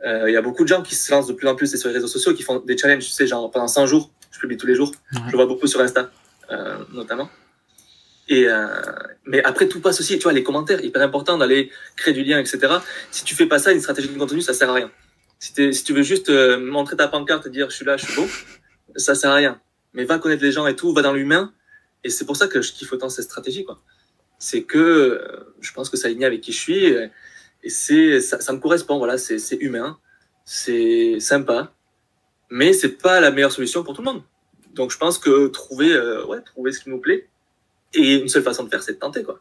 euh, 0.04 0.30
il 0.30 0.32
y 0.32 0.36
a 0.36 0.42
beaucoup 0.42 0.62
de 0.62 0.68
gens 0.68 0.82
qui 0.82 0.94
se 0.94 1.10
lancent 1.12 1.26
de 1.26 1.32
plus 1.32 1.48
en 1.48 1.54
plus 1.56 1.74
sur 1.76 1.88
les 1.88 1.94
réseaux 1.94 2.06
sociaux, 2.06 2.34
qui 2.34 2.42
font 2.42 2.60
des 2.60 2.76
challenges, 2.78 3.04
tu 3.04 3.10
sais, 3.10 3.26
genre 3.26 3.50
pendant 3.50 3.68
100 3.68 3.86
jours, 3.86 4.10
je 4.30 4.38
publie 4.38 4.56
tous 4.56 4.66
les 4.66 4.74
jours, 4.74 4.92
Ouais. 5.12 5.20
je 5.26 5.30
le 5.32 5.36
vois 5.36 5.46
beaucoup 5.46 5.66
sur 5.66 5.80
Insta, 5.80 6.10
euh, 6.50 6.78
notamment. 6.92 7.28
Et 8.28 8.48
euh, 8.48 8.66
mais 9.24 9.42
après 9.44 9.68
tout 9.68 9.80
passe 9.80 10.00
aussi, 10.00 10.18
tu 10.18 10.24
vois, 10.24 10.32
les 10.32 10.42
commentaires, 10.42 10.84
hyper 10.84 11.00
important 11.02 11.38
d'aller 11.38 11.70
créer 11.96 12.12
du 12.14 12.24
lien, 12.24 12.38
etc. 12.40 12.58
Si 13.10 13.24
tu 13.24 13.34
fais 13.34 13.46
pas 13.46 13.58
ça, 13.58 13.72
une 13.72 13.80
stratégie 13.80 14.08
de 14.08 14.18
contenu, 14.18 14.40
ça 14.40 14.52
sert 14.52 14.68
à 14.70 14.74
rien. 14.74 14.90
Si, 15.38 15.52
si 15.72 15.84
tu 15.84 15.92
veux 15.92 16.02
juste 16.02 16.30
montrer 16.30 16.96
ta 16.96 17.08
pancarte 17.08 17.46
et 17.46 17.50
dire 17.50 17.70
je 17.70 17.76
suis 17.76 17.84
là, 17.84 17.96
je 17.96 18.04
suis 18.06 18.14
beau, 18.16 18.26
ça 18.96 19.14
sert 19.14 19.30
à 19.30 19.34
rien. 19.34 19.60
Mais 19.94 20.04
va 20.04 20.18
connaître 20.18 20.42
les 20.42 20.50
gens 20.52 20.66
et 20.66 20.74
tout, 20.76 20.92
va 20.92 21.02
dans 21.02 21.12
l'humain. 21.12 21.52
Et 22.04 22.10
c'est 22.10 22.24
pour 22.24 22.36
ça 22.36 22.48
que 22.48 22.60
je 22.62 22.72
kiffe 22.72 22.92
autant 22.92 23.08
cette 23.08 23.24
stratégie, 23.24 23.64
quoi. 23.64 23.80
C'est 24.38 24.62
que 24.64 24.78
euh, 24.78 25.54
je 25.60 25.72
pense 25.72 25.88
que 25.90 25.96
ça 25.96 26.08
aligne 26.08 26.24
avec 26.24 26.40
qui 26.40 26.52
je 26.52 26.58
suis 26.58 26.84
et, 26.84 27.10
c'est 27.68 28.20
ça, 28.20 28.40
ça 28.40 28.52
me 28.52 28.58
correspond. 28.58 28.98
Voilà, 28.98 29.18
c'est 29.18 29.38
c'est 29.38 29.56
humain, 29.56 29.98
c'est 30.44 31.18
sympa, 31.20 31.72
mais 32.50 32.72
c'est 32.72 32.90
pas 33.02 33.18
la 33.20 33.30
meilleure 33.32 33.50
solution 33.50 33.82
pour 33.82 33.94
tout 33.94 34.02
le 34.02 34.12
monde. 34.12 34.22
Donc 34.74 34.92
je 34.92 34.98
pense 34.98 35.18
que 35.18 35.48
trouver, 35.48 35.92
euh, 35.92 36.24
ouais, 36.26 36.40
trouver 36.42 36.70
ce 36.72 36.80
qui 36.80 36.90
nous 36.90 37.00
plaît. 37.00 37.28
Et 37.94 38.16
une 38.16 38.28
seule 38.28 38.42
façon 38.42 38.64
de 38.64 38.68
faire, 38.68 38.82
c'est 38.82 38.92
de 38.94 38.98
tenter, 38.98 39.22
quoi. 39.24 39.40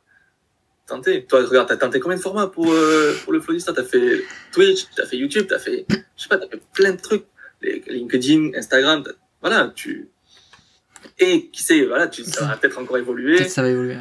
Tenter. 0.88 1.26
Toi, 1.26 1.44
regarde, 1.46 1.68
t'as 1.68 1.78
tenté 1.78 2.00
combien 2.00 2.16
de 2.18 2.22
formats 2.22 2.48
pour, 2.48 2.72
euh, 2.72 3.16
pour 3.24 3.34
le 3.34 3.42
Flowista 3.42 3.74
T'as 3.74 3.84
fait 3.84 4.24
Twitch, 4.52 4.86
t'as 4.96 5.06
fait 5.06 5.18
YouTube, 5.18 5.46
t'as 5.50 5.60
fait, 5.60 5.86
je 5.90 6.24
sais 6.24 6.30
pas, 6.30 6.38
t'as 6.38 6.48
fait 6.48 6.62
plein 6.74 6.94
de 6.94 7.02
trucs. 7.02 7.26
Les- 7.62 7.84
LinkedIn, 7.88 8.52
Instagram, 8.56 9.04
voilà, 9.42 9.72
tu. 9.76 10.10
Et 11.20 11.48
qui 11.50 11.62
sait, 11.64 11.86
voilà, 11.86 12.08
tu, 12.08 12.24
ça 12.24 12.46
va 12.46 12.58
peut-être 12.58 12.78
encore 12.80 12.98
évoluer, 12.98 13.38
Peut-être 13.38 13.50
ça 13.52 13.62
va 13.62 13.70
évoluer. 13.70 13.98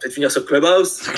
Peut-être 0.00 0.12
finir 0.14 0.30
sur 0.30 0.44
Clubhouse. 0.44 1.00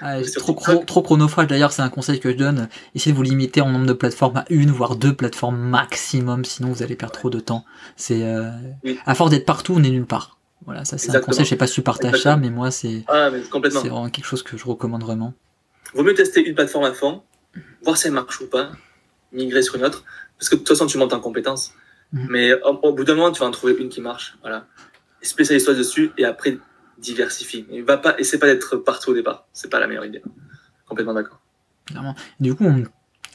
Ah, 0.00 0.22
Sur 0.24 0.42
trop, 0.44 1.02
chronophage 1.02 1.46
d'ailleurs, 1.46 1.72
c'est 1.72 1.80
un 1.80 1.88
conseil 1.88 2.20
que 2.20 2.30
je 2.30 2.36
donne. 2.36 2.68
Essayez 2.94 3.12
de 3.12 3.16
vous 3.16 3.22
limiter 3.22 3.60
en 3.62 3.70
nombre 3.70 3.86
de 3.86 3.92
plateformes 3.94 4.36
à 4.36 4.44
une 4.50 4.70
voire 4.70 4.96
deux 4.96 5.14
plateformes 5.14 5.56
maximum, 5.56 6.44
sinon 6.44 6.72
vous 6.72 6.82
allez 6.82 6.96
perdre 6.96 7.14
trop 7.14 7.30
de 7.30 7.40
temps. 7.40 7.64
C'est 7.96 8.22
euh, 8.24 8.50
Oui. 8.82 8.98
à 9.06 9.14
force 9.14 9.30
d'être 9.30 9.46
partout, 9.46 9.72
on 9.76 9.82
est 9.82 9.90
nulle 9.90 10.04
part. 10.04 10.36
Voilà, 10.66 10.84
ça 10.84 10.98
c'est 10.98 11.14
un 11.16 11.20
conseil. 11.20 11.44
Je 11.44 11.50
sais 11.50 11.56
pas 11.56 11.66
si 11.68 11.74
tu 11.74 11.82
partages 11.82 12.20
ça, 12.20 12.36
mais 12.36 12.50
moi 12.50 12.70
c'est 12.70 13.04
Ah, 13.08 13.30
c'est 13.30 13.70
vraiment 13.88 14.10
quelque 14.10 14.26
chose 14.26 14.42
que 14.42 14.58
je 14.58 14.64
recommande 14.66 15.02
vraiment. 15.02 15.32
Vaut 15.94 16.02
mieux 16.02 16.14
tester 16.14 16.44
une 16.44 16.54
plateforme 16.54 16.84
à 16.84 16.92
fond, 16.92 17.22
voir 17.82 17.96
si 17.96 18.08
elle 18.08 18.12
marche 18.14 18.40
ou 18.40 18.46
pas, 18.48 18.72
migrer 19.32 19.62
sur 19.62 19.76
une 19.76 19.84
autre, 19.84 20.04
parce 20.38 20.48
que 20.50 20.56
de 20.56 20.60
toute 20.60 20.68
façon, 20.68 20.86
tu 20.86 20.98
montes 20.98 21.12
en 21.14 21.20
compétences. 21.20 21.72
Mhm. 22.12 22.26
Mais 22.30 22.52
au, 22.62 22.78
au 22.82 22.92
bout 22.92 23.04
d'un 23.04 23.14
moment, 23.14 23.30
tu 23.30 23.40
vas 23.40 23.46
en 23.46 23.52
trouver 23.52 23.74
une 23.78 23.88
qui 23.88 24.00
marche. 24.00 24.36
Voilà. 24.42 24.66
Et 25.22 25.26
Spécialise-toi 25.26 25.74
dessus 25.74 26.10
et 26.18 26.24
après, 26.24 26.58
diversifie. 27.04 27.66
Mais 27.70 27.82
va 27.82 27.98
pas, 27.98 28.18
essaie 28.18 28.38
pas 28.38 28.46
d'être 28.46 28.76
partout 28.76 29.10
au 29.10 29.14
départ. 29.14 29.46
C'est 29.52 29.70
pas 29.70 29.78
la 29.78 29.86
meilleure 29.86 30.06
idée. 30.06 30.22
Complètement 30.88 31.14
d'accord. 31.14 31.40
Du 32.40 32.54
coup, 32.54 32.64
on 32.64 32.82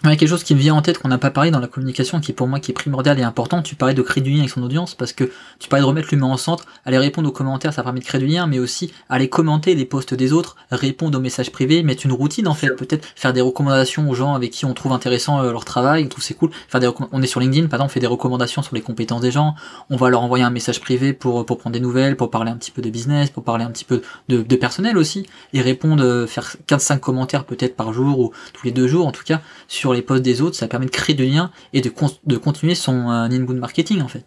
il 0.05 0.09
y 0.09 0.13
a 0.13 0.15
quelque 0.15 0.29
chose 0.29 0.45
qui 0.45 0.55
me 0.55 0.59
vient 0.59 0.75
en 0.75 0.81
tête 0.81 0.97
qu'on 0.97 1.09
n'a 1.09 1.17
pas 1.17 1.29
parlé 1.29 1.51
dans 1.51 1.59
la 1.59 1.67
communication, 1.67 2.21
qui 2.21 2.31
pour 2.31 2.47
moi 2.47 2.61
qui 2.61 2.71
est 2.71 2.73
primordial 2.73 3.19
et 3.19 3.23
important. 3.23 3.61
Tu 3.61 3.75
parlais 3.75 3.93
de 3.93 4.01
créer 4.01 4.23
du 4.23 4.29
lien 4.29 4.39
avec 4.39 4.49
son 4.49 4.63
audience 4.63 4.95
parce 4.95 5.11
que 5.11 5.29
tu 5.59 5.67
parlais 5.67 5.83
de 5.83 5.87
remettre 5.87 6.07
l'humain 6.11 6.27
en 6.27 6.37
centre, 6.37 6.65
aller 6.85 6.97
répondre 6.97 7.27
aux 7.27 7.33
commentaires, 7.33 7.73
ça 7.73 7.83
permet 7.83 7.99
de 7.99 8.05
créer 8.05 8.21
du 8.21 8.27
lien, 8.27 8.47
mais 8.47 8.59
aussi 8.59 8.93
aller 9.09 9.27
commenter 9.27 9.75
les 9.75 9.83
posts 9.83 10.13
des 10.13 10.31
autres, 10.31 10.55
répondre 10.71 11.17
aux 11.17 11.21
messages 11.21 11.51
privés, 11.51 11.83
mettre 11.83 12.05
une 12.05 12.13
routine 12.13 12.47
en 12.47 12.53
fait, 12.53 12.69
peut-être 12.69 13.05
faire 13.15 13.33
des 13.33 13.41
recommandations 13.41 14.09
aux 14.09 14.15
gens 14.15 14.35
avec 14.35 14.51
qui 14.51 14.63
on 14.63 14.73
trouve 14.73 14.93
intéressant 14.93 15.41
euh, 15.41 15.51
leur 15.51 15.65
travail, 15.65 16.05
on 16.05 16.07
trouve 16.07 16.23
c'est 16.23 16.33
cool. 16.33 16.51
Faire 16.69 16.79
des 16.79 16.89
on 17.11 17.21
est 17.21 17.27
sur 17.27 17.41
LinkedIn, 17.41 17.67
par 17.67 17.79
exemple, 17.79 17.91
on 17.91 17.93
fait 17.93 17.99
des 17.99 18.07
recommandations 18.07 18.61
sur 18.61 18.75
les 18.75 18.81
compétences 18.81 19.21
des 19.21 19.31
gens. 19.31 19.55
On 19.89 19.97
va 19.97 20.09
leur 20.09 20.21
envoyer 20.21 20.45
un 20.45 20.49
message 20.49 20.79
privé 20.79 21.11
pour 21.11 21.45
pour 21.45 21.57
prendre 21.57 21.73
des 21.73 21.81
nouvelles, 21.81 22.15
pour 22.15 22.31
parler 22.31 22.51
un 22.51 22.57
petit 22.57 22.71
peu 22.71 22.81
de 22.81 22.89
business, 22.89 23.31
pour 23.31 23.43
parler 23.43 23.65
un 23.65 23.71
petit 23.71 23.85
peu 23.85 24.01
de, 24.29 24.41
de 24.43 24.55
personnel 24.55 24.97
aussi 24.97 25.25
et 25.51 25.61
répondre, 25.61 26.03
euh, 26.03 26.25
faire 26.25 26.55
15-5 26.67 26.99
commentaires 26.99 27.43
peut-être 27.43 27.75
par 27.75 27.91
jour 27.91 28.19
ou 28.19 28.31
tous 28.53 28.65
les 28.65 28.71
deux 28.71 28.87
jours 28.87 29.05
en 29.05 29.11
tout 29.11 29.23
cas 29.25 29.41
sur 29.67 29.88
les 29.93 30.01
posts 30.01 30.23
des 30.23 30.41
autres. 30.41 30.55
Ça 30.55 30.67
permet 30.67 30.85
de 30.85 30.91
créer 30.91 31.15
du 31.15 31.25
lien 31.25 31.51
et 31.73 31.81
de, 31.81 31.91
de 32.25 32.37
continuer 32.37 32.75
son 32.75 33.09
euh, 33.09 33.25
inbound 33.25 33.59
marketing 33.59 34.01
en 34.01 34.07
fait. 34.07 34.23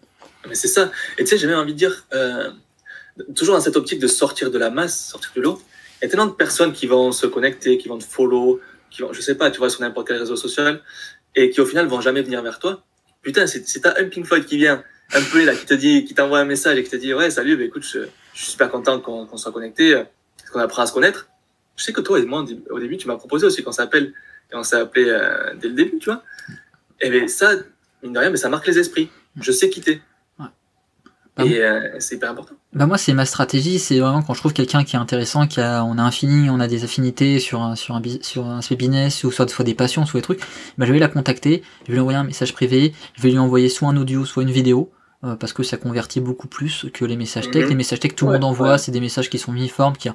Mais 0.47 0.55
c'est 0.55 0.67
ça. 0.67 0.91
Et 1.17 1.23
tu 1.23 1.29
sais, 1.29 1.37
j'ai 1.37 1.47
même 1.47 1.59
envie 1.59 1.73
de 1.73 1.77
dire, 1.77 2.05
euh, 2.13 2.51
toujours 3.35 3.55
dans 3.55 3.61
cette 3.61 3.77
optique 3.77 3.99
de 3.99 4.07
sortir 4.07 4.51
de 4.51 4.57
la 4.57 4.69
masse, 4.69 5.09
sortir 5.09 5.31
de 5.35 5.41
l'eau, 5.41 5.61
il 6.01 6.05
y 6.05 6.07
a 6.07 6.09
tellement 6.09 6.25
de 6.25 6.31
personnes 6.31 6.73
qui 6.73 6.85
vont 6.85 7.11
se 7.11 7.27
connecter, 7.27 7.77
qui 7.77 7.87
vont 7.87 7.97
te 7.97 8.03
follow, 8.03 8.59
qui 8.89 9.01
vont, 9.01 9.13
je 9.13 9.21
sais 9.21 9.35
pas, 9.35 9.49
tu 9.51 9.59
vois, 9.59 9.69
sur 9.69 9.81
n'importe 9.81 10.07
quel 10.07 10.17
réseau 10.17 10.35
social, 10.35 10.81
et 11.35 11.49
qui 11.49 11.61
au 11.61 11.65
final 11.65 11.87
vont 11.87 12.01
jamais 12.01 12.21
venir 12.21 12.41
vers 12.41 12.59
toi. 12.59 12.83
Putain, 13.21 13.47
si 13.47 13.81
t'as 13.81 13.93
un 13.99 14.05
Pink 14.05 14.25
Floyd 14.25 14.45
qui 14.45 14.57
vient, 14.57 14.83
un 15.13 15.21
peu 15.31 15.45
là, 15.45 15.55
qui 15.55 15.65
te 15.65 15.73
dit, 15.73 16.03
qui 16.05 16.13
t'envoie 16.13 16.39
un 16.39 16.45
message 16.45 16.77
et 16.77 16.83
qui 16.83 16.89
te 16.89 16.95
dit, 16.95 17.13
ouais, 17.13 17.29
salut, 17.29 17.55
bah, 17.55 17.63
écoute, 17.63 17.83
je, 17.83 17.99
suis 18.33 18.51
super 18.51 18.69
content 18.69 18.99
qu'on 18.99 19.37
soit 19.37 19.51
connecté, 19.51 20.03
qu'on 20.51 20.59
apprend 20.59 20.81
à 20.81 20.87
se 20.87 20.93
connaître. 20.93 21.29
Je 21.75 21.83
sais 21.83 21.93
que 21.93 22.01
toi 22.01 22.19
et 22.19 22.25
moi, 22.25 22.45
au 22.69 22.79
début, 22.79 22.97
tu 22.97 23.07
m'as 23.07 23.15
proposé 23.15 23.45
aussi 23.45 23.63
qu'on 23.63 23.71
s'appelle, 23.71 24.13
et 24.51 24.55
on 24.55 24.63
s'est 24.63 24.77
appelé 24.77 25.05
euh, 25.07 25.53
dès 25.55 25.69
le 25.69 25.73
début, 25.73 25.97
tu 25.99 26.05
vois. 26.05 26.23
Et 26.99 27.09
bien 27.09 27.27
ça, 27.27 27.51
mine 28.01 28.13
de 28.13 28.19
rien, 28.19 28.29
mais 28.29 28.37
ça 28.37 28.49
marque 28.49 28.67
les 28.67 28.79
esprits. 28.79 29.09
Je 29.39 29.51
sais 29.51 29.69
quitter. 29.69 30.01
Bah, 31.35 31.45
et 31.45 31.63
euh, 31.63 31.95
c'est 31.97 32.15
hyper 32.15 32.29
important. 32.29 32.53
Bah 32.73 32.85
moi, 32.85 32.99
c'est 32.99 33.13
ma 33.13 33.25
stratégie. 33.25 33.79
C'est 33.79 33.99
vraiment 33.99 34.21
quand 34.21 34.35
je 34.35 34.39
trouve 34.39 34.53
quelqu'un 34.53 34.83
qui 34.83 34.95
est 34.95 34.99
intéressant, 34.99 35.47
qui 35.47 35.61
a, 35.61 35.83
on 35.83 35.97
a 35.97 36.01
un 36.03 36.11
feeling, 36.11 36.49
on 36.49 36.59
a 36.59 36.67
des 36.67 36.83
affinités 36.83 37.39
sur 37.39 37.61
un, 37.61 37.75
sur 37.75 37.95
un, 37.95 38.01
sur 38.21 38.45
un 38.45 38.59
business, 38.77 39.23
ou 39.23 39.31
soit, 39.31 39.49
soit 39.49 39.65
des 39.65 39.73
passions, 39.73 40.05
soit 40.05 40.19
des 40.19 40.23
trucs. 40.23 40.41
Bah, 40.77 40.85
je 40.85 40.93
vais 40.93 40.99
la 40.99 41.07
contacter, 41.07 41.63
je 41.85 41.87
vais 41.87 41.93
lui 41.93 42.01
envoyer 42.01 42.19
un 42.19 42.23
message 42.23 42.53
privé, 42.53 42.93
je 43.15 43.21
vais 43.23 43.31
lui 43.31 43.39
envoyer 43.39 43.67
soit 43.67 43.89
un 43.89 43.97
audio, 43.97 44.25
soit 44.25 44.43
une 44.43 44.51
vidéo. 44.51 44.91
Euh, 45.23 45.37
parce 45.37 45.53
que 45.53 45.63
ça 45.63 45.77
convertit 45.77 46.19
beaucoup 46.19 46.49
plus 46.49 46.85
que 46.93 47.05
les 47.05 47.15
messages 47.15 47.49
tech. 47.49 47.63
Mhm. 47.63 47.69
Les 47.69 47.75
messages 47.75 48.01
tech, 48.01 48.13
tout 48.13 48.25
le 48.25 48.33
monde 48.33 48.43
envoie, 48.43 48.77
c'est 48.77 48.91
des 48.91 48.99
messages 48.99 49.29
qui 49.29 49.39
sont 49.39 49.53
uniformes, 49.53 49.95
qui 49.95 50.09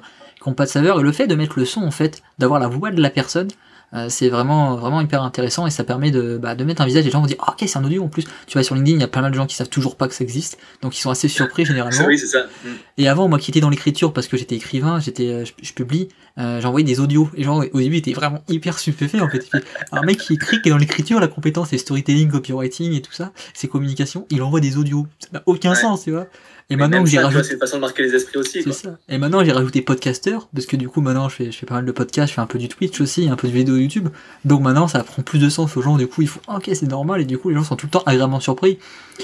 n'ont 0.45 0.53
pas 0.53 0.65
de 0.65 0.69
saveur. 0.69 0.99
Et 0.99 1.03
le 1.03 1.11
fait 1.11 1.25
de 1.25 1.33
mettre 1.33 1.57
le 1.57 1.65
son, 1.65 1.81
en 1.81 1.91
fait, 1.91 2.21
d'avoir 2.37 2.59
la 2.59 2.67
voix 2.67 2.91
de 2.91 3.01
la 3.01 3.09
personne, 3.09 3.47
euh, 3.93 4.07
c'est 4.09 4.29
vraiment 4.29 4.75
vraiment 4.75 5.01
hyper 5.01 5.23
intéressant 5.23 5.65
et 5.65 5.71
ça 5.71 5.83
permet 5.83 6.11
de, 6.11 6.37
bah, 6.37 6.55
de 6.55 6.63
mettre 6.63 6.81
un 6.81 6.85
visage. 6.85 7.05
Les 7.05 7.11
gens 7.11 7.21
vont 7.21 7.27
dire 7.27 7.37
ah, 7.39 7.53
ok 7.53 7.67
c'est 7.67 7.77
un 7.77 7.83
audio 7.83 8.03
en 8.03 8.07
plus. 8.07 8.25
Tu 8.47 8.53
vois 8.53 8.63
sur 8.63 8.75
LinkedIn 8.75 8.97
il 8.97 9.01
y 9.01 9.03
a 9.03 9.07
pas 9.07 9.21
mal 9.21 9.31
de 9.31 9.35
gens 9.35 9.45
qui 9.45 9.55
savent 9.55 9.69
toujours 9.69 9.95
pas 9.95 10.07
que 10.07 10.13
ça 10.13 10.23
existe, 10.23 10.57
donc 10.81 10.97
ils 10.97 11.01
sont 11.01 11.09
assez 11.09 11.27
surpris 11.27 11.65
généralement. 11.65 12.05
oui 12.07 12.17
c'est 12.17 12.27
ça. 12.27 12.43
Mm. 12.63 12.69
Et 12.97 13.07
avant 13.07 13.27
moi 13.27 13.39
qui 13.39 13.51
étais 13.51 13.61
dans 13.61 13.69
l'écriture 13.69 14.13
parce 14.13 14.27
que 14.27 14.37
j'étais 14.37 14.55
écrivain, 14.55 14.99
j'étais 14.99 15.29
euh, 15.29 15.45
je, 15.45 15.73
publie, 15.73 16.09
euh, 16.37 16.61
j'envoyais 16.61 16.85
des 16.85 16.99
audios. 16.99 17.29
Et 17.35 17.43
gens 17.43 17.61
au 17.61 17.79
début 17.79 17.97
étaient 17.97 18.13
vraiment 18.13 18.43
hyper 18.47 18.77
stupéfaits 18.77 19.21
en 19.21 19.29
fait. 19.29 19.49
Un 19.91 20.01
mec 20.03 20.17
qui 20.17 20.33
écrit 20.33 20.61
qui 20.61 20.69
est 20.69 20.71
dans 20.71 20.77
l'écriture 20.77 21.19
la 21.19 21.27
compétence 21.27 21.69
c'est 21.69 21.77
storytelling, 21.77 22.29
copywriting 22.29 22.93
et 22.93 23.01
tout 23.01 23.13
ça, 23.13 23.31
c'est 23.53 23.67
communication, 23.67 24.25
il 24.29 24.41
envoie 24.43 24.59
des 24.59 24.77
audios. 24.77 25.07
Ça 25.19 25.29
n'a 25.33 25.43
aucun 25.45 25.75
sens 25.75 26.03
tu 26.03 26.11
vois. 26.11 26.27
Et 26.71 26.75
maintenant 26.75 27.03
que 27.03 27.09
j'ai 27.09 27.17
rajouté. 27.17 27.43
C'est 27.43 27.53
une 27.53 27.59
façon 27.59 27.77
de 27.77 27.81
marquer 27.81 28.03
les 28.03 28.13
esprits 28.13 28.37
aussi. 28.37 28.61
Ça. 28.73 28.97
Et 29.07 29.17
maintenant 29.17 29.43
j'ai 29.43 29.51
rajouté 29.51 29.81
podcasteur, 29.81 30.47
parce 30.53 30.67
que 30.67 30.75
du 30.75 30.87
coup 30.87 31.01
maintenant 31.01 31.27
je 31.27 31.35
fais, 31.35 31.51
je 31.51 31.57
fais 31.57 31.65
pas 31.65 31.75
mal 31.75 31.85
de 31.85 31.91
podcasts, 31.91 32.29
je 32.29 32.35
fais 32.35 32.41
un 32.41 32.45
peu 32.45 32.59
du 32.59 32.67
Twitch 32.67 33.01
aussi, 33.01 33.27
un 33.27 33.35
peu 33.35 33.47
de 33.47 33.53
vidéo 33.53 33.75
YouTube. 33.75 34.09
Donc 34.45 34.61
maintenant 34.61 34.87
ça 34.87 35.03
prend 35.03 35.23
plus 35.23 35.39
de 35.39 35.49
sens 35.49 35.75
aux 35.77 35.81
gens, 35.81 35.97
du 35.97 36.07
coup 36.07 36.21
ils 36.21 36.27
font 36.27 36.41
ok 36.47 36.69
c'est 36.73 36.83
normal, 36.83 37.21
et 37.21 37.25
du 37.25 37.39
coup 37.39 37.49
les 37.49 37.55
gens 37.55 37.63
sont 37.63 37.75
tout 37.75 37.87
le 37.87 37.91
temps 37.91 38.03
agréablement 38.05 38.39
surpris. 38.39 38.77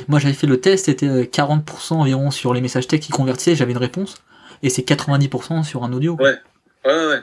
Moi 0.08 0.20
j'avais 0.20 0.34
fait 0.34 0.48
le 0.48 0.60
test, 0.60 0.86
c'était 0.86 1.08
40% 1.08 1.60
euh, 1.94 1.96
environ 1.96 2.32
sur 2.32 2.54
les 2.54 2.62
messages 2.62 2.88
textes 2.88 3.08
qui 3.08 3.12
convertissaient, 3.12 3.56
j'avais 3.56 3.74
une 3.74 3.78
réponse, 3.78 4.16
et 4.64 4.72
c'est 4.72 4.88
90% 4.88 5.64
sur 5.64 5.84
un 5.84 5.94
audio. 5.94 6.16
Ouais, 6.16 6.40
ouais, 6.86 7.08
ouais, 7.08 7.22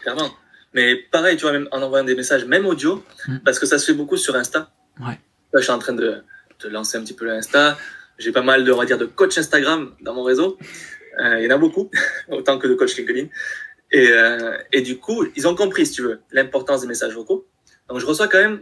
clairement. 0.00 0.30
Mais 0.74 0.96
pareil, 0.96 1.36
tu 1.36 1.42
vois, 1.42 1.52
même 1.52 1.68
en 1.70 1.80
envoyant 1.80 2.04
des 2.04 2.16
messages, 2.16 2.44
même 2.44 2.66
audio, 2.66 3.04
hmm. 3.28 3.38
parce 3.44 3.60
que 3.60 3.66
ça 3.66 3.78
se 3.78 3.86
fait 3.86 3.94
beaucoup 3.94 4.16
sur 4.16 4.34
Insta. 4.34 4.70
Ouais. 5.00 5.18
Là, 5.52 5.60
je 5.60 5.62
suis 5.62 5.72
en 5.72 5.78
train 5.78 5.94
de, 5.94 6.22
de 6.60 6.68
lancer 6.68 6.98
un 6.98 7.02
petit 7.02 7.14
peu 7.14 7.24
l'Insta 7.24 7.78
j'ai 8.18 8.32
pas 8.32 8.42
mal 8.42 8.64
de, 8.64 8.72
on 8.72 8.78
va 8.78 8.84
dire, 8.84 8.98
de 8.98 9.06
coach 9.06 9.38
Instagram 9.38 9.94
dans 10.00 10.14
mon 10.14 10.22
réseau. 10.22 10.58
Euh, 11.20 11.40
il 11.40 11.44
y 11.44 11.46
en 11.52 11.54
a 11.54 11.58
beaucoup, 11.58 11.90
autant 12.30 12.58
que 12.58 12.66
de 12.66 12.74
coach 12.74 12.96
LinkedIn. 12.96 13.28
Et, 13.90 14.08
euh, 14.10 14.58
et 14.72 14.82
du 14.82 14.98
coup, 14.98 15.26
ils 15.34 15.48
ont 15.48 15.54
compris, 15.54 15.86
si 15.86 15.92
tu 15.92 16.02
veux, 16.02 16.20
l'importance 16.30 16.82
des 16.82 16.86
messages 16.86 17.14
vocaux. 17.14 17.46
Donc, 17.88 18.00
je 18.00 18.06
reçois 18.06 18.28
quand 18.28 18.38
même 18.38 18.60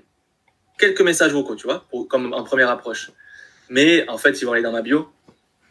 quelques 0.78 1.00
messages 1.00 1.32
vocaux, 1.32 1.56
tu 1.56 1.66
vois, 1.66 1.86
pour, 1.90 2.06
comme 2.08 2.32
en 2.32 2.44
première 2.44 2.70
approche. 2.70 3.10
Mais 3.68 4.08
en 4.08 4.18
fait, 4.18 4.40
ils 4.40 4.44
vont 4.44 4.52
aller 4.52 4.62
dans 4.62 4.72
ma 4.72 4.82
bio, 4.82 5.08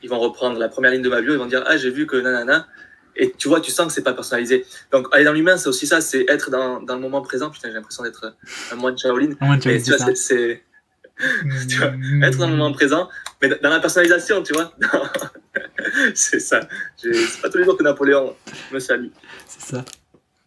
ils 0.01 0.09
vont 0.09 0.19
reprendre 0.19 0.59
la 0.59 0.67
première 0.67 0.91
ligne 0.91 1.01
de 1.01 1.09
ma 1.09 1.21
bio, 1.21 1.33
ils 1.33 1.37
vont 1.37 1.45
dire 1.45 1.63
ah 1.65 1.77
j'ai 1.77 1.89
vu 1.89 2.05
que 2.05 2.17
nanana. 2.17 2.67
Et 3.15 3.31
tu 3.31 3.47
vois, 3.47 3.61
tu 3.61 3.71
sens 3.71 3.87
que 3.87 3.93
c'est 3.93 4.03
pas 4.03 4.13
personnalisé. 4.13 4.65
Donc 4.91 5.07
aller 5.13 5.23
dans 5.23 5.31
l'humain, 5.31 5.55
c'est 5.55 5.69
aussi 5.69 5.87
ça, 5.87 6.01
c'est 6.01 6.25
être 6.27 6.51
dans, 6.51 6.81
dans 6.81 6.95
le 6.95 7.01
moment 7.01 7.21
présent. 7.21 7.49
Putain, 7.49 7.69
j'ai 7.69 7.75
l'impression 7.75 8.03
d'être 8.03 8.35
un 8.73 8.75
moine 8.75 8.97
Shaolin. 8.97 9.35
mais 9.41 9.81
tu 9.81 9.95
vois, 9.95 10.15
c'est 10.15 10.64
tu 11.69 11.77
vois, 11.77 11.93
être 12.23 12.37
dans 12.37 12.47
le 12.47 12.55
moment 12.55 12.71
présent, 12.73 13.09
mais 13.41 13.49
dans 13.49 13.69
la 13.69 13.79
personnalisation, 13.79 14.43
tu 14.43 14.53
vois. 14.53 14.73
c'est 16.13 16.39
ça. 16.39 16.67
C'est 16.97 17.41
pas 17.41 17.49
tous 17.49 17.57
les 17.57 17.65
jours 17.65 17.77
que 17.77 17.83
Napoléon 17.83 18.35
me 18.71 18.79
salue. 18.79 19.09
C'est 19.47 19.75
ça. 19.75 19.85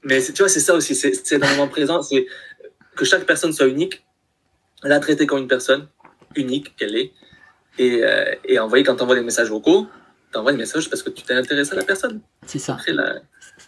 Mais 0.04 0.22
tu 0.22 0.32
vois, 0.32 0.48
c'est 0.48 0.60
ça 0.60 0.74
aussi. 0.74 0.94
C'est 0.94 1.38
dans 1.38 1.48
le 1.48 1.56
moment 1.56 1.68
présent, 1.68 2.02
c'est 2.02 2.26
que 2.96 3.04
chaque 3.04 3.24
personne 3.24 3.52
soit 3.52 3.66
unique, 3.66 4.04
la 4.82 5.00
traiter 5.00 5.26
comme 5.26 5.38
une 5.38 5.48
personne 5.48 5.88
unique 6.36 6.76
qu'elle 6.76 6.96
est, 6.96 7.12
et, 7.78 8.02
euh, 8.04 8.34
et 8.44 8.58
envoyer 8.58 8.84
quand 8.84 8.96
tu 8.96 9.02
envoies 9.02 9.16
des 9.16 9.22
messages 9.22 9.48
vocaux, 9.48 9.86
tu 10.32 10.38
envoies 10.38 10.52
des 10.52 10.58
messages 10.58 10.90
parce 10.90 11.02
que 11.02 11.10
tu 11.10 11.22
t'es 11.22 11.34
intéressé 11.34 11.72
à 11.72 11.76
la 11.76 11.84
personne. 11.84 12.20
C'est 12.46 12.58
ça. 12.58 12.78
la, 12.88 13.20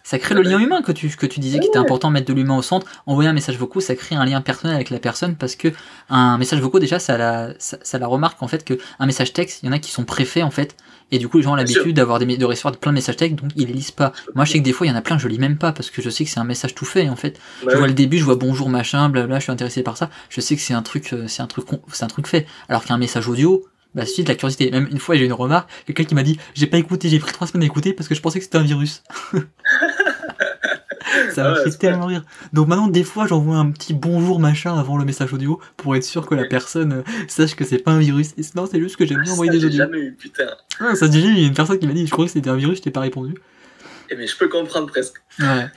ça 0.03 0.19
crée 0.19 0.35
le 0.35 0.41
lien 0.41 0.59
humain 0.59 0.81
que 0.81 0.91
tu, 0.91 1.09
que 1.09 1.25
tu 1.25 1.39
disais 1.39 1.59
qu'il 1.59 1.69
était 1.69 1.77
important 1.77 2.09
de 2.09 2.13
mettre 2.13 2.27
de 2.27 2.33
l'humain 2.33 2.57
au 2.57 2.61
centre. 2.61 2.87
Envoyer 3.05 3.29
un 3.29 3.33
message 3.33 3.57
vocaux, 3.57 3.79
ça 3.79 3.95
crée 3.95 4.15
un 4.15 4.25
lien 4.25 4.41
personnel 4.41 4.75
avec 4.75 4.89
la 4.89 4.99
personne 4.99 5.35
parce 5.35 5.55
que 5.55 5.69
un 6.09 6.37
message 6.37 6.59
vocaux, 6.59 6.79
déjà, 6.79 6.99
ça 6.99 7.17
la, 7.17 7.53
ça, 7.59 7.99
la 7.99 8.07
remarque 8.07 8.41
en 8.41 8.47
fait 8.47 8.63
que 8.63 8.77
un 8.99 9.05
message 9.05 9.33
texte, 9.33 9.63
il 9.63 9.67
y 9.67 9.69
en 9.69 9.71
a 9.71 9.79
qui 9.79 9.91
sont 9.91 10.03
préfaits 10.03 10.43
en 10.43 10.51
fait. 10.51 10.75
Et 11.13 11.19
du 11.19 11.27
coup, 11.27 11.37
les 11.37 11.43
gens 11.43 11.51
ont 11.51 11.55
l'habitude 11.55 11.95
d'avoir 11.95 12.19
des, 12.19 12.37
de 12.37 12.45
recevoir 12.45 12.75
plein 12.77 12.93
de 12.93 12.95
messages 12.95 13.17
textes, 13.17 13.35
donc 13.35 13.51
ils 13.57 13.67
les 13.67 13.73
lisent 13.73 13.91
pas. 13.91 14.13
Moi, 14.33 14.45
je 14.45 14.53
sais 14.53 14.59
que 14.59 14.63
des 14.63 14.71
fois, 14.71 14.87
il 14.87 14.91
y 14.91 14.93
en 14.93 14.95
a 14.95 15.01
plein, 15.01 15.17
je 15.17 15.27
lis 15.27 15.39
même 15.39 15.57
pas 15.57 15.73
parce 15.73 15.89
que 15.89 16.01
je 16.01 16.09
sais 16.09 16.23
que 16.23 16.29
c'est 16.29 16.39
un 16.39 16.45
message 16.45 16.73
tout 16.73 16.85
fait 16.85 17.09
en 17.09 17.17
fait. 17.17 17.39
je 17.67 17.75
vois 17.75 17.87
le 17.87 17.93
début, 17.93 18.17
je 18.17 18.23
vois 18.23 18.35
bonjour 18.37 18.69
machin, 18.69 19.09
blabla, 19.09 19.39
je 19.39 19.43
suis 19.43 19.51
intéressé 19.51 19.83
par 19.83 19.97
ça. 19.97 20.09
Je 20.29 20.39
sais 20.39 20.55
que 20.55 20.61
c'est 20.61 20.73
un 20.73 20.81
truc, 20.81 21.11
euh, 21.11 21.25
c'est 21.27 21.41
un 21.41 21.47
truc, 21.47 21.67
c'est 21.91 22.05
un 22.05 22.07
truc 22.07 22.27
fait. 22.27 22.47
Alors 22.69 22.85
qu'un 22.85 22.97
message 22.97 23.27
audio, 23.27 23.65
bah 23.95 24.05
suite 24.05 24.27
la 24.27 24.35
curiosité. 24.35 24.71
Même 24.71 24.87
une 24.91 24.99
fois 24.99 25.15
j'ai 25.15 25.23
eu 25.23 25.25
une 25.25 25.33
remarque, 25.33 25.69
quelqu'un 25.85 26.03
qui 26.03 26.15
m'a 26.15 26.23
dit 26.23 26.37
j'ai 26.53 26.67
pas 26.67 26.77
écouté, 26.77 27.09
j'ai 27.09 27.19
pris 27.19 27.31
trois 27.31 27.47
semaines 27.47 27.63
à 27.63 27.65
écouter 27.65 27.93
parce 27.93 28.07
que 28.07 28.15
je 28.15 28.21
pensais 28.21 28.39
que 28.39 28.45
c'était 28.45 28.57
un 28.57 28.63
virus. 28.63 29.03
ça 31.33 31.43
m'a 31.43 31.55
fait 31.55 31.71
tellement 31.71 32.05
rire. 32.05 32.23
Donc 32.53 32.67
maintenant, 32.67 32.87
des 32.87 33.03
fois, 33.03 33.27
j'envoie 33.27 33.57
un 33.57 33.71
petit 33.71 33.93
bonjour 33.93 34.39
machin 34.39 34.77
avant 34.77 34.97
le 34.97 35.05
message 35.05 35.33
audio 35.33 35.59
pour 35.77 35.95
être 35.95 36.03
sûr 36.03 36.25
que 36.25 36.35
la 36.35 36.45
personne 36.45 36.93
euh, 36.93 37.03
sache 37.27 37.55
que 37.55 37.65
c'est 37.65 37.79
pas 37.79 37.91
un 37.91 37.99
virus. 37.99 38.33
Et 38.37 38.43
sinon, 38.43 38.67
c'est 38.69 38.79
juste 38.79 38.95
que 38.95 39.05
j'aime 39.05 39.21
bien 39.21 39.33
envoyer 39.33 39.51
des 39.51 39.65
audios. 39.65 39.77
jamais 39.77 39.99
eu, 39.99 40.13
putain. 40.13 40.47
Ouais, 40.79 40.95
ça 40.95 41.07
dit, 41.07 41.19
il 41.21 41.39
y 41.39 41.43
a 41.43 41.47
une 41.47 41.53
personne 41.53 41.79
qui 41.79 41.87
m'a 41.87 41.93
dit, 41.93 42.05
je 42.05 42.11
crois 42.11 42.25
que 42.25 42.31
c'était 42.31 42.49
un 42.49 42.55
virus, 42.55 42.77
je 42.77 42.83
t'ai 42.83 42.91
pas 42.91 43.01
répondu. 43.01 43.33
Et 43.33 44.13
eh, 44.13 44.15
mais 44.17 44.27
je 44.27 44.37
peux 44.37 44.49
comprendre 44.49 44.87
presque. 44.87 45.21
Ouais. 45.39 45.67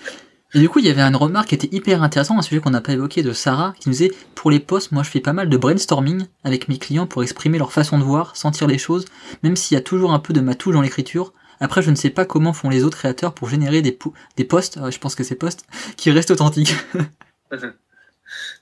Et 0.55 0.61
du 0.61 0.69
coup, 0.69 0.79
il 0.79 0.87
y 0.87 0.91
avait 0.91 1.03
une 1.03 1.17
remarque 1.17 1.49
qui 1.49 1.57
était 1.57 1.75
hyper 1.75 2.03
intéressante, 2.05 2.39
un 2.39 2.43
sujet 2.43 2.61
qu'on 2.61 2.71
n'a 2.71 2.81
pas 2.81 2.93
évoqué 2.93 3.23
de 3.23 3.33
Sarah, 3.33 3.75
qui 3.81 3.89
nous 3.89 3.93
disait 3.93 4.13
Pour 4.37 4.53
les 4.53 4.61
posts, 4.61 4.93
moi 4.93 5.03
je 5.03 5.11
fais 5.11 5.21
pas 5.21 5.33
mal 5.33 5.49
de 5.49 5.57
brainstorming 5.57 6.27
avec 6.45 6.69
mes 6.69 6.79
clients 6.79 7.09
pour 7.09 7.25
exprimer 7.25 7.59
leur 7.59 7.73
façon 7.73 7.99
de 7.99 8.05
voir, 8.05 8.37
sentir 8.37 8.69
les 8.69 8.79
choses, 8.79 9.05
même 9.43 9.57
s'il 9.57 9.75
y 9.75 9.79
a 9.79 9.83
toujours 9.83 10.13
un 10.13 10.21
peu 10.21 10.33
de 10.33 10.41
ma 10.41 10.55
touche 10.55 10.75
dans 10.75 10.81
l'écriture. 10.81 11.33
Après, 11.59 11.83
je 11.83 11.91
ne 11.91 11.97
sais 11.97 12.11
pas 12.11 12.25
comment 12.25 12.53
font 12.53 12.69
les 12.69 12.85
autres 12.85 12.99
créateurs 12.99 13.35
pour 13.35 13.49
générer 13.49 13.83
des, 13.83 13.99
des 14.37 14.45
posts, 14.45 14.77
euh, 14.77 14.91
je 14.93 14.99
pense 15.01 15.17
que 15.17 15.25
c'est 15.25 15.35
posts, 15.35 15.65
qui 15.97 16.13
restent 16.13 16.31
authentiques. 16.31 16.77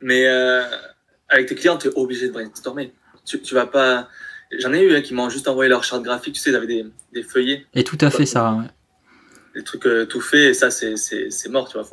Mais 0.00 0.26
euh, 0.26 0.64
avec 1.28 1.46
tes 1.46 1.54
clients, 1.54 1.76
tu 1.76 1.88
es 1.88 1.90
obligé 1.94 2.28
de 2.28 2.32
brainstormer. 2.32 2.92
Tu, 3.26 3.40
tu 3.40 3.54
vas 3.54 3.66
pas. 3.66 4.08
J'en 4.58 4.72
ai 4.72 4.82
eu 4.82 4.94
hein, 4.94 5.02
qui 5.02 5.12
m'ont 5.12 5.28
juste 5.28 5.46
envoyé 5.46 5.68
leur 5.68 5.84
charte 5.84 6.02
graphique, 6.02 6.34
tu 6.34 6.40
sais, 6.40 6.50
ils 6.50 6.56
avaient 6.56 6.66
des, 6.66 6.86
des 7.12 7.22
feuillets. 7.22 7.66
Et 7.74 7.84
tout 7.84 7.98
à 8.00 8.10
fait, 8.10 8.26
ça, 8.26 8.52
ouais. 8.54 8.66
Des 9.54 9.64
trucs 9.64 9.86
euh, 9.86 10.06
tout 10.06 10.20
faits, 10.20 10.54
ça, 10.54 10.70
c'est 10.70 11.48
mort, 11.48 11.68
tu 11.68 11.78
vois. 11.78 11.88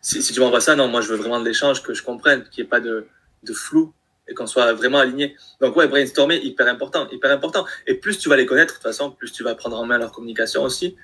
Si 0.00 0.22
tu 0.22 0.40
m'envoies 0.40 0.60
ça, 0.60 0.76
non, 0.76 0.88
moi, 0.88 1.00
je 1.00 1.08
veux 1.08 1.16
vraiment 1.16 1.40
de 1.40 1.44
l'échange, 1.44 1.82
que 1.82 1.94
je 1.94 2.02
comprenne, 2.02 2.44
qu'il 2.44 2.62
n'y 2.62 2.66
ait 2.66 2.70
pas 2.70 2.80
de, 2.80 3.06
de 3.42 3.52
flou 3.52 3.92
et 4.28 4.34
qu'on 4.34 4.46
soit 4.46 4.72
vraiment 4.72 4.98
aligné. 4.98 5.36
Donc 5.60 5.76
ouais, 5.76 5.86
brainstormer, 5.86 6.36
hyper 6.36 6.66
important, 6.68 7.08
hyper 7.10 7.30
important. 7.30 7.66
Et 7.86 7.94
plus 7.94 8.18
tu 8.18 8.28
vas 8.28 8.36
les 8.36 8.46
connaître, 8.46 8.74
de 8.74 8.78
toute 8.78 8.82
façon, 8.82 9.10
plus 9.10 9.32
tu 9.32 9.42
vas 9.42 9.54
prendre 9.54 9.78
en 9.78 9.84
main 9.84 9.98
leur 9.98 10.12
communication 10.12 10.62
aussi. 10.62 10.96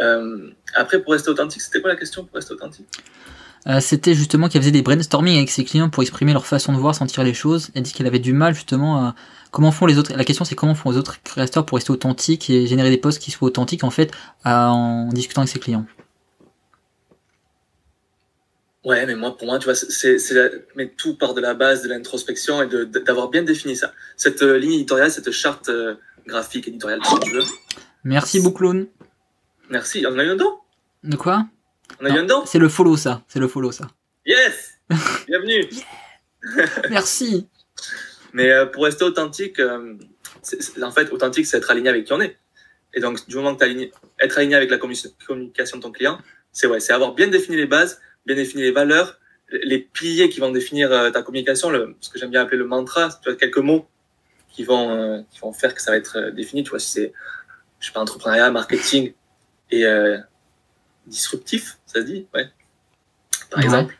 Euh, 0.00 0.50
après, 0.74 1.02
pour 1.02 1.12
rester 1.12 1.30
authentique, 1.30 1.60
c'était 1.60 1.80
quoi 1.80 1.90
la 1.90 1.96
question 1.96 2.24
pour 2.24 2.34
rester 2.34 2.54
authentique? 2.54 2.88
Euh, 3.66 3.80
C'était 3.80 4.14
justement 4.14 4.48
qu'elle 4.48 4.62
faisait 4.62 4.72
des 4.72 4.82
brainstorming 4.82 5.36
avec 5.36 5.50
ses 5.50 5.64
clients 5.64 5.90
pour 5.90 6.02
exprimer 6.02 6.32
leur 6.32 6.46
façon 6.46 6.72
de 6.72 6.78
voir, 6.78 6.94
sentir 6.94 7.22
les 7.24 7.34
choses. 7.34 7.70
Elle 7.74 7.82
dit 7.82 7.92
qu'elle 7.92 8.06
avait 8.06 8.18
du 8.18 8.32
mal 8.32 8.54
justement 8.54 8.98
à 8.98 9.14
comment 9.50 9.70
font 9.70 9.86
les 9.86 9.98
autres. 9.98 10.12
La 10.16 10.24
question 10.24 10.44
c'est 10.44 10.54
comment 10.54 10.74
font 10.74 10.90
les 10.90 10.96
autres 10.96 11.22
créateurs 11.22 11.66
pour 11.66 11.76
rester 11.76 11.90
authentiques 11.90 12.50
et 12.50 12.66
générer 12.66 12.90
des 12.90 12.98
posts 12.98 13.20
qui 13.20 13.30
soient 13.30 13.48
authentiques 13.48 13.84
en 13.84 13.90
fait 13.90 14.12
en 14.44 15.08
discutant 15.12 15.42
avec 15.42 15.50
ses 15.50 15.60
clients. 15.60 15.86
Ouais, 18.84 19.06
mais 19.06 19.14
moi, 19.14 19.36
pour 19.36 19.46
moi, 19.46 19.58
tu 19.60 19.66
vois, 19.66 19.76
c'est, 19.76 20.18
c'est 20.18 20.66
mais 20.74 20.88
tout 20.88 21.16
part 21.16 21.34
de 21.34 21.40
la 21.40 21.54
base 21.54 21.82
de 21.82 21.88
l'introspection 21.88 22.62
et 22.62 22.66
de, 22.66 22.84
d'avoir 22.84 23.28
bien 23.28 23.42
défini 23.42 23.76
ça. 23.76 23.92
Cette 24.16 24.42
euh, 24.42 24.58
ligne 24.58 24.72
éditoriale, 24.72 25.10
cette 25.10 25.30
charte 25.30 25.68
euh, 25.68 25.94
graphique 26.26 26.66
éditoriale, 26.66 27.00
si 27.04 27.20
tu 27.20 27.30
veux. 27.30 27.44
Merci 28.02 28.40
Bouclone. 28.40 28.88
Merci. 29.70 30.04
On 30.08 30.18
a 30.18 30.24
eu 30.24 30.30
un 30.30 30.36
don 30.36 30.58
De 31.04 31.16
quoi? 31.16 31.46
On 32.00 32.06
a 32.06 32.12
un 32.12 32.24
don 32.24 32.44
C'est 32.46 32.58
le 32.58 32.68
follow, 32.68 32.96
ça. 32.96 33.22
C'est 33.28 33.38
le 33.38 33.48
follow, 33.48 33.72
ça. 33.72 33.88
Yes 34.26 34.78
Bienvenue 35.26 35.68
Merci 36.90 37.48
Mais 38.32 38.50
euh, 38.50 38.66
pour 38.66 38.84
rester 38.84 39.04
authentique, 39.04 39.58
euh, 39.60 39.94
en 40.82 40.90
fait, 40.90 41.10
authentique, 41.12 41.46
c'est 41.46 41.56
être 41.58 41.70
aligné 41.70 41.88
avec 41.88 42.04
qui 42.06 42.12
on 42.12 42.20
est. 42.20 42.36
Et 42.94 43.00
donc, 43.00 43.26
du 43.26 43.36
moment 43.36 43.54
que 43.54 43.58
tu 43.58 43.64
aligné, 43.64 43.92
être 44.20 44.38
aligné 44.38 44.54
avec 44.56 44.70
la 44.70 44.76
commu- 44.78 45.12
communication 45.26 45.78
de 45.78 45.82
ton 45.82 45.92
client, 45.92 46.18
c'est 46.52 46.66
ouais, 46.66 46.80
c'est 46.80 46.92
avoir 46.92 47.14
bien 47.14 47.28
défini 47.28 47.56
les 47.56 47.66
bases, 47.66 48.00
bien 48.26 48.36
défini 48.36 48.62
les 48.62 48.70
valeurs, 48.72 49.18
les 49.50 49.78
piliers 49.78 50.28
qui 50.28 50.40
vont 50.40 50.50
définir 50.50 50.92
euh, 50.92 51.10
ta 51.10 51.22
communication, 51.22 51.70
le, 51.70 51.96
ce 52.00 52.10
que 52.10 52.18
j'aime 52.18 52.30
bien 52.30 52.42
appeler 52.42 52.58
le 52.58 52.66
mantra, 52.66 53.08
tu 53.22 53.30
vois, 53.30 53.36
quelques 53.38 53.58
mots 53.58 53.86
qui 54.50 54.64
vont, 54.64 55.24
qui 55.30 55.40
vont 55.40 55.52
faire 55.52 55.74
que 55.74 55.80
ça 55.80 55.92
va 55.92 55.96
être 55.96 56.30
défini. 56.30 56.62
Tu 56.64 56.70
vois, 56.70 56.78
si 56.78 56.90
c'est, 56.90 57.12
je 57.80 57.86
sais 57.86 57.92
pas, 57.92 58.00
entrepreneuriat, 58.00 58.50
marketing 58.50 59.14
et 59.70 59.84
disruptif, 61.06 61.78
ça 61.86 62.00
se 62.00 62.06
dit, 62.06 62.26
ouais, 62.34 62.48
par 63.50 63.58
Ouais. 63.58 63.64
exemple. 63.64 63.98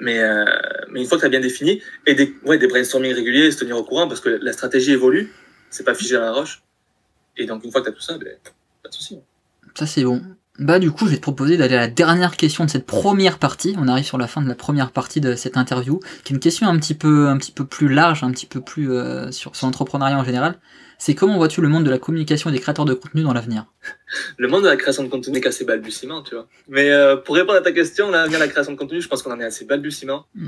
Mais, 0.00 0.18
euh, 0.18 0.44
mais 0.90 1.00
une 1.00 1.06
fois 1.06 1.16
que 1.18 1.22
tu 1.22 1.26
as 1.26 1.30
bien 1.30 1.40
défini, 1.40 1.80
et 2.06 2.14
des, 2.14 2.34
ouais, 2.44 2.58
des 2.58 2.66
brainstorming 2.66 3.12
réguliers, 3.14 3.50
se 3.50 3.58
tenir 3.58 3.76
au 3.76 3.84
courant, 3.84 4.08
parce 4.08 4.20
que 4.20 4.28
la 4.28 4.52
stratégie 4.52 4.92
évolue, 4.92 5.32
c'est 5.70 5.84
pas 5.84 5.94
figé 5.94 6.14
dans 6.16 6.22
la 6.22 6.32
roche. 6.32 6.62
Et 7.36 7.46
donc, 7.46 7.64
une 7.64 7.70
fois 7.72 7.80
que 7.80 7.86
tu 7.86 7.92
as 7.92 7.94
tout 7.94 8.00
ça, 8.02 8.18
ben, 8.18 8.36
pas 8.82 8.88
de 8.88 8.94
souci. 8.94 9.18
Ça 9.74 9.86
c'est 9.86 10.04
bon. 10.04 10.22
Bah 10.58 10.78
du 10.78 10.92
coup, 10.92 11.06
je 11.06 11.10
vais 11.10 11.16
te 11.16 11.22
proposer 11.22 11.56
d'aller 11.56 11.74
à 11.74 11.80
la 11.80 11.88
dernière 11.88 12.36
question 12.36 12.64
de 12.64 12.70
cette 12.70 12.86
première 12.86 13.38
partie. 13.38 13.74
On 13.76 13.88
arrive 13.88 14.04
sur 14.04 14.18
la 14.18 14.28
fin 14.28 14.40
de 14.40 14.48
la 14.48 14.54
première 14.54 14.92
partie 14.92 15.20
de 15.20 15.34
cette 15.34 15.56
interview, 15.56 15.98
qui 16.22 16.32
est 16.32 16.36
une 16.36 16.40
question 16.40 16.68
un 16.68 16.78
petit 16.78 16.94
peu, 16.94 17.26
un 17.28 17.36
petit 17.38 17.50
peu 17.50 17.64
plus 17.64 17.88
large, 17.88 18.22
un 18.22 18.30
petit 18.30 18.46
peu 18.46 18.60
plus 18.60 18.92
euh, 18.92 19.32
sur, 19.32 19.56
sur 19.56 19.66
l'entrepreneuriat 19.66 20.16
en 20.16 20.24
général. 20.24 20.58
C'est 20.96 21.16
comment 21.16 21.36
vois-tu 21.36 21.60
le 21.60 21.68
monde 21.68 21.82
de 21.82 21.90
la 21.90 21.98
communication 21.98 22.50
et 22.50 22.52
des 22.52 22.60
créateurs 22.60 22.84
de 22.84 22.94
contenu 22.94 23.24
dans 23.24 23.32
l'avenir? 23.32 23.66
Le 24.36 24.46
monde 24.46 24.62
de 24.62 24.68
la 24.68 24.76
création 24.76 25.02
de 25.02 25.08
contenu 25.08 25.36
est 25.38 25.46
assez 25.46 25.64
balbutiement, 25.64 26.22
tu 26.22 26.36
vois. 26.36 26.46
Mais 26.68 26.90
euh, 26.92 27.16
pour 27.16 27.34
répondre 27.34 27.58
à 27.58 27.62
ta 27.62 27.72
question, 27.72 28.10
là, 28.12 28.28
vient 28.28 28.38
la 28.38 28.46
création 28.46 28.72
de 28.72 28.78
contenu, 28.78 29.00
je 29.00 29.08
pense 29.08 29.22
qu'on 29.22 29.32
en 29.32 29.40
est 29.40 29.44
assez 29.44 29.64
balbutiement. 29.64 30.26
Mm. 30.36 30.46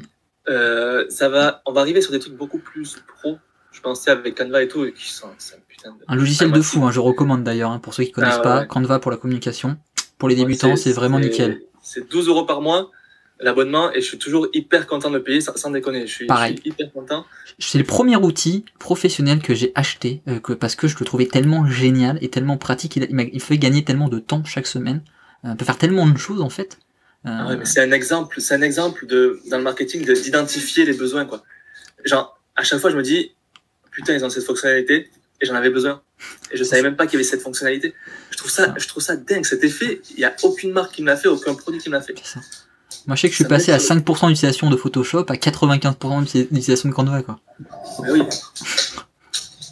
Euh, 0.48 1.04
ça 1.08 1.28
va, 1.28 1.62
on 1.66 1.72
va 1.72 1.80
arriver 1.80 2.00
sur 2.00 2.12
des 2.12 2.20
trucs 2.20 2.36
beaucoup 2.36 2.60
plus 2.60 2.96
pro. 3.18 3.38
Je 3.72 3.80
pensais 3.80 4.10
avec 4.12 4.38
Canva 4.38 4.62
et 4.62 4.68
tout, 4.68 4.84
et 4.84 4.92
qui 4.92 5.10
sont, 5.10 5.26
un 5.26 5.60
putain 5.68 5.90
de... 5.90 5.96
Un 6.06 6.14
logiciel 6.14 6.52
de 6.52 6.62
fou, 6.62 6.84
hein, 6.84 6.92
je 6.92 7.00
recommande 7.00 7.42
d'ailleurs, 7.42 7.72
hein, 7.72 7.80
pour 7.80 7.92
ceux 7.92 8.04
qui 8.04 8.12
connaissent 8.12 8.34
Ah, 8.34 8.38
ouais, 8.38 8.42
pas. 8.42 8.60
ouais. 8.60 8.66
Canva 8.68 9.00
pour 9.00 9.10
la 9.10 9.16
communication. 9.18 9.76
Pour 10.18 10.28
les 10.28 10.34
débutants, 10.34 10.76
c'est 10.76 10.92
vraiment 10.92 11.18
nickel. 11.20 11.60
C'est 11.82 12.08
12 12.08 12.28
euros 12.28 12.44
par 12.44 12.60
mois, 12.62 12.90
l'abonnement, 13.38 13.92
et 13.92 14.00
je 14.00 14.06
suis 14.06 14.18
toujours 14.18 14.48
hyper 14.54 14.86
content 14.86 15.10
de 15.10 15.18
payer, 15.18 15.40
sans, 15.40 15.70
déconner. 15.70 16.06
Je 16.06 16.12
suis, 16.12 16.24
je 16.24 16.28
Pareil. 16.28 16.56
suis 16.58 16.70
hyper 16.70 16.92
content. 16.92 17.24
C'est 17.58 17.78
le 17.78 17.84
premier 17.84 18.16
outil 18.16 18.64
professionnel 18.78 19.40
que 19.40 19.54
j'ai 19.54 19.72
acheté 19.74 20.22
euh, 20.28 20.40
que, 20.40 20.52
parce 20.52 20.74
que 20.74 20.88
je 20.88 20.96
le 20.98 21.04
trouvais 21.04 21.26
tellement 21.26 21.66
génial 21.68 22.18
et 22.22 22.28
tellement 22.28 22.56
pratique. 22.56 22.96
Il, 22.96 23.06
il, 23.10 23.30
il 23.32 23.40
fait 23.40 23.58
gagner 23.58 23.84
tellement 23.84 24.08
de 24.08 24.18
temps 24.18 24.42
chaque 24.44 24.66
semaine. 24.66 25.02
Euh, 25.44 25.50
on 25.50 25.56
peut 25.56 25.64
faire 25.66 25.78
tellement 25.78 26.06
de 26.06 26.16
choses 26.18 26.40
en 26.40 26.48
fait. 26.50 26.78
Euh, 27.26 27.30
Ah 27.30 27.48
ouais, 27.48 27.58
c'est 27.64 27.80
un 27.82 27.92
exemple, 27.92 28.40
c'est 28.40 28.54
un 28.54 28.62
exemple 28.62 29.06
de, 29.06 29.40
dans 29.50 29.58
le 29.58 29.64
marketing 29.64 30.04
de- 30.04 30.14
d'identifier 30.14 30.84
les 30.86 30.92
besoins, 30.94 31.24
quoi. 31.26 31.42
Genre, 32.04 32.38
à 32.56 32.62
chaque 32.64 32.78
fois, 32.80 32.90
je 32.90 32.96
me 32.96 33.02
dis, 33.02 33.32
putain, 33.90 34.14
ils 34.14 34.24
ont 34.24 34.30
cette 34.30 34.44
fonctionnalité, 34.44 35.10
et 35.40 35.46
j'en 35.46 35.54
avais 35.54 35.70
besoin. 35.70 36.02
Et 36.50 36.56
je 36.56 36.64
savais 36.64 36.82
même 36.82 36.96
pas 36.96 37.06
qu'il 37.06 37.14
y 37.14 37.16
avait 37.16 37.28
cette 37.28 37.42
fonctionnalité. 37.42 37.94
Je 38.30 38.36
trouve 38.38 38.50
ça, 38.50 38.74
je 38.76 38.88
trouve 38.88 39.02
ça 39.02 39.16
dingue, 39.16 39.44
cet 39.44 39.64
effet. 39.64 40.00
Il 40.10 40.18
y 40.20 40.24
a 40.24 40.34
aucune 40.42 40.72
marque 40.72 40.92
qui 40.94 41.02
me 41.02 41.08
l'a 41.08 41.16
fait, 41.16 41.28
aucun 41.28 41.54
produit 41.54 41.80
qui 41.80 41.88
me 41.88 41.94
l'a 41.94 42.00
fait. 42.02 42.14
ça. 42.22 42.40
Moi 43.06 43.16
je 43.16 43.22
sais 43.22 43.28
que 43.28 43.32
je 43.32 43.36
suis 43.36 43.44
Ça 43.44 43.48
passé 43.48 43.72
à 43.72 43.78
m'aide. 43.78 44.04
5% 44.04 44.28
d'utilisation 44.28 44.70
de 44.70 44.76
Photoshop 44.76 45.26
à 45.28 45.34
95% 45.34 46.24
d'utilisation 46.24 46.88
de 46.88 46.94
Canva 46.94 47.22
quoi. 47.22 47.40
Mais 48.02 48.10
oui. 48.12 48.22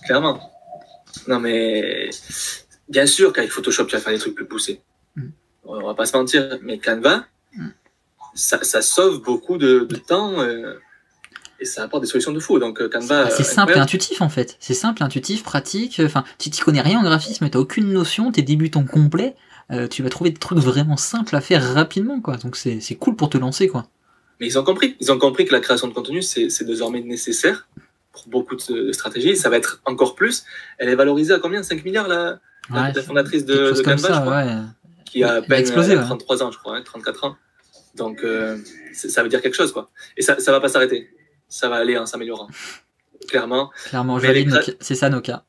Clairement. 0.05 0.51
Non, 1.27 1.41
mais, 1.41 2.11
bien 2.89 3.07
sûr 3.07 3.33
qu'avec 3.33 3.51
Photoshop, 3.51 3.87
tu 3.87 3.97
vas 3.97 4.03
faire 4.03 4.13
des 4.13 4.19
trucs 4.19 4.35
plus 4.35 4.47
poussés. 4.47 4.83
Mm. 5.17 5.29
On 5.65 5.87
va 5.87 5.95
pas 5.95 6.05
se 6.07 6.17
mentir, 6.17 6.59
mais 6.63 6.79
Canva, 6.79 7.25
Mm. 7.57 7.69
ça, 8.35 8.63
ça 8.65 8.83
sauve 8.83 9.23
beaucoup 9.23 9.59
de, 9.59 9.87
de 9.89 9.97
temps, 9.97 10.41
euh, 10.41 10.75
et 11.61 11.65
ça 11.65 11.83
apporte 11.85 12.03
des 12.03 12.09
solutions 12.09 12.33
de 12.33 12.41
fou. 12.41 12.59
Donc, 12.59 12.81
euh, 12.81 12.89
Canva. 12.89 13.31
C'est 13.31 13.43
euh, 13.43 13.45
simple 13.45 13.73
et 13.77 13.79
intuitif 13.79 14.21
en 14.23 14.29
fait. 14.29 14.57
C'est 14.61 14.75
simple, 14.75 15.03
intuitif, 15.03 15.43
pratique. 15.43 16.01
Enfin, 16.05 16.25
tu 16.39 16.51
t'y 16.51 16.61
connais 16.61 16.81
rien 16.81 16.99
en 16.99 17.03
graphisme, 17.03 17.49
t'as 17.49 17.59
aucune 17.59 17.93
notion, 17.93 18.33
t'es 18.33 18.43
débutant 18.43 18.85
complet. 18.85 19.35
euh, 19.71 19.89
tu 19.89 20.03
vas 20.03 20.11
trouver 20.11 20.31
des 20.31 20.39
trucs 20.39 20.59
vraiment 20.59 20.97
simples 20.97 21.35
à 21.37 21.41
faire 21.41 21.75
rapidement 21.75 22.21
quoi. 22.21 22.37
Donc 22.37 22.55
c'est 22.57 22.81
c'est 22.81 22.97
cool 22.97 23.17
pour 23.17 23.31
te 23.31 23.39
lancer 23.39 23.69
quoi. 23.69 23.87
Mais 24.41 24.47
ils 24.47 24.59
ont 24.59 24.65
compris. 24.65 24.97
Ils 25.01 25.11
ont 25.13 25.19
compris 25.19 25.45
que 25.47 25.53
la 25.53 25.61
création 25.61 25.89
de 25.89 25.95
contenu, 25.95 26.21
c'est 26.23 26.51
c'est 26.51 26.65
désormais 26.65 27.01
nécessaire 27.01 27.67
pour 28.13 28.29
beaucoup 28.29 28.57
de, 28.57 28.87
de 28.89 28.93
stratégies. 28.93 29.37
Ça 29.37 29.49
va 29.49 29.57
être 29.57 29.81
encore 29.87 30.15
plus. 30.17 30.45
Elle 30.79 30.89
est 30.89 30.95
valorisée 30.97 31.35
à 31.35 31.39
combien? 31.39 31.63
5 31.63 31.85
milliards, 31.85 32.09
la, 32.09 32.17
la- 32.71 32.83
Ouais, 32.83 32.93
la 32.95 33.03
fondatrice 33.03 33.45
de, 33.45 33.55
de 33.71 33.75
je 33.75 33.83
crois, 33.83 34.45
ouais. 34.45 34.57
qui 35.05 35.23
a 35.23 35.43
peine 35.43 35.61
explosé, 35.61 35.93
euh, 35.93 35.99
ouais. 35.99 36.05
33 36.05 36.43
ans, 36.43 36.51
je 36.51 36.59
crois, 36.59 36.77
hein, 36.79 36.83
34 36.85 37.25
ans. 37.25 37.37
Donc, 37.95 38.25
euh, 38.25 38.57
ça 38.95 39.23
veut 39.23 39.29
dire 39.29 39.41
quelque 39.43 39.55
chose, 39.55 39.71
quoi. 39.73 39.91
Et 40.17 40.23
ça, 40.23 40.39
ça 40.41 40.51
va 40.51 40.61
pas 40.61 40.69
s'arrêter. 40.69 41.11
Ça 41.55 41.69
va 41.69 41.77
aller 41.77 41.97
en 41.97 42.05
s'améliorant. 42.05 42.49
Clairement. 43.29 43.71
Clairement, 43.87 44.19
je 44.19 44.27
Mais 44.27 44.33
les 44.35 44.41
valide, 44.45 44.49
cré- 44.61 44.73
Nokia. 44.73 44.75
c'est 44.81 44.97
ça 44.97 45.09
Nokia. 45.09 45.45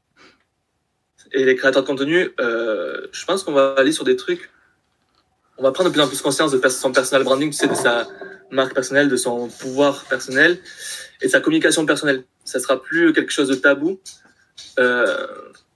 Et 1.32 1.44
les 1.44 1.56
créateurs 1.56 1.82
de 1.82 1.88
contenu, 1.88 2.30
euh, 2.40 3.08
je 3.12 3.26
pense 3.26 3.42
qu'on 3.44 3.54
va 3.54 3.74
aller 3.78 3.92
sur 3.92 4.04
des 4.04 4.16
trucs. 4.16 4.52
On 5.58 5.64
va 5.64 5.72
prendre 5.72 5.90
de 5.90 5.94
plus 5.94 6.02
en 6.04 6.08
plus 6.08 6.22
conscience 6.22 6.52
de 6.52 6.70
son 6.70 6.92
personal 6.92 7.24
branding, 7.24 7.50
tu 7.50 7.58
sais, 7.58 7.68
de 7.68 7.74
sa 7.74 8.08
marque 8.52 8.76
personnelle, 8.76 9.10
de 9.10 9.18
son 9.18 9.48
pouvoir 9.48 10.04
personnel 10.06 10.60
et 11.22 11.26
de 11.26 11.32
sa 11.32 11.40
communication 11.42 11.88
personnelle. 11.88 12.24
Ça 12.44 12.60
sera 12.60 12.80
plus 12.80 13.12
quelque 13.12 13.32
chose 13.32 13.48
de 13.48 13.56
tabou. 13.56 14.00
Euh, 14.80 15.28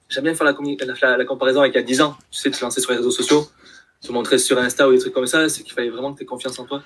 J'aime 0.10 0.24
bien 0.24 0.34
faire 0.36 0.46
la- 0.46 1.18
la 1.18 1.26
comparaison 1.26 1.62
avec 1.62 1.74
il 1.74 1.78
y 1.78 1.80
a 1.80 1.84
10 1.84 2.02
ans. 2.02 2.18
Tu 2.32 2.40
sais, 2.40 2.50
te 2.52 2.60
lancer 2.62 2.82
sur 2.82 2.90
les 2.92 2.98
réseaux 2.98 3.12
sociaux, 3.12 3.48
te 4.02 4.12
montrer 4.12 4.38
sur 4.40 4.58
Insta 4.58 4.88
ou 4.88 4.92
des 4.92 4.98
trucs 5.00 5.14
comme 5.14 5.28
ça, 5.28 5.50
c'est 5.50 5.62
qu'il 5.64 5.74
fallait 5.74 5.90
vraiment 5.92 6.14
que 6.14 6.18
tu 6.18 6.24
aies 6.24 6.28
confiance 6.28 6.58
en 6.60 6.66
toi. 6.66 6.82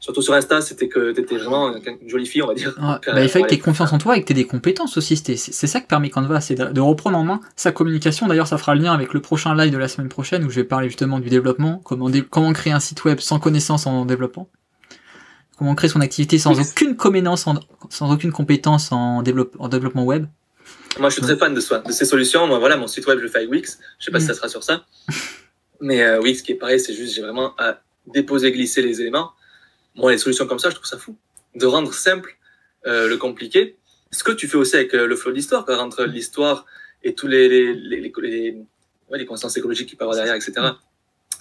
Surtout 0.00 0.22
sur 0.22 0.32
Insta, 0.34 0.60
c'était 0.60 0.86
que 0.88 1.10
tu 1.12 1.20
étais 1.20 1.36
vraiment 1.36 1.74
une 1.74 2.08
jolie 2.08 2.26
fille, 2.26 2.40
on 2.42 2.46
va 2.46 2.54
dire. 2.54 2.72
Ouais, 2.80 2.86
Donc, 2.94 3.08
euh, 3.08 3.12
bah, 3.14 3.22
il 3.24 3.28
fallait 3.28 3.42
que 3.44 3.48
tu 3.48 3.54
ouais. 3.54 3.58
aies 3.58 3.62
confiance 3.62 3.92
en 3.92 3.98
toi 3.98 4.16
et 4.16 4.20
que 4.22 4.26
tu 4.26 4.32
aies 4.32 4.36
des 4.36 4.46
compétences 4.46 4.96
aussi. 4.96 5.16
C'est 5.16 5.66
ça 5.66 5.80
que 5.80 5.88
permet 5.88 6.08
Canva, 6.08 6.40
c'est 6.40 6.54
de, 6.54 6.80
reprendre 6.80 7.18
en 7.18 7.24
main 7.24 7.40
sa 7.56 7.72
communication. 7.72 8.28
D'ailleurs, 8.28 8.46
ça 8.46 8.58
fera 8.58 8.76
le 8.76 8.82
lien 8.82 8.92
avec 8.92 9.12
le 9.12 9.20
prochain 9.20 9.56
live 9.56 9.72
de 9.72 9.78
la 9.78 9.88
semaine 9.88 10.08
prochaine 10.08 10.44
où 10.44 10.50
je 10.50 10.56
vais 10.56 10.64
parler 10.64 10.88
justement 10.88 11.18
du 11.18 11.28
développement, 11.30 11.80
comment, 11.84 12.10
dé- 12.10 12.22
comment 12.22 12.52
créer 12.52 12.72
un 12.72 12.78
site 12.80 13.04
web 13.04 13.18
sans 13.18 13.40
connaissance 13.40 13.88
en 13.88 14.04
développement, 14.04 14.48
comment 15.58 15.74
créer 15.74 15.90
son 15.90 16.00
activité 16.00 16.38
sans 16.38 16.60
aucune 16.60 16.94
compétence 16.96 17.48
en, 17.48 17.54
sans 17.90 18.12
aucune 18.12 18.30
compétence 18.30 18.92
en, 18.92 19.22
développe- 19.24 19.56
en 19.58 19.68
développement 19.68 20.04
web. 20.04 20.26
Moi, 21.00 21.08
je 21.10 21.14
suis 21.14 21.22
très 21.22 21.36
fan 21.36 21.54
de, 21.54 21.60
de 21.86 21.92
ces 21.92 22.04
solutions. 22.04 22.46
Moi, 22.46 22.60
voilà, 22.60 22.76
mon 22.76 22.86
site 22.86 23.04
web, 23.08 23.18
je 23.18 23.24
le 23.24 23.28
fais 23.28 23.38
avec 23.38 23.50
Wix. 23.50 23.78
Je 23.98 24.04
sais 24.04 24.10
pas 24.12 24.20
si 24.20 24.26
Mm. 24.26 24.28
ça 24.28 24.34
sera 24.34 24.48
sur 24.48 24.62
ça. 24.62 24.84
Mais 25.80 26.02
euh, 26.02 26.20
Wix, 26.20 26.42
qui 26.42 26.52
est 26.52 26.56
pareil, 26.56 26.78
c'est 26.78 26.94
juste, 26.94 27.14
j'ai 27.16 27.22
vraiment 27.22 27.52
à 27.58 27.80
déposer, 28.06 28.52
glisser 28.52 28.80
les 28.82 29.00
éléments. 29.00 29.32
Moi, 29.94 30.12
les 30.12 30.18
solutions 30.18 30.46
comme 30.46 30.58
ça, 30.58 30.70
je 30.70 30.74
trouve 30.74 30.86
ça 30.86 30.98
fou. 30.98 31.16
De 31.54 31.66
rendre 31.66 31.92
simple 31.92 32.36
euh, 32.86 33.08
le 33.08 33.16
compliqué. 33.16 33.76
Ce 34.10 34.24
que 34.24 34.32
tu 34.32 34.48
fais 34.48 34.56
aussi 34.56 34.76
avec 34.76 34.94
euh, 34.94 35.06
le 35.06 35.16
flow 35.16 35.30
de 35.30 35.36
l'histoire, 35.36 35.64
quoi, 35.64 35.78
entre 35.78 36.04
l'histoire 36.04 36.64
et 37.02 37.14
tous 37.14 37.26
les, 37.26 37.48
les, 37.48 37.74
les, 37.74 38.00
les, 38.00 38.12
les, 38.22 38.56
ouais, 39.10 39.18
les 39.18 39.26
conséquences 39.26 39.56
écologiques 39.56 39.88
qu'il 39.88 39.98
peut 39.98 40.04
y 40.04 40.06
avoir 40.06 40.16
derrière, 40.16 40.34
etc. 40.34 40.74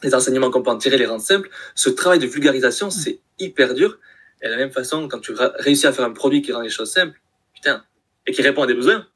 Les 0.03 0.13
enseignements 0.13 0.51
qu'on 0.51 0.61
peut 0.61 0.69
en 0.69 0.77
tirer, 0.77 0.97
les 0.97 1.05
rendre 1.05 1.21
simples. 1.21 1.49
Ce 1.75 1.89
travail 1.89 2.19
de 2.19 2.27
vulgarisation, 2.27 2.89
c'est 2.89 3.19
hyper 3.39 3.73
dur. 3.73 3.99
Et 4.41 4.47
de 4.47 4.51
la 4.51 4.57
même 4.57 4.71
façon, 4.71 5.07
quand 5.07 5.19
tu 5.19 5.33
réussis 5.59 5.87
à 5.87 5.93
faire 5.93 6.05
un 6.05 6.11
produit 6.11 6.41
qui 6.41 6.51
rend 6.51 6.61
les 6.61 6.69
choses 6.69 6.91
simples, 6.91 7.19
putain, 7.53 7.83
et 8.27 8.31
qui 8.31 8.41
répond 8.41 8.63
à 8.63 8.67
des 8.67 8.75
besoins, 8.75 9.07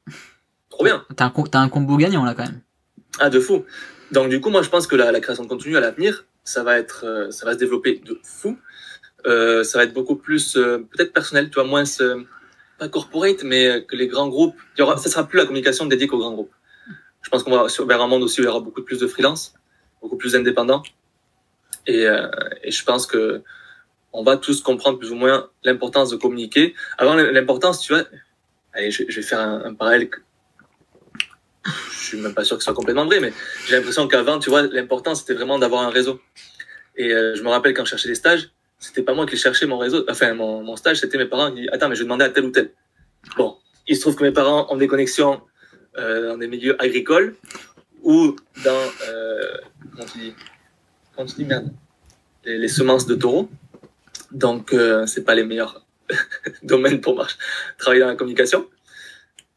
trop 0.70 0.84
bien. 0.84 1.04
T'as 1.16 1.26
un, 1.26 1.30
t'as 1.30 1.58
un 1.60 1.68
combo 1.68 1.96
gagnant 1.96 2.24
là 2.24 2.34
quand 2.34 2.44
même. 2.44 2.60
Ah, 3.20 3.30
de 3.30 3.38
fou. 3.38 3.64
Donc, 4.10 4.30
du 4.30 4.40
coup, 4.40 4.50
moi, 4.50 4.62
je 4.62 4.68
pense 4.68 4.86
que 4.86 4.96
la, 4.96 5.12
la 5.12 5.20
création 5.20 5.44
de 5.44 5.48
contenu 5.48 5.76
à 5.76 5.80
l'avenir, 5.80 6.24
ça 6.44 6.62
va 6.62 6.78
être, 6.78 7.04
euh, 7.06 7.30
ça 7.30 7.46
va 7.46 7.52
se 7.52 7.58
développer 7.58 8.00
de 8.04 8.18
fou. 8.24 8.58
Euh, 9.26 9.62
ça 9.64 9.78
va 9.78 9.84
être 9.84 9.92
beaucoup 9.92 10.16
plus, 10.16 10.56
euh, 10.56 10.78
peut-être 10.90 11.12
personnel, 11.12 11.48
tu 11.48 11.54
vois, 11.54 11.64
moins, 11.64 11.84
euh, 12.00 12.22
pas 12.78 12.88
corporate, 12.88 13.42
mais 13.44 13.66
euh, 13.66 13.80
que 13.80 13.96
les 13.96 14.08
grands 14.08 14.28
groupes. 14.28 14.56
Il 14.76 14.80
y 14.80 14.82
aura, 14.82 14.96
ça 14.96 15.08
sera 15.08 15.26
plus 15.26 15.38
la 15.38 15.44
communication 15.44 15.86
dédiée 15.86 16.06
qu'aux 16.08 16.18
grands 16.18 16.32
groupes. 16.32 16.52
Je 17.22 17.30
pense 17.30 17.42
qu'on 17.42 17.50
va 17.50 17.66
vers 17.86 18.02
un 18.02 18.08
monde 18.08 18.22
aussi 18.22 18.40
où 18.40 18.44
il 18.44 18.46
y 18.46 18.50
aura 18.50 18.60
beaucoup 18.60 18.82
plus 18.82 18.98
de 18.98 19.06
freelance, 19.06 19.54
beaucoup 20.00 20.16
plus 20.16 20.32
d'indépendants. 20.32 20.82
Et, 21.86 22.06
euh, 22.06 22.28
et 22.62 22.70
je 22.70 22.84
pense 22.84 23.06
que 23.06 23.42
on 24.12 24.24
va 24.24 24.36
tous 24.36 24.60
comprendre 24.60 24.98
plus 24.98 25.10
ou 25.10 25.14
moins 25.14 25.48
l'importance 25.64 26.10
de 26.10 26.16
communiquer. 26.16 26.74
Avant, 26.98 27.14
l'importance, 27.14 27.80
tu 27.80 27.94
vois, 27.94 28.04
allez, 28.74 28.90
je, 28.90 29.04
je 29.08 29.16
vais 29.16 29.26
faire 29.26 29.40
un, 29.40 29.64
un 29.64 29.74
parallèle 29.74 30.10
que 30.10 30.20
je 31.64 32.08
suis 32.08 32.18
même 32.18 32.34
pas 32.34 32.44
sûr 32.44 32.56
que 32.56 32.62
ce 32.62 32.66
soit 32.66 32.74
complètement 32.74 33.06
vrai, 33.06 33.20
mais 33.20 33.32
j'ai 33.66 33.76
l'impression 33.76 34.08
qu'avant, 34.08 34.38
tu 34.38 34.50
vois, 34.50 34.62
l'important 34.62 35.14
c'était 35.14 35.34
vraiment 35.34 35.58
d'avoir 35.58 35.82
un 35.82 35.90
réseau. 35.90 36.20
Et 36.96 37.12
euh, 37.12 37.34
je 37.36 37.42
me 37.42 37.48
rappelle 37.48 37.72
quand 37.72 37.84
je 37.84 37.90
cherchais 37.90 38.08
des 38.08 38.16
stages, 38.16 38.50
c'était 38.82 39.02
pas 39.02 39.14
moi 39.14 39.26
qui 39.26 39.36
cherchais 39.36 39.66
mon 39.66 39.78
réseau, 39.78 40.04
enfin 40.10 40.34
mon, 40.34 40.62
mon 40.62 40.76
stage, 40.76 40.98
c'était 40.98 41.16
mes 41.16 41.26
parents 41.26 41.52
qui 41.52 41.68
attends, 41.70 41.88
mais 41.88 41.94
je 41.94 42.02
demandais 42.02 42.24
à 42.24 42.30
tel 42.30 42.44
ou 42.44 42.50
tel. 42.50 42.72
Bon, 43.36 43.56
il 43.86 43.94
se 43.96 44.00
trouve 44.00 44.16
que 44.16 44.24
mes 44.24 44.32
parents 44.32 44.66
ont 44.70 44.76
des 44.76 44.88
connexions 44.88 45.40
euh, 45.96 46.28
dans 46.28 46.36
des 46.36 46.48
milieux 46.48 46.80
agricoles 46.82 47.36
ou 48.02 48.34
dans 48.64 48.84
euh, 49.08 49.56
comment 49.92 50.04
tu 50.12 50.18
dis, 50.18 50.34
comment 51.14 51.26
tu 51.26 51.36
dis 51.36 51.44
merde, 51.44 51.72
les, 52.44 52.58
les 52.58 52.68
semences 52.68 53.06
de 53.06 53.14
taureaux. 53.14 53.48
Donc, 54.32 54.72
euh, 54.72 55.06
c'est 55.06 55.22
pas 55.22 55.36
les 55.36 55.44
meilleurs 55.44 55.86
domaines 56.64 57.00
pour 57.00 57.14
marcher, 57.14 57.36
travailler 57.78 58.00
dans 58.00 58.08
la 58.08 58.16
communication. 58.16 58.68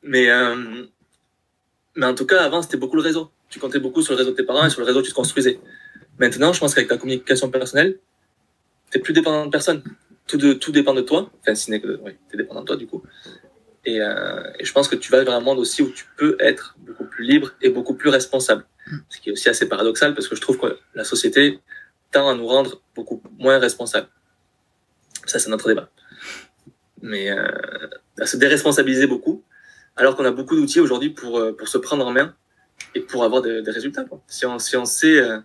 Mais, 0.04 0.30
euh, 0.30 0.86
mais 1.96 2.06
en 2.06 2.14
tout 2.14 2.28
cas, 2.28 2.44
avant, 2.44 2.62
c'était 2.62 2.78
beaucoup 2.78 2.96
le 2.96 3.02
réseau. 3.02 3.32
Tu 3.50 3.60
comptais 3.60 3.80
beaucoup 3.80 4.04
sur 4.04 4.14
le 4.14 4.20
réseau 4.20 4.32
de 4.32 4.36
tes 4.36 4.44
parents 4.44 4.66
et 4.66 4.70
sur 4.70 4.82
le 4.82 4.86
réseau 4.86 5.00
que 5.02 5.06
tu 5.06 5.12
te 5.12 5.16
construisais. 5.16 5.60
Maintenant, 6.20 6.54
je 6.54 6.60
pense 6.60 6.76
qu'avec 6.76 6.90
ta 6.90 6.98
communication 6.98 7.50
personnelle, 7.50 7.98
t'es 8.96 9.02
plus 9.02 9.14
dépendant 9.14 9.46
de 9.46 9.52
personne. 9.52 9.84
Tout, 10.26 10.38
de, 10.38 10.54
tout 10.54 10.72
dépend 10.72 10.94
de 10.94 11.02
toi. 11.02 11.30
Enfin, 11.42 11.54
si 11.54 11.70
que, 11.82 12.00
oui, 12.02 12.14
t'es 12.30 12.38
dépendant 12.38 12.62
de 12.62 12.66
toi, 12.66 12.78
du 12.78 12.88
coup. 12.88 13.04
Et, 13.84 14.02
euh, 14.02 14.42
et, 14.58 14.64
je 14.64 14.72
pense 14.72 14.88
que 14.88 14.96
tu 14.96 15.12
vas 15.12 15.22
vers 15.22 15.34
un 15.34 15.42
monde 15.42 15.60
aussi 15.60 15.82
où 15.82 15.90
tu 15.92 16.06
peux 16.18 16.38
être 16.40 16.78
beaucoup 16.80 17.04
plus 17.04 17.26
libre 17.26 17.52
et 17.62 17.70
beaucoup 17.70 17.94
plus 17.94 18.10
responsable. 18.10 18.66
Ce 19.10 19.20
qui 19.20 19.30
est 19.30 19.32
aussi 19.34 19.50
assez 19.50 19.68
paradoxal 19.68 20.16
parce 20.16 20.30
que 20.30 20.36
je 20.36 20.42
trouve 20.42 20.58
que 20.58 20.78
la 20.94 21.04
société 21.04 21.60
tend 22.12 22.30
à 22.30 22.36
nous 22.36 22.48
rendre 22.48 22.82
beaucoup 22.96 23.22
moins 23.38 23.60
responsables. 23.60 24.08
Ça, 25.26 25.40
c'est 25.40 25.50
notre 25.50 25.68
débat. 25.68 25.90
Mais 27.02 27.30
euh, 27.30 27.46
à 28.20 28.26
se 28.26 28.38
déresponsabiliser 28.38 29.08
beaucoup, 29.08 29.44
alors 29.98 30.16
qu'on 30.16 30.26
a 30.26 30.32
beaucoup 30.32 30.56
d'outils 30.56 30.80
aujourd'hui 30.80 31.10
pour, 31.10 31.38
euh, 31.38 31.52
pour 31.52 31.68
se 31.68 31.78
prendre 31.78 32.08
en 32.08 32.12
main 32.12 32.34
et 32.96 33.02
pour 33.02 33.26
avoir 33.26 33.42
des, 33.42 33.62
des 33.62 33.72
résultats. 33.72 34.06
Quoi. 34.06 34.22
Si, 34.28 34.46
on, 34.46 34.58
si 34.58 34.78
on 34.78 34.86
sait 34.86 35.20
euh, 35.20 35.40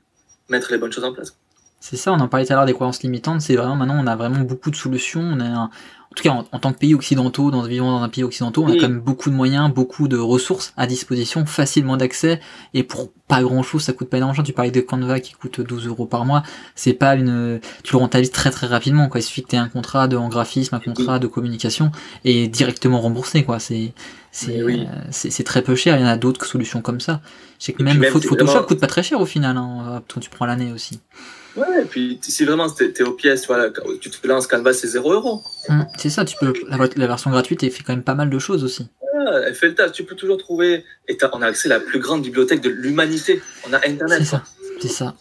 mettre 0.49 0.71
les 0.71 0.79
bonnes 0.79 0.93
choses 0.93 1.05
en 1.05 1.13
place. 1.13 1.37
C'est 1.81 1.97
ça, 1.97 2.13
on 2.13 2.21
en 2.21 2.29
parlait 2.29 2.47
tout 2.47 2.53
à 2.53 2.57
l'heure 2.57 2.67
des 2.67 2.75
croyances 2.75 3.03
limitantes. 3.03 3.41
C'est 3.41 3.57
vraiment 3.57 3.75
maintenant, 3.75 3.99
on 3.99 4.07
a 4.07 4.15
vraiment 4.15 4.41
beaucoup 4.41 4.71
de 4.71 4.77
solutions. 4.77 5.23
On 5.23 5.41
a 5.41 5.45
un, 5.45 5.71
en 6.13 6.17
tout 6.17 6.25
cas 6.25 6.31
en, 6.31 6.59
tant 6.59 6.73
que 6.73 6.79
pays 6.79 6.95
occidentaux, 6.95 7.53
dans, 7.53 7.63
vivant 7.63 7.99
dans 7.99 8.03
un 8.03 8.09
pays 8.09 8.25
occidental, 8.25 8.65
on 8.65 8.69
a 8.69 8.75
quand 8.75 8.89
même 8.89 9.01
beaucoup 9.01 9.31
de 9.31 9.35
moyens, 9.35 9.73
beaucoup 9.73 10.09
de 10.09 10.19
ressources 10.19 10.73
à 10.77 10.89
disposition, 10.89 11.47
facilement 11.47 11.97
d'accès, 11.97 12.41
et 12.75 12.83
pour 12.83 13.13
pas 13.29 13.43
grand 13.43 13.63
chose, 13.63 13.83
ça 13.83 13.93
coûte 13.93 14.11
pas 14.11 14.17
énormément. 14.17 14.43
Tu 14.43 14.53
parlais 14.53 14.73
de 14.73 14.81
Canva 14.81 15.21
qui 15.21 15.35
coûte 15.35 15.61
12 15.61 15.87
euros 15.87 16.07
par 16.07 16.25
mois, 16.25 16.43
c'est 16.75 16.95
pas 16.95 17.15
une, 17.15 17.61
tu 17.85 17.93
le 17.93 17.99
rentabilises 17.99 18.33
très 18.33 18.51
très 18.51 18.67
rapidement, 18.67 19.09
quoi. 19.09 19.21
Il 19.21 19.23
suffit 19.23 19.45
que 19.45 19.51
tu 19.51 19.55
aies 19.55 19.61
un 19.61 19.69
contrat 19.69 20.09
de 20.09 20.17
en 20.17 20.29
graphisme, 20.29 20.75
un 20.75 20.81
contrat 20.81 21.21
de 21.21 21.29
communication, 21.29 21.93
et 22.25 22.49
directement 22.49 23.01
remboursé, 23.01 23.45
quoi. 23.45 23.61
C'est, 23.61 23.93
c'est, 24.33 24.65
oui. 24.65 24.89
euh, 24.89 25.09
c'est 25.11 25.45
très 25.45 25.63
peu 25.63 25.77
cher. 25.77 25.97
Il 25.97 26.01
y 26.01 26.05
en 26.05 26.09
a 26.09 26.17
d'autres 26.17 26.45
solutions 26.45 26.83
comme 26.83 27.01
ça. 27.01 27.21
Je 27.61 27.67
sais 27.67 27.73
que 27.73 27.85
même, 27.85 27.99
même 27.99 28.13
Photoshop 28.13 28.35
vraiment... 28.35 28.63
coûte 28.65 28.81
pas 28.81 28.89
très 28.89 29.05
cher 29.05 29.21
au 29.21 29.27
final, 29.27 29.57
hein, 29.57 30.03
quand 30.13 30.21
tu 30.21 30.29
prends 30.29 30.47
l'année 30.47 30.73
aussi. 30.73 30.99
Ouais, 31.61 31.83
et 31.83 31.85
puis 31.85 32.19
si 32.23 32.45
vraiment 32.45 32.71
t'es 32.71 33.03
aux 33.03 33.13
pièces, 33.13 33.43
tu, 33.43 33.47
vois, 33.49 33.71
tu 34.01 34.11
te 34.11 34.27
lances 34.27 34.47
Canva, 34.47 34.73
c'est 34.73 34.89
0 34.89 35.13
euros. 35.13 35.43
Mmh, 35.69 35.83
c'est 35.99 36.11
ça, 36.11 36.25
tu 36.25 36.37
peux, 36.39 36.53
la, 36.69 36.79
la, 36.97 37.07
version 37.07 37.31
gratuite, 37.31 37.63
elle 37.63 37.71
fait 37.71 37.83
quand 37.83 37.93
même 37.93 38.03
pas 38.03 38.15
mal 38.15 38.31
de 38.31 38.39
choses 38.39 38.65
aussi. 38.65 38.89
Ouais, 39.03 39.43
elle 39.47 39.55
fait 39.55 39.69
le 39.69 39.75
taf, 39.75 39.93
tu 39.93 40.05
peux 40.05 40.15
toujours 40.15 40.39
trouver. 40.39 40.85
Et 41.09 41.19
on 41.33 41.43
a 41.43 41.47
accès 41.47 41.71
à 41.71 41.77
la 41.77 41.81
plus 41.81 41.99
grande 41.99 42.23
bibliothèque 42.23 42.63
de 42.63 42.71
l'humanité. 42.71 43.43
On 43.69 43.73
a 43.75 43.77
Internet. 43.79 44.19
C'est 44.21 44.25
ça, 44.25 44.45
c'est 44.81 44.89
ça. 44.89 45.17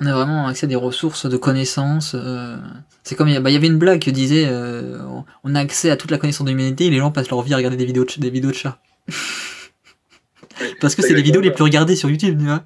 On 0.00 0.06
a 0.06 0.12
vraiment 0.12 0.46
accès 0.46 0.66
à 0.66 0.68
des 0.68 0.76
ressources 0.76 1.26
de 1.26 1.36
connaissances. 1.36 2.14
Euh... 2.14 2.56
C'est 3.02 3.14
comme 3.14 3.28
il 3.28 3.36
y, 3.36 3.40
bah, 3.40 3.50
y, 3.50 3.56
avait 3.56 3.66
une 3.66 3.78
blague 3.78 4.00
qui 4.00 4.12
disait 4.12 4.46
euh, 4.46 4.98
on 5.42 5.54
a 5.54 5.60
accès 5.60 5.90
à 5.90 5.96
toute 5.96 6.10
la 6.10 6.18
connaissance 6.18 6.44
de 6.44 6.50
l'humanité 6.50 6.86
et 6.86 6.90
les 6.90 6.98
gens 6.98 7.10
passent 7.10 7.30
leur 7.30 7.42
vie 7.42 7.54
à 7.54 7.56
regarder 7.56 7.76
des 7.76 7.84
vidéos 7.84 8.04
de, 8.04 8.20
des 8.20 8.30
vidéos 8.30 8.50
de 8.50 8.56
chats. 8.56 8.78
Parce 10.80 10.94
que 10.94 11.02
c'est 11.02 11.14
les 11.14 11.22
vidéos 11.22 11.40
les 11.40 11.50
plus 11.50 11.64
regardées 11.64 11.96
sur 11.96 12.10
YouTube, 12.10 12.38
tu 12.38 12.44
vois. 12.44 12.64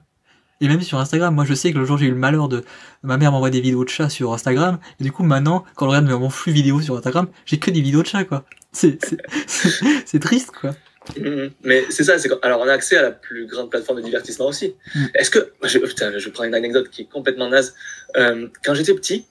Et 0.60 0.68
même 0.68 0.80
sur 0.80 0.98
Instagram, 0.98 1.34
moi 1.34 1.44
je 1.44 1.54
sais 1.54 1.72
que 1.72 1.78
le 1.78 1.84
jour 1.84 1.98
j'ai 1.98 2.06
eu 2.06 2.10
le 2.10 2.16
malheur 2.16 2.48
de 2.48 2.64
ma 3.02 3.18
mère 3.18 3.32
m'envoie 3.32 3.50
des 3.50 3.60
vidéos 3.60 3.84
de 3.84 3.90
chats 3.90 4.08
sur 4.08 4.32
Instagram 4.32 4.78
et 4.98 5.04
du 5.04 5.12
coup 5.12 5.22
maintenant 5.22 5.64
quand 5.74 5.86
on 5.86 5.90
regarde 5.90 6.08
mon 6.08 6.30
flux 6.30 6.52
vidéo 6.52 6.80
sur 6.80 6.96
Instagram, 6.96 7.28
j'ai 7.44 7.58
que 7.58 7.70
des 7.70 7.82
vidéos 7.82 8.02
de 8.02 8.06
chats 8.06 8.24
quoi. 8.24 8.44
C'est 8.72 8.98
triste 10.20 10.52
quoi. 10.52 10.74
Mmh, 11.16 11.48
mais 11.62 11.84
c'est 11.90 12.04
ça, 12.04 12.18
c'est 12.18 12.30
alors 12.42 12.60
on 12.60 12.68
a 12.68 12.72
accès 12.72 12.96
à 12.96 13.02
la 13.02 13.10
plus 13.12 13.46
grande 13.46 13.70
plateforme 13.70 13.98
de 14.00 14.04
divertissement 14.04 14.48
aussi. 14.48 14.74
Mmh. 14.94 15.04
Est-ce 15.14 15.30
que 15.30 15.52
je, 15.62 15.78
putain, 15.78 16.18
je 16.18 16.28
prends 16.30 16.44
une 16.44 16.54
anecdote 16.54 16.88
qui 16.90 17.02
est 17.02 17.08
complètement 17.10 17.48
naze. 17.48 17.74
Euh, 18.16 18.48
quand 18.64 18.74
j'étais 18.74 18.94
petit, 18.94 19.26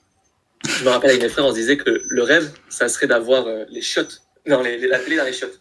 je 0.66 0.84
me 0.84 0.88
rappelle 0.88 1.10
avec 1.10 1.22
mes 1.22 1.28
frères, 1.28 1.44
on 1.44 1.50
se 1.50 1.56
disait 1.56 1.76
que 1.76 2.02
le 2.08 2.22
rêve, 2.22 2.50
ça 2.68 2.88
serait 2.88 3.06
d'avoir 3.06 3.46
euh, 3.46 3.64
les 3.68 3.82
chiottes, 3.82 4.22
non 4.46 4.62
les, 4.62 4.86
la 4.86 4.98
télé 4.98 5.16
dans 5.16 5.24
les 5.24 5.32
chiottes. 5.32 5.60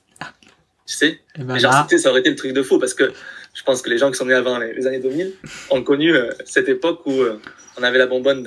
Tu 0.88 0.96
sais, 0.96 1.20
et 1.40 1.44
ben 1.44 1.58
genre 1.58 1.72
là... 1.72 1.98
ça 1.98 2.12
aurait 2.12 2.20
été 2.20 2.30
le 2.30 2.36
truc 2.36 2.54
de 2.54 2.62
fou 2.62 2.78
parce 2.78 2.94
que 2.94 3.12
je 3.56 3.64
pense 3.64 3.82
que 3.82 3.90
les 3.90 3.98
gens 3.98 4.12
qui 4.12 4.18
sont 4.18 4.26
nés 4.26 4.34
avant 4.34 4.60
les, 4.60 4.74
les 4.74 4.86
années 4.86 5.00
2000 5.00 5.34
ont 5.72 5.82
connu 5.82 6.14
euh, 6.14 6.30
cette 6.46 6.68
époque 6.68 7.06
où 7.06 7.22
euh, 7.22 7.40
on 7.78 7.84
avait 7.84 7.98
la 7.98 8.06
bonbonne 8.06 8.44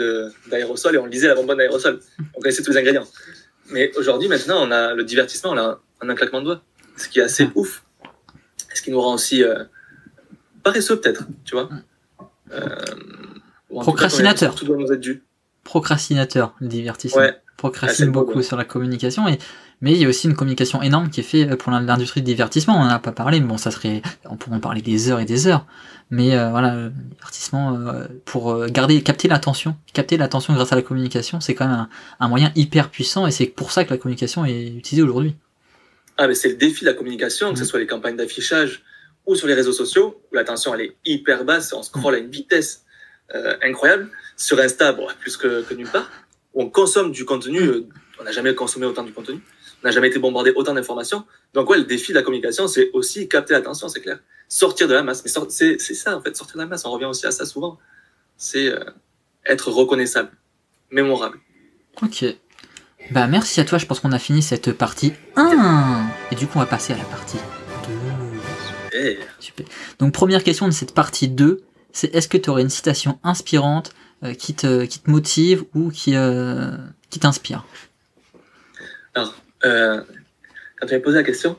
d'aérosol 0.49 0.95
et 0.95 0.99
on 0.99 1.07
lisait 1.07 1.29
la 1.29 1.35
bonbonne 1.35 1.57
d'aérosol. 1.57 1.99
On 2.35 2.41
connaissait 2.41 2.63
tous 2.63 2.73
les 2.73 2.77
ingrédients. 2.77 3.07
Mais 3.71 3.91
aujourd'hui, 3.97 4.29
maintenant, 4.29 4.67
on 4.67 4.71
a 4.71 4.95
le 4.95 5.05
divertissement, 5.05 5.53
on 5.53 5.59
a 5.59 5.81
en 6.03 6.09
un 6.09 6.15
claquement 6.15 6.41
de 6.41 6.45
doigts. 6.45 6.63
Ce 6.97 7.09
qui 7.09 7.21
est 7.21 7.23
assez 7.23 7.49
ouf. 7.55 7.85
Ce 8.75 8.83
qui 8.83 8.91
nous 8.91 9.01
rend 9.01 9.15
aussi 9.15 9.43
euh, 9.43 9.65
paresseux, 10.63 11.01
peut-être, 11.01 11.25
tu 11.45 11.55
vois. 11.55 11.71
Procrastinateur. 13.71 14.55
Tout, 14.55 14.61
tout, 14.61 14.67
doit 14.67 14.77
nous 14.77 14.93
être 14.93 15.01
dû. 15.01 15.23
Procrastinateur, 15.65 16.55
le 16.61 16.69
divertissement. 16.69 17.23
Ouais. 17.23 17.35
Procrastine 17.57 18.11
beaucoup 18.11 18.33
beau, 18.33 18.39
ouais. 18.39 18.45
sur 18.45 18.57
la 18.57 18.65
communication 18.65 19.27
et 19.27 19.39
mais 19.81 19.93
il 19.93 19.99
y 19.99 20.05
a 20.05 20.09
aussi 20.09 20.27
une 20.27 20.35
communication 20.35 20.83
énorme 20.83 21.11
qui 21.11 21.21
est 21.21 21.25
faite 21.25 21.55
pour 21.57 21.71
l'industrie 21.71 22.23
du 22.23 22.27
divertissement. 22.27 22.77
On 22.77 22.85
n'en 22.85 22.91
a 22.91 22.99
pas 22.99 23.13
parlé, 23.13 23.41
mais 23.41 23.47
bon, 23.47 23.59
ça 23.59 23.71
serait, 23.71 24.03
on 24.25 24.37
pourrait 24.37 24.57
en 24.57 24.61
parler 24.61 24.83
des 24.83 25.11
heures 25.11 25.21
et 25.21 25.25
des 25.25 25.47
heures. 25.47 25.67
Mais 26.11 26.37
euh, 26.37 26.51
voilà, 26.51 26.75
le 26.75 26.91
divertissement 26.91 27.77
euh, 27.77 28.07
pour 28.25 28.51
euh, 28.51 28.67
garder, 28.69 29.03
capter 29.03 29.29
l'attention, 29.29 29.77
capter 29.93 30.17
l'attention 30.17 30.55
grâce 30.55 30.73
à 30.73 30.77
la 30.77 30.83
communication, 30.83 31.41
c'est 31.41 31.55
quand 31.55 31.67
même 31.67 31.77
un, 31.77 31.89
un, 32.21 32.29
moyen 32.29 32.51
hyper 32.57 32.91
puissant 32.91 33.27
et 33.27 33.31
c'est 33.31 33.47
pour 33.47 33.73
ça 33.73 33.85
que 33.85 33.91
la 33.91 33.99
communication 33.99 34.45
est 34.45 34.69
utilisée 34.69 35.03
aujourd'hui. 35.03 35.35
Ah, 36.17 36.27
mais 36.27 36.35
c'est 36.35 36.49
le 36.49 36.57
défi 36.57 36.85
de 36.85 36.91
la 36.91 36.95
communication, 36.95 37.51
mmh. 37.51 37.53
que 37.53 37.59
ce 37.59 37.65
soit 37.65 37.79
les 37.79 37.87
campagnes 37.87 38.17
d'affichage 38.17 38.83
ou 39.27 39.35
sur 39.35 39.47
les 39.47 39.55
réseaux 39.55 39.73
sociaux 39.73 40.21
où 40.33 40.35
l'attention 40.35 40.75
elle 40.75 40.81
est 40.81 40.97
hyper 41.05 41.45
basse, 41.45 41.73
on 41.73 41.83
scrolle 41.83 42.15
à 42.15 42.19
une 42.19 42.31
vitesse 42.31 42.85
incroyable. 43.63 44.09
Sur 44.37 44.59
Insta, 44.59 44.93
bon, 44.93 45.07
plus 45.21 45.37
que, 45.37 45.63
que 45.63 45.75
nulle 45.75 45.91
part 45.91 46.09
on 46.59 46.69
consomme 46.69 47.13
du 47.13 47.25
contenu, 47.25 47.61
euh, 47.61 47.87
on 48.21 48.25
n'a 48.25 48.33
jamais 48.33 48.55
consommé 48.55 48.85
autant 48.85 49.05
du 49.05 49.13
contenu, 49.13 49.37
on 49.37 49.58
n'a 49.85 49.91
jamais 49.91 50.09
été 50.09 50.19
bombardé 50.19 50.53
autant 50.55 50.75
d'informations. 50.75 51.25
Donc 51.55 51.71
ouais, 51.71 51.79
le 51.79 51.85
défi 51.85 52.13
de 52.13 52.17
la 52.17 52.23
communication, 52.23 52.69
c'est 52.69 52.91
aussi 52.93 53.29
capter 53.29 53.55
l'attention, 53.55 53.89
c'est 53.89 54.01
clair. 54.01 54.19
Sortir 54.49 54.89
de 54.89 54.95
la 54.95 55.03
masse. 55.03 55.23
Mais 55.25 55.31
c'est 55.49 55.79
ça, 55.79 56.17
en 56.17 56.21
fait, 56.21 56.37
sortir 56.37 56.57
de 56.57 56.63
la 56.63 56.67
masse, 56.67 56.85
on 56.85 56.91
revient 56.91 57.07
aussi 57.07 57.27
à 57.27 57.31
ça 57.31 57.45
souvent. 57.47 57.79
C'est 58.37 58.69
euh, 58.69 58.85
être 59.47 59.71
reconnaissable, 59.71 60.31
mémorable. 60.91 61.39
Ok. 62.03 62.25
Bah 63.11 63.27
merci 63.27 63.61
à 63.61 63.65
toi, 63.65 63.79
je 63.79 63.87
pense 63.87 64.01
qu'on 64.01 64.13
a 64.13 64.19
fini 64.19 64.43
cette 64.43 64.73
partie 64.73 65.13
1. 65.37 66.07
Et 66.31 66.35
du 66.35 66.47
coup, 66.47 66.55
on 66.57 66.61
va 66.61 66.67
passer 66.67 66.93
à 66.93 66.97
la 66.97 67.05
partie 67.05 67.39
2. 68.93 69.01
Super. 69.01 69.27
Super. 69.39 69.67
Donc 69.99 70.13
première 70.13 70.43
question 70.45 70.67
de 70.67 70.73
cette 70.73 70.95
partie 70.95 71.29
2, 71.29 71.63
c'est 71.93 72.15
est-ce 72.15 72.29
que 72.29 72.37
tu 72.37 72.51
aurais 72.51 72.63
une 72.63 72.69
citation 72.69 73.19
inspirante 73.23 73.93
euh, 74.25 74.35
qui, 74.35 74.55
te, 74.55 74.85
qui 74.85 74.99
te 74.99 75.11
motive 75.11 75.65
ou 75.75 75.91
qui, 75.91 76.17
euh, 76.17 76.77
qui 77.09 77.19
t'inspire? 77.19 77.65
Alors, 79.15 79.35
euh, 79.65 80.01
quand 80.77 80.87
tu 80.87 80.95
m'as 80.95 81.01
posé 81.01 81.17
la 81.17 81.25
question, 81.25 81.59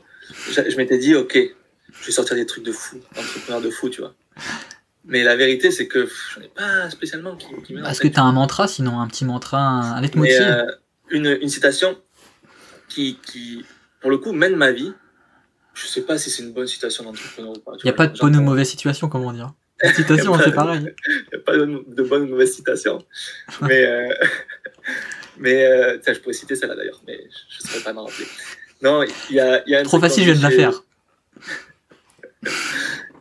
je, 0.50 0.70
je 0.70 0.76
m'étais 0.76 0.98
dit, 0.98 1.14
ok, 1.14 1.38
je 2.00 2.06
vais 2.06 2.12
sortir 2.12 2.36
des 2.36 2.46
trucs 2.46 2.64
de 2.64 2.72
fou, 2.72 3.00
entrepreneur 3.16 3.60
de 3.60 3.70
fou, 3.70 3.88
tu 3.88 4.00
vois. 4.00 4.14
Mais 5.04 5.22
la 5.22 5.36
vérité, 5.36 5.70
c'est 5.70 5.88
que 5.88 6.08
j'en 6.34 6.42
ai 6.42 6.48
pas 6.48 6.90
spécialement 6.90 7.36
qui, 7.36 7.46
qui 7.64 7.74
Est-ce 7.74 8.00
que 8.00 8.08
tu 8.08 8.18
as 8.18 8.22
un 8.22 8.32
mantra, 8.32 8.68
sinon 8.68 9.00
un 9.00 9.08
petit 9.08 9.24
mantra, 9.24 9.58
un, 9.58 10.00
leitmotiv? 10.00 10.40
euh, 10.40 10.66
une, 11.10 11.38
une 11.40 11.48
citation 11.48 11.98
qui, 12.88 13.18
qui, 13.22 13.64
pour 14.00 14.10
le 14.10 14.18
coup, 14.18 14.32
mène 14.32 14.56
ma 14.56 14.72
vie. 14.72 14.92
Je 15.74 15.86
sais 15.86 16.02
pas 16.02 16.18
si 16.18 16.30
c'est 16.30 16.42
une 16.42 16.52
bonne 16.52 16.66
citation 16.66 17.04
d'entrepreneur 17.04 17.52
ou 17.52 17.60
pas. 17.60 17.72
Il 17.82 17.86
n'y 17.86 17.90
a 17.90 17.94
pas 17.94 18.06
de 18.06 18.18
bonne 18.18 18.36
ou 18.36 18.42
mauvaise 18.42 18.68
situation, 18.68 19.08
comment 19.08 19.32
dire 19.32 19.52
la 19.82 19.94
citation, 19.94 20.38
c'est 20.44 20.52
pareil. 20.52 20.94
Il 21.08 21.28
n'y 21.32 21.38
a 21.40 21.44
pas 21.44 21.56
de, 21.56 21.84
de 21.86 22.02
bonne 22.02 22.22
ou 22.24 22.26
mauvaise 22.26 22.54
citation. 22.54 22.98
mais 23.62 23.84
euh, 23.84 24.08
mais 25.38 25.64
euh, 25.66 25.98
je 26.06 26.18
pourrais 26.20 26.34
citer 26.34 26.56
celle-là 26.56 26.76
d'ailleurs, 26.76 27.02
mais 27.06 27.18
je 27.48 27.62
ne 27.62 27.68
saurais 27.68 27.84
pas 27.84 27.92
m'en 27.92 28.04
rappeler. 28.04 28.26
Non, 28.82 29.02
il 29.28 29.36
y 29.36 29.40
a, 29.40 29.68
y 29.68 29.74
a 29.74 29.80
un 29.80 29.82
Trop 29.82 30.00
facile, 30.00 30.24
je 30.24 30.32
viens 30.32 30.48
de 30.48 30.54
la 30.54 30.56
faire. 30.56 30.82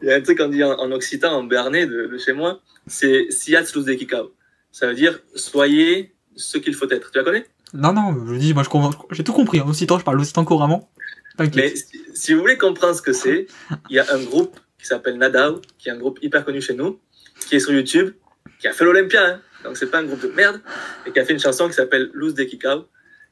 Il 0.01 0.07
y 0.07 0.11
a 0.13 0.15
un 0.15 0.21
truc 0.21 0.37
qu'on 0.37 0.47
dit 0.47 0.63
en, 0.63 0.71
en, 0.79 0.91
occitan, 0.93 1.33
en 1.33 1.43
béarnais 1.43 1.85
de, 1.85 2.07
de 2.07 2.17
chez 2.17 2.31
moi, 2.31 2.61
c'est 2.87 3.29
Siats 3.31 3.65
luz 3.75 3.83
de 3.83 3.93
Kikao. 3.93 4.33
Ça 4.71 4.87
veut 4.87 4.93
dire 4.93 5.19
soyez 5.35 6.13
ce 6.37 6.57
qu'il 6.57 6.73
faut 6.73 6.89
être. 6.89 7.11
Tu 7.11 7.17
la 7.17 7.23
connais? 7.25 7.45
Non, 7.73 7.93
non, 7.93 8.25
je 8.25 8.35
dis, 8.35 8.53
moi 8.53 8.63
j'ai 9.11 9.23
tout 9.23 9.33
compris. 9.33 9.59
En 9.59 9.69
occitan, 9.69 9.99
je 9.99 10.03
parle 10.03 10.19
occitan 10.19 10.45
couramment. 10.45 10.89
Mais 11.37 11.75
si, 11.75 11.85
si, 12.13 12.33
vous 12.33 12.41
voulez 12.41 12.57
comprendre 12.57 12.95
ce 12.95 13.01
que 13.01 13.13
c'est, 13.13 13.47
il 13.89 13.95
y 13.95 13.99
a 13.99 14.05
un 14.13 14.23
groupe 14.23 14.59
qui 14.77 14.85
s'appelle 14.85 15.17
Nadao, 15.17 15.61
qui 15.77 15.89
est 15.89 15.91
un 15.91 15.97
groupe 15.97 16.19
hyper 16.21 16.43
connu 16.43 16.61
chez 16.61 16.73
nous, 16.73 16.99
qui 17.47 17.55
est 17.55 17.59
sur 17.59 17.71
YouTube, 17.71 18.13
qui 18.59 18.67
a 18.67 18.73
fait 18.73 18.83
l'Olympia, 18.83 19.25
hein, 19.25 19.41
donc 19.63 19.77
c'est 19.77 19.89
pas 19.89 19.99
un 19.99 20.03
groupe 20.03 20.21
de 20.21 20.29
merde, 20.29 20.61
et 21.05 21.11
qui 21.11 21.19
a 21.19 21.25
fait 21.25 21.33
une 21.33 21.39
chanson 21.39 21.67
qui 21.67 21.73
s'appelle 21.73 22.09
Luz 22.13 22.33
de 22.33 22.43
Kikao. 22.43 22.85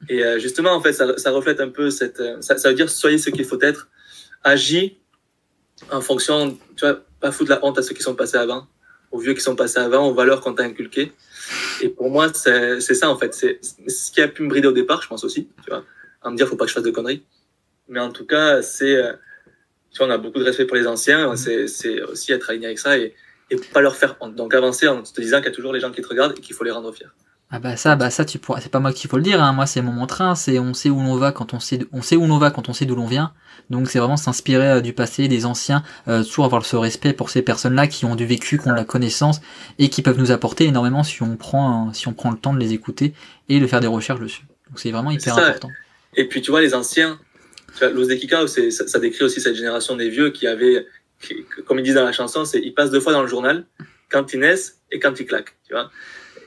Et 0.09 0.23
euh, 0.23 0.39
justement, 0.39 0.73
en 0.73 0.81
fait, 0.81 0.93
ça, 0.93 1.17
ça, 1.17 1.31
reflète 1.31 1.59
un 1.59 1.69
peu 1.69 1.89
cette. 1.89 2.19
Euh, 2.19 2.39
ça, 2.41 2.57
ça, 2.57 2.69
veut 2.69 2.75
dire 2.75 2.89
soyez 2.89 3.17
ce 3.17 3.29
qu'il 3.29 3.45
faut 3.45 3.59
être, 3.61 3.89
agis 4.43 4.97
en 5.91 6.01
fonction, 6.01 6.57
tu 6.75 6.85
vois, 6.85 7.01
pas 7.19 7.31
foutre 7.31 7.51
la 7.51 7.63
honte 7.63 7.77
à 7.77 7.81
ceux 7.81 7.95
qui 7.95 8.03
sont 8.03 8.15
passés 8.15 8.37
avant, 8.37 8.67
aux 9.11 9.19
vieux 9.19 9.33
qui 9.33 9.41
sont 9.41 9.55
passés 9.55 9.79
avant, 9.79 10.07
aux 10.07 10.13
valeurs 10.13 10.41
qu'on 10.41 10.53
t'a 10.53 10.63
inculquées. 10.63 11.13
Et 11.81 11.89
pour 11.89 12.09
moi, 12.09 12.31
c'est 12.33 12.79
ça 12.79 13.09
en 13.09 13.17
fait. 13.17 13.33
C'est 13.33 13.59
ce 13.87 14.11
qui 14.11 14.21
a 14.21 14.27
pu 14.27 14.43
me 14.43 14.49
brider 14.49 14.67
au 14.67 14.71
départ, 14.71 15.01
je 15.01 15.07
pense 15.07 15.23
aussi, 15.23 15.49
tu 15.63 15.69
vois, 15.69 15.83
à 16.21 16.29
me 16.29 16.35
dire 16.35 16.47
faut 16.47 16.55
pas 16.55 16.65
que 16.65 16.69
je 16.69 16.75
fasse 16.75 16.83
de 16.83 16.91
conneries. 16.91 17.23
Mais 17.87 17.99
en 17.99 18.11
tout 18.11 18.25
cas, 18.25 18.61
c'est 18.61 18.95
euh, 18.95 19.13
tu 19.91 19.97
vois, 19.99 20.07
on 20.07 20.11
a 20.11 20.17
beaucoup 20.17 20.39
de 20.39 20.43
respect 20.43 20.65
pour 20.65 20.77
les 20.77 20.87
anciens, 20.87 21.35
c'est 21.35 22.01
aussi 22.03 22.31
être 22.31 22.49
aligné 22.49 22.67
avec 22.67 22.79
ça 22.79 22.97
et, 22.97 23.15
et 23.49 23.55
pas 23.55 23.81
leur 23.81 23.95
faire. 23.95 24.17
Donc 24.35 24.53
avancer 24.53 24.87
en 24.87 25.01
te 25.03 25.21
disant 25.21 25.37
qu'il 25.37 25.47
y 25.47 25.51
a 25.51 25.55
toujours 25.55 25.73
les 25.73 25.79
gens 25.79 25.91
qui 25.91 26.01
te 26.01 26.07
regardent 26.07 26.33
et 26.37 26.41
qu'il 26.41 26.55
faut 26.55 26.63
les 26.63 26.71
rendre 26.71 26.91
fiers. 26.93 27.07
Ah 27.49 27.59
bah 27.59 27.77
ça, 27.77 27.95
bah 27.95 28.09
ça 28.09 28.25
tu 28.25 28.39
pourras. 28.39 28.59
C'est 28.59 28.71
pas 28.71 28.79
moi 28.79 28.91
qui 28.91 29.07
faut 29.07 29.15
le 29.15 29.23
dire. 29.23 29.41
Hein. 29.41 29.53
Moi 29.53 29.65
c'est 29.65 29.81
mon 29.81 30.05
train. 30.05 30.35
C'est 30.35 30.59
on 30.59 30.73
sait 30.73 30.89
où 30.89 30.99
l'on 30.99 31.15
va 31.15 31.31
quand 31.31 31.53
on 31.53 31.59
sait, 31.59 31.79
on 31.93 32.01
sait 32.01 32.17
où 32.17 32.27
l'on 32.27 32.37
va 32.37 32.51
quand 32.51 32.67
on 32.67 32.73
sait 32.73 32.85
d'où 32.85 32.95
l'on 32.95 33.07
vient. 33.07 33.33
Donc 33.69 33.89
c'est 33.89 33.99
vraiment 33.99 34.17
s'inspirer 34.17 34.67
euh, 34.67 34.81
du 34.81 34.93
passé, 34.93 35.27
des 35.27 35.45
anciens, 35.45 35.83
euh, 36.07 36.23
toujours 36.23 36.45
avoir 36.45 36.65
ce 36.65 36.75
respect 36.75 37.13
pour 37.13 37.29
ces 37.29 37.41
personnes-là 37.41 37.87
qui 37.87 38.05
ont 38.05 38.15
du 38.15 38.25
vécu, 38.25 38.57
qui 38.57 38.67
ont 38.67 38.73
la 38.73 38.83
connaissance 38.83 39.39
et 39.79 39.89
qui 39.89 40.01
peuvent 40.01 40.19
nous 40.19 40.31
apporter 40.31 40.65
énormément 40.65 41.03
si 41.03 41.23
on 41.23 41.37
prend, 41.37 41.93
si 41.93 42.07
on 42.09 42.13
prend 42.13 42.31
le 42.31 42.37
temps 42.37 42.53
de 42.53 42.59
les 42.59 42.73
écouter 42.73 43.13
et 43.47 43.59
de 43.59 43.67
faire 43.67 43.79
des 43.79 43.87
recherches 43.87 44.19
dessus. 44.19 44.43
Donc 44.69 44.79
c'est 44.79 44.91
vraiment 44.91 45.11
hyper 45.11 45.37
important. 45.37 45.71
Et 46.15 46.27
puis 46.27 46.41
tu 46.41 46.51
vois 46.51 46.61
les 46.61 46.73
anciens, 46.73 47.17
l'os 47.81 48.07
des 48.07 48.17
Kika, 48.17 48.47
ça, 48.47 48.87
ça 48.87 48.99
décrit 48.99 49.23
aussi 49.23 49.39
cette 49.39 49.55
génération 49.55 49.95
des 49.95 50.09
vieux 50.09 50.31
qui 50.31 50.47
avaient, 50.47 50.85
comme 51.65 51.79
ils 51.79 51.83
disent 51.83 51.95
dans 51.95 52.05
la 52.05 52.11
chanson, 52.11 52.45
c'est 52.45 52.59
ils 52.59 52.73
passent 52.73 52.91
deux 52.91 52.99
fois 52.99 53.13
dans 53.13 53.21
le 53.21 53.27
journal 53.27 53.65
quand 54.09 54.33
ils 54.33 54.39
naissent 54.39 54.81
et 54.91 54.99
quand 54.99 55.19
ils 55.19 55.25
claquent. 55.25 55.55
Tu 55.65 55.73
vois. 55.73 55.89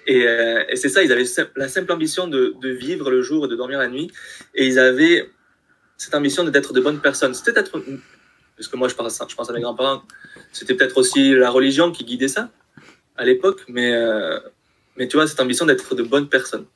Et, 0.07 0.27
euh, 0.27 0.65
et 0.69 0.77
c'est 0.77 0.89
ça, 0.89 1.03
ils 1.03 1.13
avaient 1.13 1.25
la 1.57 1.69
simple 1.69 1.93
ambition 1.93 2.27
de, 2.27 2.57
vivre 2.63 3.11
le 3.11 3.23
jour 3.23 3.45
et 3.45 3.49
de 3.49 3.57
dormir 3.57 3.79
la 3.79 3.89
nuit. 3.89 4.11
Et 4.55 4.67
ils 4.67 4.79
avaient 4.79 5.31
cette 5.97 6.15
ambition 6.15 6.45
d'être 6.45 6.73
de 6.73 6.81
bonnes 6.81 7.01
personnes. 7.01 7.35
C'était 7.35 7.53
peut-être, 7.53 7.79
parce 8.57 8.69
que 8.69 8.77
moi 8.77 8.89
je 8.89 8.95
pense, 8.95 9.21
je 9.29 9.35
pense 9.35 9.51
à 9.51 9.53
mes 9.53 9.61
grands-parents, 9.61 10.03
c'était 10.53 10.75
peut-être 10.75 10.97
aussi 10.97 11.35
la 11.35 11.51
religion 11.51 11.93
qui 11.93 12.05
guidait 12.05 12.29
ça 12.29 12.51
à 13.17 13.25
l'époque, 13.25 13.65
mais, 13.69 13.93
euh, 13.93 14.39
mais 14.97 15.07
tu 15.07 15.17
vois, 15.17 15.27
cette 15.27 15.41
ambition 15.41 15.67
d'être 15.67 15.95
de 15.95 16.03
bonnes 16.03 16.29
personnes 16.29 16.67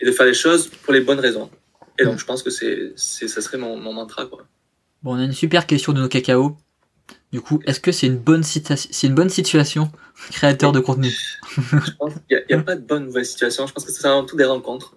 et 0.00 0.04
de 0.04 0.12
faire 0.12 0.26
les 0.26 0.34
choses 0.34 0.68
pour 0.68 0.92
les 0.92 1.00
bonnes 1.00 1.20
raisons. 1.20 1.50
Et 1.98 2.04
donc 2.04 2.18
je 2.18 2.24
pense 2.24 2.42
que 2.42 2.50
c'est, 2.50 2.92
ça 2.96 3.40
serait 3.40 3.58
mon, 3.58 3.76
mon 3.76 3.92
mantra. 3.92 4.26
Quoi. 4.26 4.46
Bon, 5.02 5.16
on 5.16 5.18
a 5.18 5.24
une 5.24 5.32
super 5.32 5.66
question 5.66 5.92
de 5.92 6.00
nos 6.00 6.08
cacao. 6.08 6.56
Du 7.32 7.40
coup, 7.40 7.60
est-ce 7.66 7.80
que 7.80 7.92
c'est 7.92 8.06
une 8.06 8.18
bonne 8.18 8.42
c'est 8.42 9.06
une 9.06 9.14
bonne 9.14 9.30
situation, 9.30 9.90
créateur 10.32 10.70
de 10.72 10.80
contenu? 10.80 11.08
Je 11.56 11.90
pense 11.98 12.12
qu'il 12.28 12.44
n'y 12.50 12.54
a, 12.54 12.62
pas 12.62 12.76
de 12.76 12.82
bonne 12.82 13.06
mauvaise 13.06 13.30
situation. 13.30 13.66
Je 13.66 13.72
pense 13.72 13.86
que 13.86 13.90
c'est 13.90 14.06
avant 14.06 14.24
tout 14.24 14.36
des 14.36 14.44
rencontres. 14.44 14.96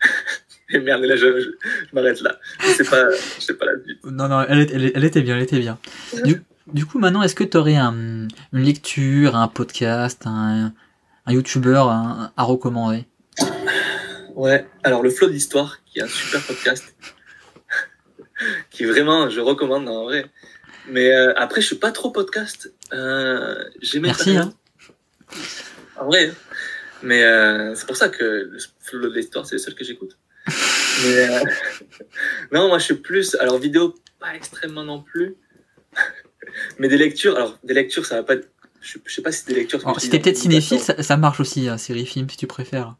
Et 0.70 0.78
merde, 0.78 1.02
là, 1.02 1.16
je, 1.16 1.40
je, 1.40 1.50
m'arrête 1.94 2.20
là. 2.20 2.38
C'est 2.60 2.88
pas, 2.88 3.10
je 3.10 3.42
sais 3.42 3.54
pas 3.54 3.66
la 3.66 3.82
suite. 3.82 4.04
Non, 4.04 4.28
non, 4.28 4.42
elle, 4.48 4.92
elle, 4.94 5.04
était 5.04 5.22
bien, 5.22 5.36
elle 5.36 5.42
était 5.42 5.58
bien. 5.58 5.78
Du, 6.24 6.42
du 6.66 6.84
coup, 6.84 6.98
maintenant, 6.98 7.22
est-ce 7.22 7.34
que 7.34 7.44
tu 7.44 7.56
aurais 7.56 7.76
un, 7.76 8.28
une 8.52 8.62
lecture, 8.62 9.36
un 9.36 9.48
podcast, 9.48 10.22
un, 10.26 10.72
un 11.24 11.32
YouTuber 11.32 11.84
à, 11.88 12.32
à 12.36 12.42
recommander? 12.44 13.06
Ouais, 14.34 14.66
alors 14.84 15.02
le 15.02 15.10
Flow 15.10 15.28
d'Histoire, 15.28 15.78
qui 15.84 15.98
est 15.98 16.02
un 16.02 16.08
super 16.08 16.42
podcast, 16.42 16.94
qui 18.70 18.84
vraiment, 18.84 19.30
je 19.30 19.40
recommande 19.40 19.88
en 19.88 20.04
vrai. 20.04 20.30
Mais 20.90 21.12
euh, 21.12 21.32
après, 21.36 21.60
je 21.60 21.66
suis 21.66 21.76
pas 21.76 21.92
trop 21.92 22.10
podcast. 22.10 22.72
Euh, 22.92 23.64
Merci. 24.00 24.36
Hein. 24.36 24.52
En 25.96 26.06
vrai. 26.06 26.28
Hein. 26.28 26.34
Mais 27.02 27.22
euh, 27.22 27.74
c'est 27.74 27.86
pour 27.86 27.96
ça 27.96 28.08
que 28.08 28.50
le 28.92 29.08
l'histoire, 29.14 29.46
c'est 29.46 29.54
le 29.54 29.58
seul 29.58 29.74
que 29.74 29.84
j'écoute. 29.84 30.18
Mais 30.46 31.28
euh, 31.28 31.40
non, 32.52 32.68
moi, 32.68 32.78
je 32.78 32.84
suis 32.84 32.94
plus. 32.94 33.36
Alors, 33.36 33.58
vidéo, 33.58 33.94
pas 34.18 34.34
extrêmement 34.34 34.84
non 34.84 35.02
plus. 35.02 35.36
Mais 36.78 36.88
des 36.88 36.96
lectures. 36.96 37.36
Alors, 37.36 37.58
des 37.62 37.74
lectures, 37.74 38.06
ça 38.06 38.16
va 38.16 38.22
pas. 38.22 38.34
Je, 38.80 38.98
sais 39.06 39.22
pas 39.22 39.32
si 39.32 39.44
des 39.46 39.54
lectures. 39.54 39.80
Alors, 39.84 40.00
si 40.00 40.08
t'es 40.08 40.18
peut-être 40.18 40.36
cinéphile, 40.36 40.80
ça, 40.80 41.02
ça, 41.02 41.16
marche 41.16 41.40
aussi, 41.40 41.68
hein, 41.68 41.78
série 41.78 42.06
film, 42.06 42.28
si 42.30 42.36
tu 42.36 42.46
préfères. 42.46 42.96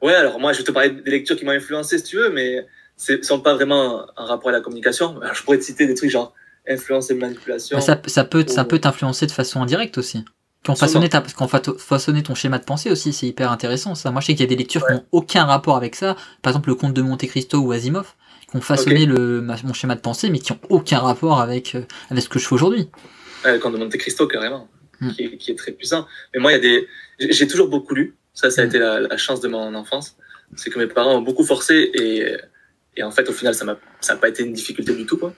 Ouais, 0.00 0.14
alors 0.14 0.38
moi, 0.38 0.52
je 0.52 0.58
vais 0.58 0.64
te 0.64 0.70
parler 0.70 0.90
des 0.90 1.10
lectures 1.10 1.36
qui 1.36 1.44
m'ont 1.44 1.50
influencé, 1.50 1.98
si 1.98 2.04
tu 2.04 2.16
veux, 2.16 2.30
mais 2.30 2.64
ne 3.08 3.22
sont 3.22 3.40
pas 3.40 3.54
vraiment 3.54 4.06
en 4.16 4.24
rapport 4.24 4.50
à 4.50 4.52
la 4.52 4.60
communication. 4.60 5.20
Alors, 5.20 5.34
je 5.34 5.42
pourrais 5.42 5.58
te 5.58 5.64
citer 5.64 5.86
des 5.86 5.94
trucs 5.94 6.10
genre 6.10 6.34
influence 6.68 7.10
et 7.10 7.14
manipulation. 7.14 7.76
Bah, 7.76 7.82
ça, 7.82 8.00
ça, 8.06 8.24
peut, 8.24 8.44
ça 8.46 8.64
peut 8.64 8.78
t'influencer 8.78 9.26
de 9.26 9.32
façon 9.32 9.62
indirecte 9.62 9.98
aussi. 9.98 10.24
Qui 10.64 10.70
ont 10.70 10.76
façonné, 10.76 11.08
ta, 11.08 11.22
façonné 11.22 12.22
ton 12.22 12.34
schéma 12.34 12.58
de 12.58 12.64
pensée 12.64 12.90
aussi, 12.90 13.12
c'est 13.12 13.26
hyper 13.26 13.52
intéressant 13.52 13.94
ça. 13.94 14.10
Moi 14.10 14.20
je 14.20 14.26
sais 14.26 14.32
qu'il 14.34 14.40
y 14.40 14.48
a 14.48 14.48
des 14.48 14.56
lectures 14.56 14.84
qui 14.84 14.92
n'ont 14.92 15.04
aucun 15.12 15.44
rapport 15.44 15.76
avec 15.76 15.94
ça. 15.94 16.16
Par 16.42 16.50
exemple 16.50 16.70
le 16.70 16.74
conte 16.74 16.94
de 16.94 17.00
Monte 17.00 17.26
Cristo 17.26 17.58
ou 17.58 17.70
Asimov, 17.70 18.14
qui 18.50 18.56
ont 18.56 18.60
façonné 18.60 19.06
le, 19.06 19.40
mon 19.40 19.72
schéma 19.72 19.94
de 19.94 20.00
pensée, 20.00 20.30
mais 20.30 20.40
qui 20.40 20.52
n'ont 20.52 20.58
aucun 20.68 20.98
rapport 20.98 21.40
avec, 21.40 21.74
euh, 21.74 21.82
avec 22.10 22.24
ce 22.24 22.28
que 22.28 22.40
je 22.40 22.46
fais 22.46 22.54
aujourd'hui. 22.54 22.88
le 23.44 23.58
conte 23.58 23.74
de 23.74 23.78
Monte 23.78 23.96
Cristo, 23.98 24.26
carrément, 24.26 24.68
hmm. 25.00 25.12
qui, 25.12 25.24
est, 25.24 25.36
qui, 25.36 25.52
est, 25.52 25.54
très 25.54 25.72
puissant. 25.72 26.06
Mais 26.34 26.40
moi, 26.40 26.50
il 26.52 26.54
y 26.54 26.58
a 26.58 26.60
des. 26.60 26.88
J'ai 27.20 27.46
toujours 27.46 27.68
beaucoup 27.68 27.94
lu. 27.94 28.16
Ça, 28.34 28.50
ça 28.50 28.62
a 28.62 28.64
hmm. 28.64 28.68
été 28.68 28.78
la, 28.78 29.00
la, 29.00 29.16
chance 29.16 29.40
de 29.40 29.48
mon 29.48 29.74
enfance. 29.74 30.16
C'est 30.56 30.70
que 30.70 30.78
mes 30.78 30.86
parents 30.86 31.16
ont 31.18 31.22
beaucoup 31.22 31.44
forcé 31.44 31.90
et, 31.94 32.36
et 32.96 33.02
en 33.02 33.10
fait, 33.10 33.28
au 33.28 33.32
final, 33.32 33.54
ça 33.54 33.64
n'a 33.64 34.16
pas 34.16 34.28
été 34.28 34.42
une 34.42 34.52
difficulté 34.52 34.92
du 34.94 35.06
tout. 35.06 35.18
Quoi. 35.18 35.34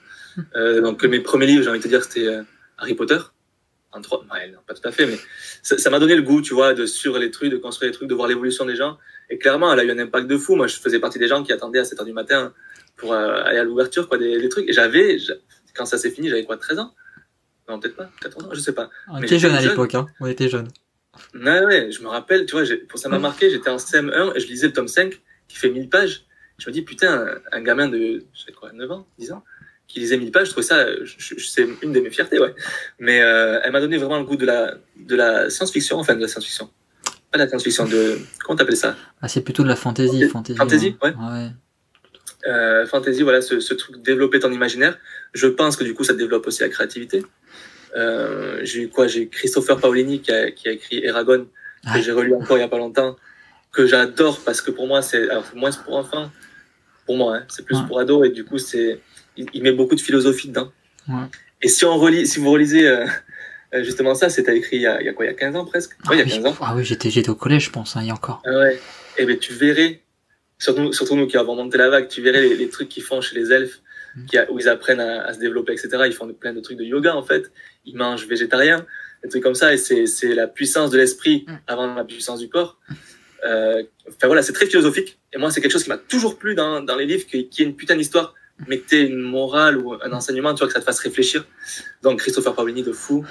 Euh, 0.55 0.81
donc 0.81 1.03
mes 1.03 1.19
premiers 1.19 1.45
livres, 1.45 1.63
j'ai 1.63 1.69
envie 1.69 1.79
de 1.79 1.83
te 1.83 1.89
dire, 1.89 2.03
c'était 2.03 2.27
euh, 2.27 2.43
Harry 2.77 2.93
Potter. 2.93 3.17
En 3.93 4.01
trois, 4.01 4.23
ouais, 4.33 4.49
non, 4.49 4.59
pas 4.65 4.73
tout 4.73 4.87
à 4.87 4.91
fait, 4.93 5.05
mais 5.05 5.17
ça 5.61 5.89
m'a 5.89 5.99
donné 5.99 6.15
le 6.15 6.21
goût, 6.21 6.41
tu 6.41 6.53
vois, 6.53 6.73
de 6.73 6.85
suivre 6.85 7.19
les 7.19 7.29
trucs, 7.29 7.51
de 7.51 7.57
construire 7.57 7.91
les 7.91 7.95
trucs, 7.95 8.07
de 8.07 8.15
voir 8.15 8.29
l'évolution 8.29 8.63
des 8.63 8.77
gens. 8.77 8.97
Et 9.29 9.37
clairement, 9.37 9.73
elle 9.73 9.79
a 9.79 9.83
eu 9.83 9.91
un 9.91 9.99
impact 9.99 10.27
de 10.27 10.37
fou. 10.37 10.55
Moi, 10.55 10.67
je 10.67 10.77
faisais 10.77 10.99
partie 10.99 11.19
des 11.19 11.27
gens 11.27 11.43
qui 11.43 11.51
attendaient 11.51 11.79
à 11.79 11.83
7 11.83 11.99
h 11.99 12.05
du 12.05 12.13
matin 12.13 12.53
pour 12.95 13.11
euh, 13.11 13.43
aller 13.43 13.59
à 13.59 13.65
l'ouverture, 13.65 14.07
quoi, 14.07 14.17
des, 14.17 14.39
des, 14.39 14.47
trucs. 14.47 14.69
Et 14.69 14.73
j'avais, 14.73 15.17
quand 15.73 15.85
ça 15.85 15.97
s'est 15.97 16.09
fini, 16.09 16.29
j'avais 16.29 16.45
quoi, 16.45 16.55
13 16.55 16.79
ans? 16.79 16.93
Non, 17.67 17.79
peut-être 17.79 17.97
pas, 17.97 18.09
14 18.21 18.45
ans, 18.45 18.49
je 18.53 18.61
sais 18.61 18.73
pas. 18.73 18.89
On 19.09 19.21
était 19.21 19.39
jeunes 19.39 19.55
à 19.55 19.61
l'époque, 19.61 19.93
hein. 19.95 20.07
On 20.21 20.27
était 20.27 20.47
jeunes. 20.47 20.69
Ouais, 21.35 21.65
ouais, 21.65 21.91
je 21.91 22.01
me 22.01 22.07
rappelle, 22.07 22.45
tu 22.45 22.57
vois, 22.57 22.63
pour 22.87 22.97
ça 22.97 23.09
m'a 23.09 23.19
marqué, 23.19 23.49
j'étais 23.49 23.69
en 23.69 23.75
CM1 23.75 24.35
et 24.35 24.39
je 24.39 24.47
lisais 24.47 24.67
le 24.67 24.73
tome 24.73 24.87
5 24.87 25.21
qui 25.49 25.57
fait 25.57 25.69
1000 25.69 25.89
pages. 25.89 26.25
Je 26.57 26.69
me 26.69 26.73
dis, 26.73 26.81
putain, 26.81 27.41
un, 27.51 27.57
un 27.57 27.61
gamin 27.61 27.89
de, 27.89 28.23
je 28.33 28.43
sais 28.45 28.53
quoi, 28.53 28.71
9 28.71 28.91
ans, 28.91 29.07
10 29.17 29.33
ans, 29.33 29.43
qui 29.91 29.99
lisait 29.99 30.17
1000 30.17 30.31
pages, 30.31 30.47
je 30.47 30.51
trouvais 30.51 30.65
ça, 30.65 30.85
c'est 31.37 31.67
une 31.81 31.91
de 31.91 31.99
mes 31.99 32.09
fiertés, 32.09 32.39
ouais. 32.39 32.53
Mais 32.99 33.21
euh, 33.21 33.59
elle 33.63 33.71
m'a 33.71 33.81
donné 33.81 33.97
vraiment 33.97 34.17
le 34.17 34.25
goût 34.25 34.35
de 34.35 34.45
la, 34.45 34.75
de 34.97 35.15
la 35.15 35.49
science-fiction, 35.49 35.97
enfin 35.97 36.15
de 36.15 36.21
la 36.21 36.27
science-fiction. 36.27 36.69
Pas 37.31 37.37
de 37.37 37.43
la 37.43 37.49
science-fiction, 37.49 37.85
de. 37.85 38.19
Comment 38.43 38.57
t'appelles 38.57 38.77
ça? 38.77 38.95
Ah, 39.21 39.27
c'est 39.27 39.41
plutôt 39.41 39.63
de 39.63 39.67
la 39.67 39.75
fantasy. 39.75 40.27
Fantasy, 40.27 40.57
fantasy 40.57 40.95
ouais. 41.03 41.13
ouais. 41.13 41.49
Euh, 42.47 42.85
fantasy, 42.87 43.21
voilà, 43.21 43.41
ce, 43.41 43.59
ce, 43.59 43.73
truc 43.73 44.01
développer 44.01 44.39
ton 44.39 44.51
imaginaire. 44.51 44.97
Je 45.33 45.47
pense 45.47 45.75
que 45.75 45.83
du 45.83 45.93
coup, 45.93 46.03
ça 46.03 46.13
développe 46.13 46.47
aussi 46.47 46.61
la 46.61 46.69
créativité. 46.69 47.23
Euh, 47.95 48.59
j'ai 48.63 48.83
eu 48.83 48.89
quoi? 48.89 49.07
J'ai 49.07 49.27
Christopher 49.27 49.77
Paolini 49.77 50.21
qui 50.21 50.31
a, 50.31 50.51
qui 50.51 50.67
a 50.67 50.71
écrit 50.71 51.03
Eragon, 51.03 51.47
que 51.93 52.01
j'ai 52.01 52.11
relu 52.11 52.33
encore 52.33 52.57
il 52.57 52.61
y 52.61 52.63
a 52.63 52.67
pas 52.67 52.77
longtemps, 52.77 53.15
que 53.71 53.85
j'adore 53.85 54.39
parce 54.45 54.61
que 54.61 54.71
pour 54.71 54.87
moi, 54.87 55.01
c'est 55.01 55.29
alors 55.29 55.45
moins 55.55 55.71
pour 55.71 55.97
enfants, 55.97 56.31
pour 57.05 57.17
moi, 57.17 57.37
hein, 57.37 57.45
c'est 57.49 57.65
plus 57.65 57.79
pour 57.87 57.99
ados 57.99 58.25
et 58.25 58.29
du 58.31 58.45
coup, 58.45 58.57
c'est 58.57 58.99
il, 59.37 59.63
met 59.63 59.71
beaucoup 59.71 59.95
de 59.95 60.01
philosophie 60.01 60.49
dedans. 60.49 60.71
Ouais. 61.07 61.25
Et 61.61 61.67
si 61.67 61.85
on 61.85 61.97
relit, 61.97 62.27
si 62.27 62.39
vous 62.39 62.51
relisez 62.51 62.87
euh, 62.87 63.05
euh 63.73 63.83
justement 63.83 64.15
ça, 64.15 64.29
c'était 64.29 64.55
écrit 64.57 64.77
il 64.77 64.81
y, 64.81 64.87
a, 64.87 65.01
il 65.01 65.05
y, 65.05 65.09
a, 65.09 65.13
quoi, 65.13 65.25
il 65.25 65.29
y 65.29 65.31
a 65.31 65.35
15 65.35 65.55
ans 65.55 65.65
presque? 65.65 65.91
Ah, 66.05 66.09
il 66.13 66.19
y 66.19 66.21
a 66.21 66.25
15 66.25 66.45
ans. 66.45 66.55
Ah 66.61 66.73
oui, 66.75 66.83
j'étais, 66.83 67.09
j'étais 67.09 67.29
au 67.29 67.35
collège, 67.35 67.65
je 67.65 67.69
pense, 67.69 67.95
hein, 67.95 68.01
il 68.01 68.07
y 68.07 68.11
a 68.11 68.13
encore. 68.13 68.41
Ah 68.45 68.51
ouais. 68.51 68.75
Et 69.17 69.23
eh 69.23 69.25
ben 69.25 69.37
tu 69.37 69.53
verrais, 69.53 70.01
surtout, 70.57 70.93
surtout 70.93 71.15
nous 71.15 71.27
qui 71.27 71.37
avons 71.37 71.55
monté 71.55 71.77
la 71.77 71.89
vague, 71.89 72.07
tu 72.07 72.21
verrais 72.21 72.41
les, 72.41 72.55
les 72.55 72.69
trucs 72.69 72.89
qu'ils 72.89 73.03
font 73.03 73.21
chez 73.21 73.35
les 73.35 73.51
elfes, 73.51 73.81
mm. 74.15 74.25
qui 74.25 74.37
a, 74.37 74.49
où 74.51 74.59
ils 74.59 74.69
apprennent 74.69 75.01
à, 75.01 75.25
à, 75.25 75.33
se 75.33 75.39
développer, 75.39 75.73
etc. 75.73 75.89
Ils 76.05 76.13
font 76.13 76.31
plein 76.33 76.53
de 76.53 76.61
trucs 76.61 76.77
de 76.77 76.85
yoga 76.85 77.15
en 77.15 77.23
fait. 77.23 77.51
Ils 77.85 77.95
mangent 77.95 78.25
végétarien, 78.25 78.85
des 79.23 79.29
trucs 79.29 79.43
comme 79.43 79.55
ça. 79.55 79.73
Et 79.73 79.77
c'est, 79.77 80.05
c'est 80.05 80.33
la 80.33 80.47
puissance 80.47 80.89
de 80.89 80.97
l'esprit 80.97 81.45
mm. 81.47 81.53
avant 81.67 81.93
la 81.93 82.03
puissance 82.03 82.39
du 82.39 82.49
corps. 82.49 82.79
Euh, 83.43 83.83
enfin 84.07 84.27
voilà, 84.27 84.43
c'est 84.43 84.53
très 84.53 84.65
philosophique. 84.65 85.19
Et 85.33 85.37
moi, 85.37 85.51
c'est 85.51 85.61
quelque 85.61 85.71
chose 85.71 85.83
qui 85.83 85.89
m'a 85.89 85.97
toujours 85.97 86.37
plu 86.37 86.55
dans, 86.55 86.81
dans 86.81 86.95
les 86.95 87.05
livres, 87.05 87.25
qui, 87.25 87.49
qui 87.49 87.63
est 87.63 87.65
une 87.65 87.75
putain 87.75 87.95
d'histoire 87.95 88.35
tu 88.87 89.05
une 89.05 89.21
morale 89.21 89.77
ou 89.77 89.93
un 89.93 90.11
enseignement, 90.11 90.53
tu 90.53 90.59
vois, 90.59 90.67
que 90.67 90.73
ça 90.73 90.79
te 90.79 90.85
fasse 90.85 90.99
réfléchir. 90.99 91.45
Donc 92.03 92.19
Christopher 92.19 92.53
Paolini 92.55 92.83
de 92.83 92.91
fou. 92.91 93.25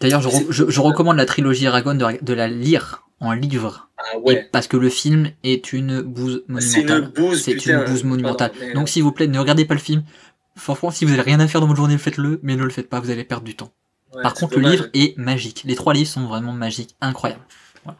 D'ailleurs, 0.00 0.20
je, 0.20 0.28
je, 0.50 0.64
je, 0.68 0.80
recommande 0.80 1.16
la 1.16 1.26
trilogie 1.26 1.66
Aragon 1.66 1.94
de, 1.94 2.22
de 2.22 2.32
la 2.32 2.48
lire 2.48 3.04
en 3.20 3.32
livre. 3.32 3.88
Ah 3.96 4.18
ouais. 4.18 4.48
parce 4.50 4.66
que 4.66 4.76
le 4.76 4.88
film 4.88 5.30
est 5.44 5.72
une 5.72 6.02
bouse 6.02 6.44
monumentale. 6.48 7.10
C'est 7.36 7.66
une 7.66 7.84
bouse, 7.84 8.04
monumentale. 8.04 8.52
Donc, 8.74 8.88
s'il 8.88 9.02
vous 9.02 9.12
plaît, 9.12 9.28
ne 9.28 9.38
regardez 9.38 9.64
pas 9.64 9.74
le 9.74 9.80
film. 9.80 10.04
Franchement, 10.56 10.90
si 10.90 11.04
vous 11.04 11.12
avez 11.12 11.22
rien 11.22 11.40
à 11.40 11.48
faire 11.48 11.60
dans 11.60 11.66
votre 11.66 11.78
journée, 11.78 11.98
faites-le, 11.98 12.40
mais 12.42 12.56
ne 12.56 12.62
le 12.64 12.70
faites 12.70 12.88
pas, 12.88 13.00
vous 13.00 13.10
allez 13.10 13.24
perdre 13.24 13.44
du 13.44 13.56
temps. 13.56 13.72
Ouais, 14.14 14.22
Par 14.22 14.34
contre, 14.34 14.54
dommage. 14.54 14.70
le 14.70 14.76
livre 14.76 14.88
est 14.94 15.16
magique. 15.16 15.62
Les 15.64 15.74
trois 15.74 15.94
livres 15.94 16.08
sont 16.08 16.26
vraiment 16.26 16.52
magiques, 16.52 16.96
incroyables. 17.00 17.42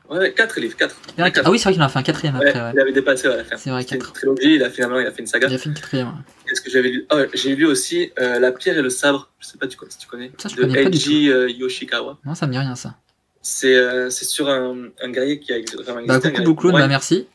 Ouais, 0.09 0.33
4 0.33 0.61
livres, 0.61 0.77
4. 0.77 0.97
Ah 1.19 1.51
oui, 1.51 1.59
c'est 1.59 1.65
vrai 1.65 1.73
qu'il 1.73 1.83
en 1.83 1.87
a 1.87 1.89
fait 1.89 1.99
un 1.99 2.03
quatrième 2.03 2.37
après. 2.37 2.53
Ouais, 2.55 2.71
Il 2.75 2.81
avait 2.81 2.93
dépassé 2.93 3.29
à 3.29 3.37
la 3.37 3.45
fin. 3.45 3.57
C'est 3.57 3.71
vrai, 3.71 3.85
4. 3.85 4.07
une 4.07 4.13
trilogie, 4.13 4.55
il 4.55 4.63
a 4.63 4.71
finalement 4.71 4.99
il 4.99 5.07
a 5.07 5.11
fait 5.11 5.21
une 5.21 5.27
saga. 5.27 5.49
Il 5.49 5.55
a 5.55 5.59
fait 5.59 5.69
une 5.69 5.75
quatrième. 5.75 6.13
Qu'est-ce 6.47 6.61
que 6.61 6.71
j'avais 6.71 6.89
lu? 6.89 7.07
Oh, 7.13 7.19
J'ai 7.35 7.55
lu 7.55 7.67
aussi 7.67 8.13
euh, 8.19 8.39
La 8.39 8.53
pierre 8.53 8.79
et 8.79 8.83
le 8.83 8.91
sabre, 8.91 9.31
je 9.41 9.47
sais 9.47 9.59
pas 9.59 9.67
si 9.69 9.99
tu 9.99 10.07
connais. 10.07 10.33
Ça, 10.39 10.49
je 10.49 10.57
de 10.57 10.63
connais 10.63 10.85
Eiji 10.85 11.31
euh, 11.31 11.51
Yoshikawa. 11.51 12.19
Non, 12.25 12.35
ça 12.35 12.47
me 12.47 12.53
dit 12.53 12.59
rien 12.59 12.75
ça. 12.75 12.97
C'est 13.43 13.75
euh, 13.75 14.09
sur 14.09 14.49
un, 14.49 14.89
un, 15.03 15.11
guerrier 15.11 15.39
qui 15.39 15.53
a 15.53 15.57
vraiment 15.57 16.01
existé. 16.01 16.07
Bah, 16.07 16.21
coucou 16.21 16.43
beaucoup, 16.43 16.73
bah 16.73 16.87
merci. 16.87 17.27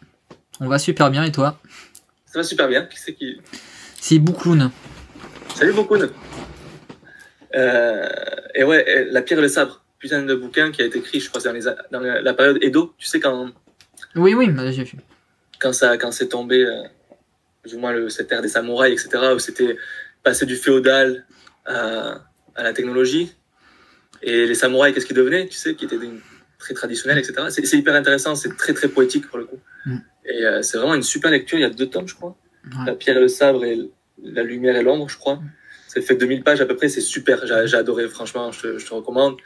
On 0.60 0.68
va 0.68 0.80
super 0.80 1.12
bien 1.12 1.24
et 1.24 1.32
toi? 1.32 1.60
Ça 2.26 2.40
va 2.40 2.44
super 2.44 2.68
bien. 2.68 2.84
Qui 2.86 2.98
c'est 2.98 3.14
qui? 3.14 3.38
C'est 4.00 4.18
Boukloun. 4.18 4.72
Salut 5.56 5.74
Boukloun. 5.74 6.10
Euh, 7.56 8.10
et 8.56 8.64
ouais, 8.64 9.08
La 9.12 9.22
pierre 9.22 9.40
et 9.40 9.44
le 9.44 9.48
sabre 9.48 9.79
putain 10.00 10.24
de 10.24 10.36
bouquin 10.36 10.72
qui 10.72 10.82
a 10.82 10.86
été 10.86 11.00
écrit, 11.00 11.20
je 11.20 11.30
crois, 11.30 11.42
dans, 11.42 11.54
les, 11.54 11.62
dans 11.92 12.00
la 12.00 12.34
période 12.34 12.58
Edo. 12.62 12.94
Tu 12.98 13.08
sais, 13.08 13.20
quand. 13.20 13.52
Oui, 14.16 14.34
oui, 14.34 14.50
j'ai 14.72 14.84
vu. 14.84 14.98
Quand, 15.60 15.74
ça, 15.74 15.98
quand 15.98 16.12
c'est 16.12 16.30
tombé, 16.30 16.64
euh, 16.64 16.84
plus 17.62 17.76
ou 17.76 17.80
moins 17.80 17.92
le, 17.92 18.10
cette 18.10 18.32
ère 18.32 18.42
des 18.42 18.48
samouraïs, 18.48 19.06
etc., 19.06 19.34
où 19.36 19.40
c'était 19.40 19.78
passé 20.24 20.46
du 20.46 20.56
féodal 20.56 21.26
à, 21.66 22.22
à, 22.56 22.64
la 22.64 22.74
technologie. 22.74 23.36
Et 24.22 24.46
les 24.46 24.56
samouraïs, 24.56 24.94
qu'est-ce 24.94 25.06
qu'ils 25.06 25.16
devenaient 25.16 25.48
Tu 25.48 25.58
sais, 25.58 25.76
qui 25.76 25.86
étaient 25.86 25.98
des, 25.98 26.10
très 26.60 26.74
traditionnelle, 26.74 27.18
etc. 27.18 27.48
C'est 27.50 27.78
hyper 27.78 27.96
intéressant, 27.96 28.36
c'est 28.36 28.56
très 28.56 28.74
très 28.74 28.90
poétique 28.90 29.28
pour 29.28 29.40
le 29.40 29.46
coup. 29.46 29.60
Mm. 29.86 29.98
Et 30.26 30.46
euh, 30.46 30.62
c'est 30.62 30.78
vraiment 30.78 30.94
une 30.94 31.04
super 31.04 31.32
lecture. 31.32 31.58
Il 31.58 31.62
y 31.62 31.66
a 31.66 31.70
deux 31.70 31.88
tomes, 31.88 32.08
je 32.08 32.16
crois. 32.16 32.38
Ouais. 32.66 32.86
La 32.86 32.94
pierre 32.94 33.18
et 33.18 33.22
le 33.22 33.28
sabre 33.28 33.64
et 33.66 33.90
la 34.22 34.44
lumière 34.44 34.76
et 34.76 34.84
l'ombre, 34.84 35.10
je 35.10 35.18
crois. 35.18 35.40
Ça 35.88 36.02
fait 36.02 36.16
2000 36.16 36.44
pages 36.44 36.62
à 36.62 36.66
peu 36.66 36.76
près, 36.76 36.90
c'est 36.90 37.02
super. 37.02 37.48
J'ai 37.48 37.66
j'ai 37.66 37.78
adoré, 37.78 38.08
franchement, 38.08 38.52
je 38.52 38.62
te, 38.62 38.78
je 38.78 38.86
te 38.86 38.94
recommande. 38.94 39.38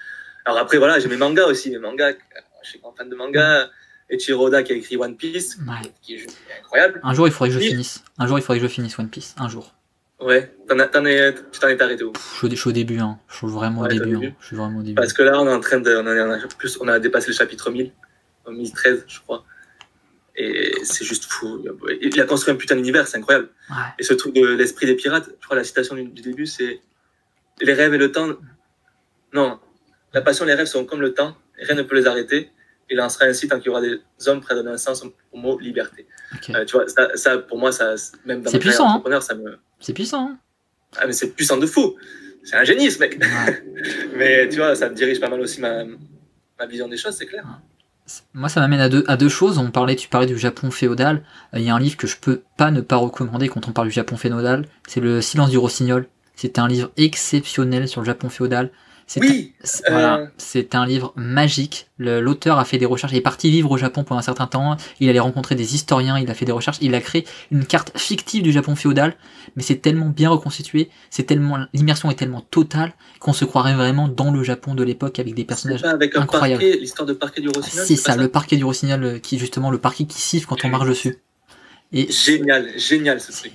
Alors 0.45 0.59
après, 0.59 0.77
voilà, 0.77 0.99
j'ai 0.99 1.07
mes 1.09 1.17
mangas 1.17 1.45
aussi, 1.45 1.69
mes 1.71 1.79
mangas. 1.79 2.13
Je 2.63 2.69
suis 2.69 2.79
grand 2.79 2.93
fan 2.93 3.09
de 3.09 3.15
manga. 3.15 3.69
Ichiro 4.09 4.47
Oda 4.47 4.61
qui 4.63 4.73
a 4.73 4.75
écrit 4.75 4.95
One 4.97 5.15
Piece, 5.15 5.57
Ouais. 5.67 5.89
qui 6.01 6.15
est 6.15 6.17
juste 6.19 6.37
incroyable. 6.59 6.99
Un 7.03 7.13
jour, 7.13 7.27
il 7.27 7.31
faudrait 7.33 7.49
que 7.49 7.55
je 7.55 7.59
finisse. 7.59 8.03
Un 8.19 8.27
jour, 8.27 8.37
il 8.37 8.41
faudrait 8.41 8.59
que 8.59 8.67
je 8.67 8.71
finisse 8.71 8.97
One 8.99 9.09
Piece. 9.09 9.33
Un 9.37 9.49
jour. 9.49 9.73
Ouais, 10.19 10.55
t'en 10.69 10.77
es, 11.05 11.33
tu 11.51 11.59
t'en 11.59 11.67
es 11.67 11.81
arrêté 11.81 12.03
où 12.03 12.13
Je 12.15 12.37
suis 12.37 12.47
au, 12.47 12.49
je 12.51 12.55
suis 12.55 12.69
au 12.69 12.73
début, 12.73 12.99
hein. 12.99 13.19
Je 13.27 13.37
suis 13.37 13.47
vraiment 13.47 13.81
au 13.81 13.83
Ouais, 13.83 13.89
t'es 13.89 13.95
au 13.95 13.99
début. 14.05 14.11
début. 14.15 14.27
hein. 14.27 14.35
Je 14.39 14.45
suis 14.47 14.55
vraiment 14.55 14.79
au 14.79 14.83
début. 14.83 14.95
Parce 14.95 15.11
que 15.13 15.23
là, 15.23 15.41
on 15.41 15.47
est 15.47 15.53
en 15.53 15.59
train 15.59 15.79
de, 15.79 15.95
on 15.95 16.05
a, 16.05 16.13
on 16.27 16.31
a 16.31 16.47
plus, 16.57 16.77
on 16.79 16.87
a 16.87 16.99
dépassé 16.99 17.27
le 17.29 17.33
chapitre 17.33 17.71
1000, 17.71 17.91
en 18.45 18.51
1013, 18.51 19.05
je 19.07 19.19
crois. 19.21 19.43
Et 20.35 20.73
c'est 20.83 21.03
juste 21.05 21.25
fou. 21.25 21.63
Il 22.01 22.19
a 22.21 22.25
construit 22.25 22.53
un 22.53 22.57
putain 22.57 22.75
d'univers, 22.75 23.07
c'est 23.07 23.17
incroyable. 23.17 23.49
Ouais. 23.69 23.75
Et 23.99 24.03
ce 24.03 24.13
truc 24.13 24.33
de 24.35 24.45
l'esprit 24.45 24.85
des 24.85 24.95
pirates, 24.95 25.29
je 25.39 25.45
crois 25.45 25.57
la 25.57 25.63
citation 25.63 25.95
du, 25.95 26.03
du 26.05 26.21
début, 26.21 26.45
c'est 26.45 26.79
les 27.61 27.73
rêves 27.73 27.93
et 27.93 27.97
le 27.97 28.11
temps. 28.11 28.29
Non, 29.33 29.59
la 30.13 30.21
passion 30.21 30.45
et 30.45 30.49
les 30.49 30.53
rêves 30.53 30.67
sont 30.67 30.85
comme 30.85 31.01
le 31.01 31.13
temps, 31.13 31.35
rien 31.57 31.75
ne 31.75 31.81
peut 31.81 31.95
les 31.95 32.07
arrêter. 32.07 32.51
Il 32.89 32.99
en 33.01 33.09
sera 33.09 33.25
ainsi 33.25 33.47
tant 33.47 33.57
qu'il 33.57 33.67
y 33.67 33.69
aura 33.69 33.81
des 33.81 33.99
hommes 34.27 34.41
prêts 34.41 34.53
à 34.53 34.57
donner 34.57 34.71
un 34.71 34.77
sens 34.77 35.03
au 35.31 35.37
mot 35.37 35.57
liberté. 35.57 36.05
Euh, 36.49 36.65
tu 36.65 36.73
vois, 36.75 36.87
ça, 36.87 37.15
ça, 37.15 37.37
pour 37.37 37.57
moi, 37.57 37.71
ça, 37.71 37.95
même 38.25 38.41
dans 38.41 38.51
carrière 38.51 38.59
puissant, 38.59 38.83
hein. 38.83 38.87
d'entrepreneur, 38.87 39.23
ça 39.23 39.35
me. 39.35 39.57
C'est 39.79 39.93
puissant, 39.93 40.29
hein 40.31 40.37
Ah, 40.97 41.07
mais 41.07 41.13
c'est 41.13 41.31
puissant 41.31 41.57
de 41.57 41.65
fou. 41.65 41.95
C'est 42.43 42.57
un 42.57 42.63
génie, 42.65 42.91
ce 42.91 42.99
mec. 42.99 43.17
Ouais. 43.19 43.63
Mais 44.17 44.49
tu 44.49 44.57
vois, 44.57 44.75
ça 44.75 44.89
me 44.89 44.95
dirige 44.95 45.21
pas 45.21 45.29
mal 45.29 45.39
aussi 45.39 45.61
ma, 45.61 45.85
ma 46.59 46.65
vision 46.67 46.89
des 46.89 46.97
choses, 46.97 47.15
c'est 47.15 47.25
clair. 47.25 47.45
Moi, 48.33 48.49
ça 48.49 48.59
m'amène 48.59 48.81
à 48.81 48.89
deux, 48.89 49.05
à 49.07 49.15
deux 49.15 49.29
choses. 49.29 49.57
On 49.57 49.71
parlait, 49.71 49.95
tu 49.95 50.09
parlais 50.09 50.27
du 50.27 50.37
Japon 50.37 50.69
féodal. 50.69 51.23
Euh, 51.53 51.59
Il 51.59 51.63
y 51.63 51.69
a 51.69 51.75
un 51.75 51.79
livre 51.79 51.95
que 51.95 52.05
je 52.05 52.17
peux 52.17 52.41
pas 52.57 52.69
ne 52.69 52.81
pas 52.81 52.97
recommander 52.97 53.47
quand 53.47 53.69
on 53.69 53.71
parle 53.71 53.87
du 53.87 53.93
Japon 53.93 54.17
féodal. 54.17 54.65
C'est 54.87 54.99
Le 54.99 55.21
Silence 55.21 55.51
du 55.51 55.57
Rossignol. 55.57 56.07
C'est 56.35 56.59
un 56.59 56.67
livre 56.67 56.91
exceptionnel 56.97 57.87
sur 57.87 58.01
le 58.01 58.05
Japon 58.05 58.27
féodal. 58.27 58.71
C'est 59.13 59.19
Oui, 59.19 59.53
C'est- 59.63 59.83
Voilà, 59.91 60.15
Euh. 60.17 60.25
c'est 60.37 60.73
un 60.73 60.87
livre 60.87 61.13
magique. 61.15 61.85
L'auteur 61.99 62.57
a 62.57 62.65
fait 62.65 62.79
des 62.79 62.87
recherches, 62.87 63.13
il 63.13 63.17
est 63.17 63.21
parti 63.21 63.51
vivre 63.51 63.69
au 63.69 63.77
Japon 63.77 64.03
pendant 64.03 64.17
un 64.17 64.23
certain 64.23 64.47
temps, 64.47 64.75
il 64.99 65.07
allait 65.07 65.19
rencontrer 65.19 65.53
des 65.53 65.75
historiens, 65.75 66.17
il 66.17 66.31
a 66.31 66.33
fait 66.33 66.45
des 66.45 66.51
recherches, 66.51 66.77
il 66.81 66.95
a 66.95 66.99
créé 66.99 67.23
une 67.51 67.63
carte 67.65 67.91
fictive 67.97 68.41
du 68.41 68.51
Japon 68.51 68.75
féodal, 68.75 69.15
mais 69.55 69.61
c'est 69.61 69.75
tellement 69.75 70.07
bien 70.09 70.29
reconstitué, 70.31 70.89
c'est 71.11 71.23
tellement 71.23 71.59
l'immersion 71.75 72.09
est 72.09 72.15
tellement 72.15 72.41
totale 72.41 72.93
qu'on 73.19 73.33
se 73.33 73.45
croirait 73.45 73.75
vraiment 73.75 74.07
dans 74.07 74.31
le 74.31 74.41
Japon 74.43 74.73
de 74.73 74.83
l'époque 74.83 75.19
avec 75.19 75.35
des 75.35 75.45
personnages. 75.45 75.83
avec 75.83 76.15
un 76.15 76.21
incroyable. 76.21 76.63
parquet, 76.63 76.77
l'histoire 76.79 77.05
de 77.07 77.13
parquet 77.13 77.41
du 77.41 77.49
Rossignol. 77.49 77.85
C'est 77.85 77.95
ça, 77.95 78.15
le 78.15 78.27
parquet 78.29 78.57
du 78.57 78.63
Rossignol, 78.63 79.03
euh, 79.03 79.19
qui 79.19 79.37
justement 79.37 79.69
le 79.69 79.77
parquet 79.77 80.05
qui 80.05 80.19
siffle 80.19 80.47
quand 80.47 80.65
on 80.65 80.69
marche 80.69 80.87
dessus. 80.89 81.17
Et 81.95 82.11
Génial, 82.11 82.67
génial 82.79 83.21
ce 83.21 83.31
c'est- 83.31 83.49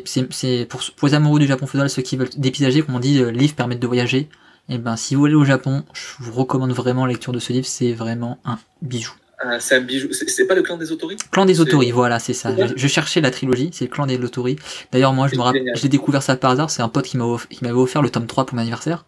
truc. 0.00 0.68
pour, 0.70 0.80
pour 0.96 1.08
les 1.08 1.12
amoureux 1.14 1.38
du 1.38 1.46
Japon 1.46 1.66
féodal, 1.66 1.90
ceux 1.90 2.00
qui 2.00 2.16
veulent 2.16 2.30
dépaysager, 2.38 2.80
comme 2.80 2.94
on 2.94 3.00
dit, 3.00 3.18
euh, 3.20 3.30
livres 3.30 3.54
permettent 3.54 3.80
de 3.80 3.86
voyager. 3.86 4.30
Et 4.72 4.78
ben, 4.78 4.96
si 4.96 5.14
vous 5.14 5.26
allez 5.26 5.34
au 5.34 5.44
Japon, 5.44 5.84
je 5.92 6.22
vous 6.24 6.32
recommande 6.32 6.72
vraiment 6.72 7.04
la 7.06 7.12
lecture 7.12 7.32
de 7.32 7.38
ce 7.38 7.52
livre, 7.52 7.66
c'est 7.66 7.92
vraiment 7.92 8.38
un 8.44 8.58
bijou. 8.80 9.12
Ah, 9.44 9.58
c'est 9.60 9.76
un 9.76 9.80
bijou. 9.80 10.08
C'est 10.12 10.46
pas 10.46 10.54
le 10.54 10.62
clan 10.62 10.76
des 10.76 10.92
autorités 10.92 11.24
Clan 11.30 11.44
des 11.44 11.54
C'est- 11.54 11.60
Autori, 11.60 11.90
voilà, 11.90 12.18
c'est 12.18 12.32
ça. 12.32 12.54
Je, 12.56 12.72
je 12.76 12.86
cherchais 12.88 13.20
la 13.20 13.30
trilogie, 13.30 13.70
c'est 13.72 13.84
le 13.86 13.90
Clan 13.90 14.06
des 14.06 14.16
Autori. 14.22 14.56
D'ailleurs, 14.92 15.12
moi, 15.12 15.26
je 15.28 15.34
me 15.36 15.40
rappelle, 15.42 15.64
l'ai 15.82 15.88
découvert 15.88 16.22
ça 16.22 16.36
par 16.36 16.52
hasard, 16.52 16.70
c'est 16.70 16.80
un 16.82 16.88
pote 16.88 17.04
qui 17.06 17.16
m'a 17.18 17.24
off- 17.24 17.48
qui 17.48 17.62
m'avait 17.64 17.74
offert 17.76 18.02
le 18.02 18.10
tome 18.10 18.26
3 18.26 18.46
pour 18.46 18.54
mon 18.54 18.60
anniversaire. 18.62 19.04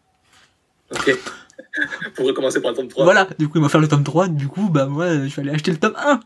Ok. 0.92 1.16
Pour 2.14 2.26
recommencer 2.26 2.60
par 2.60 2.70
le 2.72 2.76
tome 2.76 2.88
3. 2.88 3.02
Voilà, 3.04 3.26
du 3.38 3.48
coup, 3.48 3.58
il 3.58 3.60
m'a 3.60 3.66
offert 3.66 3.80
le 3.80 3.88
tome 3.88 4.04
3, 4.04 4.28
du 4.28 4.46
coup, 4.48 4.68
bah, 4.68 4.86
moi, 4.86 5.22
je 5.24 5.26
suis 5.28 5.40
allé 5.40 5.50
acheter 5.50 5.72
le 5.72 5.76
tome 5.78 5.94
1. 5.96 6.20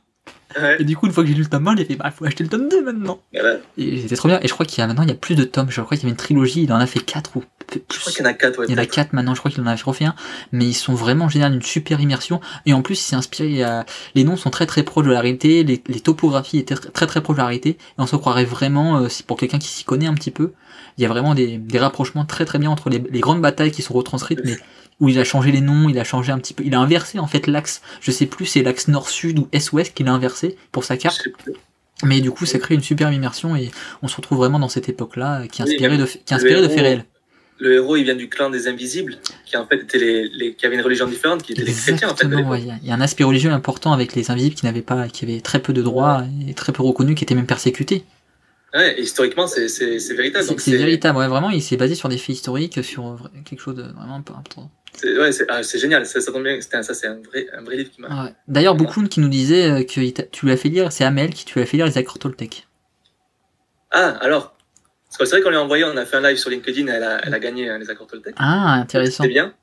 Ouais. 0.56 0.76
Et 0.80 0.84
du 0.84 0.96
coup, 0.96 1.06
une 1.06 1.12
fois 1.12 1.22
que 1.24 1.28
j'ai 1.28 1.34
lu 1.34 1.42
le 1.42 1.48
tome 1.48 1.68
1, 1.68 1.76
il 1.76 1.82
a 1.82 1.84
fait, 1.84 1.96
bah, 1.96 2.10
faut 2.10 2.24
acheter 2.24 2.42
le 2.44 2.50
tome 2.50 2.68
2 2.68 2.82
maintenant. 2.82 3.20
Voilà. 3.32 3.58
Et 3.76 4.00
c'était 4.00 4.16
trop 4.16 4.28
bien. 4.28 4.40
Et 4.42 4.48
je 4.48 4.52
crois 4.52 4.64
qu'il 4.64 4.80
y 4.80 4.82
a 4.82 4.86
maintenant, 4.86 5.02
il 5.02 5.08
y 5.08 5.12
a 5.12 5.16
plus 5.16 5.34
de 5.34 5.44
tomes. 5.44 5.70
Je 5.70 5.80
crois 5.80 5.96
qu'il 5.96 6.04
y 6.04 6.06
avait 6.06 6.12
une 6.12 6.16
trilogie, 6.16 6.62
il 6.62 6.72
en 6.72 6.76
a 6.76 6.86
fait 6.86 7.00
4 7.00 7.36
ou 7.36 7.44
plus. 7.66 7.82
Je 7.92 8.00
crois 8.00 8.12
qu'il 8.12 8.22
y 8.22 8.26
en 8.26 8.30
a 8.30 8.34
4. 8.34 8.58
Ouais, 8.58 8.66
Il 8.68 8.70
y 8.70 8.74
en 8.74 8.78
a 8.78 8.80
peut-être. 8.82 8.94
4 8.94 9.12
maintenant, 9.12 9.34
je 9.34 9.40
crois 9.40 9.50
qu'il 9.50 9.62
en 9.62 9.66
a 9.66 9.74
refait 9.74 10.06
un, 10.06 10.14
mais 10.52 10.64
ils 10.64 10.74
sont 10.74 10.94
vraiment 10.94 11.28
géniaux, 11.28 11.48
une 11.48 11.62
super 11.62 12.00
immersion. 12.00 12.40
Et 12.66 12.72
en 12.72 12.82
plus, 12.82 12.94
il 12.94 13.04
s'est 13.04 13.16
inspiré, 13.16 13.62
à... 13.62 13.84
les 14.14 14.24
noms 14.24 14.36
sont 14.36 14.50
très 14.50 14.66
très 14.66 14.82
proches 14.82 15.06
de 15.06 15.12
la 15.12 15.20
réalité, 15.20 15.64
les, 15.64 15.82
les 15.86 16.00
topographies 16.00 16.58
étaient 16.58 16.74
très 16.74 17.06
très 17.06 17.20
proches 17.20 17.36
de 17.36 17.42
la 17.42 17.46
réalité, 17.46 17.70
et 17.70 17.76
on 17.98 18.06
se 18.06 18.16
croirait 18.16 18.44
vraiment, 18.44 18.98
euh, 19.02 19.08
pour 19.26 19.36
quelqu'un 19.36 19.58
qui 19.58 19.68
s'y 19.68 19.84
connaît 19.84 20.06
un 20.06 20.14
petit 20.14 20.30
peu, 20.30 20.52
il 20.96 21.02
y 21.02 21.04
a 21.04 21.08
vraiment 21.08 21.34
des, 21.34 21.58
des 21.58 21.78
rapprochements 21.78 22.24
très 22.24 22.44
très 22.44 22.58
bien 22.58 22.70
entre 22.70 22.90
les, 22.90 23.02
les 23.10 23.20
grandes 23.20 23.40
batailles 23.40 23.70
qui 23.70 23.82
sont 23.82 23.94
retranscrites, 23.94 24.40
mais 24.44 24.56
où 25.00 25.08
il 25.08 25.18
a 25.18 25.24
changé 25.24 25.52
les 25.52 25.60
noms, 25.60 25.88
il 25.88 25.98
a 25.98 26.04
changé 26.04 26.32
un 26.32 26.38
petit 26.38 26.54
peu, 26.54 26.64
il 26.64 26.74
a 26.74 26.80
inversé 26.80 27.18
en 27.18 27.26
fait 27.26 27.46
l'axe, 27.46 27.82
je 28.00 28.10
sais 28.10 28.26
plus, 28.26 28.46
c'est 28.46 28.62
l'axe 28.62 28.88
nord-sud 28.88 29.38
ou 29.38 29.48
est-ouest 29.52 29.94
qu'il 29.94 30.08
a 30.08 30.12
inversé 30.12 30.56
pour 30.72 30.84
sa 30.84 30.96
carte, 30.96 31.28
mais 32.04 32.20
du 32.20 32.30
coup, 32.30 32.46
ça 32.46 32.58
crée 32.58 32.74
une 32.74 32.82
superbe 32.82 33.12
immersion 33.12 33.56
et 33.56 33.70
on 34.02 34.08
se 34.08 34.16
retrouve 34.16 34.38
vraiment 34.38 34.58
dans 34.58 34.68
cette 34.68 34.88
époque-là, 34.88 35.42
euh, 35.42 35.46
qui 35.46 35.62
est 35.62 35.64
inspirée 35.64 35.98
de, 35.98 36.04
qui 36.06 36.18
est 36.18 36.32
inspirée 36.32 36.62
de 36.62 36.68
faits 36.68 36.80
réels. 36.80 37.04
Le 37.60 37.74
héros, 37.74 37.96
il 37.96 38.04
vient 38.04 38.14
du 38.14 38.28
clan 38.28 38.50
des 38.50 38.68
Invisibles, 38.68 39.18
qui 39.44 39.56
en 39.56 39.66
fait 39.66 39.80
étaient 39.80 39.98
les, 39.98 40.28
les 40.28 40.54
qui 40.54 40.64
avaient 40.64 40.76
une 40.76 40.80
religion 40.82 41.08
différente, 41.08 41.42
qui 41.42 41.52
étaient 41.52 41.64
les 41.64 41.72
chrétiens 41.72 42.10
en 42.10 42.14
fait. 42.14 42.24
Exactement, 42.24 42.50
ouais. 42.50 42.62
Il 42.82 42.86
y 42.88 42.92
a- 42.92 42.94
un 42.94 43.00
aspect 43.00 43.24
religieux 43.24 43.50
important 43.50 43.92
avec 43.92 44.14
les 44.14 44.30
invisibles 44.30 44.54
qui 44.54 44.64
n'avaient 44.64 44.80
pas, 44.82 45.08
qui 45.08 45.24
avaient 45.24 45.40
très 45.40 45.58
peu 45.60 45.72
de 45.72 45.82
droits 45.82 46.22
et 46.46 46.54
très 46.54 46.72
peu 46.72 46.84
reconnus, 46.84 47.16
qui 47.16 47.24
étaient 47.24 47.34
même 47.34 47.46
persécutés. 47.46 48.04
Ouais, 48.74 48.96
et 48.96 49.02
historiquement, 49.02 49.48
c'est 49.48 49.66
véritable. 50.14 50.44
C'est 50.58 50.76
véritable, 50.76 51.18
ouais, 51.18 51.26
vraiment, 51.26 51.50
il 51.50 51.62
s'est 51.62 51.76
basé 51.76 51.96
sur 51.96 52.08
des 52.08 52.18
faits 52.18 52.36
historiques, 52.36 52.84
sur 52.84 53.28
quelque 53.44 53.60
chose 53.60 53.74
de 53.74 53.82
vraiment 53.82 54.14
important. 54.16 54.70
C'est- 54.94 55.18
Ouais, 55.18 55.32
c'est 55.32 55.44
ah, 55.48 55.62
c'est 55.62 55.78
génial. 55.78 56.06
Ça, 56.06 56.20
ça 56.20 56.32
tombe 56.32 56.44
bien. 56.44 56.58
Un- 56.72 56.82
Ça, 56.82 56.94
c'est 56.94 57.06
un 57.06 57.20
vrai 57.20 57.46
un 57.56 57.62
vrai 57.62 57.76
livre 57.76 57.90
qui 57.90 58.00
m'a. 58.00 58.24
Ouais. 58.24 58.34
D'ailleurs, 58.48 58.74
Boucloun 58.74 59.08
qui 59.08 59.20
nous 59.20 59.28
disait 59.28 59.70
euh, 59.70 59.82
que 59.84 60.22
tu 60.22 60.46
lui 60.46 60.52
as 60.52 60.56
fait 60.56 60.68
lire, 60.68 60.92
c'est 60.92 61.04
Amel 61.04 61.30
qui 61.34 61.44
tu 61.44 61.54
lui 61.54 61.62
as 61.62 61.66
fait 61.66 61.76
lire 61.76 61.86
les 61.86 61.98
accords 61.98 62.18
Toltec. 62.18 62.66
Ah, 63.90 64.16
alors. 64.20 64.54
C'est 65.10 65.24
vrai 65.30 65.40
qu'on 65.40 65.48
lui 65.50 65.56
a 65.56 65.62
envoyé, 65.62 65.84
on 65.84 65.96
a 65.96 66.04
fait 66.04 66.16
un 66.16 66.20
live 66.20 66.36
sur 66.36 66.50
LinkedIn, 66.50 66.86
elle 66.86 67.02
a, 67.02 67.20
elle 67.24 67.32
a 67.32 67.38
gagné 67.38 67.68
hein, 67.70 67.78
les 67.78 67.88
accords 67.88 68.06
Toltec. 68.06 68.34
Ah, 68.38 68.74
intéressant. 68.74 69.24
C'était 69.24 69.32
bien. 69.32 69.54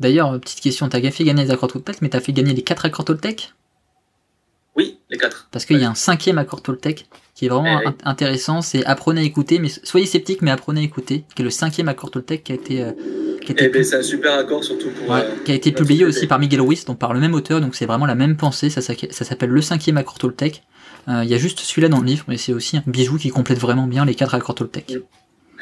D'ailleurs, 0.00 0.32
euh, 0.32 0.38
petite 0.38 0.60
question, 0.60 0.88
t'as 0.88 1.00
fait 1.12 1.22
gagner 1.22 1.44
les 1.44 1.50
accords 1.52 1.70
Toltec, 1.72 2.02
mais 2.02 2.08
t'as 2.08 2.18
fait 2.20 2.32
gagner 2.32 2.52
les 2.52 2.62
quatre 2.62 2.84
accords 2.84 3.04
Toltec 3.04 3.52
les 5.12 5.18
quatre. 5.18 5.46
Parce 5.52 5.64
qu'il 5.64 5.78
y 5.78 5.84
a 5.84 5.90
un 5.90 5.94
cinquième 5.94 6.38
accord 6.38 6.62
Toltec 6.62 7.06
qui 7.34 7.46
est 7.46 7.48
vraiment 7.48 7.80
Eh 7.82 7.86
oui. 7.86 7.94
intéressant, 8.04 8.60
c'est 8.62 8.84
apprenez 8.84 9.20
à 9.20 9.24
écouter, 9.24 9.58
mais 9.58 9.68
soyez 9.68 10.06
sceptiques, 10.06 10.42
mais 10.42 10.50
apprenez 10.50 10.80
à 10.80 10.84
écouter, 10.84 11.24
qui 11.34 11.42
est 11.42 11.44
le 11.44 11.50
cinquième 11.50 11.88
accord 11.88 12.10
Toltec 12.10 12.44
qui 12.44 12.52
a 12.52 12.54
été, 12.54 12.82
euh, 12.82 12.92
qui 13.40 13.50
a 13.50 13.52
été 13.52 13.64
Et 13.64 13.68
ben, 13.68 13.84
c'est 13.84 13.96
un 13.96 14.02
super 14.02 14.34
accord, 14.38 14.62
surtout 14.64 14.90
pour. 14.90 15.08
Ouais, 15.08 15.20
euh, 15.20 15.44
qui 15.44 15.52
a 15.52 15.54
été 15.54 15.72
publié 15.72 16.04
aussi 16.04 16.26
par 16.26 16.38
Miguel 16.38 16.60
Ruiz, 16.60 16.84
donc 16.84 16.98
par 16.98 17.14
le 17.14 17.20
même 17.20 17.34
auteur, 17.34 17.60
donc 17.60 17.74
c'est 17.74 17.86
vraiment 17.86 18.06
la 18.06 18.14
même 18.14 18.36
pensée, 18.36 18.70
ça, 18.70 18.80
s'appelle 18.80 19.50
Le 19.50 19.62
cinquième 19.62 19.96
accord 19.96 20.18
Toltec. 20.18 20.62
Euh, 21.08 21.22
Il 21.24 21.30
y 21.30 21.34
a 21.34 21.38
juste 21.38 21.60
celui-là 21.60 21.88
dans 21.88 22.00
le 22.00 22.06
livre, 22.06 22.24
mais 22.28 22.36
c'est 22.36 22.52
aussi 22.52 22.76
un 22.76 22.82
bijou 22.86 23.18
qui 23.18 23.30
complète 23.30 23.58
vraiment 23.58 23.86
bien 23.86 24.04
les 24.04 24.14
quatre 24.14 24.34
accords 24.34 24.54
Toltec. 24.54 24.98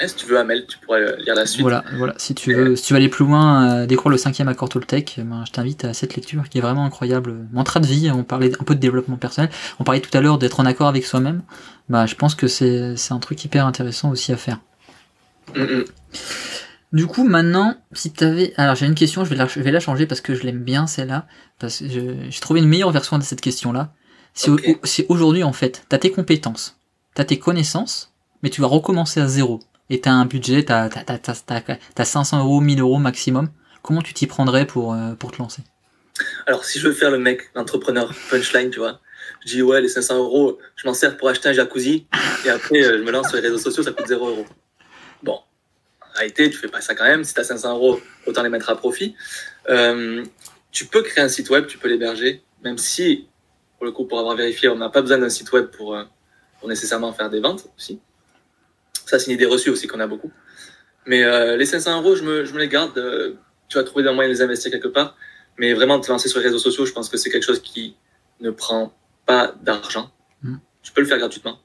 Eh, 0.01 0.09
si 0.09 0.15
tu 0.17 0.27
veux, 0.27 0.39
Amel, 0.39 0.67
tu 0.67 0.79
pourrais 0.79 1.01
euh, 1.01 1.17
lire 1.17 1.35
la 1.35 1.47
suite. 1.47 1.61
Voilà, 1.63 1.85
voilà. 1.97 2.15
Si 2.17 2.35
tu 2.35 2.53
veux, 2.55 2.77
si 2.77 2.85
tu 2.85 2.93
veux 2.93 2.97
aller 2.99 3.09
plus 3.09 3.25
loin, 3.25 3.83
euh, 3.83 3.87
découvrir 3.87 4.13
le 4.13 4.19
cinquième 4.19 4.49
accord 4.49 4.69
Toltec, 4.69 5.17
eh 5.19 5.23
ben, 5.23 5.45
je 5.47 5.53
t'invite 5.53 5.85
à 5.85 5.95
cette 5.95 6.15
lecture 6.17 6.49
qui 6.49 6.59
est 6.59 6.61
vraiment 6.61 6.85
incroyable. 6.85 7.47
Mantra 7.53 7.81
de 7.81 7.87
vie, 7.87 8.11
on 8.11 8.25
parlait 8.25 8.53
un 8.61 8.65
peu 8.65 8.75
de 8.75 8.81
développement 8.81 9.17
personnel, 9.17 9.51
on 9.79 9.85
parlait 9.85 10.01
tout 10.01 10.17
à 10.17 10.21
l'heure 10.21 10.39
d'être 10.39 10.61
en 10.61 10.67
accord 10.67 10.89
avec 10.89 11.05
soi-même. 11.05 11.43
Bah, 11.89 12.07
je 12.07 12.15
pense 12.15 12.35
que 12.35 12.47
c'est 12.49 12.97
c'est 12.97 13.13
un 13.13 13.19
truc 13.19 13.45
hyper 13.45 13.67
intéressant 13.67 14.11
aussi 14.11 14.33
à 14.33 14.37
faire. 14.37 14.59
Mm, 15.55 15.63
mm. 15.63 15.85
Du 16.93 17.07
coup, 17.07 17.23
maintenant, 17.25 17.77
si 17.93 18.13
t'avais, 18.13 18.53
alors 18.57 18.75
j'ai 18.75 18.87
une 18.87 18.97
question, 18.97 19.25
je 19.25 19.31
vais 19.31 19.37
la, 19.37 19.47
je 19.47 19.61
vais 19.61 19.71
la 19.71 19.79
changer 19.81 20.07
parce 20.07 20.21
que 20.21 20.35
je 20.35 20.43
l'aime 20.43 20.63
bien 20.65 20.87
celle-là, 20.89 21.27
parce 21.61 21.79
que 21.79 21.89
je- 21.89 22.31
j'ai 22.31 22.41
trouvé 22.41 22.61
une 22.61 22.67
meilleure 22.69 22.91
version 22.91 23.17
de 23.17 23.23
cette 23.23 23.41
question-là. 23.41 23.93
C'est 24.35 25.07
aujourd'hui 25.09 25.43
en 25.45 25.53
fait, 25.53 25.85
t'as 25.89 25.99
tes 25.99 26.11
compétences, 26.11 26.81
t'as 27.15 27.25
tes 27.25 27.39
connaissances, 27.39 28.13
mais 28.43 28.51
tu 28.51 28.61
vas 28.61 28.67
recommencer 28.67 29.21
à 29.21 29.27
zéro. 29.29 29.61
Et 29.91 30.01
t'as 30.01 30.13
un 30.13 30.25
budget, 30.25 30.65
t'as 30.65 30.89
t'as- 30.89 31.03
t'as- 31.03 31.19
t'as- 31.19 31.61
t'as- 31.61 31.77
t'as 31.95 32.05
500 32.05 32.39
euros, 32.39 32.61
1000 32.61 32.81
euros 32.81 32.99
maximum. 32.99 33.49
Comment 33.83 34.03
tu 34.03 34.15
t'y 34.15 34.27
prendrais 34.27 34.67
pour, 34.67 34.95
euh, 34.95 35.15
pour 35.15 35.33
te 35.33 35.39
lancer? 35.39 35.63
Alors, 36.47 36.65
si 36.65 36.79
je 36.79 36.87
veux 36.89 36.95
faire 36.95 37.11
le 37.11 37.19
mec, 37.19 37.51
l'entrepreneur 37.55 38.13
punchline, 38.31 38.71
tu 38.71 38.79
vois, 38.79 39.01
je 39.45 39.49
dis 39.53 39.63
ouais, 39.63 39.81
les 39.81 39.89
500 39.89 40.17
euros, 40.19 40.59
je 40.77 40.87
m'en 40.87 40.95
sers 40.95 41.17
pour 41.17 41.29
acheter 41.29 41.49
un 41.49 41.53
jacuzzi, 41.53 42.07
et 42.45 42.51
après, 42.51 42.83
euh, 42.85 42.99
je 42.99 43.03
me 43.03 43.11
lance 43.11 43.29
sur 43.29 43.37
les 43.37 43.43
réseaux 43.43 43.59
sociaux, 43.59 43.83
ça 43.83 43.93
coûte 43.93 44.07
0 44.07 44.29
euros. 44.29 44.47
Bon, 45.23 45.33
en 46.03 46.13
réalité, 46.15 46.51
tu 46.51 46.57
fais 46.59 46.69
pas 46.69 46.81
ça 46.81 46.95
quand 46.95 47.05
même. 47.05 47.25
Si 47.25 47.35
tu 47.35 47.41
as 47.41 47.45
500 47.45 47.75
euros, 47.75 48.01
autant 48.27 48.43
les 48.43 48.49
mettre 48.49 48.71
à 48.71 48.77
profit. 48.77 49.15
Euh, 49.69 50.25
tu 50.71 50.87
peux 50.87 51.03
créer 51.03 51.25
un 51.25 51.29
site 51.29 51.51
web, 51.51 51.67
tu 51.67 51.79
peux 51.79 51.89
l'héberger, 51.89 52.43
même 52.63 52.79
si, 52.79 53.27
pour 53.77 53.87
le 53.87 53.93
coup, 53.93 54.05
pour 54.05 54.19
avoir 54.21 54.37
vérifié, 54.37 54.69
on 54.69 54.77
n'a 54.77 54.91
pas 54.91 55.01
besoin 55.01 55.19
d'un 55.19 55.31
site 55.31 55.51
web 55.53 55.67
pour, 55.67 55.97
pour 56.61 56.69
nécessairement 56.69 57.13
faire 57.13 57.31
des 57.31 57.41
ventes 57.41 57.67
aussi. 57.77 57.99
Ça, 59.11 59.19
c'est 59.19 59.27
une 59.27 59.33
idée 59.33 59.47
reçue 59.47 59.71
aussi 59.71 59.89
qu'on 59.89 59.99
a 59.99 60.07
beaucoup. 60.07 60.31
Mais 61.05 61.25
euh, 61.25 61.57
les 61.57 61.67
500 61.67 62.01
euros, 62.01 62.15
je 62.15 62.23
me, 62.23 62.45
je 62.45 62.53
me 62.55 62.61
les 62.61 62.69
garde. 62.69 62.97
euh, 62.97 63.35
tu 63.69 63.77
vas 63.77 63.83
trouver 63.83 64.09
un 64.09 64.13
moyen 64.13 64.29
de 64.31 64.35
les 64.35 64.41
investir 64.41 64.71
quelque 64.71 64.87
part. 64.87 65.17
Mais 65.59 65.75
vraiment, 65.75 65.99
te 65.99 66.09
lancer 66.09 66.29
sur 66.29 66.39
les 66.39 66.45
réseaux 66.47 66.61
sociaux, 66.61 66.87
je 66.87 66.93
pense 66.93 67.09
que 67.09 67.17
c'est 67.17 67.29
quelque 67.29 67.43
chose 67.43 67.61
qui 67.61 67.97
ne 68.41 68.51
prend 68.53 68.95
pas 69.27 69.53
d'argent. 69.63 70.13
Mm. 70.43 70.57
Tu 70.85 70.93
peux 70.93 71.01
le 71.01 71.09
faire 71.09 71.19
gratuitement. 71.19 71.59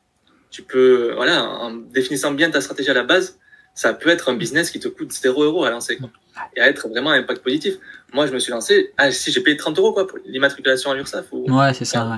Tu 0.49 0.63
peux, 0.63 1.13
voilà, 1.13 1.43
en 1.47 1.72
définissant 1.76 2.31
bien 2.31 2.49
ta 2.49 2.61
stratégie 2.61 2.89
à 2.89 2.95
la 2.95 3.03
base, 3.03 3.38
ça 3.76 3.93
peut 3.93 4.09
être 4.09 4.30
un 4.30 4.35
business 4.35 4.72
qui 4.72 4.80
te 4.80 4.88
coûte 4.88 5.11
0 5.11 5.43
euros 5.43 5.65
à 5.65 5.69
lancer, 5.69 5.97
quoi. 5.97 6.09
Et 6.55 6.61
à 6.61 6.67
être 6.67 6.89
vraiment 6.89 7.11
un 7.11 7.19
impact 7.19 7.43
positif. 7.43 7.76
Moi, 8.11 8.26
je 8.26 8.31
me 8.34 8.39
suis 8.39 8.51
lancé, 8.51 8.91
ah, 8.97 9.11
si 9.11 9.31
j'ai 9.31 9.41
payé 9.41 9.55
30 9.55 9.77
euros, 9.77 9.93
quoi, 9.93 10.07
pour 10.07 10.17
l'immatriculation 10.26 10.89
à 10.89 10.95
l'URSSAF. 10.95 11.27
Ou, 11.31 11.45
Ouais, 11.55 11.73
c'est 11.76 11.85
ça, 11.85 12.09
ouais. 12.09 12.17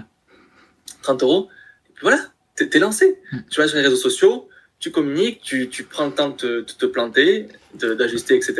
30 1.01 1.21
euros. 1.23 1.49
Et 1.89 1.93
puis 1.93 2.03
voilà, 2.03 2.19
t'es 2.55 2.69
t'es 2.69 2.79
lancé. 2.79 3.19
Mm. 3.33 3.37
Tu 3.49 3.59
vas 3.59 3.67
sur 3.67 3.75
les 3.77 3.83
réseaux 3.83 3.95
sociaux, 3.97 4.47
tu 4.79 4.91
communiques, 4.91 5.41
tu, 5.41 5.69
tu 5.69 5.83
prends 5.83 6.05
le 6.05 6.11
temps 6.13 6.29
de 6.29 6.35
te, 6.35 6.45
de 6.59 6.61
te 6.63 6.85
planter, 6.85 7.47
de- 7.75 7.93
d'ajuster, 7.95 8.35
etc. 8.35 8.55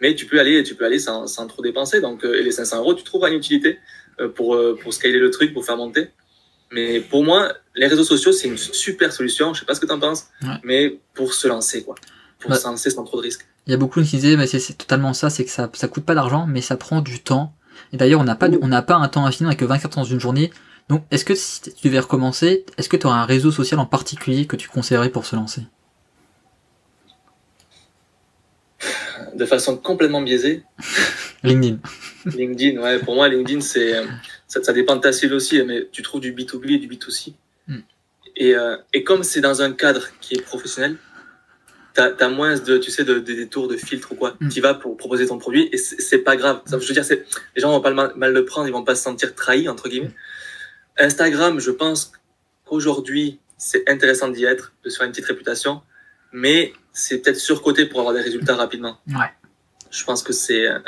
Mais 0.00 0.14
tu 0.16 0.26
peux 0.26 0.40
aller, 0.40 0.62
tu 0.64 0.74
peux 0.74 0.84
aller 0.84 0.98
sans, 0.98 1.26
sans 1.26 1.46
trop 1.46 1.62
dépenser. 1.62 2.00
Donc, 2.00 2.24
euh, 2.24 2.34
et 2.38 2.42
les 2.42 2.50
500 2.52 2.78
euros, 2.78 2.94
tu 2.94 3.04
trouveras 3.04 3.30
une 3.30 3.36
utilité 3.36 3.78
euh, 4.20 4.28
pour, 4.28 4.54
euh, 4.56 4.76
pour 4.82 4.92
scaler 4.92 5.18
le 5.18 5.30
truc, 5.30 5.52
pour 5.54 5.64
faire 5.64 5.76
monter. 5.76 6.08
Mais 6.72 7.00
pour 7.00 7.22
moi, 7.22 7.52
les 7.76 7.86
réseaux 7.86 8.02
sociaux, 8.04 8.32
c'est 8.32 8.48
une 8.48 8.56
super 8.56 9.12
solution. 9.12 9.54
Je 9.54 9.60
sais 9.60 9.66
pas 9.66 9.74
ce 9.74 9.80
que 9.80 9.86
tu 9.86 9.92
en 9.92 10.00
penses, 10.00 10.26
Ouais. 10.42 10.48
mais 10.64 10.98
pour 11.14 11.34
se 11.34 11.46
lancer, 11.46 11.84
quoi. 11.84 11.94
Pour 12.40 12.50
Bah. 12.50 12.56
se 12.56 12.66
lancer 12.66 12.90
sans 12.90 13.04
trop 13.04 13.18
de 13.18 13.22
risques. 13.22 13.46
Il 13.66 13.70
y 13.70 13.74
a 13.74 13.76
beaucoup 13.76 14.00
qui 14.02 14.16
disaient, 14.16 14.36
mais 14.36 14.48
c'est 14.48 14.72
totalement 14.74 15.12
ça, 15.12 15.30
c'est 15.30 15.44
que 15.44 15.50
ça, 15.50 15.70
ça 15.74 15.86
coûte 15.86 16.04
pas 16.04 16.14
d'argent, 16.16 16.46
mais 16.48 16.60
ça 16.62 16.76
prend 16.76 17.00
du 17.00 17.20
temps. 17.22 17.54
Et 17.92 17.96
d'ailleurs, 17.96 18.20
on 18.20 18.24
n'a 18.24 18.34
pas, 18.34 18.48
de- 18.48 18.58
on 18.60 18.66
n'a 18.68 18.82
pas 18.82 18.96
un 18.96 19.06
temps 19.08 19.24
infini 19.26 19.46
avec 19.46 19.60
que 19.60 19.64
24 19.64 19.96
dans 19.96 20.04
une 20.04 20.18
journée. 20.18 20.50
Donc, 20.88 21.04
est-ce 21.10 21.24
que 21.24 21.34
si 21.34 21.62
tu 21.62 21.88
devais 21.88 22.00
recommencer, 22.00 22.64
est-ce 22.76 22.88
que 22.88 22.96
tu 22.96 23.06
aurais 23.06 23.18
un 23.18 23.24
réseau 23.24 23.50
social 23.50 23.80
en 23.80 23.86
particulier 23.86 24.46
que 24.46 24.56
tu 24.56 24.68
conseillerais 24.68 25.10
pour 25.10 25.26
se 25.26 25.36
lancer? 25.36 25.62
De 29.34 29.46
façon 29.46 29.76
complètement 29.76 30.20
biaisée, 30.20 30.64
LinkedIn. 31.42 31.78
LinkedIn, 32.26 32.80
ouais, 32.80 32.98
pour 32.98 33.14
moi, 33.14 33.28
LinkedIn, 33.28 33.60
c'est, 33.60 33.94
ça, 34.46 34.62
ça 34.62 34.72
dépend 34.72 34.96
de 34.96 35.00
ta 35.00 35.12
cible 35.12 35.34
aussi, 35.34 35.62
mais 35.62 35.88
tu 35.90 36.02
trouves 36.02 36.20
du 36.20 36.32
B2B 36.32 36.72
et 36.72 36.78
du 36.78 36.88
B2C. 36.88 37.32
Mm. 37.68 37.78
Et, 38.36 38.54
euh, 38.54 38.76
et 38.92 39.04
comme 39.04 39.22
c'est 39.22 39.40
dans 39.40 39.62
un 39.62 39.72
cadre 39.72 40.08
qui 40.20 40.34
est 40.34 40.42
professionnel, 40.42 40.96
t'as, 41.94 42.10
t'as 42.10 42.28
moins 42.28 42.58
de, 42.58 42.78
tu 42.78 42.90
sais, 42.90 43.04
de, 43.04 43.14
de 43.14 43.32
détours, 43.32 43.68
de 43.68 43.76
filtres 43.76 44.12
ou 44.12 44.14
quoi. 44.14 44.36
Mm. 44.40 44.48
Tu 44.48 44.60
vas 44.60 44.74
pour 44.74 44.96
proposer 44.96 45.26
ton 45.26 45.38
produit 45.38 45.68
et 45.72 45.76
c'est, 45.76 46.18
pas 46.18 46.36
grave. 46.36 46.60
Ça, 46.66 46.78
je 46.78 46.86
veux 46.86 46.94
dire, 46.94 47.04
les 47.56 47.62
gens 47.62 47.70
vont 47.70 47.80
pas 47.80 47.92
mal 47.92 48.32
le 48.32 48.44
prendre, 48.44 48.68
ils 48.68 48.72
vont 48.72 48.84
pas 48.84 48.94
se 48.94 49.02
sentir 49.02 49.34
trahis, 49.34 49.68
entre 49.68 49.88
guillemets. 49.88 50.14
Instagram, 50.98 51.60
je 51.60 51.70
pense 51.70 52.12
qu'aujourd'hui, 52.64 53.40
c'est 53.56 53.88
intéressant 53.88 54.28
d'y 54.28 54.44
être, 54.44 54.72
de 54.84 54.90
se 54.90 54.96
faire 54.96 55.06
une 55.06 55.12
petite 55.12 55.26
réputation, 55.26 55.82
mais 56.32 56.72
c'est 56.92 57.18
peut-être 57.18 57.38
surcoté 57.38 57.86
pour 57.86 58.00
avoir 58.00 58.14
des 58.14 58.20
résultats 58.20 58.56
rapidement. 58.56 58.98
Ouais. 59.08 59.30
Je 59.90 60.04
pense 60.04 60.22
que 60.22 60.32
c'est, 60.32 60.66
euh, 60.66 60.78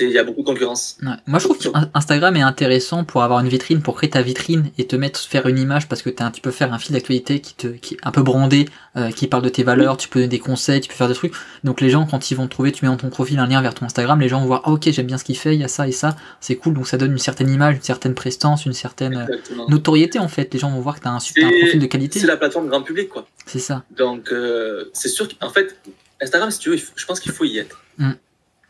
il 0.00 0.10
y 0.10 0.18
a 0.18 0.24
beaucoup 0.24 0.40
de 0.42 0.46
concurrence. 0.46 0.96
Ouais. 1.02 1.12
Moi, 1.26 1.38
je 1.38 1.44
trouve 1.44 1.58
qu'Instagram 1.58 2.36
est 2.36 2.42
intéressant 2.42 3.04
pour 3.04 3.22
avoir 3.22 3.40
une 3.40 3.48
vitrine, 3.48 3.82
pour 3.82 3.96
créer 3.96 4.10
ta 4.10 4.22
vitrine 4.22 4.70
et 4.78 4.86
te 4.86 4.96
mettre, 4.96 5.20
faire 5.20 5.46
une 5.46 5.58
image 5.58 5.88
parce 5.88 6.02
que 6.02 6.10
un- 6.18 6.30
tu 6.30 6.40
peux 6.40 6.50
faire 6.50 6.72
un 6.72 6.78
fil 6.78 6.92
d'actualité 6.92 7.40
qui 7.40 7.54
te, 7.54 7.66
qui 7.68 7.94
est 7.94 7.98
un 8.02 8.10
peu 8.10 8.22
brandé, 8.22 8.68
euh, 8.96 9.10
qui 9.10 9.26
parle 9.26 9.42
de 9.42 9.48
tes 9.48 9.62
valeurs, 9.62 9.96
tu 9.96 10.08
peux 10.08 10.20
donner 10.20 10.28
des 10.28 10.38
conseils, 10.38 10.80
tu 10.80 10.88
peux 10.88 10.94
faire 10.94 11.08
des 11.08 11.14
trucs. 11.14 11.32
Donc, 11.64 11.80
les 11.80 11.90
gens, 11.90 12.06
quand 12.06 12.30
ils 12.30 12.34
vont 12.34 12.46
te 12.46 12.50
trouver, 12.52 12.72
tu 12.72 12.84
mets 12.84 12.90
dans 12.90 12.96
ton 12.96 13.10
profil 13.10 13.38
un 13.38 13.46
lien 13.46 13.60
vers 13.62 13.74
ton 13.74 13.86
Instagram, 13.86 14.20
les 14.20 14.28
gens 14.28 14.40
vont 14.40 14.46
voir, 14.46 14.62
ah, 14.64 14.70
ok, 14.70 14.88
j'aime 14.90 15.06
bien 15.06 15.18
ce 15.18 15.24
qu'il 15.24 15.36
fait, 15.36 15.54
il 15.54 15.60
y 15.60 15.64
a 15.64 15.68
ça 15.68 15.86
et 15.88 15.92
ça, 15.92 16.16
c'est 16.40 16.56
cool. 16.56 16.74
Donc, 16.74 16.86
ça 16.86 16.96
donne 16.96 17.12
une 17.12 17.18
certaine 17.18 17.50
image, 17.50 17.76
une 17.76 17.82
certaine 17.82 18.14
prestance, 18.14 18.66
une 18.66 18.72
certaine 18.72 19.16
euh, 19.16 19.24
Exactement. 19.24 19.68
notoriété, 19.68 20.18
en 20.18 20.28
fait. 20.28 20.52
Les 20.54 20.60
gens 20.60 20.70
vont 20.70 20.80
voir 20.80 20.96
que 20.96 21.00
t'as 21.04 21.10
un, 21.10 21.20
super, 21.20 21.46
un 21.46 21.50
profil 21.60 21.80
de 21.80 21.86
qualité. 21.86 22.20
C'est 22.20 22.26
la 22.26 22.36
plateforme 22.36 22.68
grand 22.68 22.82
public, 22.82 23.08
quoi. 23.08 23.26
C'est 23.46 23.58
ça. 23.58 23.82
Donc, 23.96 24.30
euh, 24.32 24.84
c'est 24.92 25.08
sûr 25.08 25.28
qu'en 25.38 25.50
fait, 25.50 25.76
Instagram, 26.22 26.50
si 26.50 26.58
tu 26.60 26.70
veux, 26.70 26.76
je 26.76 27.04
pense 27.06 27.20
qu'il 27.20 27.32
faut 27.32 27.44
y 27.44 27.58
être. 27.58 27.80
Mm. 27.98 28.12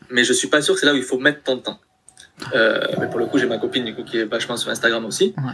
Mais 0.09 0.23
je 0.23 0.33
suis 0.33 0.47
pas 0.47 0.61
sûr 0.61 0.73
que 0.73 0.79
c'est 0.79 0.85
là 0.85 0.93
où 0.93 0.97
il 0.97 1.03
faut 1.03 1.17
mettre 1.19 1.43
ton 1.43 1.57
temps. 1.59 1.79
Euh, 2.53 2.79
mais 2.99 3.07
pour 3.09 3.19
le 3.19 3.25
coup, 3.27 3.37
j'ai 3.37 3.45
ma 3.47 3.57
copine, 3.57 3.85
du 3.85 3.95
coup, 3.95 4.03
qui 4.03 4.17
est 4.17 4.25
vachement 4.25 4.57
sur 4.57 4.69
Instagram 4.69 5.05
aussi, 5.05 5.33
Ouais. 5.37 5.53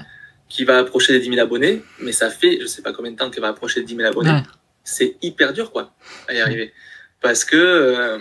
qui 0.50 0.64
va 0.64 0.80
approcher 0.80 1.14
les 1.14 1.20
10 1.20 1.30
000 1.30 1.40
abonnés, 1.40 1.84
mais 2.00 2.12
ça 2.12 2.30
fait, 2.30 2.60
je 2.62 2.66
sais 2.66 2.82
pas 2.82 2.92
combien 2.94 3.12
de 3.12 3.18
temps 3.18 3.30
qu'elle 3.30 3.42
va 3.44 3.50
approcher 3.50 3.80
les 3.82 3.86
10 3.86 3.96
000 3.98 4.08
abonnés. 4.08 4.32
Ouais. 4.32 4.44
C'est 4.84 5.16
hyper 5.22 5.54
dur, 5.54 5.72
quoi, 5.72 5.94
à 6.28 6.34
y 6.34 6.40
arriver. 6.42 6.74
Parce 7.22 7.46
que, 7.46 7.56
euh, 7.56 8.18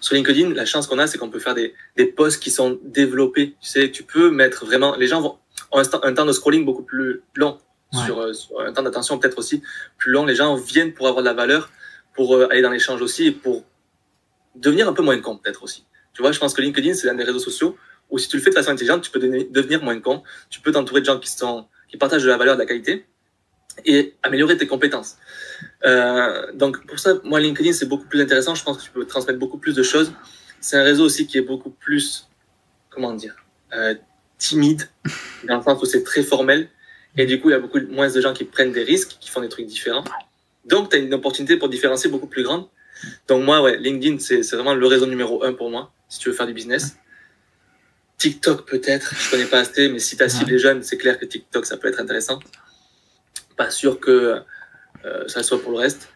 sur 0.00 0.16
LinkedIn, 0.16 0.52
la 0.54 0.64
chance 0.64 0.88
qu'on 0.88 0.98
a, 0.98 1.06
c'est 1.06 1.16
qu'on 1.16 1.30
peut 1.30 1.38
faire 1.38 1.54
des, 1.54 1.74
des 1.96 2.06
posts 2.06 2.42
qui 2.42 2.50
sont 2.50 2.78
développés. 2.82 3.54
Tu 3.60 3.68
sais, 3.68 3.90
tu 3.92 4.02
peux 4.02 4.30
mettre 4.30 4.66
vraiment, 4.66 4.96
les 4.96 5.06
gens 5.06 5.20
vont, 5.20 5.38
ont 5.70 5.78
un, 5.78 5.84
temps- 5.84 6.02
un 6.02 6.12
temps 6.12 6.26
de 6.26 6.32
scrolling 6.32 6.64
beaucoup 6.64 6.82
plus 6.82 7.22
long, 7.36 7.58
Ouais. 7.94 8.04
sur, 8.06 8.20
euh, 8.20 8.32
sur 8.32 8.60
un 8.60 8.72
temps 8.72 8.82
d'attention 8.82 9.18
peut-être 9.18 9.38
aussi 9.38 9.62
plus 9.98 10.10
long. 10.10 10.24
Les 10.26 10.34
gens 10.34 10.56
viennent 10.56 10.92
pour 10.92 11.06
avoir 11.06 11.22
de 11.22 11.28
la 11.28 11.34
valeur, 11.34 11.70
pour 12.14 12.36
aller 12.50 12.62
dans 12.62 12.70
l'échange 12.70 13.00
aussi, 13.00 13.26
et 13.28 13.30
pour 13.32 13.64
devenir 14.54 14.88
un 14.88 14.92
peu 14.92 15.02
moins 15.02 15.18
con 15.20 15.36
peut-être 15.36 15.62
aussi. 15.62 15.84
Tu 16.12 16.22
vois, 16.22 16.32
je 16.32 16.38
pense 16.38 16.54
que 16.54 16.60
LinkedIn, 16.60 16.94
c'est 16.94 17.06
l'un 17.06 17.14
des 17.14 17.24
réseaux 17.24 17.38
sociaux 17.38 17.76
où 18.10 18.18
si 18.18 18.28
tu 18.28 18.36
le 18.36 18.42
fais 18.42 18.50
de 18.50 18.54
façon 18.54 18.70
intelligente, 18.70 19.02
tu 19.02 19.10
peux 19.10 19.18
devenir- 19.18 19.46
devenir 19.50 19.82
moins 19.82 19.98
con, 19.98 20.22
tu 20.50 20.60
peux 20.60 20.72
t'entourer 20.72 21.00
de 21.00 21.06
gens 21.06 21.18
qui, 21.18 21.30
sont, 21.30 21.66
qui 21.88 21.96
partagent 21.96 22.24
de 22.24 22.28
la 22.28 22.36
valeur, 22.36 22.56
de 22.56 22.60
la 22.60 22.66
qualité, 22.66 23.06
et 23.86 24.14
améliorer 24.22 24.56
tes 24.58 24.66
compétences. 24.66 25.16
Euh, 25.86 26.52
donc 26.52 26.86
pour 26.86 26.98
ça, 26.98 27.14
moi, 27.24 27.40
LinkedIn, 27.40 27.72
c'est 27.72 27.86
beaucoup 27.86 28.04
plus 28.04 28.20
intéressant. 28.20 28.54
Je 28.54 28.62
pense 28.62 28.76
que 28.78 28.82
tu 28.82 28.90
peux 28.90 29.06
transmettre 29.06 29.38
beaucoup 29.38 29.58
plus 29.58 29.74
de 29.74 29.82
choses. 29.82 30.12
C'est 30.60 30.76
un 30.76 30.82
réseau 30.82 31.04
aussi 31.04 31.26
qui 31.26 31.38
est 31.38 31.42
beaucoup 31.42 31.70
plus, 31.70 32.28
comment 32.90 33.14
dire, 33.14 33.34
euh, 33.72 33.94
timide, 34.36 34.88
dans 35.48 35.56
le 35.56 35.62
sens 35.62 35.82
où 35.82 35.86
c'est 35.86 36.02
très 36.02 36.22
formel. 36.22 36.68
Et 37.16 37.26
du 37.26 37.40
coup, 37.40 37.48
il 37.48 37.52
y 37.52 37.56
a 37.56 37.58
beaucoup 37.58 37.80
moins 37.88 38.10
de 38.10 38.20
gens 38.20 38.32
qui 38.32 38.44
prennent 38.44 38.72
des 38.72 38.84
risques, 38.84 39.16
qui 39.20 39.30
font 39.30 39.40
des 39.40 39.48
trucs 39.48 39.66
différents. 39.66 40.04
Donc, 40.64 40.90
tu 40.90 40.96
as 40.96 40.98
une 40.98 41.12
opportunité 41.14 41.56
pour 41.56 41.68
différencier 41.68 42.10
beaucoup 42.10 42.26
plus 42.26 42.42
grande. 42.42 42.66
Donc 43.28 43.44
moi, 43.44 43.62
ouais, 43.62 43.76
LinkedIn, 43.78 44.18
c'est 44.18 44.40
vraiment 44.52 44.74
le 44.74 44.86
réseau 44.86 45.06
numéro 45.06 45.44
un 45.44 45.52
pour 45.52 45.70
moi, 45.70 45.92
si 46.08 46.18
tu 46.18 46.28
veux 46.28 46.34
faire 46.34 46.46
du 46.46 46.54
business. 46.54 46.96
TikTok 48.18 48.68
peut-être, 48.68 49.14
je 49.18 49.30
connais 49.30 49.46
pas 49.46 49.60
assez, 49.60 49.88
mais 49.88 49.98
si 49.98 50.16
ta 50.16 50.28
cible 50.28 50.50
Ouais. 50.50 50.56
est 50.56 50.60
jeune, 50.60 50.82
c'est 50.82 50.96
clair 50.96 51.18
que 51.18 51.24
TikTok, 51.24 51.66
ça 51.66 51.76
peut 51.76 51.88
être 51.88 52.00
intéressant. 52.00 52.38
Pas 53.56 53.70
sûr 53.70 53.98
que 53.98 54.42
euh, 55.04 55.28
ça 55.28 55.42
soit 55.42 55.60
pour 55.60 55.72
le 55.72 55.78
reste. 55.78 56.08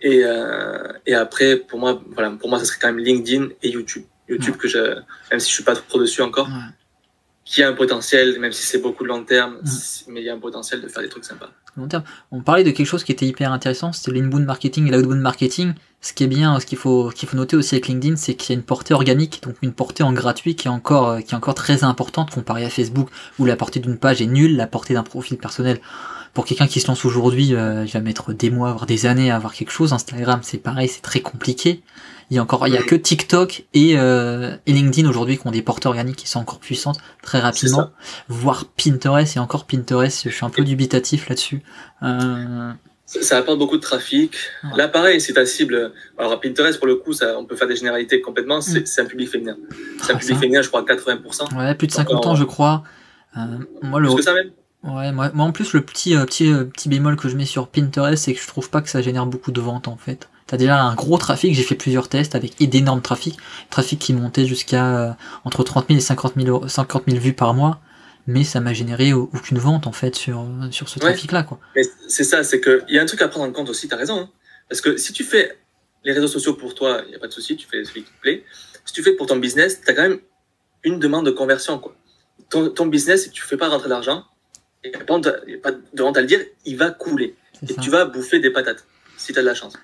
Et, 0.00 0.24
euh, 0.24 0.92
et 1.06 1.14
après, 1.14 1.56
pour 1.56 1.78
moi, 1.78 2.02
voilà, 2.10 2.30
pour 2.30 2.48
moi, 2.48 2.58
ça 2.58 2.64
serait 2.64 2.78
quand 2.80 2.88
même 2.88 2.98
LinkedIn 3.04 3.48
et 3.62 3.70
YouTube. 3.70 4.04
YouTube 4.28 4.56
que 4.56 4.66
je, 4.66 4.78
même 5.30 5.40
si 5.40 5.48
je 5.50 5.54
suis 5.54 5.62
pas 5.64 5.76
trop 5.76 5.98
dessus 6.00 6.22
encore, 6.22 6.48
Ouais. 6.48 6.54
Qui 7.44 7.62
a 7.62 7.68
un 7.68 7.72
potentiel, 7.72 8.38
même 8.38 8.52
si 8.52 8.64
c'est 8.64 8.78
beaucoup 8.80 9.02
de 9.02 9.08
long 9.08 9.24
terme, 9.24 9.54
Ouais. 9.56 9.70
mais 10.08 10.20
il 10.20 10.24
y 10.26 10.30
a 10.30 10.34
un 10.34 10.38
potentiel 10.38 10.80
de 10.80 10.88
faire 10.88 11.02
des 11.02 11.08
trucs 11.08 11.24
sympas. 11.24 11.50
long 11.76 11.88
terme. 11.88 12.04
On 12.30 12.42
parlait 12.42 12.64
de 12.64 12.70
quelque 12.70 12.86
chose 12.86 13.02
qui 13.02 13.12
était 13.12 13.24
hyper 13.26 13.50
intéressant, 13.50 13.92
c'était 13.92 14.10
l'inbound 14.12 14.44
marketing 14.44 14.88
et 14.88 14.90
l'outbound 14.90 15.20
marketing. 15.22 15.72
Ce 16.02 16.12
qui 16.12 16.24
est 16.24 16.26
bien, 16.28 16.60
ce 16.60 16.66
qu'il 16.66 16.76
faut, 16.76 17.08
qu'il 17.10 17.28
faut 17.28 17.36
noter 17.36 17.56
aussi 17.56 17.74
avec 17.76 17.86
LinkedIn, 17.88 18.16
c'est 18.16 18.34
qu'il 18.34 18.50
y 18.52 18.56
a 18.56 18.58
une 18.58 18.64
portée 18.64 18.92
organique, 18.92 19.40
donc 19.42 19.56
une 19.62 19.72
portée 19.72 20.02
en 20.02 20.12
gratuit 20.12 20.54
qui 20.54 20.66
est 20.68 20.70
encore, 20.70 21.08
euh, 21.08 21.20
qui 21.20 21.32
est 21.32 21.36
encore 21.36 21.54
très 21.54 21.82
importante 21.84 22.30
comparée 22.30 22.64
à 22.66 22.70
Facebook, 22.70 23.08
où 23.38 23.46
la 23.46 23.56
portée 23.56 23.80
d'une 23.80 23.96
page 23.96 24.20
est 24.20 24.26
nulle, 24.26 24.56
la 24.56 24.66
portée 24.66 24.92
d'un 24.94 25.02
profil 25.02 25.38
personnel. 25.38 25.80
Pour 26.34 26.46
quelqu'un 26.46 26.66
qui 26.66 26.80
se 26.80 26.88
lance 26.88 27.04
aujourd'hui, 27.04 27.54
euh, 27.54 27.84
il 27.84 27.90
va 27.92 28.00
mettre 28.00 28.32
des 28.32 28.50
mois, 28.50 28.72
voire 28.72 28.86
des 28.86 29.04
années 29.06 29.30
à 29.30 29.36
avoir 29.36 29.52
quelque 29.52 29.70
chose. 29.70 29.92
Instagram, 29.92 30.40
c'est 30.42 30.58
pareil, 30.58 30.88
c'est 30.88 31.02
très 31.02 31.20
compliqué. 31.20 31.82
Il 32.30 32.36
y 32.36 32.38
a 32.38 32.42
encore, 32.42 32.66
il 32.66 32.72
y 32.72 32.78
a 32.78 32.82
que 32.82 32.94
TikTok 32.94 33.64
et, 33.74 33.98
euh, 33.98 34.56
et 34.66 34.72
LinkedIn 34.72 35.06
aujourd'hui 35.06 35.36
qui 35.36 35.46
ont 35.46 35.50
des 35.50 35.60
portées 35.60 35.88
organiques 35.88 36.16
qui 36.16 36.28
sont 36.28 36.38
encore 36.40 36.58
puissantes 36.60 36.98
très 37.22 37.38
rapidement. 37.40 37.90
Voire 38.28 38.64
Pinterest 38.64 39.36
et 39.36 39.40
encore 39.40 39.66
Pinterest, 39.66 40.22
je 40.24 40.34
suis 40.34 40.44
un 40.46 40.48
peu 40.48 40.62
dubitatif 40.64 41.28
là-dessus. 41.28 41.60
Euh, 42.02 42.72
Ça, 43.04 43.20
ça 43.22 43.36
apporte 43.36 43.58
beaucoup 43.58 43.76
de 43.76 43.82
trafic. 43.82 44.34
Ouais. 44.64 44.70
Là, 44.78 44.88
pareil, 44.88 45.20
si 45.20 45.34
ta 45.34 45.44
cible, 45.44 45.92
alors 46.16 46.40
Pinterest, 46.40 46.78
pour 46.78 46.86
le 46.86 46.94
coup, 46.96 47.12
ça, 47.12 47.36
on 47.38 47.44
peut 47.44 47.56
faire 47.56 47.68
des 47.68 47.76
généralités 47.76 48.22
complètement, 48.22 48.62
c'est 48.62 48.80
Mm. 48.80 48.86
c'est 48.86 49.00
un 49.02 49.06
public 49.06 49.28
féminin. 49.28 49.56
C'est 50.02 50.12
un 50.12 50.16
Ah, 50.16 50.18
public 50.18 50.34
ça. 50.36 50.40
féminin, 50.40 50.62
je 50.62 50.68
crois, 50.68 50.80
à 50.80 50.84
80%. 50.84 51.44
ouais, 51.58 51.74
plus 51.74 51.88
de 51.88 51.92
50 51.92 52.16
Encore- 52.16 52.30
ans, 52.32 52.34
je 52.36 52.44
crois. 52.44 52.82
Euh, 53.36 53.40
moi, 53.82 54.00
le, 54.00 54.14
que 54.14 54.22
ça 54.22 54.32
même. 54.32 54.50
Ouais, 54.84 55.12
moi, 55.12 55.30
moi, 55.34 55.46
en 55.46 55.52
plus, 55.52 55.72
le 55.72 55.82
petit, 55.82 56.16
euh, 56.16 56.24
petit, 56.24 56.50
euh, 56.52 56.64
petit 56.64 56.88
bémol 56.88 57.16
que 57.16 57.28
je 57.28 57.36
mets 57.36 57.44
sur 57.46 57.68
Pinterest, 57.68 58.22
c'est 58.24 58.34
que 58.34 58.40
je 58.40 58.46
trouve 58.46 58.70
pas 58.70 58.80
que 58.80 58.88
ça 58.88 59.02
génère 59.02 59.26
beaucoup 59.26 59.52
de 59.52 59.60
ventes, 59.60 59.88
en 59.88 59.96
fait. 59.96 60.28
T'as 60.46 60.56
déjà 60.56 60.80
un 60.82 60.94
gros 60.94 61.16
trafic, 61.18 61.54
j'ai 61.54 61.62
fait 61.62 61.74
plusieurs 61.76 62.08
tests 62.08 62.34
avec 62.34 62.58
d'énormes 62.58 63.00
trafics, 63.00 63.38
trafic 63.70 63.98
qui 63.98 64.12
montait 64.12 64.44
jusqu'à 64.44 64.98
euh, 64.98 65.12
entre 65.44 65.62
30 65.64 65.86
000 65.88 65.98
et 65.98 66.02
50 66.02 66.34
000, 66.36 66.48
euros- 66.48 66.68
50 66.68 67.04
000 67.08 67.18
vues 67.20 67.32
par 67.32 67.54
mois, 67.54 67.80
mais 68.26 68.44
ça 68.44 68.60
m'a 68.60 68.72
généré 68.74 69.12
au- 69.14 69.30
aucune 69.34 69.58
vente, 69.58 69.86
en 69.86 69.92
fait, 69.92 70.14
sur, 70.14 70.44
sur 70.70 70.88
ce 70.88 70.98
trafic-là, 71.06 71.42
quoi. 71.44 71.58
Mais 71.76 71.82
c'est 72.08 72.24
ça, 72.24 72.42
c'est 72.44 72.60
que 72.60 72.82
il 72.88 72.96
y 72.96 72.98
a 72.98 73.02
un 73.02 73.06
truc 73.06 73.22
à 73.22 73.28
prendre 73.28 73.46
en 73.46 73.52
compte 73.52 73.70
aussi, 73.70 73.88
t'as 73.88 73.96
raison. 73.96 74.18
hein. 74.20 74.30
Parce 74.68 74.80
que 74.80 74.96
si 74.96 75.12
tu 75.12 75.24
fais 75.24 75.56
les 76.04 76.12
réseaux 76.12 76.26
sociaux 76.28 76.54
pour 76.54 76.74
toi, 76.74 77.02
il 77.06 77.10
n'y 77.10 77.14
a 77.14 77.18
pas 77.18 77.28
de 77.28 77.32
souci, 77.32 77.56
tu 77.56 77.66
fais 77.66 77.84
celui 77.84 78.02
qui 78.02 78.10
te 78.10 78.20
plaît. 78.20 78.44
Si 78.84 78.92
tu 78.92 79.02
fais 79.02 79.12
pour 79.12 79.26
ton 79.28 79.36
business, 79.36 79.80
t'as 79.80 79.94
quand 79.94 80.02
même 80.02 80.18
une 80.84 80.98
demande 80.98 81.24
de 81.24 81.30
conversion, 81.30 81.78
quoi. 81.78 81.94
Ton, 82.50 82.68
ton 82.68 82.86
business, 82.86 83.22
si 83.24 83.30
tu 83.30 83.42
fais 83.42 83.56
pas 83.56 83.68
rentrer 83.68 83.88
d'argent, 83.88 84.24
il 84.84 84.90
n'y 84.90 84.96
a 84.96 85.00
pas 85.00 85.18
de 85.72 85.80
y 85.94 86.00
a 86.00 86.04
honte 86.04 86.16
à 86.16 86.20
le 86.20 86.26
dire, 86.26 86.40
il 86.64 86.76
va 86.76 86.90
couler. 86.90 87.34
Et 87.62 87.72
ça. 87.74 87.80
tu 87.80 87.90
vas 87.90 88.04
bouffer 88.04 88.40
des 88.40 88.50
patates, 88.50 88.84
si 89.16 89.32
tu 89.32 89.38
as 89.38 89.42
de 89.42 89.46
la 89.46 89.54
chance. 89.54 89.74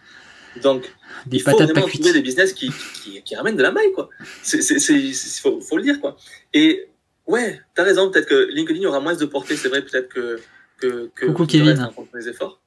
Donc, 0.63 0.93
Des 1.27 1.37
il 1.37 1.43
faut 1.43 1.53
vraiment 1.57 1.87
trouver 1.87 2.13
des 2.13 2.23
business 2.23 2.53
qui, 2.53 2.73
qui, 2.95 3.23
qui 3.23 3.37
ramènent 3.37 3.57
de 3.57 3.63
la 3.63 3.71
maille, 3.71 3.93
quoi. 3.93 4.09
C'est- 4.43 5.41
faut, 5.41 5.61
faut 5.61 5.77
le 5.77 5.83
dire, 5.85 6.01
quoi. 6.01 6.17
Et 6.53 6.89
ouais, 7.27 7.61
t'as 7.75 7.85
raison, 7.85 8.11
peut-être 8.11 8.29
que 8.29 8.49
LinkedIn 8.53 8.85
aura 8.89 8.99
moins 9.01 9.15
de 9.15 9.25
portée, 9.27 9.57
c'est 9.57 9.69
vrai, 9.69 9.83
peut-être 9.83 10.09
que, 10.09 10.41
que, 10.79 11.11
que 11.15 11.27
Coucou, 11.27 11.47
Kevin. 11.47 11.89
efforts. 12.27 12.61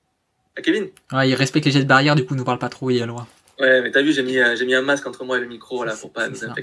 Ah, 0.55 0.61
Kevin? 0.61 0.89
Ouais, 1.11 1.29
il 1.29 1.35
respecte 1.35 1.65
les 1.65 1.71
gestes 1.71 1.87
barrières, 1.87 2.15
du 2.15 2.25
coup, 2.25 2.33
il 2.35 2.37
nous 2.37 2.45
parle 2.45 2.59
pas 2.59 2.69
trop, 2.69 2.89
il 2.89 3.01
a 3.01 3.05
le 3.05 3.11
droit. 3.11 3.27
Ouais, 3.59 3.81
mais 3.81 3.91
t'as 3.91 4.01
vu, 4.01 4.13
j'ai 4.13 4.23
mis, 4.23 4.37
euh, 4.37 4.55
j'ai 4.55 4.65
mis 4.65 4.75
un 4.75 4.81
masque 4.81 5.05
entre 5.07 5.25
moi 5.25 5.37
et 5.37 5.41
le 5.41 5.47
micro, 5.47 5.85
C'est- 5.87 5.99
pour 5.99 6.11
pas 6.13 6.29
nous 6.29 6.35
ça. 6.35 6.53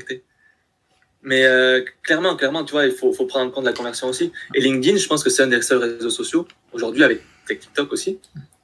Mais 1.28 1.44
euh, 1.44 1.84
clairement, 2.02 2.36
clairement, 2.36 2.64
tu 2.64 2.72
vois, 2.72 2.86
il 2.86 2.92
faut, 2.92 3.12
faut 3.12 3.26
prendre 3.26 3.50
en 3.50 3.50
compte 3.50 3.66
la 3.66 3.74
conversion 3.74 4.08
aussi. 4.08 4.32
Et 4.54 4.62
LinkedIn, 4.62 4.96
je 4.96 5.06
pense 5.06 5.22
que 5.22 5.28
c'est 5.28 5.42
un 5.42 5.48
des 5.48 5.60
seuls 5.60 5.76
réseaux 5.76 6.08
sociaux, 6.08 6.48
aujourd'hui 6.72 7.04
avec 7.04 7.20
TikTok 7.46 7.92
aussi, 7.92 8.18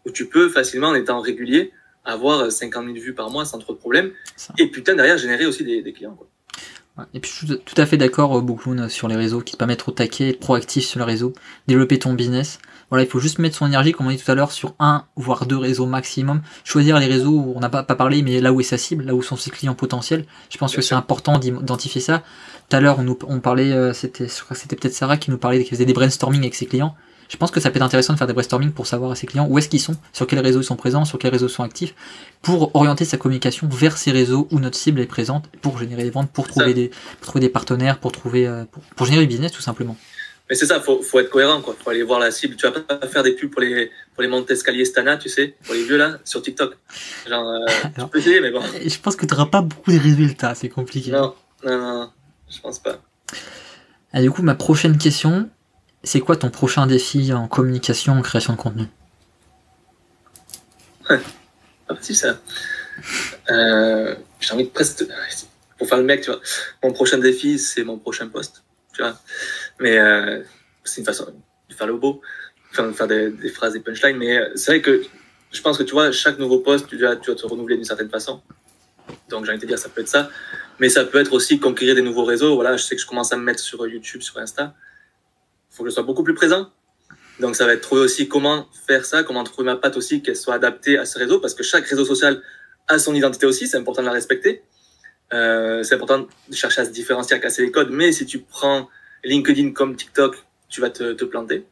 où 0.06 0.10
tu 0.10 0.30
peux 0.30 0.48
facilement, 0.48 0.88
en 0.88 0.94
étant 0.94 1.20
régulier, 1.20 1.72
avoir 2.06 2.50
50 2.50 2.86
000 2.86 2.96
vues 2.96 3.12
par 3.12 3.28
mois 3.28 3.44
sans 3.44 3.58
trop 3.58 3.74
de 3.74 3.78
problèmes. 3.78 4.12
Et 4.56 4.68
putain, 4.68 4.94
derrière, 4.94 5.18
générer 5.18 5.44
aussi 5.44 5.62
des, 5.62 5.92
clients. 5.92 6.14
Quoi. 6.14 7.06
Et 7.12 7.20
puis 7.20 7.30
je 7.30 7.46
suis 7.46 7.58
tout 7.58 7.74
à 7.76 7.84
fait 7.84 7.98
d'accord, 7.98 8.40
Bookloon, 8.40 8.88
sur 8.88 9.08
les 9.08 9.16
réseaux, 9.16 9.42
qui 9.42 9.52
te 9.52 9.58
permettent 9.58 9.80
d'être 9.80 9.90
au 9.90 9.92
taquet, 9.92 10.30
être 10.30 10.40
proactif 10.40 10.86
sur 10.86 11.00
les 11.00 11.04
réseaux, 11.04 11.34
développer 11.66 11.98
ton 11.98 12.14
business. 12.14 12.60
Voilà, 12.90 13.04
il 13.04 13.10
faut 13.10 13.20
juste 13.20 13.38
mettre 13.38 13.56
son 13.56 13.66
énergie, 13.66 13.92
comme 13.92 14.06
on 14.06 14.10
dit 14.10 14.18
tout 14.18 14.30
à 14.30 14.34
l'heure, 14.34 14.52
sur 14.52 14.74
un, 14.78 15.04
voire 15.16 15.46
deux 15.46 15.56
réseaux 15.56 15.86
maximum. 15.86 16.42
Choisir 16.64 16.98
les 16.98 17.06
réseaux 17.06 17.32
où 17.32 17.52
on 17.56 17.60
n'a 17.60 17.68
pas, 17.68 17.82
pas 17.82 17.94
parlé, 17.96 18.22
mais 18.22 18.40
là 18.40 18.52
où 18.52 18.60
est 18.60 18.64
sa 18.64 18.78
cible, 18.78 19.04
là 19.04 19.14
où 19.14 19.22
sont 19.22 19.36
ses 19.36 19.50
clients 19.50 19.74
potentiels. 19.74 20.24
Je 20.50 20.58
pense 20.58 20.74
que 20.74 20.82
c'est 20.82 20.94
important 20.94 21.38
d'identifier 21.38 22.00
ça. 22.00 22.22
Tout 22.68 22.76
à 22.76 22.80
l'heure, 22.80 22.98
on, 22.98 23.16
on 23.28 23.40
parlait, 23.40 23.72
euh, 23.72 23.92
c'était, 23.92 24.28
je 24.28 24.42
crois 24.42 24.54
que 24.54 24.62
c'était 24.62 24.76
peut-être 24.76 24.94
Sarah 24.94 25.16
qui 25.16 25.30
nous 25.30 25.38
parlait, 25.38 25.62
qui 25.64 25.70
faisait 25.70 25.84
des 25.84 25.92
brainstorming 25.92 26.40
avec 26.40 26.54
ses 26.54 26.66
clients. 26.66 26.94
Je 27.28 27.36
pense 27.36 27.50
que 27.50 27.60
ça 27.60 27.70
peut 27.70 27.76
être 27.76 27.82
intéressant 27.82 28.12
de 28.12 28.18
faire 28.18 28.26
des 28.26 28.32
brainstorming 28.32 28.70
pour 28.70 28.86
savoir 28.86 29.10
à 29.10 29.14
ses 29.14 29.26
clients 29.26 29.46
où 29.48 29.58
est-ce 29.58 29.68
qu'ils 29.68 29.80
sont, 29.80 29.96
sur 30.12 30.26
quels 30.26 30.40
réseaux 30.40 30.60
ils 30.60 30.64
sont 30.64 30.76
présents, 30.76 31.04
sur 31.04 31.18
quels 31.18 31.32
réseaux 31.32 31.48
ils 31.48 31.52
sont 31.52 31.62
actifs, 31.62 31.94
pour 32.42 32.74
orienter 32.76 33.04
sa 33.04 33.16
communication 33.16 33.68
vers 33.68 33.96
ces 33.96 34.12
réseaux 34.12 34.46
où 34.50 34.60
notre 34.60 34.76
cible 34.76 35.00
est 35.00 35.06
présente, 35.06 35.48
pour 35.62 35.78
générer 35.78 36.04
des 36.04 36.10
ventes, 36.10 36.30
pour 36.30 36.46
trouver, 36.46 36.74
des, 36.74 36.90
pour 37.20 37.28
trouver 37.28 37.40
des 37.40 37.48
partenaires, 37.48 37.98
pour, 37.98 38.12
trouver, 38.12 38.46
euh, 38.46 38.64
pour, 38.96 39.06
générer 39.06 39.22
du 39.22 39.28
business 39.28 39.52
tout 39.52 39.62
simplement. 39.62 39.96
Mais 40.48 40.54
c'est 40.54 40.66
ça, 40.66 40.78
faut, 40.80 41.00
faut 41.02 41.20
être 41.20 41.30
cohérent, 41.30 41.62
quoi. 41.62 41.74
Faut 41.82 41.90
aller 41.90 42.02
voir 42.02 42.20
la 42.20 42.30
cible. 42.30 42.56
Tu 42.56 42.66
vas 42.66 42.72
pas 42.72 43.06
faire 43.06 43.22
des 43.22 43.32
pubs 43.32 43.50
pour 43.50 43.62
les, 43.62 43.90
pour 44.14 44.22
les 44.22 44.28
montes 44.28 44.50
escaliers 44.50 44.84
Stana, 44.84 45.16
tu 45.16 45.30
sais, 45.30 45.54
pour 45.64 45.74
les 45.74 45.84
vieux 45.84 45.96
là, 45.96 46.18
sur 46.24 46.42
TikTok. 46.42 46.76
Genre, 47.26 47.48
euh, 47.48 47.66
tu 47.98 48.06
peux 48.08 48.18
essayer, 48.18 48.40
mais 48.40 48.50
bon. 48.50 48.62
Je 48.84 48.98
pense 48.98 49.16
que 49.16 49.24
tu 49.24 49.34
n'auras 49.34 49.46
pas 49.46 49.62
beaucoup 49.62 49.90
de 49.90 49.98
résultats, 49.98 50.54
c'est 50.54 50.68
compliqué. 50.68 51.10
Non, 51.12 51.34
non, 51.64 51.78
non, 51.78 52.10
je 52.50 52.60
pense 52.60 52.78
pas. 52.78 53.00
Et 54.12 54.20
du 54.20 54.30
coup, 54.30 54.42
ma 54.42 54.54
prochaine 54.54 54.98
question, 54.98 55.48
c'est 56.02 56.20
quoi 56.20 56.36
ton 56.36 56.50
prochain 56.50 56.86
défi 56.86 57.32
en 57.32 57.48
communication, 57.48 58.12
en 58.12 58.22
création 58.22 58.52
de 58.52 58.58
contenu? 58.58 58.84
Ouais, 61.08 61.20
pas 61.88 61.96
facile 61.96 62.16
ça. 62.16 62.38
Euh, 63.50 64.14
j'ai 64.40 64.52
envie 64.52 64.64
de 64.64 64.70
presque. 64.70 65.04
Pour 65.78 65.88
faire 65.88 65.98
le 65.98 66.04
mec, 66.04 66.20
tu 66.20 66.30
vois. 66.30 66.40
Mon 66.84 66.92
prochain 66.92 67.18
défi, 67.18 67.58
c'est 67.58 67.82
mon 67.82 67.98
prochain 67.98 68.28
poste. 68.28 68.63
Tu 68.94 69.02
vois. 69.02 69.18
Mais 69.80 69.98
euh, 69.98 70.42
c'est 70.84 71.00
une 71.00 71.06
façon 71.06 71.26
de 71.68 71.74
faire 71.74 71.86
le 71.86 71.96
beau, 71.96 72.20
de 72.78 72.92
faire 72.92 73.08
des, 73.08 73.48
phrases, 73.48 73.72
des 73.72 73.80
punchlines. 73.80 74.16
Mais 74.16 74.38
euh, 74.38 74.50
c'est 74.54 74.72
vrai 74.72 74.80
que 74.80 75.02
je 75.52 75.60
pense 75.60 75.78
que 75.78 75.82
tu 75.82 75.92
vois, 75.92 76.12
chaque 76.12 76.38
nouveau 76.38 76.60
poste, 76.60 76.88
tu 76.88 76.96
dois, 76.96 77.16
tu 77.16 77.26
dois 77.26 77.34
te 77.34 77.46
renouveler 77.46 77.76
d'une 77.76 77.84
certaine 77.84 78.10
façon. 78.10 78.42
Donc 79.28 79.44
j'ai 79.44 79.50
envie 79.50 79.58
de 79.58 79.62
te 79.62 79.66
dire, 79.66 79.78
ça 79.78 79.88
peut 79.88 80.00
être 80.00 80.08
ça. 80.08 80.30
Mais 80.80 80.88
ça 80.88 81.04
peut 81.04 81.18
être 81.18 81.32
aussi 81.32 81.60
conquérir 81.60 81.94
des 81.94 82.02
nouveaux 82.02 82.24
réseaux. 82.24 82.54
Voilà, 82.54 82.76
je 82.76 82.82
sais 82.82 82.96
que 82.96 83.02
je 83.02 83.06
commence 83.06 83.32
à 83.32 83.36
me 83.36 83.42
mettre 83.42 83.60
sur 83.60 83.86
YouTube, 83.86 84.22
sur 84.22 84.38
Insta. 84.38 84.74
Il 85.70 85.76
faut 85.76 85.84
que 85.84 85.90
je 85.90 85.94
sois 85.94 86.02
beaucoup 86.02 86.24
plus 86.24 86.34
présent. 86.34 86.70
Donc 87.40 87.56
ça 87.56 87.66
va 87.66 87.72
être 87.72 87.80
trouver 87.80 88.02
aussi 88.02 88.28
comment 88.28 88.68
faire 88.86 89.04
ça, 89.04 89.22
comment 89.24 89.42
trouver 89.42 89.66
ma 89.66 89.76
patte 89.76 89.96
aussi, 89.96 90.22
qu'elle 90.22 90.36
soit 90.36 90.54
adaptée 90.54 90.98
à 90.98 91.04
ce 91.04 91.18
réseau, 91.18 91.40
parce 91.40 91.54
que 91.54 91.64
chaque 91.64 91.84
réseau 91.86 92.04
social 92.04 92.40
a 92.86 92.98
son 92.98 93.14
identité 93.14 93.46
aussi, 93.46 93.66
c'est 93.66 93.76
important 93.76 94.02
de 94.02 94.06
la 94.06 94.12
respecter. 94.12 94.62
Euh, 95.32 95.82
c'est 95.82 95.94
important 95.94 96.26
de 96.48 96.54
chercher 96.54 96.82
à 96.82 96.84
se 96.84 96.90
différencier, 96.90 97.36
à 97.36 97.38
casser 97.38 97.62
les 97.62 97.70
codes, 97.70 97.90
mais 97.90 98.12
si 98.12 98.26
tu 98.26 98.40
prends 98.40 98.88
LinkedIn 99.24 99.72
comme 99.72 99.96
TikTok, 99.96 100.36
tu 100.68 100.80
vas 100.80 100.90
te, 100.90 101.12
te 101.12 101.24
planter. 101.24 101.66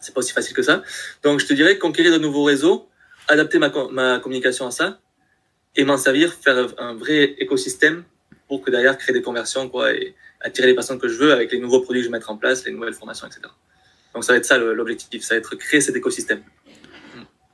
C'est 0.00 0.14
pas 0.14 0.20
aussi 0.20 0.32
facile 0.32 0.54
que 0.54 0.62
ça. 0.62 0.82
Donc, 1.22 1.40
je 1.40 1.46
te 1.46 1.52
dirais 1.52 1.78
conquérir 1.78 2.12
de 2.12 2.18
nouveaux 2.18 2.44
réseaux, 2.44 2.88
adapter 3.28 3.58
ma, 3.58 3.70
ma 3.90 4.18
communication 4.18 4.66
à 4.66 4.70
ça 4.70 4.98
et 5.76 5.84
m'en 5.84 5.96
servir, 5.96 6.32
faire 6.32 6.68
un 6.78 6.94
vrai 6.94 7.34
écosystème 7.38 8.04
pour 8.48 8.62
que 8.62 8.70
derrière 8.70 8.96
créer 8.98 9.12
des 9.12 9.22
conversions 9.22 9.68
quoi 9.68 9.92
et 9.92 10.14
attirer 10.40 10.68
les 10.68 10.74
personnes 10.74 10.98
que 10.98 11.06
je 11.06 11.14
veux 11.14 11.32
avec 11.32 11.52
les 11.52 11.60
nouveaux 11.60 11.80
produits 11.80 12.00
que 12.00 12.06
je 12.06 12.10
vais 12.10 12.16
mettre 12.16 12.30
en 12.30 12.36
place, 12.36 12.64
les 12.64 12.72
nouvelles 12.72 12.94
formations, 12.94 13.26
etc. 13.26 13.42
Donc, 14.14 14.24
ça 14.24 14.32
va 14.32 14.38
être 14.38 14.46
ça 14.46 14.58
l'objectif, 14.58 15.22
ça 15.22 15.34
va 15.34 15.38
être 15.38 15.54
créer 15.54 15.80
cet 15.80 15.94
écosystème. 15.94 16.42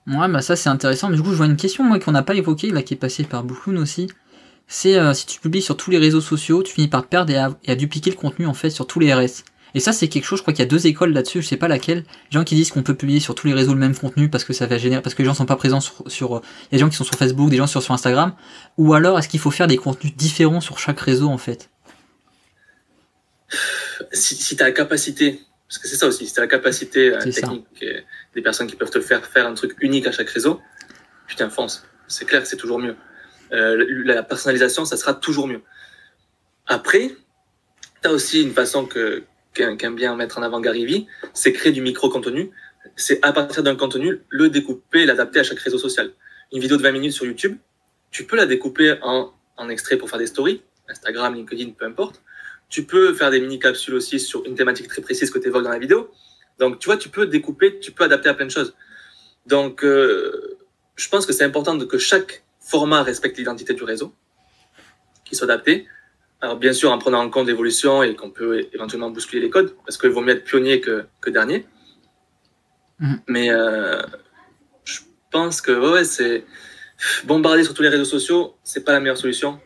Ouais, 0.07 0.29
bah 0.29 0.41
ça 0.41 0.55
c'est 0.55 0.69
intéressant. 0.69 1.09
Mais 1.09 1.17
du 1.17 1.23
coup, 1.23 1.33
je 1.33 1.37
vois 1.37 1.47
une 1.47 1.57
question 1.57 1.83
moi 1.83 1.99
qu'on 1.99 2.13
n'a 2.13 2.23
pas 2.23 2.35
évoquée, 2.35 2.71
là 2.71 2.83
qui 2.83 2.95
est 2.95 2.97
passée 2.97 3.25
par 3.25 3.43
Bouloun 3.43 3.79
aussi 3.79 4.07
c'est 4.67 4.97
euh, 4.97 5.15
si 5.15 5.27
tu 5.27 5.41
publies 5.41 5.63
sur 5.63 5.77
tous 5.77 5.91
les 5.91 5.99
réseaux 5.99 6.21
sociaux, 6.21 6.63
tu 6.63 6.75
finis 6.75 6.89
par 6.89 7.07
perdre 7.07 7.33
et 7.33 7.71
à, 7.71 7.75
dupliquer 7.75 8.11
le 8.11 8.17
contenu 8.17 8.47
en 8.47 8.55
fait 8.55 8.71
sur 8.71 8.87
tous 8.87 8.99
les 8.99 9.13
RS. 9.13 9.45
Et 9.75 9.81
ça, 9.81 9.93
c'est 9.93 10.09
quelque 10.09 10.25
chose, 10.25 10.39
je 10.39 10.43
crois 10.43 10.55
qu'il 10.55 10.65
y 10.65 10.67
a 10.67 10.71
deux 10.71 10.87
écoles 10.87 11.13
là-dessus, 11.13 11.43
je 11.43 11.47
sais 11.47 11.59
pas 11.59 11.69
laquelle. 11.69 11.99
Les 11.99 12.39
gens 12.39 12.45
qui 12.45 12.55
disent 12.55 12.71
qu'on 12.71 12.83
peut 12.83 12.95
publier 12.95 13.21
sur 13.21 13.35
tous 13.35 13.47
les 13.47 13.53
réseaux 13.53 13.75
le 13.75 13.79
même 13.79 13.95
contenu 13.95 14.31
parce 14.31 14.45
que 14.45 14.55
ça 14.55 14.67
va 14.67 14.79
générer, 14.79 15.03
parce 15.03 15.15
que 15.15 15.23
les 15.23 15.27
gens 15.27 15.35
sont 15.35 15.45
pas 15.45 15.57
présents 15.57 15.81
sur, 15.81 16.03
sur, 16.07 16.29
il 16.31 16.35
y 16.35 16.37
a 16.37 16.71
des 16.73 16.79
gens 16.79 16.89
qui 16.89 16.97
sont 16.97 17.05
sur 17.05 17.15
Facebook, 17.15 17.51
des 17.51 17.59
gens 17.59 17.67
sur, 17.67 17.83
sur 17.83 17.93
Instagram. 17.93 18.35
Ou 18.79 18.95
alors, 18.95 19.19
est-ce 19.19 19.29
qu'il 19.29 19.41
faut 19.41 19.51
faire 19.51 19.67
des 19.67 19.77
contenus 19.77 20.17
différents 20.17 20.63
sur 20.63 20.79
chaque 20.79 20.99
réseau 20.99 21.29
en 21.29 21.37
fait? 21.37 21.69
Si, 24.13 24.35
si 24.35 24.57
tu 24.57 24.63
as 24.63 24.67
la 24.67 24.73
capacité, 24.73 25.41
parce 25.69 25.79
que 25.79 25.89
c'est 25.89 25.97
ça 25.97 26.07
aussi, 26.07 26.27
si 26.27 26.33
tu 26.33 26.41
as 26.41 26.45
la 26.45 26.49
capacité 26.49 27.13
euh, 27.13 27.21
technique, 27.21 27.67
euh, 27.83 28.01
des 28.35 28.43
personnes 28.43 28.67
qui 28.67 28.77
peuvent 28.77 28.91
te 28.91 29.01
faire 29.01 29.25
faire 29.27 29.47
un 29.47 29.55
truc 29.55 29.77
unique 29.81 30.07
à 30.07 30.13
chaque 30.13 30.31
réseau, 30.31 30.61
putain, 31.27 31.51
fonce. 31.51 31.85
C'est 32.09 32.25
clair, 32.25 32.47
c'est 32.47 32.57
toujours 32.57 32.79
mieux. 32.79 32.97
Euh, 33.53 33.85
la 34.05 34.23
personnalisation, 34.23 34.85
ça 34.85 34.97
sera 34.97 35.15
toujours 35.15 35.47
mieux. 35.47 35.63
Après, 36.67 37.11
tu 38.03 38.09
as 38.09 38.13
aussi 38.13 38.43
une 38.43 38.53
façon 38.53 38.87
que 38.87 39.25
qu'aime 39.55 39.97
bien 39.97 40.15
mettre 40.17 40.39
en 40.39 40.43
avant 40.43 40.61
Gary 40.61 41.07
c'est 41.33 41.53
créer 41.53 41.73
du 41.73 41.81
micro-contenu. 41.81 42.51
C'est 42.95 43.25
à 43.25 43.33
partir 43.33 43.63
d'un 43.63 43.75
contenu, 43.75 44.21
le 44.29 44.51
découper 44.51 45.07
l'adapter 45.07 45.41
à 45.41 45.43
chaque 45.43 45.59
réseau 45.59 45.79
social. 45.79 46.13
Une 46.53 46.61
vidéo 46.61 46.77
de 46.77 46.83
20 46.83 46.93
minutes 46.93 47.13
sur 47.13 47.25
YouTube, 47.25 47.57
tu 48.11 48.25
peux 48.25 48.37
la 48.37 48.47
découper 48.47 48.99
en, 49.03 49.33
en 49.57 49.69
extrait 49.69 49.97
pour 49.97 50.11
faire 50.11 50.19
des 50.19 50.27
stories, 50.27 50.63
Instagram, 50.89 51.35
LinkedIn, 51.35 51.71
peu 51.71 51.87
importe. 51.87 52.23
Tu 52.69 52.85
peux 52.85 53.15
faire 53.15 53.31
des 53.31 53.41
mini-capsules 53.41 53.95
aussi 53.95 54.21
sur 54.21 54.45
une 54.45 54.55
thématique 54.55 54.89
très 54.89 55.03
précise 55.03 55.31
que 55.31 55.39
tu 55.39 55.49
évoques 55.49 55.65
dans 55.65 55.71
la 55.71 55.79
vidéo. 55.79 56.11
Donc, 56.59 56.79
tu 56.79 56.87
vois, 56.87 56.97
tu 56.97 57.09
peux 57.09 57.27
découper, 57.27 57.79
tu 57.81 57.93
peux 57.93 58.05
adapter 58.05 58.29
à 58.29 58.35
plein 58.35 58.47
de 58.47 58.51
choses. 58.51 58.75
Donc, 59.47 59.85
euh, 59.85 60.59
je 60.97 61.09
pense 61.09 61.27
que 61.27 61.33
c'est 61.33 61.45
important 61.45 61.79
que 61.79 61.99
chaque 61.99 62.43
format 62.67 63.03
respecte 63.03 63.39
l'identité 63.39 63.75
du 63.75 63.85
réseau, 63.85 64.13
qui 65.25 65.37
soit 65.37 65.47
adapté. 65.47 65.87
Alors 66.41 66.57
bien 66.57 66.73
sûr 66.73 66.91
en 66.93 66.99
prenant 66.99 67.23
en 67.23 67.31
compte 67.31 67.47
l'évolution 67.47 68.03
et 68.03 68.15
qu'on 68.15 68.31
peut 68.31 68.69
éventuellement 68.73 69.11
bousculer 69.11 69.41
les 69.41 69.51
codes, 69.51 69.75
parce 69.85 69.97
qu'il 69.97 70.11
vaut 70.11 70.21
mieux 70.21 70.35
être 70.35 70.45
pionnier 70.45 70.81
que, 70.81 71.07
que 71.21 71.31
dernier. 71.31 71.67
Mm. 72.99 73.15
Mais 73.29 73.51
euh, 73.51 74.03
je 74.85 75.01
pense 75.31 75.61
que 75.61 75.73
ouais, 75.73 76.05
c'est 76.05 76.45
bombarder 77.25 77.63
sur 77.63 77.73
tous 77.73 77.83
les 77.83 77.89
réseaux 77.89 78.05
sociaux, 78.05 78.57
c'est 78.65 78.85
pas 78.85 78.93
la 78.93 79.01
meilleure 79.01 79.19
solution. 79.19 79.61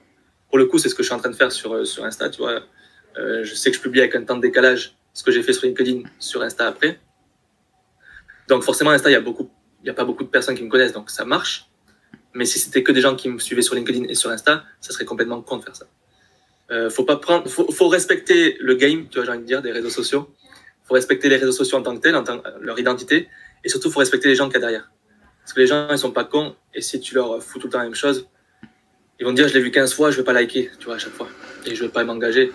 Pour 0.48 0.58
le 0.58 0.66
coup, 0.66 0.78
c'est 0.78 0.88
ce 0.88 0.94
que 0.94 1.02
je 1.02 1.08
suis 1.08 1.14
en 1.14 1.18
train 1.18 1.30
de 1.30 1.36
faire 1.36 1.52
sur, 1.52 1.86
sur 1.86 2.04
Insta. 2.04 2.28
Tu 2.28 2.42
vois, 2.42 2.60
euh, 3.18 3.44
je 3.44 3.54
sais 3.54 3.70
que 3.70 3.76
je 3.76 3.82
publie 3.82 4.00
avec 4.00 4.14
un 4.16 4.24
temps 4.24 4.36
de 4.36 4.42
décalage 4.42 4.96
ce 5.12 5.22
que 5.22 5.30
j'ai 5.30 5.42
fait 5.42 5.52
sur 5.52 5.66
LinkedIn 5.66 6.02
sur 6.18 6.42
Insta 6.42 6.66
après. 6.66 7.00
Donc 8.48 8.62
forcément, 8.62 8.90
Insta, 8.90 9.10
il 9.10 9.14
y 9.14 9.16
a 9.16 9.20
beaucoup, 9.20 9.50
y 9.84 9.90
a 9.90 9.94
pas 9.94 10.04
beaucoup 10.04 10.24
de 10.24 10.28
personnes 10.28 10.56
qui 10.56 10.64
me 10.64 10.68
connaissent, 10.68 10.92
donc 10.92 11.10
ça 11.10 11.24
marche. 11.24 11.69
Mais 12.34 12.44
si 12.44 12.58
c'était 12.58 12.82
que 12.82 12.92
des 12.92 13.00
gens 13.00 13.16
qui 13.16 13.28
me 13.28 13.38
suivaient 13.38 13.62
sur 13.62 13.74
LinkedIn 13.74 14.04
et 14.04 14.14
sur 14.14 14.30
Insta, 14.30 14.64
ça 14.80 14.92
serait 14.92 15.04
complètement 15.04 15.40
con 15.42 15.56
de 15.56 15.62
faire 15.62 15.76
ça. 15.76 15.86
Euh, 16.70 16.88
faut 16.88 17.04
pas 17.04 17.16
prendre, 17.16 17.48
faut, 17.48 17.70
faut, 17.72 17.88
respecter 17.88 18.56
le 18.60 18.74
game, 18.74 19.08
tu 19.08 19.18
vois, 19.18 19.24
j'ai 19.24 19.32
envie 19.32 19.40
de 19.40 19.46
dire, 19.46 19.62
des 19.62 19.72
réseaux 19.72 19.90
sociaux. 19.90 20.32
Faut 20.84 20.94
respecter 20.94 21.28
les 21.28 21.36
réseaux 21.36 21.52
sociaux 21.52 21.78
en 21.78 21.82
tant 21.82 21.96
que 21.96 22.00
tels, 22.00 22.14
en 22.14 22.22
tant, 22.22 22.40
leur 22.60 22.78
identité, 22.78 23.28
et 23.64 23.68
surtout 23.68 23.90
faut 23.90 23.98
respecter 23.98 24.28
les 24.28 24.36
gens 24.36 24.46
qu'il 24.46 24.54
y 24.54 24.58
a 24.58 24.60
derrière. 24.60 24.90
Parce 25.42 25.52
que 25.52 25.60
les 25.60 25.66
gens, 25.66 25.88
ils 25.90 25.98
sont 25.98 26.12
pas 26.12 26.24
cons, 26.24 26.54
et 26.74 26.80
si 26.80 27.00
tu 27.00 27.14
leur 27.14 27.42
fous 27.42 27.58
tout 27.58 27.66
le 27.66 27.72
temps 27.72 27.78
la 27.78 27.84
même 27.84 27.94
chose, 27.94 28.28
ils 29.18 29.24
vont 29.24 29.32
te 29.32 29.36
dire, 29.36 29.48
je 29.48 29.54
l'ai 29.54 29.60
vu 29.60 29.72
15 29.72 29.92
fois, 29.94 30.12
je 30.12 30.18
vais 30.18 30.24
pas 30.24 30.32
liker, 30.32 30.70
tu 30.78 30.86
vois, 30.86 30.94
à 30.94 30.98
chaque 30.98 31.12
fois, 31.12 31.28
et 31.66 31.74
je 31.74 31.82
vais 31.82 31.90
pas 31.90 32.04
m'engager. 32.04 32.52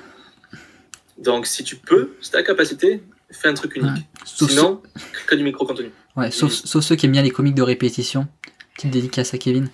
Donc, 1.17 1.45
si 1.45 1.63
tu 1.63 1.75
peux, 1.75 2.11
si 2.21 2.31
t'as 2.31 2.39
la 2.39 2.43
capacité, 2.43 3.03
fais 3.31 3.49
un 3.49 3.53
truc 3.53 3.75
unique. 3.75 4.07
Sinon, 4.25 4.81
que 5.27 5.35
du 5.35 5.43
micro-contenu. 5.43 5.91
Ouais, 6.15 6.31
sauf, 6.31 6.53
sauf 6.53 6.83
ceux 6.83 6.95
qui 6.95 7.05
aiment 7.05 7.11
bien 7.11 7.21
les 7.21 7.31
comiques 7.31 7.55
de 7.55 7.61
répétition. 7.61 8.27
Petite 8.75 8.91
dédicace 8.91 9.33
à 9.33 9.37
Kevin. 9.37 9.69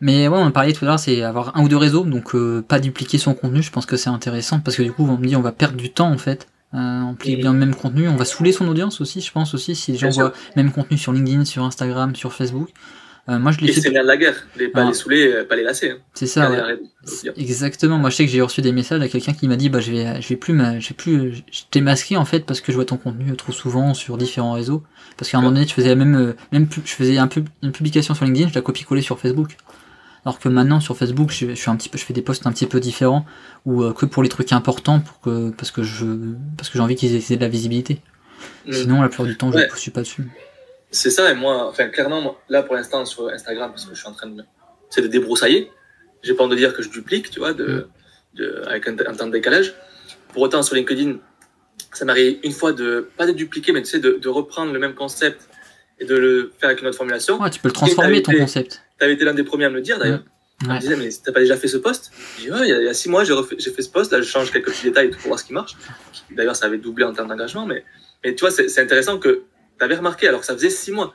Mais 0.00 0.26
ouais, 0.26 0.38
on 0.38 0.50
parlait 0.50 0.72
tout 0.72 0.84
à 0.84 0.88
l'heure, 0.88 0.98
c'est 0.98 1.22
avoir 1.22 1.56
un 1.56 1.62
ou 1.62 1.68
deux 1.68 1.76
réseaux, 1.76 2.04
donc 2.04 2.34
euh, 2.34 2.60
pas 2.60 2.80
dupliquer 2.80 3.18
son 3.18 3.34
contenu, 3.34 3.62
je 3.62 3.70
pense 3.70 3.86
que 3.86 3.96
c'est 3.96 4.10
intéressant, 4.10 4.58
parce 4.58 4.76
que 4.76 4.82
du 4.82 4.92
coup, 4.92 5.06
on 5.08 5.16
me 5.16 5.26
dit 5.26 5.36
on 5.36 5.42
va 5.42 5.52
perdre 5.52 5.76
du 5.76 5.92
temps 5.92 6.10
en 6.10 6.18
fait. 6.18 6.48
Euh, 6.74 6.78
on 6.78 7.14
bien 7.14 7.52
le 7.52 7.58
même 7.58 7.74
contenu, 7.74 8.08
on 8.08 8.16
va 8.16 8.24
saouler 8.24 8.50
son 8.50 8.66
audience 8.66 9.00
aussi, 9.00 9.20
je 9.20 9.30
pense 9.30 9.54
aussi, 9.54 9.76
si 9.76 9.92
les 9.92 9.98
gens 9.98 10.08
voient 10.10 10.32
le 10.56 10.62
même 10.62 10.72
contenu 10.72 10.98
sur 10.98 11.12
LinkedIn, 11.12 11.44
sur 11.44 11.62
Instagram, 11.62 12.16
sur 12.16 12.32
Facebook. 12.32 12.70
Euh, 13.28 13.38
moi, 13.38 13.52
je 13.52 13.60
l'ai 13.60 13.72
fait. 13.72 13.80
C'est 13.80 13.90
bien 13.90 14.02
de 14.02 14.08
la 14.08 14.16
guerre, 14.16 14.34
les, 14.56 14.68
pas 14.68 14.84
les 14.84 14.94
saouler, 14.94 15.32
euh, 15.32 15.44
pas 15.44 15.54
les 15.54 15.62
lasser. 15.62 15.90
Hein. 15.90 15.98
C'est 16.12 16.26
ça. 16.26 16.50
Ouais. 16.50 16.78
Exactement. 17.36 17.98
Moi, 17.98 18.10
je 18.10 18.16
sais 18.16 18.24
que 18.26 18.30
j'ai 18.32 18.40
reçu 18.40 18.62
des 18.62 18.72
messages 18.72 19.00
à 19.00 19.08
quelqu'un 19.08 19.32
qui 19.32 19.46
m'a 19.46 19.54
dit, 19.54 19.68
bah, 19.68 19.78
je 19.78 19.92
vais, 19.92 20.20
je 20.20 20.28
vais 20.28 20.36
plus, 20.36 20.58
je 20.80 20.88
vais 20.88 20.94
plus, 20.94 21.36
je 21.50 21.62
t'ai 21.70 21.80
masqué 21.80 22.16
en 22.16 22.24
fait 22.24 22.40
parce 22.40 22.60
que 22.60 22.72
je 22.72 22.76
vois 22.76 22.84
ton 22.84 22.96
contenu 22.96 23.34
trop 23.36 23.52
souvent 23.52 23.94
sur 23.94 24.18
différents 24.18 24.52
réseaux. 24.52 24.82
Parce 25.16 25.30
qu'à 25.30 25.38
un 25.38 25.40
moment 25.40 25.52
donné, 25.52 25.66
tu 25.66 25.74
faisais 25.74 25.90
la 25.90 25.94
même, 25.94 26.16
euh, 26.16 26.32
même, 26.50 26.66
je 26.84 26.92
faisais 26.92 27.18
un 27.18 27.28
une 27.62 27.72
publication 27.72 28.14
sur 28.14 28.24
LinkedIn, 28.24 28.48
je 28.48 28.54
la 28.54 28.60
copie-collais 28.60 29.02
sur 29.02 29.20
Facebook. 29.20 29.56
Alors 30.24 30.38
que 30.38 30.48
maintenant 30.48 30.80
sur 30.80 30.96
Facebook, 30.96 31.30
je, 31.30 31.54
suis 31.54 31.70
un 31.70 31.76
petit 31.76 31.88
peu, 31.88 31.98
je 31.98 32.04
fais 32.04 32.14
des 32.14 32.22
posts 32.22 32.46
un 32.46 32.52
petit 32.52 32.66
peu 32.66 32.80
différents 32.80 33.24
ou 33.66 33.82
que 33.92 34.06
pour 34.06 34.22
les 34.22 34.28
trucs 34.28 34.52
importants, 34.52 35.00
pour 35.00 35.20
que 35.20 35.50
parce 35.50 35.72
que 35.72 35.82
je, 35.82 36.06
parce 36.56 36.70
que 36.70 36.78
j'ai 36.78 36.82
envie 36.82 36.94
qu'ils 36.94 37.16
aient 37.16 37.36
de 37.36 37.40
la 37.40 37.48
visibilité. 37.48 38.00
Mm. 38.66 38.72
Sinon, 38.72 39.02
la 39.02 39.08
plupart 39.08 39.26
du 39.26 39.36
temps, 39.36 39.50
je 39.50 39.58
ne 39.58 39.76
suis 39.76 39.90
pas 39.90 40.02
dessus. 40.02 40.28
C'est 40.92 41.10
ça, 41.10 41.30
et 41.30 41.34
moi, 41.34 41.66
enfin, 41.68 41.88
clairement, 41.88 42.36
là, 42.50 42.62
pour 42.62 42.74
l'instant, 42.74 43.06
sur 43.06 43.28
Instagram, 43.30 43.70
parce 43.70 43.86
que 43.86 43.94
je 43.94 43.98
suis 43.98 44.08
en 44.08 44.12
train 44.12 44.28
de, 44.28 44.44
c'est 44.90 45.00
de 45.00 45.06
débroussailler. 45.06 45.70
J'ai 46.22 46.34
pas 46.34 46.44
envie 46.44 46.54
de 46.54 46.60
dire 46.60 46.74
que 46.74 46.82
je 46.82 46.90
duplique, 46.90 47.30
tu 47.30 47.38
vois, 47.38 47.54
de, 47.54 47.88
de 48.34 48.62
avec 48.66 48.86
un, 48.86 48.94
temps 48.94 49.26
de 49.26 49.32
décalage. 49.32 49.74
Pour 50.34 50.42
autant, 50.42 50.62
sur 50.62 50.76
LinkedIn, 50.76 51.16
ça 51.94 52.04
m'arrive 52.04 52.38
une 52.42 52.52
fois 52.52 52.72
de, 52.72 53.08
pas 53.16 53.26
de 53.26 53.32
dupliquer, 53.32 53.72
mais 53.72 53.82
tu 53.82 53.88
sais, 53.88 54.00
de, 54.00 54.18
de, 54.20 54.28
reprendre 54.28 54.70
le 54.70 54.78
même 54.78 54.94
concept 54.94 55.48
et 55.98 56.04
de 56.04 56.14
le 56.14 56.52
faire 56.58 56.68
avec 56.68 56.82
une 56.82 56.88
autre 56.88 56.98
formulation. 56.98 57.40
Ouais, 57.40 57.48
tu 57.48 57.58
peux 57.58 57.68
le 57.68 57.72
transformer, 57.72 58.20
ton 58.20 58.32
concept. 58.32 58.82
tu 58.98 59.04
avais 59.04 59.14
été 59.14 59.24
l'un 59.24 59.34
des 59.34 59.44
premiers 59.44 59.64
à 59.64 59.70
me 59.70 59.76
le 59.76 59.80
dire 59.80 59.98
d'ailleurs. 59.98 60.20
Ouais. 60.62 60.68
On 60.68 60.74
me 60.74 60.78
disait, 60.78 60.96
mais 60.96 61.08
t'as 61.24 61.32
pas 61.32 61.40
déjà 61.40 61.56
fait 61.56 61.68
ce 61.68 61.78
poste? 61.78 62.12
J'ai 62.38 62.44
dit, 62.44 62.52
ouais, 62.52 62.68
il 62.68 62.68
y, 62.68 62.72
a, 62.72 62.80
il 62.80 62.84
y 62.84 62.88
a 62.88 62.94
six 62.94 63.08
mois, 63.08 63.24
j'ai, 63.24 63.32
refait- 63.32 63.56
j'ai 63.58 63.72
fait 63.72 63.82
ce 63.82 63.88
poste. 63.88 64.12
Là, 64.12 64.20
je 64.20 64.28
change 64.28 64.52
quelques 64.52 64.70
petits 64.70 64.84
détails 64.84 65.10
pour 65.10 65.22
voir 65.22 65.40
ce 65.40 65.44
qui 65.44 65.54
marche. 65.54 65.74
D'ailleurs, 66.30 66.54
ça 66.54 66.66
avait 66.66 66.78
doublé 66.78 67.04
en 67.04 67.12
termes 67.12 67.28
d'engagement. 67.28 67.66
Mais, 67.66 67.82
mais 68.22 68.34
tu 68.34 68.42
vois, 68.42 68.50
c'est, 68.50 68.68
c'est 68.68 68.80
intéressant 68.80 69.18
que 69.18 69.42
tu 69.82 69.84
avais 69.84 69.96
remarqué 69.96 70.28
alors 70.28 70.40
que 70.40 70.46
ça 70.46 70.54
faisait 70.54 70.70
six 70.70 70.92
mois. 70.92 71.12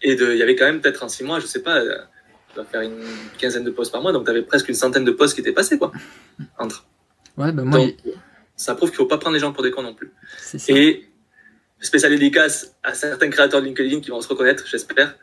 Et 0.00 0.16
de- 0.16 0.32
il 0.32 0.38
y 0.38 0.42
avait 0.42 0.56
quand 0.56 0.64
même 0.64 0.80
peut-être 0.80 1.02
en 1.04 1.08
six 1.10 1.24
mois, 1.24 1.40
je 1.40 1.46
sais 1.46 1.60
pas, 1.62 1.76
euh, 1.78 1.98
tu 2.50 2.56
vas 2.56 2.64
faire 2.64 2.80
une 2.80 2.96
quinzaine 3.38 3.64
de 3.64 3.70
postes 3.70 3.92
par 3.92 4.00
mois. 4.00 4.12
Donc, 4.12 4.24
tu 4.24 4.30
avais 4.30 4.42
presque 4.42 4.68
une 4.70 4.74
centaine 4.74 5.04
de 5.04 5.10
postes 5.10 5.34
qui 5.34 5.42
étaient 5.42 5.52
passés, 5.52 5.78
quoi. 5.78 5.92
Entre. 6.58 6.86
Ouais, 7.36 7.52
bah 7.52 7.62
moi, 7.64 7.78
Donc, 7.78 7.96
ça 8.56 8.74
prouve 8.74 8.88
qu'il 8.90 8.96
faut 8.96 9.06
pas 9.06 9.18
prendre 9.18 9.34
les 9.34 9.40
gens 9.40 9.52
pour 9.52 9.62
des 9.62 9.70
cons 9.70 9.82
non 9.82 9.94
plus. 9.94 10.10
ça. 10.38 10.72
Et 10.72 11.08
spécial 11.80 12.12
dédicace 12.12 12.74
à 12.82 12.94
certains 12.94 13.28
créateurs 13.28 13.60
de 13.60 13.66
LinkedIn 13.66 14.00
qui 14.00 14.10
vont 14.10 14.20
se 14.22 14.28
reconnaître, 14.28 14.64
j'espère, 14.66 15.16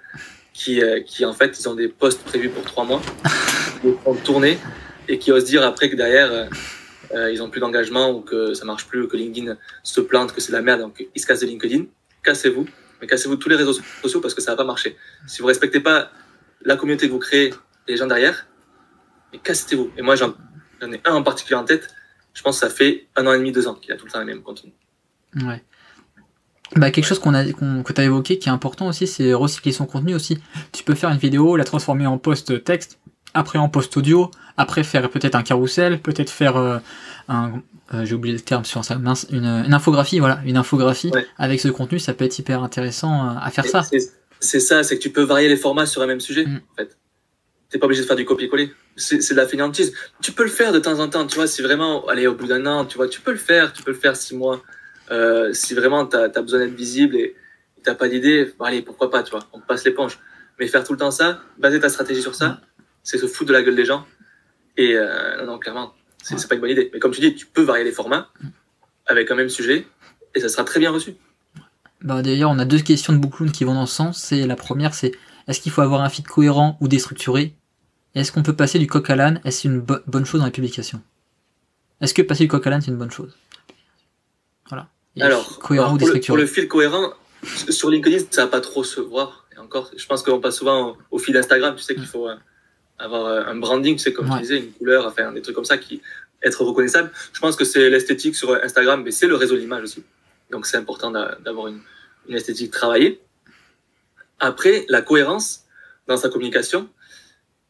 qui, 0.54 0.82
euh, 0.84 1.02
qui 1.02 1.26
en 1.26 1.34
fait, 1.34 1.58
ils 1.60 1.68
ont 1.70 1.76
des 1.76 1.88
postes 1.88 2.22
prévus 2.24 2.50
pour 2.50 2.64
trois 2.64 2.84
mois, 2.86 3.02
ils 3.84 3.92
vont 4.06 4.16
tourner 4.16 4.58
et 5.08 5.18
qui 5.20 5.32
osent 5.32 5.46
dire 5.46 5.64
après 5.64 5.90
que 5.90 5.96
derrière, 5.96 6.32
euh, 6.32 6.46
euh, 7.16 7.32
ils 7.32 7.42
ont 7.42 7.50
plus 7.50 7.60
d'engagement 7.62 8.12
ou 8.12 8.22
que 8.22 8.54
ça 8.54 8.66
marche 8.66 8.86
plus, 8.88 9.08
que 9.08 9.16
LinkedIn 9.18 9.56
se 9.84 10.02
plante, 10.02 10.34
que 10.34 10.42
c'est 10.42 10.52
de 10.52 10.58
la 10.58 10.62
merde, 10.62 10.82
donc 10.82 11.06
ils 11.16 11.20
se 11.22 11.26
cassent 11.26 11.40
de 11.40 11.46
LinkedIn. 11.48 11.86
Cassez-vous, 12.24 12.68
mais 13.02 13.08
cassez-vous 13.08 13.36
tous 13.38 13.50
les 13.50 13.56
réseaux 13.56 13.74
sociaux 14.02 14.22
parce 14.22 14.34
que 14.34 14.42
ça 14.42 14.52
va 14.52 14.58
pas 14.58 14.64
marcher. 14.64 14.98
Si 15.28 15.42
vous 15.42 15.48
respectez 15.48 15.80
pas 15.80 16.12
la 16.64 16.76
communauté 16.76 17.08
que 17.08 17.14
vous 17.14 17.20
créez 17.20 17.54
les 17.88 17.98
gens 17.98 18.08
derrière, 18.08 18.48
mais 19.32 19.40
cassez-vous. 19.40 19.92
Et 19.98 20.02
moi, 20.02 20.16
j'en 20.16 20.34
ai 20.82 21.02
un 21.06 21.14
en 21.14 21.24
particulier 21.24 21.56
en 21.56 21.64
tête. 21.66 21.88
Je 22.34 22.42
pense 22.42 22.60
que 22.60 22.68
ça 22.68 22.74
fait 22.74 23.08
un 23.16 23.26
an 23.28 23.34
et 23.34 23.38
demi, 23.38 23.52
deux 23.52 23.68
ans 23.68 23.74
qu'il 23.76 23.92
a 23.94 23.98
tout 23.98 24.06
le 24.06 24.12
temps 24.12 24.20
les 24.20 24.26
mêmes 24.26 24.44
contenus. 24.44 24.74
Ouais. 25.36 25.64
Bah, 26.76 26.92
quelque 26.92 27.06
chose 27.06 27.20
qu'on 27.20 27.34
a, 27.34 27.52
qu'on- 27.52 27.82
que 27.84 27.94
tu 27.94 28.02
as 28.02 28.04
évoqué 28.04 28.38
qui 28.38 28.48
est 28.48 28.52
important 28.52 28.88
aussi, 28.88 29.08
c'est 29.08 29.34
recycler 29.34 29.72
son 29.72 29.86
contenu 29.88 30.14
aussi. 30.14 30.38
Tu 30.72 30.84
peux 30.84 30.94
faire 30.96 31.10
une 31.10 31.18
vidéo, 31.18 31.56
la 31.56 31.64
transformer 31.64 32.06
en 32.06 32.18
post 32.20 32.64
texte, 32.64 33.00
après 33.34 33.58
en 33.58 33.70
post 33.70 33.96
audio, 33.98 34.30
après 34.60 34.84
faire 34.84 35.10
peut-être 35.10 35.36
un 35.36 35.44
carrousel, 35.44 36.00
peut-être 36.02 36.30
faire 36.30 36.58
euh, 36.58 36.78
un, 37.28 37.62
euh, 37.94 38.06
j'ai 38.06 38.14
oublié 38.16 38.34
le 38.36 38.42
terme 38.42 38.66
sur 38.66 38.84
ça, 38.86 38.98
mince, 38.98 39.26
une, 39.32 39.46
une 39.46 39.74
infographie, 39.74 40.20
voilà, 40.20 40.42
une 40.46 40.58
infographie 40.58 41.12
Ouais. 41.14 41.26
avec 41.38 41.60
ce 41.60 41.70
contenu, 41.70 41.98
ça 42.00 42.14
peut 42.14 42.26
être 42.26 42.38
hyper 42.38 42.62
intéressant 42.64 43.14
euh, 43.30 43.40
à 43.42 43.50
faire 43.52 43.66
ça. 43.66 43.84
C'est- 44.42 44.60
ça, 44.62 44.84
c'est 44.84 44.98
que 44.98 45.02
tu 45.04 45.10
peux 45.12 45.24
varier 45.24 45.50
les 45.50 45.58
formats 45.58 45.86
sur 45.86 46.02
un 46.02 46.08
même 46.08 46.20
sujet, 46.22 46.46
Mm. 46.46 46.60
en 46.72 46.76
fait. 46.78 46.98
T'es 47.70 47.78
pas 47.78 47.86
obligé 47.86 48.02
de 48.02 48.08
faire 48.08 48.16
du 48.16 48.26
copier-coller. 48.26 48.72
C'est 48.96 49.18
de 49.32 49.36
la 49.36 49.48
fainéantise. 49.48 49.94
Tu 50.22 50.32
peux 50.32 50.44
le 50.44 50.50
faire 50.50 50.72
de 50.72 50.80
temps 50.80 51.00
en 51.00 51.08
temps, 51.08 51.26
tu 51.28 51.36
vois, 51.36 51.46
si 51.48 51.62
vraiment, 51.62 52.06
allez, 52.08 52.26
au 52.28 52.34
bout 52.36 52.48
d'un 52.48 52.66
an, 52.66 52.84
tu 52.86 52.98
vois, 52.98 53.08
tu 53.08 53.22
peux 53.22 53.32
le 53.32 53.38
faire, 53.38 53.74
tu 53.74 53.84
peux 53.84 53.92
le 53.92 53.98
faire 53.98 54.16
six 54.16 54.36
mois. 54.36 54.62
Euh, 55.12 55.54
si 55.54 55.74
vraiment 55.74 56.06
t'as 56.06 56.26
as 56.26 56.42
besoin 56.42 56.60
d'être 56.60 56.74
visible 56.76 57.16
et 57.16 57.36
et 57.78 57.82
t'as 57.82 57.96
pas 57.96 58.10
d'idée, 58.10 58.52
bon, 58.60 58.66
allez, 58.66 58.82
pourquoi 58.82 59.10
pas, 59.10 59.24
tu 59.24 59.32
vois, 59.32 59.46
on 59.54 59.60
passe 59.62 59.86
l'éponge. 59.86 60.20
Mais 60.60 60.68
faire 60.68 60.84
tout 60.84 60.92
le 60.92 61.00
temps 61.00 61.12
ça, 61.12 61.40
baser 61.58 61.80
ta 61.80 61.88
stratégie 61.88 62.22
sur 62.22 62.36
ça, 62.36 62.60
c'est 63.04 63.18
se 63.18 63.26
foutre 63.26 63.48
de 63.50 63.54
la 63.54 63.62
gueule 63.64 63.76
des 63.78 63.86
gens. 63.86 64.06
Et 64.78 64.96
euh, 64.96 65.38
non, 65.40 65.54
non, 65.54 65.60
clairement, 65.60 65.94
c'est 66.24 66.36
Ouais. 66.36 66.48
pas 66.48 66.56
une 66.56 66.62
bonne 66.62 66.70
idée. 66.72 66.90
Mais 66.94 67.00
comme 67.00 67.12
tu 67.12 67.22
dis, 67.22 67.36
tu 67.36 67.46
peux 67.46 67.64
varier 67.64 67.84
les 67.84 67.92
formats 67.92 68.30
avec 69.08 69.30
un 69.32 69.36
même 69.36 69.50
sujet 69.50 69.88
et 70.36 70.40
ça 70.40 70.50
sera 70.50 70.64
très 70.64 70.80
bien 70.80 70.92
reçu. 70.92 71.16
Bah, 72.02 72.22
d'ailleurs, 72.22 72.52
on 72.52 72.60
a 72.60 72.66
deux 72.66 72.80
questions 72.80 73.12
de 73.14 73.18
Bookloon 73.18 73.50
qui 73.52 73.64
vont 73.66 73.74
dans 73.74 73.86
ce 73.86 73.96
sens. 73.96 74.22
C'est 74.24 74.48
la 74.48 74.56
première, 74.56 74.94
c'est 74.94 75.12
est-ce 75.48 75.60
qu'il 75.60 75.72
faut 75.72 75.82
avoir 75.82 76.02
un 76.02 76.10
feed 76.10 76.28
cohérent 76.28 76.78
ou 76.80 76.88
déstructuré? 76.88 77.56
Est-ce 78.16 78.32
qu'on 78.32 78.44
peut 78.44 78.56
passer 78.56 78.80
du 78.80 78.88
coq 78.88 79.10
à 79.10 79.16
l'âne? 79.16 79.42
Est-ce 79.44 79.68
une 79.68 79.82
bo- 79.82 79.98
bonne 80.08 80.26
chose 80.26 80.40
dans 80.40 80.46
les 80.46 80.52
publications? 80.52 81.02
Est-ce 82.02 82.14
que 82.14 82.22
passer 82.22 82.44
du 82.46 82.48
coq 82.48 82.66
à 82.66 82.70
l'âne 82.70 82.82
c'est 82.82 82.92
une 82.92 82.98
bonne 82.98 83.12
chose? 83.12 83.36
Voilà. 84.70 84.88
Et 85.16 85.22
Alors, 85.24 85.60
cohérent 85.60 85.88
alors, 85.88 85.96
ou 85.96 85.98
pour, 85.98 86.08
le, 86.08 86.14
pour 86.14 86.20
déstructuré 86.38 86.42
le 86.42 86.48
fil 86.48 86.68
cohérent, 86.68 87.12
sur 87.70 87.90
LinkedIn, 87.90 88.26
ça 88.32 88.46
va 88.46 88.52
pas 88.52 88.62
trop 88.62 88.84
se 88.84 89.02
voir. 89.02 89.46
Et 89.56 89.60
encore, 89.60 89.92
je 89.98 90.06
pense 90.06 90.24
qu'on 90.24 90.40
passe 90.40 90.58
souvent 90.58 90.90
au, 90.92 90.98
au 91.12 91.20
fil 91.20 91.34
d'Instagram. 91.34 91.76
Tu 91.76 91.84
sais 91.84 91.96
qu'il 91.96 92.06
faut 92.06 92.28
euh, 92.30 92.36
avoir 93.00 93.26
euh, 93.26 93.44
un 93.46 93.56
branding, 93.56 93.96
tu 93.96 94.04
sais, 94.04 94.14
comme 94.14 94.30
Ouais. 94.30 94.36
tu 94.38 94.42
disais, 94.44 94.58
une 94.60 94.72
couleur, 94.74 95.06
enfin, 95.08 95.32
des 95.32 95.42
trucs 95.42 95.56
comme 95.56 95.66
ça 95.66 95.78
qui 95.78 96.02
être 96.44 96.62
reconnaissable. 96.64 97.12
Je 97.34 97.40
pense 97.40 97.56
que 97.56 97.66
c'est 97.66 97.90
l'esthétique 97.90 98.36
sur 98.36 98.54
Instagram, 98.64 99.02
mais 99.04 99.12
c'est 99.12 99.28
le 99.28 99.36
réseau 99.36 99.56
de 99.56 99.60
l'image 99.62 99.84
aussi. 99.84 100.04
Donc, 100.52 100.66
c'est 100.66 100.78
important 100.78 101.12
d'a- 101.12 101.38
d'avoir 101.44 101.68
une, 101.68 101.82
une 102.28 102.36
esthétique 102.36 102.72
travaillée. 102.72 103.20
Après, 104.40 104.86
la 104.90 105.02
cohérence 105.02 105.66
dans 106.08 106.18
sa 106.18 106.30
communication, 106.30 106.90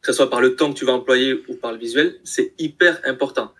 que 0.02 0.06
ce 0.06 0.12
soit 0.12 0.30
par 0.30 0.40
le 0.40 0.54
ton 0.56 0.72
que 0.72 0.78
tu 0.78 0.84
vas 0.84 0.92
employer 0.92 1.42
ou 1.48 1.54
par 1.54 1.72
le 1.72 1.78
visuel, 1.78 2.16
c'est 2.24 2.54
hyper 2.58 3.00
important. 3.04 3.52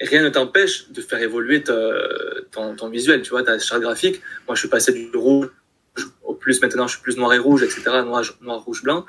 Rien 0.00 0.22
ne 0.22 0.28
t'empêche 0.28 0.90
de 0.90 1.00
faire 1.00 1.20
évoluer 1.20 1.62
ton, 1.62 2.74
ton 2.76 2.88
visuel, 2.88 3.22
tu 3.22 3.30
vois, 3.30 3.42
ta 3.42 3.58
charte 3.58 3.82
graphique. 3.82 4.20
Moi, 4.46 4.54
je 4.54 4.60
suis 4.60 4.68
passé 4.68 4.92
du 4.92 5.10
rouge 5.16 5.50
au 6.24 6.34
plus, 6.34 6.60
maintenant, 6.62 6.86
je 6.86 6.94
suis 6.94 7.02
plus 7.02 7.16
noir 7.16 7.32
et 7.34 7.38
rouge, 7.38 7.62
etc., 7.62 7.82
noir, 8.04 8.22
noir 8.40 8.60
rouge, 8.64 8.82
blanc. 8.82 9.04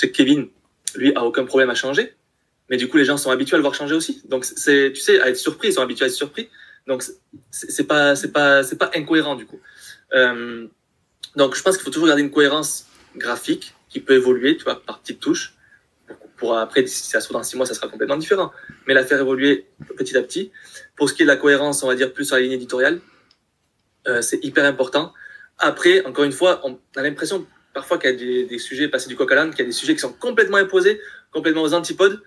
Que 0.00 0.06
Kevin, 0.06 0.48
lui, 0.94 1.14
a 1.14 1.24
aucun 1.24 1.44
problème 1.44 1.70
à 1.70 1.74
changer. 1.74 2.14
Mais 2.70 2.76
du 2.76 2.88
coup, 2.88 2.96
les 2.96 3.04
gens 3.04 3.16
sont 3.16 3.30
habitués 3.30 3.54
à 3.54 3.58
le 3.58 3.62
voir 3.62 3.74
changer 3.74 3.94
aussi. 3.94 4.22
Donc, 4.26 4.44
c'est, 4.44 4.92
tu 4.92 5.00
sais, 5.00 5.20
à 5.20 5.28
être 5.28 5.36
surpris, 5.36 5.68
ils 5.68 5.72
sont 5.74 5.82
habitués 5.82 6.04
à 6.04 6.08
être 6.08 6.14
surpris. 6.14 6.48
Donc, 6.86 7.04
c'est 7.50 7.86
pas, 7.86 8.14
c'est 8.14 8.32
pas, 8.32 8.62
c'est 8.62 8.76
pas 8.76 8.90
incohérent, 8.94 9.36
du 9.36 9.46
coup. 9.46 9.60
Euh, 10.14 10.66
donc, 11.36 11.54
je 11.54 11.62
pense 11.62 11.76
qu'il 11.76 11.84
faut 11.84 11.90
toujours 11.90 12.08
garder 12.08 12.22
une 12.22 12.30
cohérence 12.30 12.86
graphique 13.16 13.74
qui 13.88 14.00
peut 14.00 14.14
évoluer, 14.14 14.56
tu 14.56 14.64
vois, 14.64 14.82
par 14.82 15.00
petites 15.00 15.20
touches. 15.20 15.54
Pour 16.36 16.56
après, 16.56 16.86
si 16.86 17.10
ça 17.10 17.20
se 17.20 17.26
trouve 17.26 17.38
dans 17.38 17.42
six 17.42 17.56
mois, 17.56 17.66
ça 17.66 17.74
sera 17.74 17.88
complètement 17.88 18.16
différent. 18.16 18.52
Mais 18.86 18.94
la 18.94 19.04
faire 19.04 19.20
évoluer 19.20 19.66
petit 19.96 20.16
à 20.16 20.22
petit. 20.22 20.52
Pour 20.96 21.08
ce 21.08 21.14
qui 21.14 21.22
est 21.22 21.24
de 21.24 21.30
la 21.30 21.36
cohérence, 21.36 21.82
on 21.82 21.88
va 21.88 21.94
dire 21.94 22.12
plus 22.12 22.26
sur 22.26 22.36
la 22.36 22.42
ligne 22.42 22.52
éditoriale, 22.52 23.00
euh, 24.06 24.22
c'est 24.22 24.42
hyper 24.44 24.64
important. 24.64 25.12
Après, 25.58 26.04
encore 26.04 26.24
une 26.24 26.32
fois, 26.32 26.60
on 26.64 26.78
a 26.96 27.02
l'impression 27.02 27.46
parfois 27.78 27.96
qu'il 27.96 28.10
y 28.10 28.42
a 28.42 28.44
des, 28.44 28.58
sujets 28.58 28.88
passés 28.88 29.08
du 29.08 29.14
coq 29.14 29.30
à 29.30 29.36
l'âne, 29.36 29.50
qu'il 29.50 29.60
y 29.60 29.62
a 29.62 29.66
des 29.66 29.70
sujets 29.70 29.94
qui 29.94 30.00
sont 30.00 30.12
complètement 30.12 30.56
imposés, 30.56 31.00
complètement 31.30 31.62
aux 31.62 31.74
antipodes. 31.74 32.20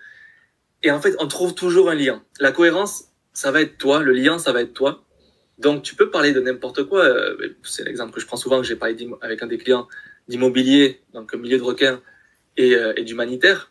Et 0.82 0.90
en 0.90 0.98
fait, 0.98 1.14
on 1.18 1.28
trouve 1.28 1.54
toujours 1.54 1.90
un 1.90 1.94
lien. 1.94 2.24
La 2.40 2.52
cohérence, 2.52 3.08
ça 3.34 3.50
va 3.50 3.60
être 3.60 3.76
toi. 3.76 4.02
Le 4.02 4.12
lien, 4.12 4.38
ça 4.38 4.54
va 4.54 4.62
être 4.62 4.72
toi. 4.72 5.04
Donc, 5.58 5.82
tu 5.82 5.94
peux 5.94 6.08
parler 6.08 6.32
de 6.32 6.40
n'importe 6.40 6.84
quoi. 6.84 7.04
Euh, 7.04 7.54
C'est 7.64 7.84
l'exemple 7.84 8.14
que 8.14 8.20
je 8.22 8.24
prends 8.24 8.38
souvent, 8.38 8.62
que 8.62 8.66
j'ai 8.66 8.76
parlé 8.76 8.96
avec 9.20 9.42
un 9.42 9.46
des 9.46 9.58
clients 9.58 9.88
d'immobilier, 10.26 11.02
donc 11.12 11.34
milieu 11.34 11.58
de 11.58 11.62
requin 11.62 12.00
et, 12.56 12.74
euh, 12.74 12.94
d'humanitaire. 12.94 13.70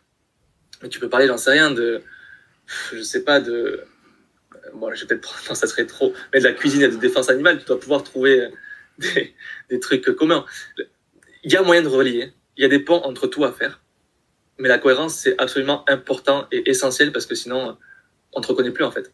Mais 0.84 0.88
tu 0.88 1.00
peux 1.00 1.08
parler, 1.08 1.26
j'en 1.26 1.36
sais 1.36 1.50
rien, 1.50 1.72
de, 1.72 2.00
je 2.92 3.02
sais 3.02 3.24
pas, 3.24 3.40
de, 3.40 3.82
bon, 4.74 4.94
je 4.94 5.00
vais 5.00 5.08
peut-être 5.08 5.42
non, 5.48 5.56
ça 5.56 5.66
serait 5.66 5.86
trop, 5.86 6.14
mais 6.32 6.38
de 6.38 6.44
la 6.44 6.52
cuisine 6.52 6.82
et 6.82 6.88
de 6.88 6.96
défense 6.96 7.28
animale, 7.28 7.58
tu 7.58 7.64
dois 7.64 7.80
pouvoir 7.80 8.04
trouver 8.04 8.40
euh, 8.40 8.50
des 9.68 9.80
trucs 9.80 10.04
communs. 10.14 10.46
Il 11.44 11.52
y 11.52 11.56
a 11.56 11.62
moyen 11.62 11.82
de 11.82 11.88
relier, 11.88 12.32
il 12.56 12.62
y 12.62 12.64
a 12.64 12.68
des 12.68 12.78
ponts 12.78 13.02
entre 13.02 13.26
tout 13.26 13.44
à 13.44 13.52
faire, 13.52 13.82
mais 14.58 14.68
la 14.68 14.78
cohérence, 14.78 15.16
c'est 15.16 15.34
absolument 15.40 15.84
important 15.88 16.46
et 16.52 16.70
essentiel 16.70 17.10
parce 17.10 17.26
que 17.26 17.34
sinon, 17.34 17.76
on 18.32 18.38
ne 18.38 18.44
te 18.44 18.48
reconnaît 18.48 18.70
plus 18.70 18.84
en 18.84 18.92
fait. 18.92 19.12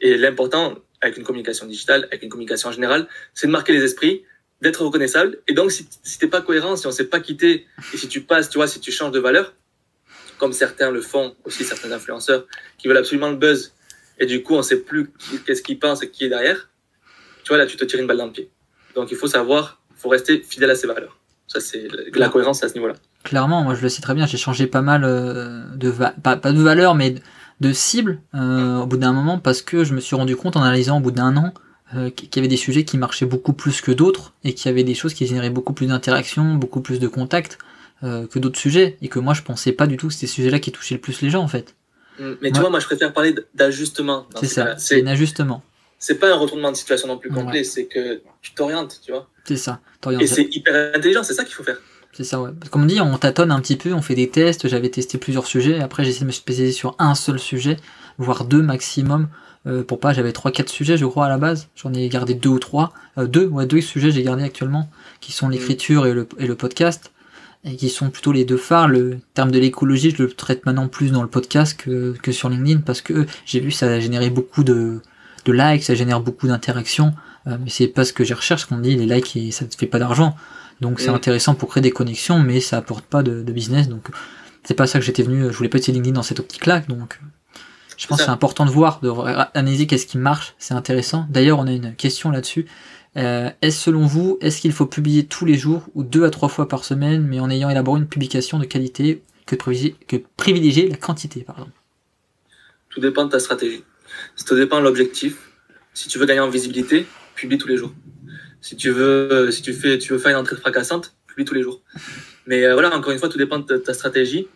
Et 0.00 0.16
l'important, 0.16 0.78
avec 1.00 1.16
une 1.16 1.24
communication 1.24 1.66
digitale, 1.66 2.04
avec 2.04 2.22
une 2.22 2.28
communication 2.28 2.68
en 2.68 2.72
général, 2.72 3.08
c'est 3.34 3.48
de 3.48 3.52
marquer 3.52 3.72
les 3.72 3.82
esprits, 3.82 4.24
d'être 4.60 4.84
reconnaissable. 4.84 5.40
Et 5.48 5.52
donc, 5.52 5.72
si, 5.72 5.88
si 6.04 6.18
t'es 6.18 6.28
pas 6.28 6.42
cohérent, 6.42 6.76
si 6.76 6.86
on 6.86 6.92
s'est 6.92 7.08
pas 7.08 7.18
quitté, 7.18 7.66
et 7.92 7.96
si 7.96 8.08
tu 8.08 8.20
passes, 8.22 8.48
tu 8.50 8.58
vois, 8.58 8.68
si 8.68 8.80
tu 8.80 8.92
changes 8.92 9.12
de 9.12 9.18
valeur, 9.18 9.54
comme 10.38 10.52
certains 10.52 10.90
le 10.90 11.00
font, 11.00 11.36
aussi 11.44 11.64
certains 11.64 11.90
influenceurs, 11.90 12.46
qui 12.78 12.86
veulent 12.86 12.96
absolument 12.98 13.30
le 13.30 13.36
buzz, 13.36 13.74
et 14.20 14.26
du 14.26 14.42
coup, 14.44 14.54
on 14.54 14.62
sait 14.62 14.80
plus 14.80 15.10
qu'est-ce 15.44 15.62
qu'ils 15.62 15.78
pensent 15.78 16.02
et 16.02 16.10
qui 16.10 16.24
est 16.24 16.28
derrière, 16.28 16.70
tu 17.42 17.48
vois, 17.48 17.58
là, 17.58 17.66
tu 17.66 17.76
te 17.76 17.84
tires 17.84 17.98
une 17.98 18.06
balle 18.06 18.18
dans 18.18 18.26
le 18.26 18.32
pied. 18.32 18.50
Donc, 18.94 19.10
il 19.10 19.16
faut 19.16 19.26
savoir, 19.26 19.82
il 19.90 20.00
faut 20.00 20.08
rester 20.08 20.40
fidèle 20.40 20.70
à 20.70 20.74
ses 20.74 20.86
valeurs. 20.86 21.17
Ça, 21.48 21.60
c'est 21.60 21.88
la- 22.14 22.28
cohérence 22.28 22.62
à 22.62 22.68
ce 22.68 22.74
niveau-là. 22.74 22.94
Clairement, 23.24 23.62
moi 23.64 23.74
je 23.74 23.82
le 23.82 23.88
sais 23.88 24.00
très 24.02 24.14
bien, 24.14 24.26
j'ai 24.26 24.36
changé 24.38 24.66
pas 24.66 24.82
mal 24.82 25.02
euh, 25.04 25.64
de 25.74 25.90
pas, 25.90 26.36
pas 26.36 26.52
de 26.52 26.62
valeur, 26.62 26.94
mais 26.94 27.16
de, 27.60 27.72
cible 27.72 28.20
euh, 28.34 28.78
au 28.78 28.86
bout 28.86 28.96
d'un 28.98 29.12
moment 29.12 29.38
parce 29.38 29.62
que 29.62 29.82
je 29.82 29.92
me 29.94 30.00
suis 30.00 30.14
rendu 30.14 30.36
compte 30.36 30.56
en 30.56 30.62
analysant 30.62 30.98
au 30.98 31.00
bout 31.00 31.10
d'un 31.10 31.36
an 31.36 31.52
euh, 31.96 32.10
qu'il 32.10 32.28
y 32.36 32.38
avait 32.38 32.48
des 32.48 32.56
sujets 32.56 32.84
qui 32.84 32.96
marchaient 32.98 33.26
beaucoup 33.26 33.52
plus 33.54 33.80
que 33.80 33.90
d'autres 33.90 34.34
et 34.44 34.54
qu'il 34.54 34.66
y 34.66 34.68
avait 34.68 34.84
des 34.84 34.94
choses 34.94 35.14
qui 35.14 35.26
généraient 35.26 35.50
beaucoup 35.50 35.72
plus 35.72 35.86
d'interactions, 35.86 36.54
beaucoup 36.54 36.80
plus 36.80 37.00
de 37.00 37.08
contacts 37.08 37.58
euh, 38.04 38.26
que 38.28 38.38
d'autres 38.38 38.58
sujets 38.58 38.96
et 39.02 39.08
que 39.08 39.18
moi 39.18 39.34
je 39.34 39.42
pensais 39.42 39.72
pas 39.72 39.86
du 39.88 39.96
tout 39.96 40.06
que 40.08 40.12
c'était 40.14 40.26
ces 40.28 40.34
sujets-là 40.34 40.60
qui 40.60 40.70
touchaient 40.70 40.94
le 40.94 41.00
plus 41.00 41.20
les 41.22 41.30
gens 41.30 41.42
en 41.42 41.48
fait. 41.48 41.74
Mais 42.20 42.50
tu 42.50 42.54
Ouais. 42.54 42.60
vois, 42.62 42.70
moi, 42.70 42.80
je 42.80 42.86
préfère 42.86 43.12
parler 43.12 43.32
d'ajustement. 43.54 44.26
C'est 44.36 44.46
ces 44.46 44.54
ça, 44.54 44.76
C'est 44.76 45.02
un 45.02 45.06
ajustement. 45.06 45.62
C'est 45.98 46.18
pas 46.18 46.32
un 46.32 46.36
retournement 46.36 46.70
de 46.72 46.76
situation 46.76 47.08
non 47.08 47.18
plus 47.18 47.30
Ouais. 47.30 47.36
complet, 47.42 47.64
c'est 47.64 47.86
que 47.86 48.20
tu 48.42 48.52
t'orientes, 48.54 49.00
tu 49.04 49.12
vois. 49.12 49.28
C'est 49.44 49.56
ça. 49.56 49.80
Et 49.82 50.00
T'orientes. 50.00 50.26
c'est 50.26 50.48
hyper 50.54 50.94
intelligent, 50.94 51.22
c'est 51.22 51.34
ça 51.34 51.44
qu'il 51.44 51.54
faut 51.54 51.64
faire. 51.64 51.78
C'est 52.12 52.24
ça, 52.24 52.40
ouais. 52.40 52.50
Comme 52.70 52.82
on 52.82 52.86
dit, 52.86 53.00
on 53.00 53.16
tâtonne 53.18 53.50
un 53.50 53.60
petit 53.60 53.76
peu, 53.76 53.92
on 53.92 54.02
fait 54.02 54.14
des 54.14 54.28
tests. 54.28 54.66
J'avais 54.68 54.88
testé 54.88 55.18
plusieurs 55.18 55.46
sujets. 55.46 55.80
Après, 55.80 56.02
j'ai 56.04 56.10
essayé 56.10 56.22
de 56.22 56.26
me 56.28 56.32
spécialiser 56.32 56.74
sur 56.74 56.96
un 56.98 57.14
seul 57.14 57.38
sujet, 57.38 57.76
voire 58.16 58.44
deux 58.44 58.62
maximum. 58.62 59.28
Euh, 59.66 59.82
pour 59.82 60.00
pas, 60.00 60.12
j'avais 60.14 60.32
trois, 60.32 60.50
quatre 60.50 60.70
sujets, 60.70 60.96
je 60.96 61.04
crois, 61.04 61.26
à 61.26 61.28
la 61.28 61.36
base. 61.38 61.68
J'en 61.76 61.92
ai 61.92 62.08
gardé 62.08 62.34
deux 62.34 62.48
ou 62.48 62.58
trois. 62.58 62.92
Euh, 63.18 63.26
deux, 63.26 63.46
ouais, 63.46 63.66
deux 63.66 63.80
sujets 63.80 64.10
j'ai 64.10 64.22
gardé 64.22 64.42
actuellement, 64.42 64.88
qui 65.20 65.32
sont 65.32 65.48
l'écriture 65.48 66.06
et 66.06 66.12
le, 66.14 66.26
et 66.38 66.46
le 66.46 66.54
podcast. 66.54 67.10
Et 67.64 67.76
qui 67.76 67.88
sont 67.88 68.08
plutôt 68.10 68.32
les 68.32 68.44
deux 68.44 68.56
phares. 68.56 68.88
Le 68.88 69.18
terme 69.34 69.50
de 69.50 69.58
l'écologie, 69.58 70.10
je 70.16 70.22
le 70.22 70.30
traite 70.30 70.64
maintenant 70.64 70.88
plus 70.88 71.10
dans 71.12 71.22
le 71.22 71.28
podcast 71.28 71.78
que, 71.78 72.14
que 72.22 72.32
sur 72.32 72.48
LinkedIn 72.48 72.80
parce 72.80 73.00
que 73.02 73.26
j'ai 73.44 73.58
vu 73.60 73.70
ça 73.72 73.86
a 73.86 73.98
généré 74.00 74.30
beaucoup 74.30 74.62
de, 74.62 75.00
de 75.52 75.56
likes, 75.56 75.82
ça 75.84 75.94
génère 75.94 76.20
beaucoup 76.20 76.46
d'interactions. 76.46 77.14
Euh, 77.46 77.56
mais 77.62 77.70
c'est 77.70 77.88
pas 77.88 78.04
ce 78.04 78.12
que 78.12 78.24
je 78.24 78.34
recherche, 78.34 78.66
qu'on 78.66 78.78
dit, 78.78 78.96
les 78.96 79.06
likes, 79.06 79.36
et 79.36 79.50
ça 79.50 79.64
ne 79.64 79.70
fait 79.70 79.86
pas 79.86 79.98
d'argent. 79.98 80.36
Donc 80.80 81.00
c'est 81.00 81.10
Mm. 81.10 81.14
intéressant 81.14 81.54
pour 81.54 81.68
créer 81.70 81.82
des 81.82 81.90
connexions, 81.90 82.38
mais 82.38 82.60
ça 82.60 82.76
apporte 82.78 83.04
pas 83.04 83.22
de, 83.22 83.42
de 83.42 83.52
business. 83.52 83.88
Donc 83.88 84.08
c'est 84.64 84.74
pas 84.74 84.86
ça 84.86 84.98
que 84.98 85.04
j'étais 85.04 85.22
venu. 85.22 85.44
Je 85.50 85.56
voulais 85.56 85.68
pas 85.68 85.78
utiliser 85.78 85.94
LinkedIn 85.98 86.14
dans 86.14 86.22
cette 86.22 86.40
optique-là, 86.40 86.80
donc 86.88 87.20
je 87.96 88.06
pense 88.06 88.18
que 88.18 88.24
c'est 88.24 88.30
important 88.30 88.64
de 88.64 88.70
voir, 88.70 89.00
de 89.00 89.10
analyser 89.54 89.86
qu'est-ce 89.88 90.06
qui 90.06 90.18
marche. 90.18 90.54
C'est 90.58 90.74
intéressant. 90.74 91.26
D'ailleurs, 91.30 91.58
on 91.58 91.66
a 91.66 91.72
une 91.72 91.94
question 91.96 92.30
là-dessus. 92.30 92.66
Euh, 93.16 93.50
est-ce 93.62 93.80
selon 93.80 94.06
vous, 94.06 94.38
est-ce 94.40 94.60
qu'il 94.60 94.70
faut 94.72 94.86
publier 94.86 95.26
tous 95.26 95.44
les 95.44 95.54
jours 95.56 95.82
ou 95.96 96.04
deux 96.04 96.24
à 96.24 96.30
trois 96.30 96.48
fois 96.48 96.68
par 96.68 96.84
semaine, 96.84 97.26
mais 97.26 97.40
en 97.40 97.50
ayant 97.50 97.70
élaboré 97.70 97.98
une 98.00 98.06
publication 98.06 98.60
de 98.60 98.66
qualité 98.66 99.22
que 99.46 99.56
privilégier, 99.56 99.96
que 100.06 100.16
privilégier 100.36 100.88
la 100.88 100.96
quantité, 100.96 101.40
pardon? 101.40 101.66
Tout 102.90 103.00
dépend 103.00 103.24
de 103.24 103.30
ta 103.30 103.40
stratégie. 103.40 103.82
Ça 104.36 104.54
dépend 104.54 104.78
de 104.78 104.84
l'objectif. 104.84 105.36
Si 105.94 106.08
tu 106.08 106.18
veux 106.18 106.26
gagner 106.26 106.40
en 106.40 106.48
visibilité, 106.48 107.06
publie 107.34 107.58
tous 107.58 107.68
les 107.68 107.76
jours. 107.76 107.92
Si 108.60 108.76
tu 108.76 108.90
veux, 108.90 109.50
si 109.50 109.62
tu 109.62 109.72
fais, 109.72 109.98
tu 109.98 110.12
veux 110.12 110.18
faire 110.18 110.32
une 110.32 110.36
entrée 110.36 110.56
fracassante, 110.56 111.14
publie 111.26 111.44
tous 111.44 111.54
les 111.54 111.62
jours. 111.62 111.82
Mais 112.46 112.64
euh, 112.64 112.72
voilà, 112.72 112.94
encore 112.94 113.12
une 113.12 113.18
fois, 113.18 113.28
tout 113.28 113.38
dépend 113.38 113.58
de 113.58 113.76
ta 113.76 113.94
stratégie. 113.94 114.48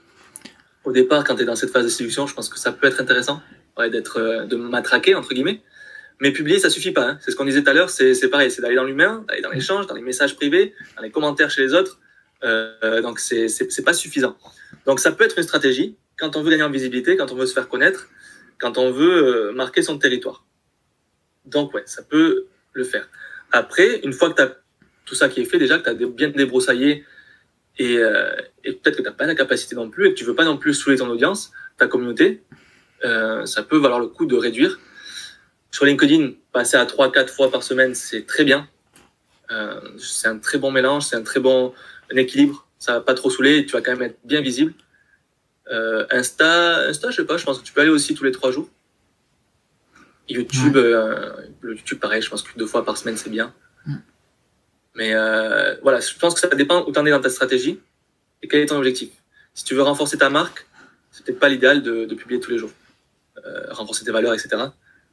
Au 0.85 0.93
départ, 0.93 1.25
quand 1.25 1.37
tu 1.37 1.43
es 1.43 1.45
dans 1.45 1.57
cette 1.57 1.71
phase 1.71 1.85
de 1.85 1.89
séduction, 1.91 2.27
je 2.27 2.35
pense 2.35 2.49
que 2.49 2.59
ça 2.59 2.73
peut 2.73 2.87
être 2.87 3.01
intéressant 3.01 3.43
d'être, 3.91 4.19
euh, 4.19 4.45
de 4.45 4.57
matraquer 4.57 5.15
entre 5.15 5.35
guillemets. 5.35 5.63
Mais 6.21 6.31
publier, 6.31 6.59
ça 6.59 6.71
suffit 6.71 6.93
pas. 6.93 7.09
Hein. 7.09 7.19
C'est 7.21 7.31
ce 7.31 7.37
qu'on 7.37 7.45
disait 7.45 7.63
tout 7.63 7.71
à 7.71 7.73
l'heure, 7.73 7.91
c'est, 7.91 8.15
c'est 8.15 8.29
pareil, 8.29 8.51
c'est 8.51 8.63
d'aller 8.63 8.77
dans 8.77 8.85
l'humain, 8.85 9.25
d'aller 9.29 9.43
dans 9.43 9.51
l'échange, 9.51 9.87
dans 9.87 9.95
les 9.95 10.03
messages 10.03 10.37
privés, 10.37 10.75
dans 10.97 11.03
les 11.03 11.11
commentaires 11.11 11.51
chez 11.51 11.63
les 11.63 11.75
autres. 11.75 11.99
Euh, 12.45 13.01
donc 13.03 13.19
c'est, 13.19 13.49
c'est, 13.49 13.71
c'est 13.71 13.83
pas 13.83 13.93
suffisant. 13.93 14.37
Donc 14.87 15.01
ça 15.01 15.13
peut 15.13 15.25
être 15.25 15.39
une 15.39 15.45
stratégie 15.45 15.97
quand 16.19 16.37
on 16.37 16.43
veut 16.43 16.51
gagner 16.51 16.63
en 16.63 16.71
visibilité, 16.71 17.17
quand 17.17 17.33
on 17.33 17.35
veut 17.35 17.47
se 17.47 17.55
faire 17.55 17.69
connaître, 17.69 18.09
quand 18.63 18.79
on 18.79 18.93
veut 18.93 19.25
euh, 19.25 19.53
marquer 19.53 19.83
son 19.83 19.99
territoire. 19.99 20.47
Donc 21.45 21.75
ouais, 21.75 21.83
ça 21.85 22.03
peut 22.03 22.47
le 22.73 22.85
faire. 22.85 23.09
Après, 23.51 23.99
une 24.05 24.13
fois 24.13 24.31
que 24.31 24.37
tu 24.37 24.43
as 24.43 24.57
tout 25.05 25.17
ça 25.17 25.29
qui 25.29 25.41
est 25.41 25.45
fait, 25.45 25.59
déjà 25.59 25.79
que 25.79 25.83
tu 25.83 25.91
as 25.91 25.95
bien 25.95 26.29
débroussaillé 26.29 27.05
et, 27.79 27.99
euh, 27.99 28.31
et 28.63 28.73
peut-être 28.73 28.99
que 28.99 29.03
tu 29.03 29.09
n'as 29.09 29.15
pas 29.15 29.27
la 29.27 29.35
capacité 29.35 29.75
non 29.75 29.91
plus 29.91 30.07
et 30.07 30.11
que 30.15 30.19
tu 30.19 30.25
veux 30.25 30.37
pas 30.37 30.45
non 30.45 30.57
plus 30.57 30.75
saouler 30.75 30.97
ton 30.97 31.09
audience, 31.09 31.51
ta 31.77 31.89
communauté, 31.89 32.43
euh, 33.05 33.45
ça 33.47 33.65
peut 33.65 33.79
valoir 33.79 33.99
le 33.99 34.07
coup 34.07 34.27
de 34.27 34.37
réduire 34.37 34.79
sur 35.73 35.85
LinkedIn, 35.85 36.33
passer 36.53 36.77
à 36.77 36.85
3-4 36.85 37.29
fois 37.31 37.51
par 37.51 37.65
semaine, 37.65 37.95
c'est 37.95 38.27
très 38.27 38.45
bien. 38.45 38.69
C'est 39.99 40.29
un 40.29 40.39
très 40.39 40.57
bon 40.57 40.71
mélange, 40.71 41.05
c'est 41.05 41.17
un 41.17 41.23
très 41.23 41.39
bon 41.39 41.75
équilibre. 42.11 42.67
Ça 42.79 42.95
va 42.95 43.01
pas 43.03 43.13
trop 43.13 43.29
saouler, 43.29 43.67
tu 43.67 43.73
vas 43.73 43.83
quand 43.83 43.93
même 43.93 44.03
être 44.03 44.19
bien 44.25 44.41
visible. 44.41 44.73
Euh, 45.71 46.07
Insta, 46.11 46.89
Insta, 46.89 47.11
je 47.11 47.17
sais 47.17 47.25
pas, 47.25 47.37
je 47.37 47.45
pense 47.45 47.59
que 47.59 47.65
tu 47.65 47.73
peux 47.73 47.81
aller 47.81 47.91
aussi 47.91 48.15
tous 48.15 48.25
les 48.25 48.33
trois 48.33 48.51
jours. 48.51 48.69
YouTube, 50.29 50.77
euh, 50.77 51.33
le 51.61 51.75
YouTube, 51.77 51.99
pareil, 51.99 52.23
je 52.23 52.31
pense 52.31 52.43
que 52.43 52.57
deux 52.59 52.67
fois 52.67 52.85
par 52.85 52.97
semaine, 52.97 53.17
c'est 53.17 53.31
bien. 53.31 53.53
Mais 54.95 55.15
euh, 55.15 55.77
voilà, 55.83 56.01
je 56.01 56.15
pense 56.19 56.35
que 56.35 56.41
ça 56.41 56.49
dépend 56.49 56.85
où 56.87 56.93
tu 56.93 56.99
en 56.99 57.07
es 57.07 57.11
dans 57.11 57.21
ta 57.21 57.31
stratégie 57.31 57.81
et 58.43 58.49
quel 58.49 58.61
est 58.61 58.67
ton 58.67 58.77
objectif. 58.77 59.11
Si 59.55 59.65
tu 59.65 59.75
veux 59.75 59.83
renforcer 59.83 60.19
ta 60.19 60.29
marque, 60.29 60.67
c'est 61.11 61.25
peut-être 61.25 61.39
pas 61.39 61.49
l'idéal 61.49 61.83
de, 61.83 62.05
de, 62.05 62.15
publier 62.15 62.41
tous 62.41 62.51
les 62.51 62.59
jours. 62.59 62.73
Renforcer 63.71 64.05
tes 64.05 64.13
valeurs, 64.13 64.35
etc 64.35 64.69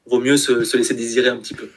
vaut 0.09 0.19
mieux 0.19 0.37
se, 0.37 0.77
laisser 0.77 0.93
désirer 0.93 1.29
un 1.29 1.37
petit 1.37 1.53
peu. 1.53 1.69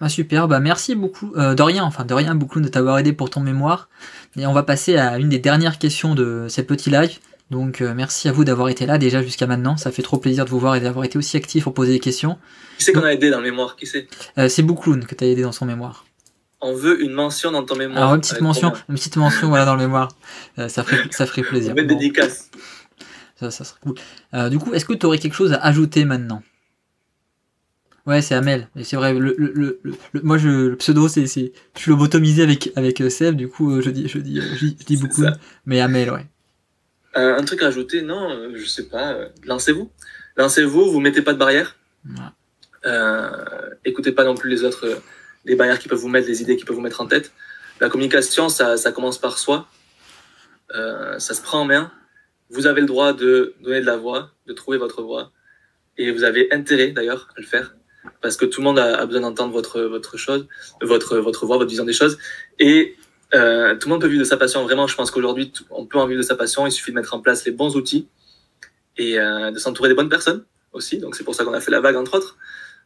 Ah, 0.00 0.08
super, 0.08 0.48
bah 0.48 0.60
merci 0.60 0.94
beaucoup. 0.94 1.34
Euh, 1.36 1.54
de 1.54 1.62
rien, 1.62 1.84
enfin 1.84 2.04
de 2.04 2.14
rien 2.14 2.34
beaucoup 2.34 2.60
de 2.60 2.68
t'avoir 2.68 2.98
aidé 2.98 3.12
pour 3.12 3.28
ton 3.28 3.40
mémoire. 3.40 3.90
Et 4.36 4.46
on 4.46 4.52
va 4.52 4.62
passer 4.62 4.96
à 4.96 5.18
une 5.18 5.28
des 5.28 5.38
dernières 5.38 5.78
questions 5.78 6.14
de 6.14 6.46
cette 6.48 6.66
petit 6.66 6.88
live. 6.88 7.18
Donc 7.50 7.80
euh, 7.80 7.94
merci 7.94 8.28
à 8.28 8.32
vous 8.32 8.44
d'avoir 8.44 8.68
été 8.68 8.86
là 8.86 8.96
déjà 8.98 9.22
jusqu'à 9.22 9.46
maintenant. 9.46 9.76
Ça 9.76 9.90
fait 9.90 10.02
trop 10.02 10.18
plaisir 10.18 10.44
de 10.44 10.50
vous 10.50 10.58
voir 10.60 10.76
et 10.76 10.80
d'avoir 10.80 11.04
été 11.04 11.18
aussi 11.18 11.36
actif 11.36 11.64
pour 11.64 11.74
poser 11.74 11.92
des 11.92 11.98
questions. 12.00 12.38
Qui 12.78 12.84
c'est 12.84 12.92
qu'on 12.92 13.02
a 13.02 13.12
aidé 13.12 13.30
dans 13.30 13.38
le 13.38 13.44
mémoire 13.44 13.76
Qui 13.76 13.86
c'est? 13.86 14.06
euh, 14.38 14.48
C'est 14.48 14.62
Boukloun 14.62 15.04
que 15.04 15.14
tu 15.14 15.24
as 15.24 15.26
aidé 15.26 15.42
dans 15.42 15.52
son 15.52 15.66
mémoire. 15.66 16.04
On 16.60 16.74
veut 16.74 17.02
une 17.02 17.12
mention 17.12 17.50
dans 17.50 17.64
ton 17.64 17.74
mémoire. 17.74 17.98
Alors 17.98 18.14
une 18.14 18.20
petite 18.20 18.40
mention, 18.40 18.72
une 18.88 18.94
petite 18.94 19.16
mention 19.16 19.48
voilà 19.48 19.64
dans 19.64 19.74
le 19.74 19.82
mémoire. 19.82 20.08
ça 20.56 20.84
ferait 20.84 21.02
ça 21.10 21.26
ferait 21.26 21.42
plaisir. 21.42 21.74
Une 21.76 21.86
dédicace. 21.86 22.50
Ça, 23.38 23.50
ça 23.50 23.64
serait 23.64 23.80
cool. 23.80 24.50
du 24.50 24.58
coup, 24.58 24.74
est-ce 24.74 24.84
que 24.84 24.92
tu 24.92 25.06
aurais 25.06 25.18
quelque 25.18 25.34
chose 25.34 25.52
à 25.54 25.56
ajouter 25.56 26.04
maintenant? 26.04 26.42
Ouais, 28.06 28.22
c'est 28.22 28.34
Amel. 28.34 28.68
Et 28.76 28.84
c'est 28.84 28.96
vrai, 28.96 29.12
le, 29.14 29.34
le, 29.38 29.80
le, 29.82 30.20
moi, 30.22 30.38
je, 30.38 30.48
le 30.48 30.76
pseudo, 30.76 31.06
c'est, 31.08 31.26
c'est, 31.26 31.52
je 31.76 31.80
suis 31.80 31.90
lobotomisé 31.90 32.42
avec, 32.42 32.70
avec 32.74 33.00
euh, 33.00 33.10
Seb, 33.10 33.36
du 33.36 33.48
coup, 33.48 33.70
euh, 33.72 33.82
je 33.82 33.90
dis, 33.90 34.08
je 34.08 34.18
dis, 34.18 34.38
euh, 34.38 34.42
je 34.56 34.66
dis, 34.66 34.96
beaucoup. 34.96 35.22
Mais 35.66 35.80
Amel, 35.80 36.10
ouais. 36.10 36.26
Un 37.14 37.44
truc 37.44 37.62
à 37.62 37.66
ajouter, 37.66 38.02
non, 38.02 38.50
je 38.54 38.64
sais 38.64 38.88
pas, 38.88 39.16
lancez-vous. 39.44 39.90
Lancez-vous, 40.36 40.90
vous 40.90 41.00
mettez 41.00 41.22
pas 41.22 41.32
de 41.32 41.38
barrière. 41.38 41.76
écoutez 43.84 44.12
pas 44.12 44.24
non 44.24 44.34
plus 44.34 44.50
les 44.50 44.64
autres, 44.64 45.00
les 45.44 45.56
barrières 45.56 45.78
qui 45.78 45.88
peuvent 45.88 45.98
vous 45.98 46.08
mettre, 46.08 46.28
les 46.28 46.42
idées 46.42 46.56
qui 46.56 46.64
peuvent 46.64 46.76
vous 46.76 46.82
mettre 46.82 47.00
en 47.00 47.06
tête. 47.06 47.32
La 47.80 47.88
communication, 47.88 48.48
ça, 48.48 48.76
ça 48.76 48.92
commence 48.92 49.18
par 49.18 49.38
soi. 49.38 49.68
ça 50.72 51.34
se 51.34 51.42
prend 51.42 51.60
en 51.60 51.64
main. 51.64 51.92
Vous 52.50 52.66
avez 52.66 52.80
le 52.80 52.86
droit 52.86 53.12
de 53.12 53.54
donner 53.60 53.80
de 53.80 53.86
la 53.86 53.96
voix, 53.96 54.30
de 54.46 54.52
trouver 54.52 54.78
votre 54.78 55.02
voix. 55.02 55.32
Et 55.96 56.10
vous 56.10 56.24
avez 56.24 56.52
intérêt, 56.52 56.88
d'ailleurs, 56.88 57.28
à 57.36 57.40
le 57.40 57.46
faire 57.46 57.74
parce 58.20 58.36
que 58.36 58.44
tout 58.44 58.60
le 58.60 58.64
monde 58.64 58.78
a, 58.78 59.04
besoin 59.06 59.22
d'entendre 59.22 59.52
votre 59.52 59.82
votre 59.82 60.16
chose, 60.16 60.46
votre 60.82 61.18
votre 61.18 61.46
voix, 61.46 61.58
votre 61.58 61.68
vision 61.68 61.84
des 61.84 61.92
choses, 61.92 62.18
et 62.58 62.96
euh, 63.34 63.76
tout 63.76 63.88
le 63.88 63.92
monde 63.92 64.00
peut 64.00 64.08
vivre 64.08 64.20
de 64.20 64.28
sa 64.28 64.36
passion. 64.36 64.62
Vraiment, 64.64 64.86
je 64.86 64.96
pense 64.96 65.10
qu'aujourd'hui, 65.10 65.52
on 65.70 65.86
peut 65.86 65.98
en 65.98 66.06
vivre 66.06 66.20
de 66.20 66.26
sa 66.26 66.36
passion. 66.36 66.66
Il 66.66 66.72
suffit 66.72 66.90
de 66.90 66.96
mettre 66.96 67.14
en 67.14 67.20
place 67.20 67.44
les 67.44 67.52
bons 67.52 67.76
outils 67.76 68.08
et 68.96 69.18
euh, 69.18 69.50
de 69.50 69.58
s'entourer 69.58 69.88
des 69.88 69.94
bonnes 69.94 70.08
personnes 70.08 70.44
aussi. 70.72 70.98
Donc, 70.98 71.14
c'est 71.14 71.24
pour 71.24 71.34
ça 71.34 71.44
qu'on 71.44 71.54
a 71.54 71.60
fait 71.60 71.70
la 71.70 71.80
vague, 71.80 71.96
entre 71.96 72.16
autres. 72.16 72.36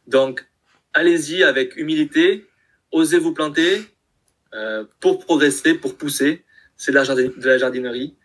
Donc, 0.07 0.45
allez-y 0.93 1.43
avec 1.43 1.75
humilité, 1.77 2.47
osez 2.91 3.17
vous 3.17 3.33
planter 3.33 3.83
euh, 4.53 4.83
pour 4.99 5.19
progresser, 5.19 5.73
pour 5.73 5.97
pousser. 5.97 6.45
C'est 6.77 6.91
de, 6.91 7.47
la 7.47 7.57
jardinerie. 7.57 8.15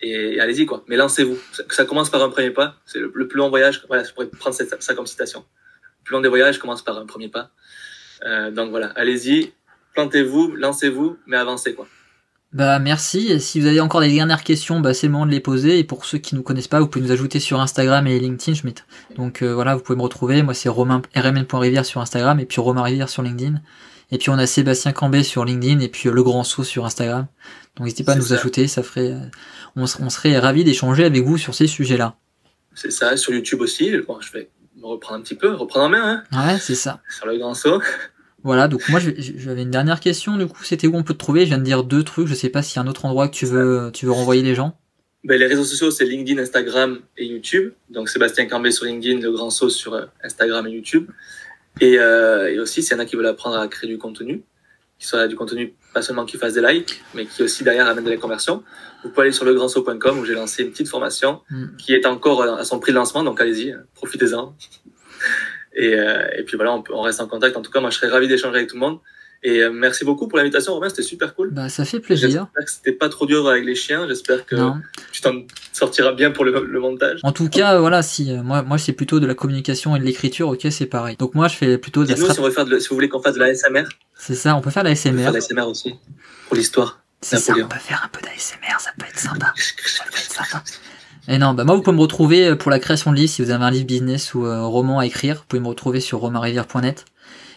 Et, 0.00 0.38
allez-y, 0.40 0.66
quoi. 0.66 0.84
Mais 0.86 0.96
lancez-vous. 0.96 1.38
Ça, 1.70 1.84
commence 1.84 2.10
par 2.10 2.22
un 2.22 2.30
premier 2.30 2.50
pas. 2.50 2.76
C'est 2.86 3.00
le, 3.00 3.10
plus 3.10 3.38
long 3.38 3.50
voyage. 3.50 3.84
Voilà, 3.88 4.04
je 4.04 4.12
pourrais 4.12 4.28
prendre 4.28 4.54
ça 4.54 4.94
comme 4.94 5.06
citation 5.06 5.44
plus 6.08 6.14
long 6.14 6.20
des 6.22 6.28
voyages 6.28 6.58
commence 6.58 6.82
par 6.82 6.96
un 6.96 7.04
premier 7.04 7.28
pas. 7.28 7.50
Euh, 8.24 8.50
donc 8.50 8.70
voilà, 8.70 8.88
allez-y, 8.96 9.52
plantez-vous, 9.94 10.54
lancez-vous, 10.56 11.16
mais 11.26 11.36
avancez 11.36 11.74
quoi. 11.74 11.86
Bah 12.52 12.78
merci. 12.78 13.30
Et 13.30 13.40
si 13.40 13.60
vous 13.60 13.66
avez 13.66 13.80
encore 13.80 14.00
des 14.00 14.12
dernières 14.12 14.42
questions, 14.42 14.80
bah, 14.80 14.94
c'est 14.94 15.06
le 15.06 15.12
moment 15.12 15.26
de 15.26 15.30
les 15.30 15.40
poser. 15.40 15.78
Et 15.78 15.84
pour 15.84 16.06
ceux 16.06 16.16
qui 16.16 16.34
nous 16.34 16.42
connaissent 16.42 16.68
pas, 16.68 16.80
vous 16.80 16.86
pouvez 16.86 17.04
nous 17.04 17.12
ajouter 17.12 17.40
sur 17.40 17.60
Instagram 17.60 18.06
et 18.06 18.18
LinkedIn. 18.18 18.56
Je 18.56 19.14
Donc 19.16 19.42
euh, 19.42 19.52
voilà, 19.52 19.74
vous 19.74 19.82
pouvez 19.82 19.96
me 19.96 20.02
retrouver. 20.02 20.42
Moi 20.42 20.54
c'est 20.54 20.68
Romain 20.68 21.02
rmn.rivière 21.14 21.84
sur 21.84 22.00
Instagram 22.00 22.40
et 22.40 22.46
puis 22.46 22.60
Romain 22.60 22.82
Rivière 22.82 23.08
sur 23.08 23.22
LinkedIn. 23.22 23.60
Et 24.10 24.16
puis 24.16 24.30
on 24.30 24.38
a 24.38 24.46
Sébastien 24.46 24.92
Cambé 24.92 25.22
sur 25.22 25.44
LinkedIn 25.44 25.80
et 25.80 25.88
puis 25.88 26.08
euh, 26.08 26.12
Le 26.12 26.22
Grand 26.22 26.42
Saut 26.42 26.64
sur 26.64 26.86
Instagram. 26.86 27.26
Donc 27.76 27.84
n'hésitez 27.84 28.04
pas 28.04 28.12
à 28.12 28.16
nous 28.16 28.32
ajouter, 28.32 28.66
ça 28.66 28.82
ferait, 28.82 29.14
on, 29.76 29.86
serait 29.86 30.36
ravis 30.38 30.64
d'échanger 30.64 31.04
avec 31.04 31.22
vous 31.22 31.38
sur 31.38 31.54
ces 31.54 31.68
sujets-là. 31.68 32.16
C'est 32.74 32.90
ça, 32.90 33.16
sur 33.16 33.32
YouTube 33.32 33.60
aussi. 33.60 33.96
Bon, 33.98 34.20
je 34.20 34.32
vais 34.32 34.50
me 34.76 34.86
reprendre 34.86 35.20
un 35.20 35.22
petit 35.22 35.36
peu, 35.36 35.52
reprendre 35.52 35.86
en 35.86 35.88
main. 35.90 36.24
Hein, 36.32 36.46
ouais, 36.46 36.58
c'est 36.58 36.74
ça. 36.74 37.00
Sur 37.08 37.26
le 37.26 37.38
grand 37.38 37.54
saut. 37.54 37.80
Voilà, 38.44 38.68
donc 38.68 38.88
moi 38.88 39.00
j'avais 39.00 39.62
une 39.62 39.70
dernière 39.70 40.00
question, 40.00 40.36
du 40.36 40.46
coup, 40.46 40.62
c'était 40.62 40.86
où 40.86 40.94
on 40.94 41.02
peut 41.02 41.14
te 41.14 41.18
trouver? 41.18 41.40
Je 41.40 41.46
viens 41.46 41.58
de 41.58 41.64
dire 41.64 41.82
deux 41.82 42.04
trucs, 42.04 42.28
je 42.28 42.34
sais 42.34 42.48
pas 42.48 42.62
s'il 42.62 42.76
y 42.76 42.78
a 42.78 42.82
un 42.82 42.86
autre 42.86 43.04
endroit 43.04 43.28
que 43.28 43.34
tu 43.34 43.46
veux, 43.46 43.90
tu 43.92 44.06
veux 44.06 44.12
renvoyer 44.12 44.42
les 44.42 44.54
gens. 44.54 44.78
Ben, 45.24 45.38
les 45.38 45.46
réseaux 45.46 45.64
sociaux, 45.64 45.90
c'est 45.90 46.04
LinkedIn, 46.04 46.40
Instagram 46.40 47.00
et 47.16 47.26
YouTube. 47.26 47.72
Donc 47.90 48.08
Sébastien 48.08 48.46
Cambé 48.46 48.70
sur 48.70 48.84
LinkedIn, 48.86 49.20
Le 49.20 49.32
Grand 49.32 49.50
Saut 49.50 49.68
sur 49.68 49.94
euh, 49.94 50.04
Instagram 50.22 50.66
et 50.68 50.70
YouTube. 50.70 51.10
Et, 51.80 51.98
euh, 51.98 52.52
et 52.52 52.58
aussi, 52.60 52.82
s'il 52.82 52.96
y 52.96 52.96
en 52.96 53.02
a 53.02 53.04
qui 53.04 53.16
veulent 53.16 53.26
apprendre 53.26 53.56
à 53.56 53.66
créer 53.66 53.90
du 53.90 53.98
contenu, 53.98 54.42
qui 54.98 55.06
soit 55.06 55.26
du 55.26 55.34
contenu 55.34 55.74
pas 55.92 56.02
seulement 56.02 56.24
qui 56.24 56.36
fasse 56.36 56.54
des 56.54 56.62
likes, 56.62 57.02
mais 57.14 57.26
qui 57.26 57.42
aussi 57.42 57.64
derrière 57.64 57.88
amène 57.88 58.04
de 58.04 58.10
la 58.10 58.16
conversion, 58.16 58.62
vous 59.02 59.10
pouvez 59.10 59.26
aller 59.26 59.32
sur 59.32 59.44
legrandsaut.com 59.44 60.18
où 60.18 60.24
j'ai 60.24 60.34
lancé 60.34 60.62
une 60.62 60.70
petite 60.70 60.88
formation 60.88 61.42
mm. 61.50 61.76
qui 61.76 61.94
est 61.94 62.06
encore 62.06 62.42
à 62.42 62.64
son 62.64 62.78
prix 62.78 62.92
de 62.92 62.96
lancement, 62.96 63.24
donc 63.24 63.40
allez-y, 63.40 63.74
profitez-en. 63.94 64.54
Et, 65.78 65.94
euh, 65.94 66.26
et, 66.36 66.42
puis 66.42 66.56
voilà, 66.56 66.74
on, 66.74 66.84
on, 66.90 67.02
reste 67.02 67.20
en 67.20 67.28
contact. 67.28 67.56
En 67.56 67.62
tout 67.62 67.70
cas, 67.70 67.80
moi, 67.80 67.90
je 67.90 67.96
serais 67.96 68.08
ravi 68.08 68.26
d'échanger 68.28 68.56
avec 68.56 68.68
tout 68.68 68.76
le 68.76 68.80
monde. 68.80 68.98
Et 69.44 69.62
euh, 69.62 69.70
merci 69.72 70.04
beaucoup 70.04 70.26
pour 70.26 70.36
l'invitation, 70.36 70.74
Romain, 70.74 70.88
c'était 70.88 71.02
super 71.02 71.36
cool. 71.36 71.50
Bah, 71.50 71.68
ça 71.68 71.84
fait 71.84 72.00
plaisir. 72.00 72.28
J'espère 72.28 72.64
que 72.64 72.70
c'était 72.70 72.92
pas 72.92 73.08
trop 73.08 73.24
dur 73.24 73.48
avec 73.48 73.64
les 73.64 73.76
chiens. 73.76 74.08
J'espère 74.08 74.44
que 74.44 74.56
tu 75.12 75.20
t'en 75.20 75.42
sortiras 75.72 76.10
bien 76.12 76.32
pour 76.32 76.44
le, 76.44 76.64
le, 76.64 76.80
montage. 76.80 77.20
En 77.22 77.30
tout 77.30 77.48
cas, 77.48 77.78
voilà, 77.78 78.02
si 78.02 78.32
euh, 78.32 78.42
moi, 78.42 78.62
moi 78.62 78.78
c'est 78.78 78.92
plutôt 78.92 79.20
de 79.20 79.26
la 79.26 79.36
communication 79.36 79.94
et 79.94 80.00
de 80.00 80.04
l'écriture, 80.04 80.48
ok, 80.48 80.66
c'est 80.70 80.86
pareil. 80.86 81.16
Donc 81.16 81.36
moi, 81.36 81.46
je 81.46 81.54
fais 81.54 81.78
plutôt 81.78 82.02
de 82.02 82.10
la. 82.10 82.16
Nous, 82.16 82.28
si, 82.28 82.40
on 82.40 82.50
faire 82.50 82.64
de, 82.64 82.80
si 82.80 82.88
vous 82.88 82.96
voulez 82.96 83.08
qu'on 83.08 83.22
fasse 83.22 83.34
de 83.34 83.40
la 83.40 83.54
SMR. 83.54 83.84
C'est 84.16 84.34
ça, 84.34 84.56
on 84.56 84.60
peut 84.60 84.70
faire 84.70 84.82
de 84.82 84.88
la 84.88 84.96
SMR. 84.96 85.10
On 85.10 85.14
peut 85.14 85.22
faire 85.22 85.30
de 85.30 85.36
la 85.36 85.40
SMR 85.40 85.68
aussi 85.68 85.94
pour 86.48 86.56
l'histoire. 86.56 87.00
C'est 87.20 87.38
ça, 87.38 87.52
on 87.52 87.68
peut 87.68 87.78
faire 87.78 88.02
un 88.04 88.08
peu 88.08 88.20
d'ASMR, 88.22 88.78
ça 88.78 88.90
peut 88.96 89.06
être 89.08 89.18
sympa. 89.18 89.52
ça 89.56 90.04
peut 90.04 90.18
être 90.18 90.32
sympa. 90.32 90.62
Et 91.30 91.36
non, 91.36 91.52
bah 91.52 91.64
moi 91.64 91.76
vous 91.76 91.82
pouvez 91.82 91.94
me 91.94 92.00
retrouver 92.00 92.46
euh, 92.46 92.56
pour 92.56 92.70
la 92.70 92.78
création 92.78 93.12
de 93.12 93.16
livres 93.16 93.30
si 93.30 93.42
vous 93.42 93.50
avez 93.50 93.62
un 93.62 93.70
livre 93.70 93.86
business 93.86 94.32
ou 94.32 94.46
un 94.46 94.62
euh, 94.62 94.66
roman 94.66 94.98
à 94.98 95.06
écrire, 95.06 95.36
vous 95.36 95.42
pouvez 95.46 95.60
me 95.60 95.68
retrouver 95.68 96.00
sur 96.00 96.20
romainrivière.net. 96.20 97.04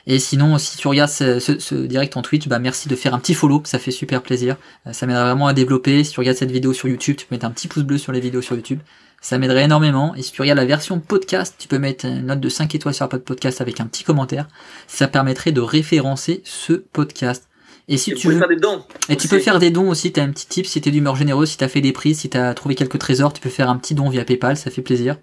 Et 0.07 0.19
sinon, 0.19 0.57
si 0.57 0.77
tu 0.77 0.87
regardes 0.89 1.09
ce, 1.11 1.85
direct 1.85 2.17
en 2.17 2.21
Twitch, 2.21 2.47
bah 2.47 2.59
merci 2.59 2.89
de 2.89 2.95
faire 2.95 3.13
un 3.13 3.19
petit 3.19 3.33
follow, 3.33 3.61
ça 3.63 3.79
fait 3.79 3.91
super 3.91 4.23
plaisir. 4.23 4.57
Euh, 4.87 4.93
ça 4.93 5.05
m'aiderait 5.05 5.23
vraiment 5.23 5.47
à 5.47 5.53
développer. 5.53 6.03
Si 6.03 6.11
tu 6.11 6.19
regardes 6.19 6.37
cette 6.37 6.51
vidéo 6.51 6.73
sur 6.73 6.89
YouTube, 6.89 7.15
tu 7.15 7.25
peux 7.25 7.35
mettre 7.35 7.45
un 7.45 7.51
petit 7.51 7.69
pouce 7.69 7.83
bleu 7.83 7.97
sur 7.97 8.11
les 8.11 8.19
vidéos 8.19 8.41
sur 8.41 8.57
YouTube. 8.57 8.79
Ça 9.21 9.37
m'aiderait 9.37 9.63
énormément. 9.63 10.15
Et 10.15 10.21
si 10.21 10.33
tu 10.33 10.41
regardes 10.41 10.57
la 10.57 10.65
version 10.65 10.99
podcast, 10.99 11.55
tu 11.57 11.69
peux 11.69 11.77
mettre 11.77 12.05
une 12.05 12.25
note 12.25 12.41
de 12.41 12.49
5 12.49 12.75
étoiles 12.75 12.95
sur 12.95 13.05
Apple 13.05 13.19
Podcast 13.19 13.61
avec 13.61 13.79
un 13.79 13.85
petit 13.85 14.03
commentaire. 14.03 14.47
Ça 14.87 15.07
permettrait 15.07 15.53
de 15.53 15.61
référencer 15.61 16.41
ce 16.43 16.73
podcast. 16.73 17.47
Et 17.91 17.97
si 17.97 18.11
Et 18.11 18.15
tu 18.15 18.29
veux, 18.29 18.37
faire 18.39 18.47
des 18.47 18.55
dons. 18.55 18.81
et 19.09 19.15
tu 19.17 19.17
aussi. 19.17 19.27
peux 19.27 19.39
faire 19.39 19.59
des 19.59 19.69
dons 19.69 19.89
aussi, 19.89 20.11
t'as 20.13 20.23
un 20.23 20.29
petit 20.31 20.47
tip 20.47 20.65
si 20.65 20.79
t'es 20.79 20.91
d'humeur 20.91 21.15
généreuse, 21.17 21.49
si 21.49 21.57
t'as 21.57 21.67
fait 21.67 21.81
des 21.81 21.91
prises, 21.91 22.19
si 22.19 22.29
t'as 22.29 22.53
trouvé 22.53 22.73
quelques 22.73 22.97
trésors, 22.97 23.33
tu 23.33 23.41
peux 23.41 23.49
faire 23.49 23.69
un 23.69 23.77
petit 23.77 23.93
don 23.95 24.09
via 24.09 24.23
PayPal, 24.23 24.55
ça 24.55 24.71
fait 24.71 24.81
plaisir. 24.81 25.17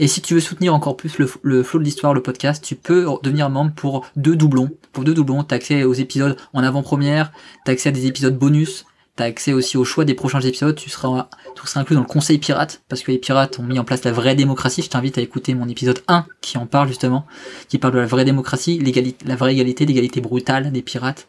Et 0.00 0.08
si 0.08 0.20
tu 0.20 0.34
veux 0.34 0.40
soutenir 0.40 0.74
encore 0.74 0.96
plus 0.96 1.18
le, 1.18 1.30
le 1.42 1.62
flow 1.62 1.78
de 1.78 1.84
l'histoire, 1.84 2.12
le 2.12 2.22
podcast, 2.22 2.64
tu 2.64 2.74
peux 2.74 3.06
devenir 3.22 3.48
membre 3.48 3.72
pour 3.74 4.06
deux 4.16 4.34
doublons. 4.36 4.70
Pour 4.92 5.04
deux 5.04 5.14
doublons, 5.14 5.44
t'as 5.44 5.56
accès 5.56 5.84
aux 5.84 5.94
épisodes 5.94 6.36
en 6.52 6.62
avant-première, 6.64 7.30
t'as 7.64 7.72
accès 7.72 7.90
à 7.90 7.92
des 7.92 8.06
épisodes 8.06 8.36
bonus, 8.36 8.86
t'as 9.16 9.26
accès 9.26 9.52
aussi 9.52 9.76
au 9.76 9.84
choix 9.84 10.04
des 10.04 10.14
prochains 10.14 10.40
épisodes, 10.40 10.74
tu 10.74 10.88
seras, 10.90 11.28
tu 11.54 11.66
seras 11.66 11.80
inclus 11.80 11.94
dans 11.94 12.00
le 12.02 12.06
conseil 12.08 12.38
pirate, 12.38 12.82
parce 12.88 13.02
que 13.02 13.12
les 13.12 13.18
pirates 13.18 13.58
ont 13.58 13.62
mis 13.64 13.78
en 13.78 13.84
place 13.84 14.02
la 14.04 14.12
vraie 14.12 14.34
démocratie. 14.34 14.82
Je 14.82 14.88
t'invite 14.88 15.18
à 15.18 15.20
écouter 15.20 15.54
mon 15.54 15.68
épisode 15.68 16.00
1 16.08 16.26
qui 16.40 16.58
en 16.58 16.66
parle 16.66 16.88
justement, 16.88 17.26
qui 17.68 17.78
parle 17.78 17.94
de 17.94 17.98
la 18.00 18.06
vraie 18.06 18.24
démocratie, 18.24 18.82
la 19.26 19.36
vraie 19.36 19.52
égalité, 19.52 19.84
l'égalité 19.86 20.20
brutale 20.20 20.72
des 20.72 20.82
pirates. 20.82 21.28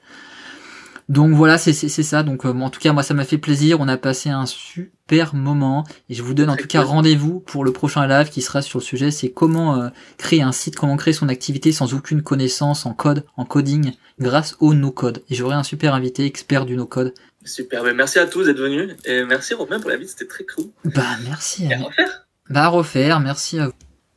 Donc 1.11 1.33
voilà, 1.33 1.57
c'est 1.57 1.73
c'est- 1.73 1.89
c'est 1.89 2.03
ça. 2.03 2.23
Donc 2.23 2.45
euh, 2.45 2.53
en 2.53 2.69
tout 2.69 2.79
cas, 2.79 2.93
moi 2.93 3.03
ça 3.03 3.13
m'a 3.13 3.25
fait 3.25 3.37
plaisir. 3.37 3.81
On 3.81 3.87
a 3.89 3.97
passé 3.97 4.29
un 4.29 4.45
super 4.45 5.35
moment 5.35 5.83
et 6.09 6.13
je 6.13 6.23
vous 6.23 6.33
donne 6.33 6.49
en 6.49 6.55
tout 6.55 6.67
cas 6.67 6.81
rendez-vous 6.83 7.41
pour 7.41 7.65
le 7.65 7.73
prochain 7.73 8.07
live 8.07 8.29
qui 8.29 8.41
sera 8.41 8.61
sur 8.61 8.79
le 8.79 8.83
sujet. 8.85 9.11
C'est 9.11 9.29
comment 9.29 9.75
euh, 9.81 9.89
créer 10.17 10.41
un 10.41 10.53
site, 10.53 10.77
comment 10.77 10.95
créer 10.95 11.13
son 11.13 11.27
activité 11.27 11.73
sans 11.73 11.93
aucune 11.93 12.21
connaissance 12.21 12.85
en 12.85 12.93
code, 12.93 13.25
en 13.35 13.43
coding, 13.43 13.91
grâce 14.19 14.55
au 14.61 14.73
no-code. 14.73 15.21
Et 15.29 15.35
j'aurai 15.35 15.55
un 15.55 15.63
super 15.63 15.93
invité, 15.93 16.25
expert 16.25 16.65
du 16.65 16.77
no-code. 16.77 17.13
Super. 17.43 17.83
Ben, 17.83 17.93
merci 17.95 18.17
à 18.19 18.25
tous 18.25 18.45
d'être 18.45 18.59
venus. 18.59 18.95
Et 19.03 19.25
merci 19.25 19.53
Romain 19.53 19.79
pour 19.81 19.89
la 19.89 19.97
visite. 19.97 20.17
C'était 20.17 20.29
très 20.29 20.45
cool. 20.45 20.67
Bah 20.85 21.03
merci. 21.25 21.65
Et 21.65 21.73
à 21.73 21.77
à 21.77 21.83
refaire. 21.83 22.25
Bah 22.49 22.63
à 22.63 22.67
refaire, 22.69 23.19
merci 23.19 23.59
à 23.59 23.67
vous. 23.67 23.73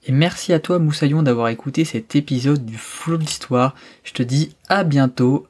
Et 0.07 0.13
merci 0.13 0.53
à 0.53 0.61
toi 0.61 0.79
Moussaillon 0.79 1.23
d'avoir 1.23 1.49
écouté 1.49 1.87
cet 1.87 2.15
épisode 2.15 2.65
du 2.67 2.77
Flow 2.77 3.17
de 3.17 3.23
l'Histoire. 3.23 3.75
Je 4.05 4.13
te 4.13 4.23
dis 4.23 4.55
à 4.69 4.85
bientôt 4.85 5.47